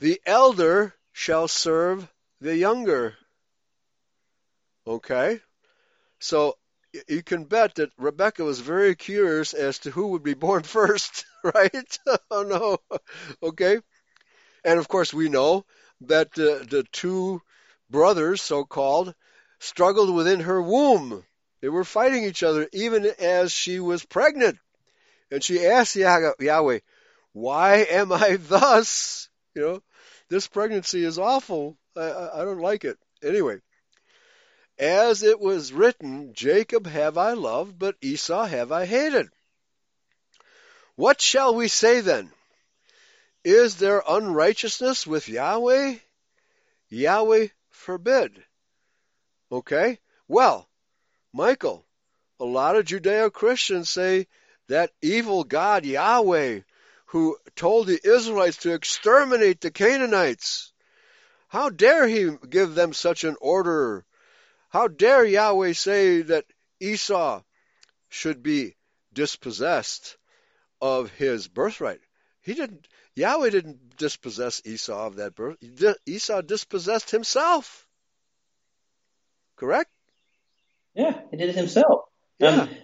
the 0.00 0.20
elder 0.26 0.94
shall 1.12 1.48
serve 1.48 2.08
the 2.40 2.56
younger. 2.56 3.16
Okay? 4.86 5.40
So 6.18 6.56
you 7.08 7.22
can 7.22 7.44
bet 7.44 7.76
that 7.76 7.92
Rebecca 7.98 8.44
was 8.44 8.60
very 8.60 8.94
curious 8.94 9.54
as 9.54 9.78
to 9.80 9.90
who 9.90 10.08
would 10.08 10.22
be 10.22 10.34
born 10.34 10.62
first, 10.78 11.24
right? 11.42 11.98
oh 12.30 12.42
no. 12.42 12.98
Okay. 13.42 13.78
And 14.64 14.78
of 14.78 14.88
course, 14.88 15.14
we 15.14 15.28
know 15.28 15.64
that 16.02 16.28
uh, 16.38 16.64
the 16.68 16.84
two 16.92 17.40
brothers, 17.90 18.42
so 18.42 18.64
called, 18.64 19.14
struggled 19.60 20.14
within 20.14 20.40
her 20.40 20.60
womb. 20.60 21.24
They 21.62 21.68
were 21.68 21.84
fighting 21.84 22.24
each 22.24 22.42
other 22.42 22.68
even 22.72 23.06
as 23.18 23.52
she 23.52 23.80
was 23.80 24.04
pregnant. 24.04 24.58
And 25.30 25.42
she 25.42 25.66
asked 25.66 25.96
Yahweh, 25.96 26.80
Why 27.32 27.76
am 27.90 28.12
I 28.12 28.36
thus? 28.40 29.28
You 29.56 29.62
know, 29.62 29.82
this 30.28 30.46
pregnancy 30.46 31.02
is 31.02 31.18
awful. 31.18 31.78
I, 31.96 32.30
I, 32.34 32.44
don't 32.44 32.60
like 32.60 32.84
it. 32.84 32.98
Anyway, 33.22 33.62
as 34.78 35.22
it 35.22 35.40
was 35.40 35.72
written, 35.72 36.34
Jacob 36.34 36.86
have 36.86 37.16
I 37.16 37.32
loved, 37.32 37.78
but 37.78 37.96
Esau 38.02 38.44
have 38.44 38.70
I 38.70 38.84
hated. 38.84 39.30
What 40.94 41.22
shall 41.22 41.54
we 41.54 41.68
say 41.68 42.02
then? 42.02 42.30
Is 43.44 43.76
there 43.76 44.02
unrighteousness 44.06 45.06
with 45.06 45.26
Yahweh? 45.26 45.96
Yahweh 46.90 47.48
forbid. 47.70 48.44
Okay? 49.50 49.98
Well, 50.28 50.68
Michael, 51.32 51.86
a 52.38 52.44
lot 52.44 52.76
of 52.76 52.84
Judeo 52.84 53.32
Christians 53.32 53.88
say 53.88 54.26
that 54.68 54.92
evil 55.00 55.44
God 55.44 55.86
Yahweh, 55.86 56.60
who 57.06 57.36
told 57.54 57.86
the 57.86 58.00
Israelites 58.02 58.58
to 58.58 58.74
exterminate 58.74 59.60
the 59.60 59.70
Canaanites, 59.70 60.72
how 61.48 61.70
dare 61.70 62.06
he 62.06 62.30
give 62.48 62.74
them 62.74 62.92
such 62.92 63.24
an 63.24 63.36
order? 63.40 64.04
How 64.68 64.88
dare 64.88 65.24
Yahweh 65.24 65.72
say 65.72 66.22
that 66.22 66.44
Esau 66.80 67.42
should 68.08 68.42
be 68.42 68.76
dispossessed 69.12 70.16
of 70.80 71.10
his 71.12 71.48
birthright? 71.48 72.00
He 72.42 72.54
didn't. 72.54 72.86
Yahweh 73.14 73.50
didn't 73.50 73.96
dispossess 73.96 74.60
Esau 74.64 75.06
of 75.06 75.16
that 75.16 75.34
birth. 75.34 75.56
Esau 76.04 76.42
dispossessed 76.42 77.10
himself. 77.10 77.86
Correct? 79.56 79.90
Yeah, 80.94 81.20
he 81.30 81.36
did 81.36 81.48
it 81.50 81.56
himself. 81.56 82.04
Um, 82.42 82.54
yeah. 82.54 82.60
And, 82.62 82.78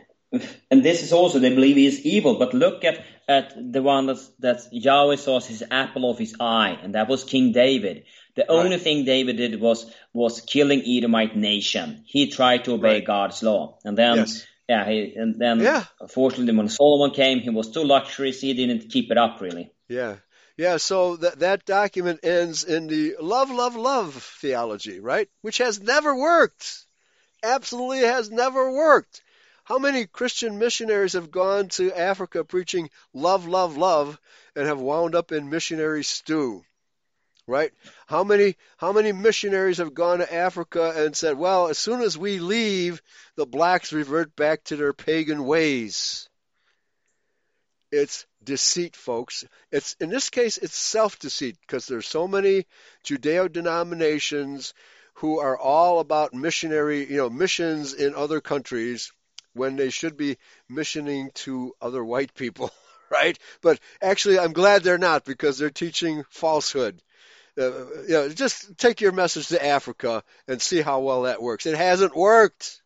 and 0.70 0.82
this 0.82 1.02
is 1.02 1.12
also, 1.12 1.38
they 1.38 1.54
believe 1.54 1.76
he 1.76 1.86
is 1.86 2.00
evil, 2.00 2.38
but 2.38 2.54
look 2.54 2.84
at, 2.84 3.04
at 3.28 3.54
the 3.72 3.82
one 3.82 4.06
that's, 4.06 4.28
that 4.40 4.62
Yahweh 4.72 5.16
saw 5.16 5.36
as 5.38 5.46
his 5.46 5.62
apple 5.70 6.10
of 6.10 6.18
his 6.18 6.34
eye, 6.40 6.78
and 6.82 6.94
that 6.94 7.09
was 7.09 7.24
King 7.24 7.52
David. 7.52 8.04
The 8.34 8.50
only 8.50 8.78
thing 8.78 9.04
David 9.04 9.36
did 9.36 9.60
was, 9.60 9.92
was 10.14 10.40
killing 10.40 10.82
Edomite 10.86 11.36
nation. 11.36 12.04
He 12.06 12.30
tried 12.30 12.64
to 12.64 12.72
obey 12.72 12.94
Right. 12.94 13.04
God's 13.04 13.42
law. 13.42 13.78
And 13.84 13.96
then, 13.96 14.16
Yes. 14.16 14.46
yeah, 14.68 14.88
he, 14.88 15.14
and 15.16 15.38
then, 15.38 15.60
Yeah. 15.60 15.84
unfortunately, 16.00 16.56
when 16.56 16.68
Solomon 16.70 17.14
came, 17.14 17.40
he 17.40 17.50
was 17.50 17.70
too 17.70 17.84
luxurious, 17.84 18.40
he 18.40 18.54
didn't 18.54 18.90
keep 18.90 19.10
it 19.10 19.18
up 19.18 19.40
really. 19.40 19.70
Yeah. 19.88 20.16
Yeah, 20.56 20.76
so 20.76 21.16
that 21.16 21.40
that 21.40 21.64
document 21.64 22.20
ends 22.22 22.64
in 22.64 22.86
the 22.86 23.16
love, 23.20 23.50
love, 23.50 23.74
love 23.74 24.14
theology, 24.40 25.00
right? 25.00 25.28
Which 25.40 25.59
has 25.59 25.80
never 25.80 26.14
worked. 26.14 26.84
Absolutely 27.42 28.00
has 28.00 28.30
never 28.30 28.70
worked. 28.70 29.22
How 29.64 29.78
many 29.78 30.06
Christian 30.06 30.59
missionaries 30.59 31.12
have 31.12 31.30
gone 31.30 31.68
to 31.70 31.97
Africa 31.97 32.44
preaching 32.44 32.90
love, 33.14 33.47
love, 33.47 33.76
love 33.76 34.20
and 34.56 34.66
have 34.66 34.80
wound 34.80 35.14
up 35.14 35.32
in 35.32 35.51
missionary 35.51 36.05
stew? 36.05 36.64
right? 37.47 37.72
How 38.06 38.24
many 38.24 38.56
how 38.76 38.93
many 38.93 39.12
missionaries 39.12 39.78
have 39.78 39.94
gone 39.94 40.18
to 40.18 40.32
Africa 40.32 40.93
and 40.97 41.16
said, 41.16 41.36
"Well, 41.36 41.68
as 41.68 41.78
soon 41.78 42.01
as 42.01 42.16
we 42.16 42.39
leave, 42.39 43.02
the 43.36 43.47
blacks 43.47 43.93
revert 43.93 44.34
back 44.36 44.64
to 44.64 44.76
their 44.76 44.93
pagan 44.93 45.44
ways." 45.44 46.28
It's 47.90 48.26
deceit, 48.43 48.97
folks. 48.97 49.44
It's 49.70 49.94
in 50.01 50.09
this 50.09 50.30
case, 50.30 50.56
it's 50.56 50.76
self-deceit 50.76 51.59
because 51.60 51.86
there's 51.86 52.09
so 52.09 52.26
many 52.26 52.66
Judeo 53.05 53.52
denominations 53.52 54.72
who 55.14 55.40
are 55.40 55.59
all 55.59 56.01
about 56.01 56.32
missionary, 56.32 57.09
you 57.10 57.18
know, 57.18 57.28
missions 57.28 57.93
in 57.93 58.14
other 58.14 58.40
countries 58.40 59.12
when 59.55 59.77
they 59.77 59.91
should 59.91 60.16
be 60.16 60.39
missioning 60.69 61.31
to 61.35 61.74
other 61.81 62.05
white 62.05 62.35
people, 62.35 62.70
right? 63.11 63.39
But 63.61 63.81
actually, 64.01 64.39
I'm 64.39 64.53
glad 64.53 64.83
they're 64.83 64.99
not 64.99 65.24
because 65.24 65.59
they're 65.59 65.70
teaching 65.70 66.24
falsehood. 66.31 67.01
Uh, 67.59 67.87
you 68.03 68.09
know, 68.09 68.29
just 68.31 68.79
take 68.79 69.01
your 69.03 69.12
message 69.12 69.49
to 69.49 69.65
Africa 69.65 70.23
and 70.49 70.61
see 70.61 70.81
how 70.81 71.01
well 71.01 71.23
that 71.23 71.43
works. 71.43 71.66
It 71.66 71.77
hasn't 71.77 72.16
worked. 72.16 72.81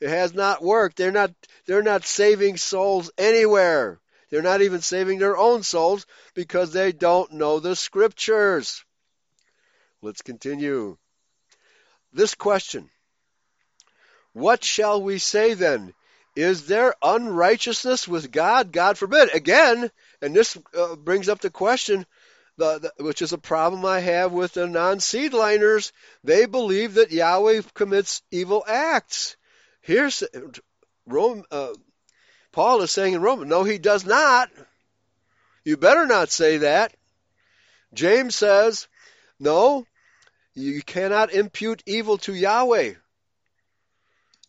It 0.00 0.08
has 0.10 0.34
not 0.34 0.62
worked. 0.62 0.96
They're 0.96 1.12
not. 1.12 1.32
They're 1.66 1.82
not 1.82 2.04
saving 2.04 2.56
souls 2.56 3.10
anywhere. 3.18 4.00
They're 4.30 4.42
not 4.42 4.62
even 4.62 4.80
saving 4.80 5.18
their 5.18 5.36
own 5.36 5.62
souls 5.62 6.06
because 6.34 6.72
they 6.72 6.92
don't 6.92 7.32
know 7.32 7.60
the 7.60 7.74
scriptures. 7.74 8.84
Let's 10.02 10.22
continue. 10.22 10.96
This 12.12 12.34
question 12.34 12.90
What 14.38 14.62
shall 14.62 15.02
we 15.02 15.18
say 15.18 15.54
then? 15.54 15.94
Is 16.36 16.66
there 16.66 16.94
unrighteousness 17.02 18.06
with 18.06 18.30
God? 18.30 18.70
God 18.70 18.96
forbid. 18.96 19.34
Again, 19.34 19.90
and 20.22 20.34
this 20.34 20.56
uh, 20.78 20.94
brings 20.94 21.28
up 21.28 21.40
the 21.40 21.50
question, 21.50 22.06
the, 22.56 22.78
the, 22.78 23.04
which 23.04 23.20
is 23.20 23.32
a 23.32 23.38
problem 23.38 23.84
I 23.84 23.98
have 23.98 24.30
with 24.30 24.52
the 24.52 24.68
non 24.68 24.98
seedliners. 24.98 25.90
They 26.22 26.46
believe 26.46 26.94
that 26.94 27.10
Yahweh 27.10 27.62
commits 27.74 28.22
evil 28.30 28.64
acts. 28.64 29.36
Here's 29.80 30.22
Rome, 31.04 31.42
uh, 31.50 31.72
Paul 32.52 32.82
is 32.82 32.92
saying 32.92 33.14
in 33.14 33.20
Romans, 33.20 33.50
no, 33.50 33.64
he 33.64 33.78
does 33.78 34.06
not. 34.06 34.50
You 35.64 35.76
better 35.76 36.06
not 36.06 36.30
say 36.30 36.58
that. 36.58 36.94
James 37.92 38.36
says, 38.36 38.86
no, 39.40 39.84
you 40.54 40.80
cannot 40.82 41.32
impute 41.32 41.82
evil 41.86 42.18
to 42.18 42.32
Yahweh. 42.32 42.94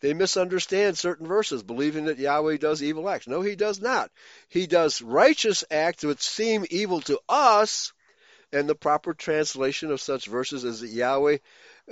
They 0.01 0.13
misunderstand 0.13 0.97
certain 0.97 1.27
verses, 1.27 1.61
believing 1.61 2.05
that 2.05 2.19
Yahweh 2.19 2.57
does 2.57 2.81
evil 2.81 3.09
acts. 3.09 3.27
No, 3.27 3.41
he 3.41 3.55
does 3.55 3.81
not. 3.81 4.11
He 4.47 4.65
does 4.65 5.01
righteous 5.01 5.63
acts 5.69 6.03
which 6.03 6.21
seem 6.21 6.65
evil 6.69 7.01
to 7.01 7.19
us, 7.27 7.91
and 8.53 8.67
the 8.67 8.75
proper 8.75 9.13
translation 9.13 9.91
of 9.91 10.01
such 10.01 10.27
verses 10.27 10.63
is 10.63 10.81
that 10.81 10.89
Yahweh 10.89 11.37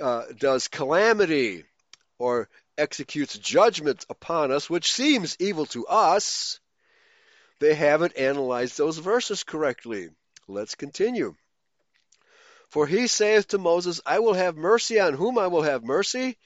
uh, 0.00 0.24
does 0.38 0.68
calamity 0.68 1.64
or 2.18 2.48
executes 2.78 3.36
judgment 3.38 4.06
upon 4.08 4.52
us, 4.52 4.70
which 4.70 4.92
seems 4.92 5.36
evil 5.38 5.66
to 5.66 5.86
us, 5.86 6.60
they 7.60 7.74
haven't 7.74 8.16
analyzed 8.16 8.78
those 8.78 8.98
verses 8.98 9.44
correctly. 9.44 10.08
Let's 10.46 10.76
continue. 10.76 11.34
For 12.70 12.86
he 12.86 13.06
saith 13.06 13.48
to 13.48 13.58
Moses, 13.58 14.00
I 14.06 14.20
will 14.20 14.34
have 14.34 14.56
mercy 14.56 15.00
on 15.00 15.14
whom 15.14 15.38
I 15.38 15.48
will 15.48 15.62
have 15.62 15.82
mercy, 15.82 16.38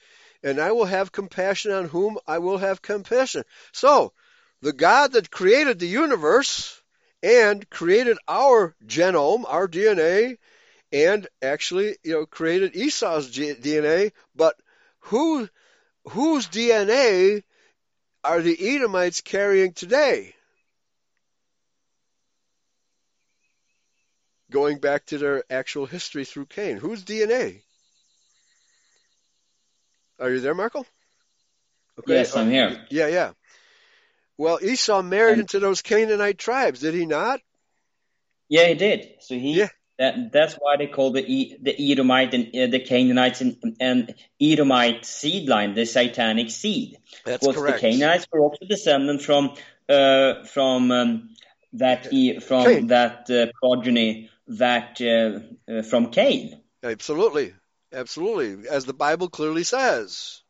and 0.43 0.59
I 0.59 0.73
will 0.73 0.85
have 0.85 1.11
compassion 1.11 1.71
on 1.71 1.85
whom 1.85 2.19
I 2.27 2.39
will 2.39 2.57
have 2.57 2.81
compassion. 2.81 3.43
So, 3.71 4.13
the 4.61 4.73
God 4.73 5.13
that 5.13 5.31
created 5.31 5.79
the 5.79 5.87
universe 5.87 6.81
and 7.21 7.67
created 7.69 8.17
our 8.27 8.75
genome, 8.85 9.45
our 9.47 9.67
DNA, 9.67 10.37
and 10.91 11.27
actually, 11.41 11.97
you 12.03 12.13
know, 12.13 12.25
created 12.25 12.75
Esau's 12.75 13.31
DNA, 13.31 14.11
but 14.35 14.55
who 14.99 15.49
whose 16.09 16.47
DNA 16.47 17.43
are 18.23 18.41
the 18.41 18.75
Edomites 18.75 19.21
carrying 19.21 19.73
today? 19.73 20.35
Going 24.51 24.79
back 24.79 25.05
to 25.07 25.17
their 25.17 25.43
actual 25.49 25.85
history 25.85 26.25
through 26.25 26.45
Cain. 26.45 26.77
Whose 26.77 27.03
DNA? 27.03 27.61
Are 30.23 30.31
you 30.31 30.39
there, 30.39 30.55
Marco? 30.55 30.85
Okay. 31.99 32.13
Yes, 32.13 32.33
I'm 32.33 32.49
here. 32.49 32.85
Yeah, 32.89 33.07
yeah. 33.07 33.31
Well, 34.37 34.57
Esau 34.63 35.01
married 35.01 35.33
and, 35.33 35.41
into 35.41 35.59
those 35.59 35.81
Canaanite 35.81 36.37
tribes, 36.37 36.79
did 36.79 36.93
he 36.93 37.05
not? 37.05 37.41
Yeah, 38.47 38.67
he 38.67 38.75
did. 38.75 39.15
So 39.19 39.35
he 39.35 39.59
yeah. 39.59 39.67
That, 39.99 40.31
that's 40.31 40.53
why 40.55 40.77
they 40.77 40.87
call 40.87 41.11
the 41.11 41.57
the 41.61 41.91
Edomite 41.91 42.33
and 42.33 42.47
uh, 42.55 42.67
the 42.67 42.79
Canaanites 42.79 43.41
and, 43.41 43.75
and 43.81 44.15
Edomite 44.41 45.05
seed 45.05 45.49
line 45.49 45.75
the 45.75 45.85
satanic 45.85 46.49
seed. 46.51 46.97
That's 47.25 47.45
because 47.45 47.61
correct. 47.61 47.81
the 47.81 47.91
Canaanites 47.91 48.25
were 48.31 48.39
also 48.39 48.65
descended 48.65 49.21
from 49.21 49.55
uh, 49.89 50.45
from 50.45 50.89
um, 50.91 51.29
that 51.73 52.05
from 52.41 52.63
Cain. 52.63 52.87
that 52.87 53.29
uh, 53.29 53.47
progeny 53.59 54.29
that 54.47 55.01
uh, 55.01 55.71
uh, 55.71 55.81
from 55.83 56.11
Cain. 56.11 56.61
Absolutely, 56.81 57.53
absolutely, 57.93 58.67
as 58.67 58.85
the 58.85 58.93
Bible 58.93 59.29
clearly 59.29 59.63
says. 59.63 60.41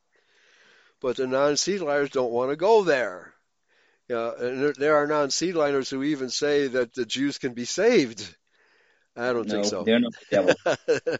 But 1.02 1.18
the 1.18 1.28
non-seedliners 1.28 2.12
don't 2.12 2.32
want 2.32 2.52
to 2.52 2.56
go 2.56 2.84
there. 2.84 3.34
Uh, 4.10 4.36
and 4.36 4.62
there, 4.62 4.74
there 4.74 4.96
are 4.98 5.08
non-seedliners 5.08 5.90
who 5.90 6.04
even 6.04 6.30
say 6.30 6.68
that 6.68 6.94
the 6.94 7.06
Jews 7.06 7.38
can 7.38 7.54
be 7.54 7.66
saved 7.66 8.36
I 9.16 9.34
don't 9.34 9.48
no, 9.48 9.54
think 9.54 9.66
so. 9.66 9.84
They're 9.84 10.00
not 10.00 10.14
the 10.14 10.26
devil. 10.32 10.56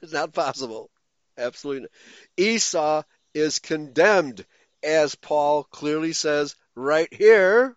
it's 0.02 0.14
not 0.14 0.34
possible. 0.34 0.90
Absolutely. 1.38 1.82
Not. 1.82 1.92
Esau 2.38 3.04
is 3.34 3.60
condemned, 3.60 4.46
as 4.82 5.16
Paul 5.16 5.64
clearly 5.64 6.14
says 6.14 6.56
right 6.76 7.12
here. 7.14 7.76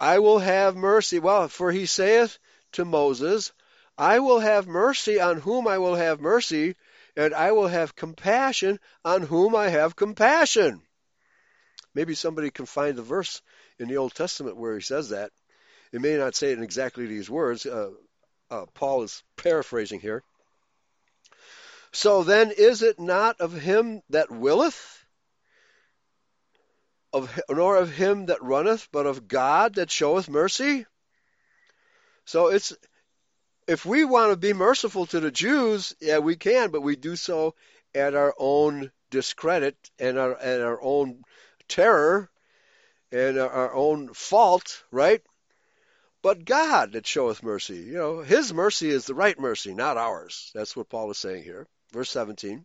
I 0.00 0.18
will 0.18 0.38
have 0.38 0.74
mercy. 0.74 1.18
Well, 1.18 1.48
for 1.48 1.70
he 1.70 1.86
saith 1.86 2.38
to 2.72 2.84
Moses, 2.84 3.52
I 3.96 4.18
will 4.20 4.40
have 4.40 4.66
mercy 4.66 5.20
on 5.20 5.40
whom 5.40 5.68
I 5.68 5.78
will 5.78 5.94
have 5.94 6.20
mercy, 6.20 6.74
and 7.16 7.34
I 7.34 7.52
will 7.52 7.68
have 7.68 7.94
compassion 7.94 8.80
on 9.04 9.22
whom 9.22 9.54
I 9.54 9.68
have 9.68 9.96
compassion. 9.96 10.82
Maybe 11.94 12.14
somebody 12.14 12.50
can 12.50 12.66
find 12.66 12.96
the 12.96 13.02
verse 13.02 13.42
in 13.78 13.88
the 13.88 13.96
Old 13.96 14.14
Testament 14.14 14.56
where 14.56 14.74
he 14.74 14.82
says 14.82 15.10
that. 15.10 15.30
It 15.92 16.00
may 16.00 16.16
not 16.16 16.34
say 16.34 16.52
it 16.52 16.58
in 16.58 16.64
exactly 16.64 17.06
these 17.06 17.28
words. 17.28 17.66
Uh, 17.66 17.90
uh, 18.50 18.66
Paul 18.74 19.02
is 19.02 19.22
paraphrasing 19.36 20.00
here. 20.00 20.22
So 21.92 22.22
then, 22.22 22.50
is 22.50 22.82
it 22.82 22.98
not 22.98 23.40
of 23.40 23.52
him 23.52 24.02
that 24.08 24.30
willeth, 24.30 25.04
of 27.12 27.38
nor 27.50 27.76
of 27.76 27.90
him 27.92 28.26
that 28.26 28.42
runneth, 28.42 28.88
but 28.90 29.04
of 29.04 29.28
God 29.28 29.74
that 29.74 29.90
showeth 29.90 30.30
mercy? 30.30 30.86
So 32.24 32.46
it's 32.46 32.72
if 33.66 33.84
we 33.84 34.04
want 34.04 34.32
to 34.32 34.36
be 34.36 34.52
merciful 34.52 35.06
to 35.06 35.20
the 35.20 35.30
Jews, 35.30 35.94
yeah, 36.00 36.18
we 36.18 36.36
can, 36.36 36.70
but 36.70 36.82
we 36.82 36.96
do 36.96 37.16
so 37.16 37.54
at 37.94 38.14
our 38.14 38.34
own 38.38 38.90
discredit 39.10 39.76
and 39.98 40.18
our 40.18 40.36
at 40.38 40.60
our 40.60 40.80
own 40.82 41.22
terror 41.68 42.30
and 43.10 43.38
our 43.38 43.74
own 43.74 44.12
fault, 44.14 44.82
right? 44.90 45.22
but 46.22 46.44
God 46.44 46.92
that 46.92 47.06
showeth 47.06 47.42
mercy. 47.42 47.78
You 47.78 47.94
know, 47.94 48.20
His 48.20 48.54
mercy 48.54 48.88
is 48.90 49.06
the 49.06 49.14
right 49.14 49.38
mercy, 49.38 49.74
not 49.74 49.96
ours. 49.96 50.50
That's 50.54 50.76
what 50.76 50.88
Paul 50.88 51.10
is 51.10 51.18
saying 51.18 51.42
here. 51.42 51.66
Verse 51.92 52.10
17. 52.10 52.64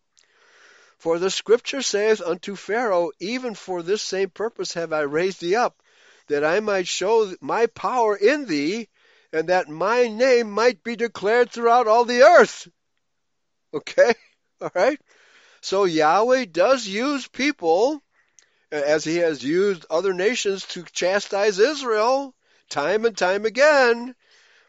For 0.99 1.19
the 1.19 1.31
scripture 1.31 1.81
saith 1.81 2.21
unto 2.21 2.55
Pharaoh, 2.55 3.11
Even 3.19 3.55
for 3.55 3.81
this 3.81 4.01
same 4.01 4.29
purpose 4.29 4.73
have 4.73 4.93
I 4.93 5.01
raised 5.01 5.41
thee 5.41 5.55
up, 5.55 5.81
that 6.27 6.43
I 6.43 6.59
might 6.59 6.87
show 6.87 7.33
my 7.41 7.65
power 7.65 8.15
in 8.15 8.45
thee, 8.45 8.89
and 9.33 9.49
that 9.49 9.69
my 9.69 10.07
name 10.07 10.49
might 10.51 10.83
be 10.83 10.95
declared 10.95 11.51
throughout 11.51 11.87
all 11.87 12.05
the 12.05 12.23
earth. 12.23 12.67
Okay? 13.73 14.13
All 14.61 14.71
right? 14.73 14.99
So 15.61 15.83
Yahweh 15.83 16.45
does 16.45 16.87
use 16.87 17.27
people, 17.27 18.01
as 18.71 19.03
he 19.03 19.17
has 19.17 19.43
used 19.43 19.85
other 19.89 20.13
nations 20.13 20.65
to 20.67 20.83
chastise 20.91 21.59
Israel 21.59 22.33
time 22.69 23.05
and 23.05 23.17
time 23.17 23.45
again. 23.45 24.15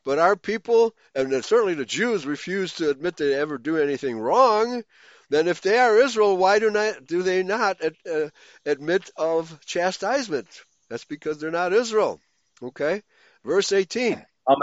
But 0.05 0.19
our 0.19 0.37
people, 0.37 0.95
and 1.15 1.45
certainly 1.45 1.75
the 1.75 1.85
Jews, 1.85 2.25
refuse 2.25 2.75
to 2.75 2.91
admit 2.91 3.17
they 3.17 3.35
ever 3.35 3.59
do 3.59 3.77
anything 3.77 4.19
wrong. 4.19 4.83
Then, 5.31 5.49
if 5.49 5.61
they 5.61 5.79
are 5.79 5.99
Israel, 5.99 6.37
why 6.37 6.59
do 6.59 6.71
not 6.71 7.05
do 7.05 7.23
they 7.23 7.43
not 7.43 7.83
uh, 7.85 8.31
admit 8.65 9.11
of 9.17 9.59
chastisement? 9.67 10.49
That's 10.89 11.05
because 11.05 11.39
they're 11.39 11.51
not 11.51 11.75
Israel. 11.75 12.21
Okay, 12.63 13.03
verse 13.45 13.73
eighteen. 13.73 14.25
Um, 14.49 14.57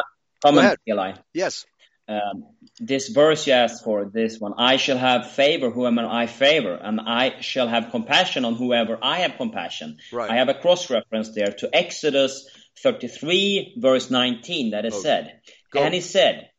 comment, 0.43 0.79
Eli. 0.87 1.13
Yes. 1.33 1.65
Um, 2.07 2.45
this 2.79 3.09
verse 3.09 3.47
you 3.47 3.53
asked 3.53 3.83
for, 3.83 4.05
this 4.05 4.39
one, 4.39 4.53
I 4.57 4.77
shall 4.77 4.97
have 4.97 5.31
favor 5.31 5.71
who 5.71 5.85
whomever 5.85 6.07
I 6.07 6.27
favor, 6.27 6.75
and 6.75 7.01
I 7.01 7.41
shall 7.41 7.67
have 7.67 7.89
compassion 7.89 8.45
on 8.45 8.55
whoever 8.55 8.99
I 9.01 9.19
have 9.19 9.37
compassion. 9.37 9.97
Right. 10.11 10.29
I 10.29 10.35
have 10.35 10.49
a 10.49 10.53
cross 10.53 10.89
reference 10.89 11.33
there 11.33 11.51
to 11.59 11.69
Exodus 11.73 12.47
33, 12.83 13.75
verse 13.77 14.11
19, 14.11 14.71
that 14.71 14.85
is 14.85 14.93
oh, 14.93 15.01
said. 15.01 15.39
Go. 15.71 15.81
And 15.81 15.93
he 15.93 16.01
said, 16.01 16.49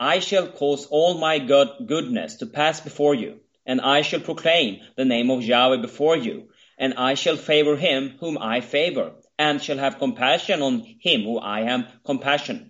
I 0.00 0.18
shall 0.18 0.48
cause 0.48 0.86
all 0.86 1.18
my 1.18 1.38
good 1.38 1.68
goodness 1.86 2.36
to 2.36 2.46
pass 2.46 2.80
before 2.80 3.14
you, 3.14 3.40
and 3.66 3.80
I 3.80 4.02
shall 4.02 4.20
proclaim 4.20 4.80
the 4.96 5.04
name 5.04 5.30
of 5.30 5.42
Yahweh 5.42 5.80
before 5.80 6.16
you, 6.16 6.48
and 6.76 6.94
I 6.94 7.14
shall 7.14 7.36
favor 7.36 7.76
him 7.76 8.16
whom 8.18 8.38
I 8.38 8.60
favor, 8.60 9.12
and 9.38 9.62
shall 9.62 9.78
have 9.78 9.98
compassion 9.98 10.62
on 10.62 10.80
him 11.00 11.22
who 11.22 11.38
I 11.38 11.60
am 11.60 11.86
compassion. 12.04 12.67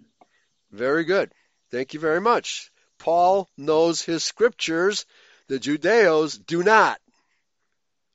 Very 0.71 1.05
good. 1.05 1.33
Thank 1.71 1.95
you 1.95 2.01
very 2.01 2.21
much. 2.21 2.71
Paul 2.99 3.49
knows 3.57 4.03
his 4.03 4.25
scriptures. 4.25 5.07
The 5.47 5.59
Judeos 5.59 6.37
do 6.39 6.63
not. 6.63 7.01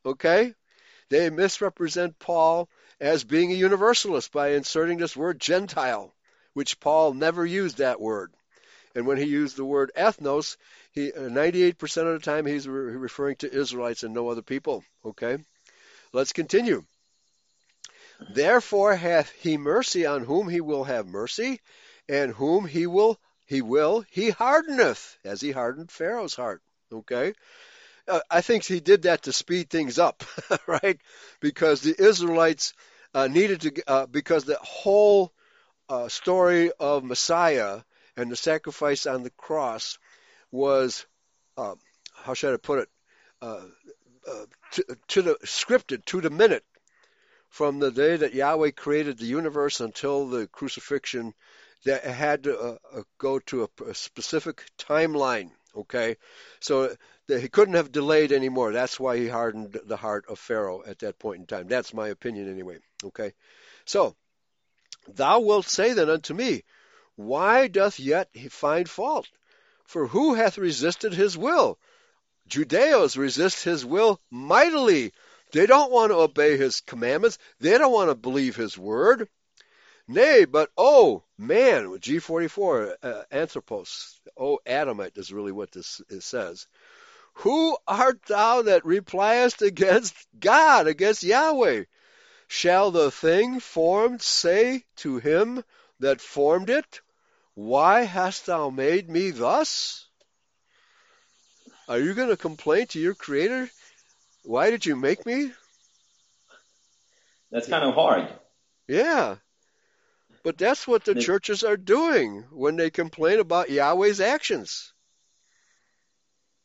Okay? 0.06 0.54
They 1.10 1.30
misrepresent 1.30 2.20
Paul 2.20 2.70
as 3.00 3.24
being 3.24 3.52
a 3.52 3.56
universalist 3.56 4.32
by 4.32 4.50
inserting 4.50 4.98
this 4.98 5.16
word 5.16 5.40
Gentile, 5.40 6.14
which 6.54 6.80
Paul 6.80 7.14
never 7.14 7.46
used 7.46 7.78
that 7.78 8.00
word. 8.00 8.34
And 8.96 9.08
when 9.08 9.18
he 9.18 9.26
used 9.26 9.58
the 9.58 9.66
word 9.66 9.92
ethnos, 9.98 10.58
he 10.92 11.12
uh, 11.12 11.22
98% 11.22 11.82
of 12.14 12.20
the 12.22 12.26
time 12.26 12.46
he's 12.46 12.68
re- 12.68 12.96
referring 12.96 13.38
to 13.38 13.52
Israelites 13.52 14.04
and 14.04 14.14
no 14.14 14.30
other 14.30 14.44
people. 14.44 14.84
Okay? 15.04 15.38
Let's 16.12 16.34
continue. 16.34 16.86
Therefore 18.34 18.96
hath 18.96 19.32
he 19.32 19.58
mercy 19.58 20.06
on 20.06 20.24
whom 20.24 20.48
he 20.48 20.62
will 20.62 20.84
have 20.84 21.08
mercy, 21.08 21.60
and 22.10 22.32
whom 22.32 22.66
he 22.66 22.88
will 22.88 23.20
he 23.46 23.62
will 23.62 24.06
he 24.10 24.30
hardeneth, 24.30 25.18
as 25.24 25.42
he 25.42 25.52
hardened 25.52 25.92
Pharaoh's 25.92 26.36
heart. 26.36 26.62
Okay? 26.92 27.34
Uh, 28.08 28.20
I 28.30 28.42
think 28.42 28.66
he 28.66 28.80
did 28.80 29.04
that 29.04 29.24
to 29.24 29.34
speed 29.34 29.70
things 29.70 29.98
up, 29.98 30.24
right? 30.68 31.00
Because 31.40 31.82
the 31.82 31.96
Israelites 31.98 32.74
uh, 33.14 33.28
needed 33.28 33.62
to, 33.62 33.84
uh, 33.88 34.06
because 34.08 34.44
the 34.44 34.58
whole 34.62 35.32
uh, 35.88 36.10
story 36.10 36.72
of 36.80 37.04
Messiah 37.04 37.82
and 38.18 38.32
the 38.32 38.36
sacrifice 38.36 39.06
on 39.06 39.24
the 39.24 39.30
cross 39.30 39.98
was, 40.52 41.06
uh, 41.58 41.76
how 42.14 42.34
should 42.34 42.54
I 42.54 42.58
put 42.58 42.80
it, 42.80 42.90
uh, 43.42 43.62
to, 44.72 44.98
to 45.10 45.22
the 45.22 45.36
scripted 45.46 46.06
to 46.06 46.22
the 46.22 46.30
minute 46.30 46.64
from 47.50 47.80
the 47.80 47.92
day 47.92 48.16
that 48.16 48.34
Yahweh 48.34 48.72
created 48.72 49.18
the 49.18 49.26
universe 49.26 49.80
until 49.80 50.28
the 50.28 50.48
crucifixion 50.48 51.34
that 51.86 52.04
had 52.04 52.44
to 52.44 52.58
uh, 52.58 52.78
uh, 52.94 53.04
go 53.18 53.40
to 53.40 53.64
a, 53.64 53.84
a, 53.90 53.94
specific 53.94 54.64
timeline. 54.78 55.52
Okay, 55.76 56.18
so 56.60 56.96
he 57.28 57.50
couldn't 57.50 57.76
have 57.76 57.92
delayed 57.92 58.32
anymore. 58.32 58.72
That's 58.72 59.00
why 59.00 59.18
he 59.18 59.28
hardened 59.28 59.74
the 59.86 59.98
heart 59.98 60.26
of 60.30 60.40
Pharaoh 60.40 60.84
at 60.86 61.00
that 61.00 61.20
point 61.20 61.40
in 61.40 61.46
time. 61.46 61.68
That's 61.68 61.94
my 61.94 62.10
opinion, 62.10 62.50
anyway. 62.50 62.78
Okay, 63.04 63.34
so 63.86 64.16
thou 65.08 65.40
wilt 65.40 65.66
say 65.66 65.94
then 65.94 66.10
unto 66.10 66.34
me, 66.34 66.64
Why 67.16 67.68
doth 67.68 68.00
yet 68.00 68.30
he 68.34 68.50
find 68.50 68.90
fault? 68.90 69.28
For 69.86 70.08
who 70.08 70.34
hath 70.36 70.58
resisted 70.58 71.14
his 71.14 71.38
will? 71.38 71.80
Judeos 72.48 73.18
resist 73.18 73.64
his 73.64 73.86
will 73.86 74.20
mightily. 74.30 75.14
They 75.52 75.66
don't 75.66 75.92
want 75.92 76.12
to 76.12 76.18
obey 76.18 76.58
his 76.58 76.82
commandments. 76.82 77.38
They 77.60 77.78
don't 77.78 77.92
want 77.92 78.10
to 78.10 78.16
believe 78.16 78.56
his 78.56 78.78
word. 78.78 79.30
Nay, 80.08 80.46
but 80.46 80.70
oh 80.78 81.24
man, 81.38 81.86
G44, 81.98 82.96
uh, 83.02 83.24
anthropos, 83.32 84.20
oh 84.38 84.60
Adamite 84.66 85.18
is 85.18 85.32
really 85.32 85.52
what 85.52 85.72
this 85.72 86.02
says. 86.20 86.68
Who 87.38 87.78
art 87.88 88.22
thou 88.24 88.64
that 88.64 88.86
repliest 88.86 89.62
against 89.62 90.16
God, 90.40 90.88
against 90.88 91.24
Yahweh? 91.24 91.86
Shall 92.48 92.92
the 92.92 93.10
thing 93.10 93.60
formed 93.60 94.22
say 94.22 94.86
to 94.98 95.18
him 95.18 95.64
that 96.00 96.22
formed 96.22 96.70
it, 96.70 97.02
Why 97.56 98.02
hast 98.02 98.46
thou 98.46 98.70
made 98.70 99.10
me 99.10 99.32
thus? 99.32 100.06
Are 101.88 102.00
you 102.00 102.14
going 102.14 102.30
to 102.30 102.38
complain 102.38 102.88
to 102.88 103.00
your 103.00 103.16
Creator? 103.16 103.70
Why 104.44 104.70
did 104.70 104.86
you 104.86 104.96
make 104.96 105.26
me? 105.26 105.52
That's 107.52 107.68
kind 107.68 107.84
of 107.84 107.96
hard. 107.96 108.28
Yeah. 108.88 109.38
But 110.44 110.58
that's 110.58 110.86
what 110.86 111.06
the 111.06 111.16
churches 111.16 111.64
are 111.64 111.78
doing 111.78 112.46
when 112.52 112.76
they 112.76 112.90
complain 112.90 113.40
about 113.40 113.70
Yahweh's 113.70 114.20
actions. 114.20 114.94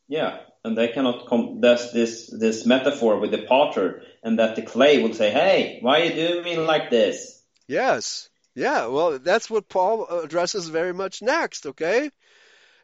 Yeah, 0.09 0.39
and 0.65 0.77
they 0.77 0.89
cannot 0.89 1.27
come. 1.27 1.61
There's 1.61 1.93
this 1.93 2.27
this 2.27 2.65
metaphor 2.65 3.19
with 3.19 3.31
the 3.31 3.43
potter, 3.43 4.03
and 4.21 4.37
that 4.39 4.57
the 4.57 4.63
clay 4.63 5.01
will 5.01 5.13
say, 5.13 5.31
"Hey, 5.31 5.79
why 5.81 6.01
are 6.01 6.03
you 6.05 6.13
doing 6.13 6.43
me 6.43 6.57
like 6.57 6.89
this?" 6.89 7.41
Yes, 7.67 8.29
yeah. 8.53 8.87
Well, 8.87 9.19
that's 9.19 9.49
what 9.49 9.69
Paul 9.69 10.07
addresses 10.07 10.67
very 10.67 10.93
much 10.93 11.21
next. 11.21 11.65
Okay, 11.65 12.09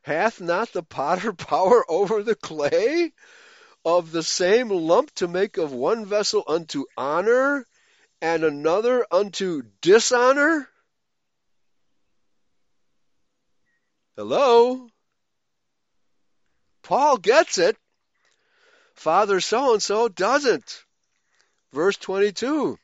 hath 0.03 0.39
not 0.39 0.71
the 0.71 0.83
potter 0.83 1.33
power 1.51 1.83
over 1.89 2.23
the 2.23 2.35
clay 2.35 3.11
of 3.83 4.11
the 4.11 4.23
same 4.23 4.69
lump 4.69 5.13
to 5.15 5.27
make 5.27 5.57
of 5.57 5.73
one 5.73 6.05
vessel 6.05 6.43
unto 6.47 6.85
honor 6.95 7.65
and 8.21 8.43
another 8.43 9.05
unto 9.11 9.63
dishonor? 9.81 10.69
Hello? 14.15 14.87
Paul 16.83 17.17
gets 17.17 17.57
it. 17.57 17.75
Father 18.93 19.41
so 19.41 19.73
and 19.73 19.83
so 19.83 20.07
doesn't. 20.07 20.85
Verse 21.73 21.97
22. 21.97 22.79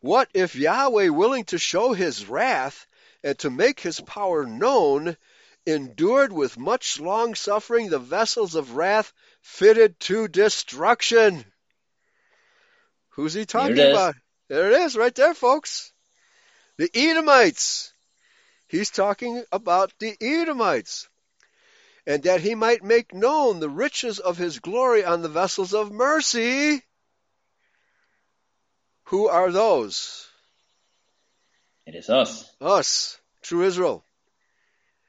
What 0.00 0.28
if 0.32 0.54
Yahweh, 0.54 1.08
willing 1.08 1.44
to 1.46 1.58
show 1.58 1.92
his 1.92 2.26
wrath 2.26 2.86
and 3.24 3.36
to 3.40 3.50
make 3.50 3.80
his 3.80 4.00
power 4.00 4.46
known, 4.46 5.16
endured 5.66 6.32
with 6.32 6.56
much 6.56 7.00
long 7.00 7.34
suffering 7.34 7.88
the 7.88 7.98
vessels 7.98 8.54
of 8.54 8.76
wrath 8.76 9.12
fitted 9.42 9.98
to 10.00 10.28
destruction? 10.28 11.44
Who's 13.10 13.34
he 13.34 13.44
talking 13.44 13.80
about? 13.80 14.14
There 14.48 14.70
it 14.70 14.82
is, 14.82 14.96
right 14.96 15.14
there, 15.16 15.34
folks. 15.34 15.92
The 16.76 16.90
Edomites. 16.94 17.92
He's 18.68 18.90
talking 18.90 19.44
about 19.52 19.92
the 19.98 20.16
Edomites. 20.20 21.08
And 22.06 22.22
that 22.22 22.40
he 22.40 22.54
might 22.54 22.84
make 22.84 23.12
known 23.12 23.58
the 23.58 23.68
riches 23.68 24.20
of 24.20 24.38
his 24.38 24.60
glory 24.60 25.04
on 25.04 25.22
the 25.22 25.28
vessels 25.28 25.74
of 25.74 25.90
mercy. 25.90 26.82
Who 29.04 29.28
are 29.28 29.50
those? 29.50 30.28
It 31.84 31.96
is 31.96 32.08
us. 32.08 32.48
Us, 32.60 33.20
true 33.42 33.62
Israel. 33.62 34.04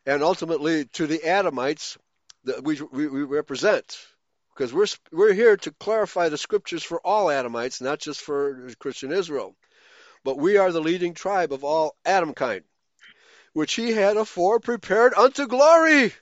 And 0.08 0.24
ultimately 0.24 0.86
to 0.94 1.06
the 1.06 1.20
Adamites 1.20 1.98
that 2.46 2.64
we, 2.64 2.82
we, 2.92 3.08
we 3.08 3.24
represent. 3.24 3.98
Because 4.56 4.74
we're, 4.74 4.88
we're 5.12 5.34
here 5.34 5.58
to 5.58 5.72
clarify 5.72 6.30
the 6.30 6.38
scriptures 6.38 6.82
for 6.82 7.00
all 7.06 7.28
Adamites, 7.28 7.80
not 7.80 8.00
just 8.00 8.22
for 8.22 8.70
Christian 8.80 9.12
Israel. 9.12 9.56
But 10.24 10.40
we 10.40 10.58
are 10.58 10.72
the 10.72 10.82
leading 10.82 11.14
tribe 11.14 11.54
of 11.54 11.64
all 11.64 11.96
Adamkind 12.06 12.64
which 13.54 13.74
he 13.74 13.92
had 13.92 14.18
afore 14.18 14.60
prepared 14.60 15.14
unto 15.14 15.48
glory. 15.48 16.14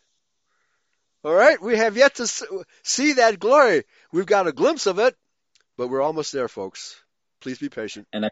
All 1.24 1.34
right, 1.34 1.60
we 1.62 1.78
have 1.78 1.98
yet 1.98 2.16
to 2.16 2.28
see 2.84 3.14
that 3.14 3.40
glory. 3.40 3.84
We've 4.12 4.26
got 4.26 4.48
a 4.48 4.52
glimpse 4.52 4.86
of 4.86 5.00
it, 5.00 5.16
but 5.78 5.88
we're 5.88 6.02
almost 6.02 6.32
there, 6.32 6.48
folks. 6.48 7.02
Please 7.42 7.58
be 7.58 7.70
patient. 7.70 8.08
And 8.14 8.26
a 8.26 8.32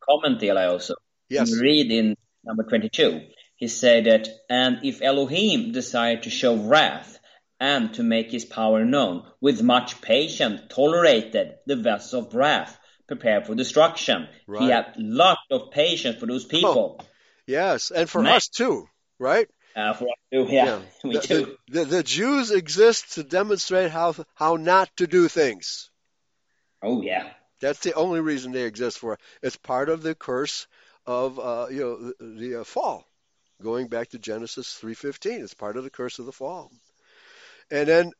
comment, 0.00 0.42
Eli, 0.42 0.66
also. 0.66 0.94
Yes. 1.28 1.54
read 1.58 1.90
in 1.90 2.16
number 2.44 2.64
22. 2.64 3.20
He 3.56 3.68
said 3.68 4.06
that, 4.06 4.28
and 4.50 4.80
if 4.82 5.02
Elohim 5.02 5.72
desired 5.72 6.24
to 6.24 6.30
show 6.30 6.56
wrath 6.56 7.18
and 7.60 7.94
to 7.94 8.02
make 8.02 8.32
his 8.32 8.44
power 8.44 8.84
known, 8.84 9.24
with 9.40 9.62
much 9.62 10.00
patience 10.00 10.62
tolerated 10.68 11.54
the 11.66 11.76
vessel 11.76 12.26
of 12.26 12.34
wrath 12.34 12.76
prepared 13.06 13.46
for 13.46 13.54
destruction. 13.54 14.26
Right. 14.46 14.62
He 14.62 14.70
had 14.70 14.94
lot 14.96 15.38
of 15.50 15.70
patience 15.70 16.18
for 16.18 16.26
those 16.26 16.44
people. 16.44 16.98
Oh. 16.98 17.04
Yes, 17.46 17.90
and 17.90 18.08
for 18.08 18.24
us 18.26 18.48
too, 18.48 18.88
right? 19.18 19.48
Uh, 19.74 19.92
for 19.94 20.04
us 20.04 20.18
too, 20.32 20.46
yeah. 20.48 20.64
yeah. 20.64 20.80
The, 21.12 21.20
too. 21.20 21.58
The, 21.68 21.78
the, 21.80 21.84
the, 21.84 22.02
Jews 22.02 22.50
exist 22.50 23.14
to 23.14 23.22
demonstrate 23.22 23.90
how 23.90 24.14
how 24.34 24.56
not 24.56 24.90
to 24.98 25.06
do 25.06 25.28
things. 25.28 25.90
Oh 26.82 27.02
yeah. 27.02 27.30
That's 27.60 27.80
the 27.80 27.94
only 27.94 28.20
reason 28.20 28.52
they 28.52 28.64
exist 28.64 28.98
for. 28.98 29.18
It's 29.40 29.56
part 29.56 29.88
of 29.88 30.02
the 30.02 30.14
curse 30.14 30.66
of 31.06 31.38
uh, 31.38 31.66
you 31.70 31.80
know 31.80 32.12
the, 32.18 32.40
the 32.40 32.60
uh, 32.60 32.64
fall, 32.64 33.04
going 33.62 33.88
back 33.88 34.10
to 34.10 34.18
Genesis 34.18 34.74
three 34.74 34.94
fifteen. 34.94 35.42
It's 35.42 35.54
part 35.54 35.76
of 35.76 35.84
the 35.84 35.90
curse 35.90 36.18
of 36.18 36.26
the 36.26 36.32
fall. 36.32 36.70
And 37.70 37.88
then 37.88 38.12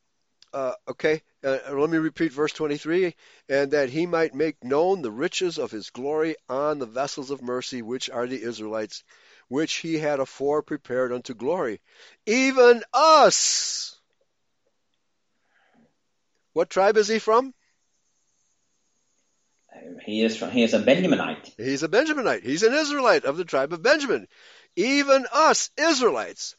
uh, 0.53 0.73
okay, 0.89 1.23
uh, 1.45 1.59
let 1.73 1.91
me 1.91 1.99
repeat 1.99 2.33
verse 2.33 2.53
23 2.53 3.15
and 3.49 3.71
that 3.73 3.91
he 3.91 4.07
might 4.07 4.35
make 4.35 4.63
known 4.63 5.03
the 5.03 5.11
riches 5.11 5.59
of 5.59 5.71
his 5.71 5.91
glory 5.91 6.37
on 6.49 6.79
the 6.79 6.87
vessels 6.87 7.31
of 7.31 7.43
mercy, 7.43 7.83
which 7.83 8.11
are 8.11 8.27
the 8.27 8.43
Israelites, 8.43 9.03
which 9.49 9.75
he 9.77 9.99
had 9.99 10.21
afore 10.21 10.63
prepared 10.63 11.13
unto 11.13 11.35
glory, 11.35 11.81
even 12.27 12.83
us. 12.93 13.99
What 16.53 16.71
tribe 16.71 16.97
is 16.97 17.09
he 17.09 17.19
from? 17.19 17.55
He 20.05 20.23
is 20.23 20.37
from, 20.37 20.51
he 20.51 20.63
is 20.63 20.75
a 20.75 20.81
Benjaminite. 20.81 21.53
He's 21.57 21.83
a 21.83 21.89
Benjaminite. 21.89 22.43
He's 22.43 22.63
an 22.63 22.75
Israelite 22.75 23.25
of 23.25 23.37
the 23.37 23.45
tribe 23.45 23.73
of 23.73 23.83
Benjamin. 23.83 24.29
Even 24.77 25.27
us, 25.33 25.71
Israelites, 25.79 26.57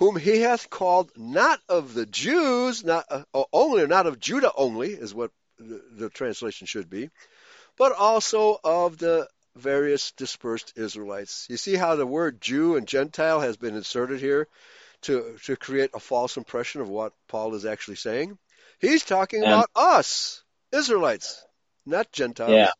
whom 0.00 0.16
he 0.16 0.40
hath 0.40 0.70
called 0.70 1.12
not 1.14 1.60
of 1.68 1.92
the 1.92 2.06
Jews, 2.06 2.82
not 2.82 3.04
uh, 3.10 3.44
only, 3.52 3.86
not 3.86 4.06
of 4.06 4.18
Judah 4.18 4.50
only, 4.56 4.92
is 4.94 5.14
what 5.14 5.30
the, 5.58 5.82
the 5.92 6.08
translation 6.08 6.66
should 6.66 6.88
be, 6.88 7.10
but 7.76 7.92
also 7.92 8.58
of 8.64 8.96
the 8.96 9.28
various 9.54 10.12
dispersed 10.12 10.72
Israelites. 10.76 11.46
You 11.50 11.58
see 11.58 11.74
how 11.76 11.96
the 11.96 12.06
word 12.06 12.40
Jew 12.40 12.76
and 12.76 12.88
Gentile 12.88 13.40
has 13.40 13.58
been 13.58 13.76
inserted 13.76 14.20
here 14.20 14.48
to, 15.02 15.36
to 15.44 15.56
create 15.56 15.90
a 15.92 16.00
false 16.00 16.38
impression 16.38 16.80
of 16.80 16.88
what 16.88 17.12
Paul 17.28 17.54
is 17.54 17.66
actually 17.66 17.96
saying? 17.96 18.38
He's 18.78 19.04
talking 19.04 19.42
about 19.42 19.68
us, 19.76 20.42
Israelites, 20.72 21.44
not 21.84 22.10
Gentiles. 22.10 22.52
Yeah. 22.52 22.70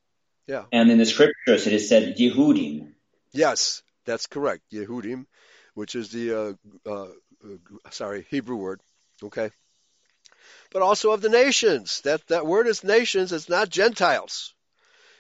Yeah. 0.47 0.65
And 0.73 0.91
in 0.91 0.97
the 0.97 1.05
scriptures 1.05 1.67
it 1.67 1.75
is 1.75 1.87
said 1.87 2.17
Yehudim. 2.17 2.93
Yes, 3.33 3.83
that's 4.07 4.27
correct. 4.27 4.63
Yehudim, 4.73 5.27
which 5.75 5.95
is 5.95 6.11
the 6.11 6.57
uh, 6.87 6.91
uh, 6.91 7.07
sorry 7.91 8.27
Hebrew 8.31 8.57
word. 8.57 8.81
Okay. 9.23 9.51
But 10.73 10.83
also 10.83 11.13
of 11.13 11.21
the 11.21 11.29
nations. 11.29 12.01
That 12.03 12.27
that 12.29 12.47
word 12.47 12.67
is 12.67 12.85
nations. 12.85 13.33
It's 13.33 13.49
not 13.49 13.69
Gentiles. 13.69 14.55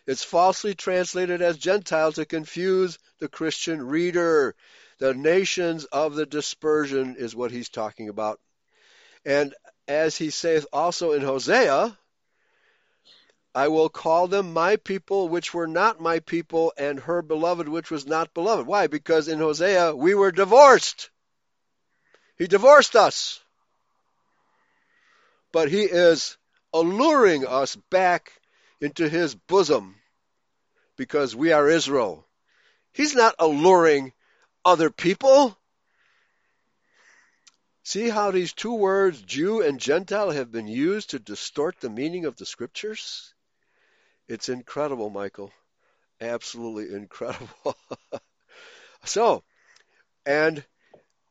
It's 0.06 0.24
falsely 0.24 0.74
translated 0.74 1.43
as 1.43 1.59
Gentiles 1.59 2.16
to 2.16 2.24
confuse 2.24 2.98
the 3.18 3.28
Christian 3.28 3.82
reader. 3.82 4.55
The 4.98 5.14
nations 5.14 5.85
of 5.85 6.14
the 6.14 6.27
dispersion 6.27 7.16
is 7.18 7.36
what 7.36 7.51
he's 7.51 7.68
talking 7.68 8.09
about. 8.09 8.40
And 9.24 9.55
as 9.86 10.16
he 10.16 10.31
saith 10.31 10.66
also 10.72 11.12
in 11.12 11.22
Hosea, 11.22 11.97
I 13.55 13.66
will 13.66 13.89
call 13.89 14.28
them 14.28 14.52
my 14.52 14.77
people, 14.77 15.28
which 15.28 15.52
were 15.52 15.66
not 15.66 16.01
my 16.01 16.20
people, 16.20 16.72
and 16.77 17.01
her 17.01 17.20
beloved, 17.20 17.68
which 17.68 17.90
was 17.90 18.06
not 18.06 18.32
beloved. 18.32 18.66
Why? 18.66 18.86
Because 18.86 19.27
in 19.27 19.40
Hosea, 19.40 19.97
we 19.97 20.14
were 20.14 20.31
divorced. 20.31 21.10
He 22.39 22.47
divorced 22.47 22.94
us. 22.94 23.40
But 25.52 25.68
he 25.68 25.82
is 25.82 26.36
alluring 26.72 27.44
us 27.44 27.74
back 27.74 28.32
into 28.81 29.09
his 29.09 29.35
bosom 29.35 29.97
because 30.97 31.35
we 31.35 31.52
are 31.52 31.68
Israel. 31.68 32.24
He's 32.93 33.16
not 33.16 33.35
alluring 33.40 34.12
other 34.64 34.90
people. 34.90 35.59
See 37.82 38.09
how 38.09 38.31
these 38.31 38.52
two 38.52 38.74
words, 38.74 39.20
Jew 39.22 39.60
and 39.60 39.81
Gentile, 39.81 40.31
have 40.31 40.52
been 40.52 40.68
used 40.68 41.10
to 41.10 41.18
distort 41.18 41.81
the 41.81 41.90
meaning 41.90 42.27
of 42.27 42.36
the 42.36 42.47
scriptures? 42.47 43.35
It's 44.31 44.48
incredible, 44.48 45.11
Michael. 45.11 45.52
Absolutely 46.20 46.94
incredible. 46.94 47.77
so, 49.05 49.43
and 50.24 50.65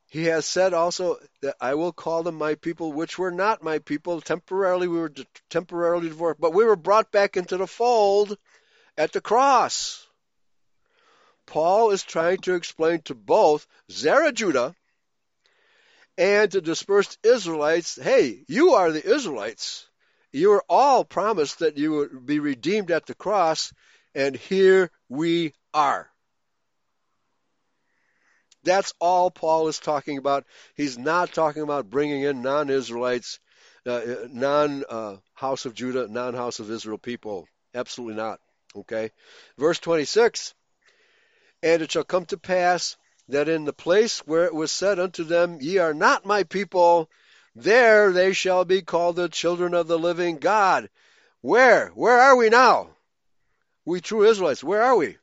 he 0.10 0.26
has 0.26 0.46
said 0.46 0.74
also 0.74 1.18
that 1.42 1.56
I 1.62 1.76
will 1.76 1.94
call 1.94 2.24
them 2.24 2.36
my 2.36 2.56
people, 2.56 2.92
which 2.92 3.18
were 3.18 3.32
not 3.32 3.64
my 3.64 3.80
people. 3.80 4.20
Temporarily, 4.20 4.90
we 4.90 5.00
were 5.00 5.14
temporarily 5.50 6.10
divorced, 6.10 6.42
but 6.42 6.54
we 6.54 6.66
were 6.66 6.76
brought 6.76 7.10
back 7.10 7.38
into 7.38 7.56
the 7.56 7.68
fold 7.68 8.38
at 8.98 9.14
the 9.14 9.22
cross. 9.22 10.06
Paul 11.46 11.92
is 11.92 12.04
trying 12.04 12.40
to 12.40 12.56
explain 12.56 13.02
to 13.04 13.16
both 13.16 13.66
Zerah 13.90 14.34
Judah 14.34 14.76
and 16.18 16.52
to 16.52 16.60
dispersed 16.60 17.18
Israelites 17.24 17.96
hey, 17.96 18.44
you 18.50 18.74
are 18.74 18.92
the 18.92 19.10
Israelites. 19.10 19.89
You 20.32 20.50
were 20.50 20.64
all 20.70 21.04
promised 21.04 21.60
that 21.60 21.78
you 21.78 21.92
would 21.92 22.26
be 22.26 22.40
redeemed 22.40 22.92
at 22.92 23.06
the 23.06 23.16
cross, 23.16 23.74
and 24.14 24.36
here 24.36 24.92
we 25.08 25.54
are. 25.74 26.10
That's 28.64 28.94
all 29.00 29.32
Paul 29.32 29.68
is 29.70 29.80
talking 29.80 30.18
about. 30.18 30.46
He's 30.76 30.98
not 30.98 31.34
talking 31.34 31.64
about 31.64 31.90
bringing 31.90 32.24
in 32.24 32.42
non 32.42 32.70
Israelites, 32.70 33.40
uh, 33.86 34.02
non 34.30 34.84
uh, 34.88 35.18
House 35.34 35.66
of 35.66 35.74
Judah, 35.74 36.08
non 36.08 36.34
House 36.34 36.60
of 36.60 36.70
Israel 36.70 36.98
people. 36.98 37.48
Absolutely 37.74 38.16
not. 38.16 38.40
Okay? 38.76 39.12
Verse 39.58 39.80
26 39.80 40.54
And 41.64 41.82
it 41.82 41.92
shall 41.92 42.04
come 42.04 42.26
to 42.28 42.38
pass 42.38 42.98
that 43.30 43.48
in 43.48 43.66
the 43.66 43.74
place 43.74 44.20
where 44.20 44.46
it 44.46 44.54
was 44.54 44.72
said 44.72 45.00
unto 45.00 45.24
them, 45.24 45.60
Ye 45.62 45.78
are 45.78 45.94
not 45.94 46.26
my 46.26 46.44
people, 46.44 47.10
there 47.56 48.12
they 48.12 48.34
shall 48.34 48.66
be 48.66 48.82
called 48.82 49.16
the 49.16 49.30
children 49.30 49.74
of 49.74 49.88
the 49.88 50.00
living 50.00 50.38
God. 50.38 50.90
Where? 51.42 51.90
Where 51.90 52.20
are 52.20 52.36
we 52.36 52.50
now? 52.50 52.90
We 53.86 54.02
true 54.02 54.24
Israelites, 54.24 54.64
where 54.64 54.84
are 54.84 54.96
we? 54.96 55.18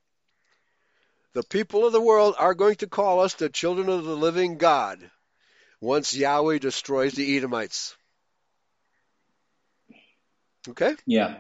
The 1.35 1.43
people 1.43 1.87
of 1.87 1.93
the 1.93 2.01
world 2.01 2.35
are 2.39 2.55
going 2.55 2.77
to 2.77 2.87
call 2.87 3.21
us 3.21 3.35
the 3.35 3.49
children 3.49 3.89
of 3.89 4.05
the 4.05 4.17
living 4.17 4.57
God 4.57 4.99
once 5.81 6.15
Yahweh 6.15 6.59
destroys 6.59 7.13
the 7.13 7.37
Edomites. 7.37 7.95
Okay? 10.69 10.95
Yeah. 11.07 11.39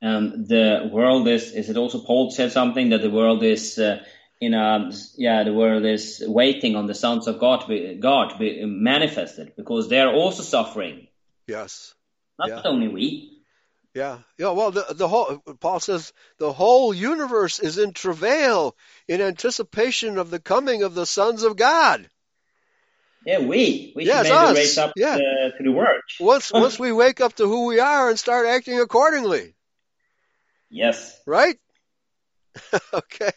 And 0.00 0.46
the 0.46 0.88
world 0.92 1.28
is, 1.28 1.52
is 1.52 1.68
it 1.68 1.76
also 1.76 1.98
Paul 2.00 2.30
said 2.30 2.52
something 2.52 2.90
that 2.90 3.02
the 3.02 3.10
world 3.10 3.42
is 3.42 3.78
uh, 3.78 4.04
in 4.44 4.54
a 4.54 4.90
yeah 5.16 5.42
the 5.44 5.52
world 5.52 5.84
is 5.84 6.22
waiting 6.26 6.76
on 6.76 6.86
the 6.86 6.94
sons 6.94 7.26
of 7.26 7.38
God 7.38 7.62
to 7.62 7.68
be, 7.68 7.94
God 7.94 8.30
to 8.30 8.38
be 8.38 8.64
manifested 8.64 9.52
because 9.56 9.88
they 9.88 10.00
are 10.00 10.12
also 10.12 10.42
suffering. 10.42 11.08
Yes. 11.46 11.94
Not 12.38 12.48
yeah. 12.48 12.62
only 12.64 12.88
we. 12.88 13.30
Yeah, 13.94 14.18
yeah. 14.38 14.50
Well, 14.50 14.72
the 14.72 14.86
the 14.90 15.06
whole 15.06 15.38
Paul 15.60 15.78
says 15.78 16.12
the 16.38 16.52
whole 16.52 16.92
universe 16.92 17.60
is 17.60 17.78
in 17.78 17.92
travail 17.92 18.76
in 19.06 19.20
anticipation 19.20 20.18
of 20.18 20.30
the 20.30 20.40
coming 20.40 20.82
of 20.82 20.94
the 20.94 21.06
sons 21.06 21.44
of 21.44 21.56
God. 21.56 22.08
Yeah, 23.24 23.38
we 23.38 23.92
we 23.94 24.04
yes, 24.04 24.26
should 24.26 24.56
raise 24.56 24.78
up 24.78 24.92
yeah. 24.96 25.16
to, 25.16 25.52
to 25.56 25.62
the 25.62 25.70
work. 25.70 26.02
Once 26.18 26.52
once 26.52 26.76
we 26.76 26.90
wake 26.90 27.20
up 27.20 27.34
to 27.34 27.46
who 27.46 27.66
we 27.66 27.78
are 27.78 28.10
and 28.10 28.18
start 28.18 28.46
acting 28.46 28.80
accordingly. 28.80 29.54
Yes. 30.70 31.16
Right. 31.24 31.56
okay 32.94 33.32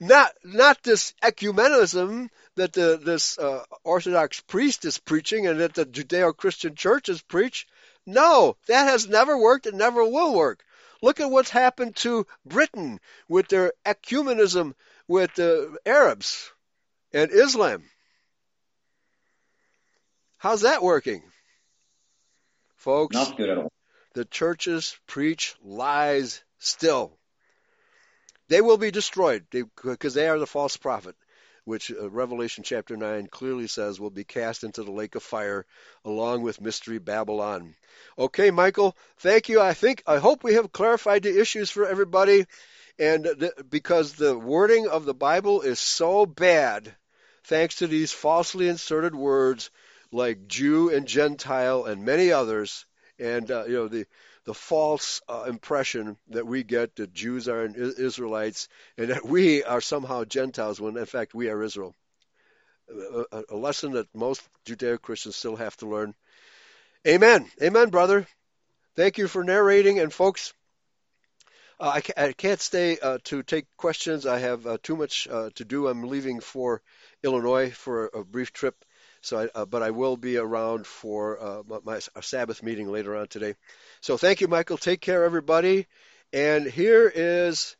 not 0.00 0.32
not 0.44 0.82
this 0.82 1.14
ecumenism 1.22 2.28
that 2.56 2.72
the, 2.72 2.98
this 3.02 3.38
uh, 3.38 3.64
Orthodox 3.84 4.40
priest 4.40 4.84
is 4.84 4.98
preaching 4.98 5.46
and 5.46 5.60
that 5.60 5.74
the 5.74 5.84
Judeo-Christian 5.84 6.74
churches 6.74 7.22
preach. 7.22 7.66
No, 8.06 8.56
that 8.66 8.84
has 8.84 9.08
never 9.08 9.36
worked 9.36 9.66
and 9.66 9.78
never 9.78 10.04
will 10.04 10.34
work. 10.34 10.64
Look 11.02 11.20
at 11.20 11.30
what's 11.30 11.50
happened 11.50 11.96
to 11.96 12.26
Britain 12.44 12.98
with 13.28 13.48
their 13.48 13.72
ecumenism 13.84 14.74
with 15.08 15.34
the 15.34 15.76
Arabs 15.84 16.50
and 17.12 17.30
Islam. 17.30 17.84
How's 20.38 20.62
that 20.62 20.82
working? 20.82 21.22
Folks, 22.76 23.14
not 23.14 23.36
good 23.36 23.50
at 23.50 23.58
all. 23.58 23.72
The 24.14 24.24
churches 24.24 24.96
preach 25.06 25.54
lies 25.62 26.42
still. 26.58 27.18
They 28.48 28.60
will 28.60 28.78
be 28.78 28.90
destroyed 28.90 29.46
because 29.50 30.14
they, 30.14 30.28
are 30.28 30.38
the 30.38 30.46
false 30.46 30.76
prophet, 30.76 31.16
which 31.64 31.90
uh, 31.90 32.08
Revelation 32.10 32.62
chapter 32.64 32.96
9 32.96 33.26
clearly 33.26 33.66
says 33.66 33.98
will 33.98 34.10
be 34.10 34.24
cast 34.24 34.64
into 34.64 34.84
the 34.84 34.92
lake 34.92 35.14
of 35.14 35.22
fire 35.22 35.66
along 36.04 36.42
with 36.42 36.60
Mystery 36.60 36.98
Babylon. 36.98 37.74
Okay, 38.18 38.50
Michael, 38.50 38.96
thank 39.18 39.48
you. 39.48 39.60
I 39.60 39.74
think, 39.74 40.02
I 40.06 40.18
hope 40.18 40.44
we 40.44 40.54
have 40.54 40.72
clarified 40.72 41.22
the 41.24 41.40
issues 41.40 41.70
for 41.70 41.86
everybody. 41.86 42.46
And 42.98 43.24
the, 43.24 43.52
because 43.68 44.14
the 44.14 44.38
wording 44.38 44.88
of 44.88 45.04
the 45.04 45.14
Bible 45.14 45.62
is 45.62 45.78
so 45.78 46.24
bad, 46.24 46.94
thanks 47.44 47.76
to 47.76 47.86
these 47.86 48.12
falsely 48.12 48.68
inserted 48.68 49.14
words 49.14 49.70
like 50.12 50.46
Jew 50.48 50.90
and 50.90 51.06
Gentile 51.06 51.84
and 51.84 52.04
many 52.04 52.32
others, 52.32 52.86
and 53.18 53.50
uh, 53.50 53.64
you 53.66 53.74
know 53.74 53.88
the 53.88 54.06
the 54.46 54.54
false 54.54 55.20
uh, 55.28 55.44
impression 55.48 56.16
that 56.28 56.46
we 56.46 56.62
get 56.62 56.94
that 56.96 57.12
Jews 57.12 57.48
are 57.48 57.64
Israelites 57.64 58.68
and 58.96 59.10
that 59.10 59.26
we 59.26 59.64
are 59.64 59.80
somehow 59.80 60.24
Gentiles 60.24 60.80
when 60.80 60.96
in 60.96 61.04
fact 61.04 61.34
we 61.34 61.50
are 61.50 61.62
Israel. 61.62 61.94
A, 63.32 63.42
a 63.50 63.56
lesson 63.56 63.92
that 63.92 64.06
most 64.14 64.40
Judeo 64.64 65.02
Christians 65.02 65.34
still 65.34 65.56
have 65.56 65.76
to 65.78 65.88
learn. 65.88 66.14
Amen. 67.06 67.50
Amen, 67.60 67.90
brother. 67.90 68.26
Thank 68.94 69.18
you 69.18 69.26
for 69.26 69.42
narrating. 69.42 69.98
And 69.98 70.12
folks, 70.12 70.54
uh, 71.80 72.00
I, 72.16 72.26
I, 72.28 72.32
can't 72.32 72.60
stay 72.60 72.98
uh, 73.00 73.18
to 73.24 73.42
take 73.42 73.66
questions. 73.76 74.26
I 74.26 74.38
have 74.38 74.64
uh, 74.66 74.78
too 74.80 74.96
much 74.96 75.26
uh, 75.28 75.50
to 75.56 75.64
do. 75.64 75.88
I'm 75.88 76.04
leaving 76.04 76.38
for 76.40 76.82
Illinois 77.24 77.70
for 77.72 78.06
a, 78.06 78.20
a 78.20 78.24
brief 78.24 78.52
trip. 78.52 78.76
So, 79.26 79.40
I, 79.40 79.48
uh, 79.58 79.66
but 79.66 79.82
I 79.82 79.90
will 79.90 80.16
be 80.16 80.36
around 80.36 80.86
for 80.86 81.42
uh, 81.42 81.62
my, 81.66 81.98
my 82.14 82.20
Sabbath 82.20 82.62
meeting 82.62 82.86
later 82.86 83.16
on 83.16 83.26
today. 83.26 83.56
So 84.00 84.16
thank 84.16 84.40
you, 84.40 84.46
Michael. 84.46 84.78
Take 84.78 85.00
care, 85.00 85.24
everybody. 85.24 85.88
And 86.32 86.64
here 86.64 87.10
is 87.12 87.74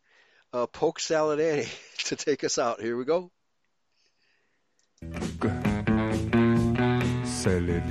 uh, 0.52 0.66
Polk 0.66 0.98
Salad 0.98 1.39
Annie 1.39 1.68
to 2.06 2.16
take 2.16 2.43
us 2.43 2.59
out. 2.59 2.81
Here 2.81 2.97
we 2.97 3.05
go. 3.05 3.31
Salad. 7.24 7.85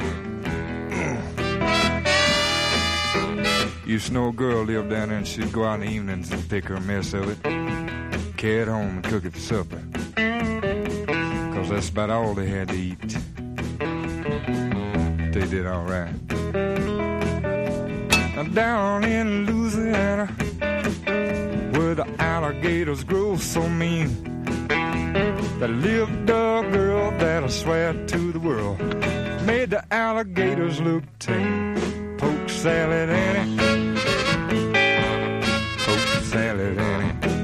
Know 4.12 4.30
a 4.30 4.34
girl 4.34 4.64
lived 4.66 4.90
down 4.90 5.10
there 5.10 5.18
and 5.18 5.28
she'd 5.28 5.54
go 5.54 5.64
out 5.64 5.76
in 5.76 5.88
the 5.88 5.92
evenings 5.94 6.32
and 6.32 6.50
take 6.50 6.66
her 6.66 6.80
mess 6.82 7.14
of 7.14 7.30
it, 7.30 7.42
carry 8.38 8.64
it 8.64 8.68
home 8.68 8.98
and 8.98 9.04
cook 9.04 9.24
it 9.24 9.32
for 9.32 9.40
supper 9.40 9.82
because 11.66 11.70
that's 11.70 11.90
about 11.90 12.10
all 12.10 12.34
they 12.34 12.48
had 12.48 12.68
to 12.68 12.76
eat. 12.76 13.18
They 14.46 15.46
did 15.48 15.66
all 15.66 15.84
right. 15.84 16.14
Now 18.36 18.44
down 18.44 19.04
in 19.04 19.46
Louisiana, 19.46 20.28
where 21.74 21.96
the 21.96 22.08
alligators 22.20 23.04
grow 23.04 23.38
so 23.38 23.68
mean, 23.68 24.10
there 25.60 25.68
lived 25.70 26.30
a 26.30 26.68
girl 26.72 27.12
that 27.20 27.44
I 27.44 27.48
swear 27.48 27.94
to 27.94 28.32
the 28.32 28.40
world 28.40 28.80
made 29.46 29.70
the 29.70 29.84
alligators 29.94 30.82
look 30.82 31.04
tame. 31.20 31.76
Poke 32.18 32.50
salad 32.50 33.10
in 33.10 33.96
poke 35.86 36.24
salad 36.24 36.78
Annie. 36.78 37.05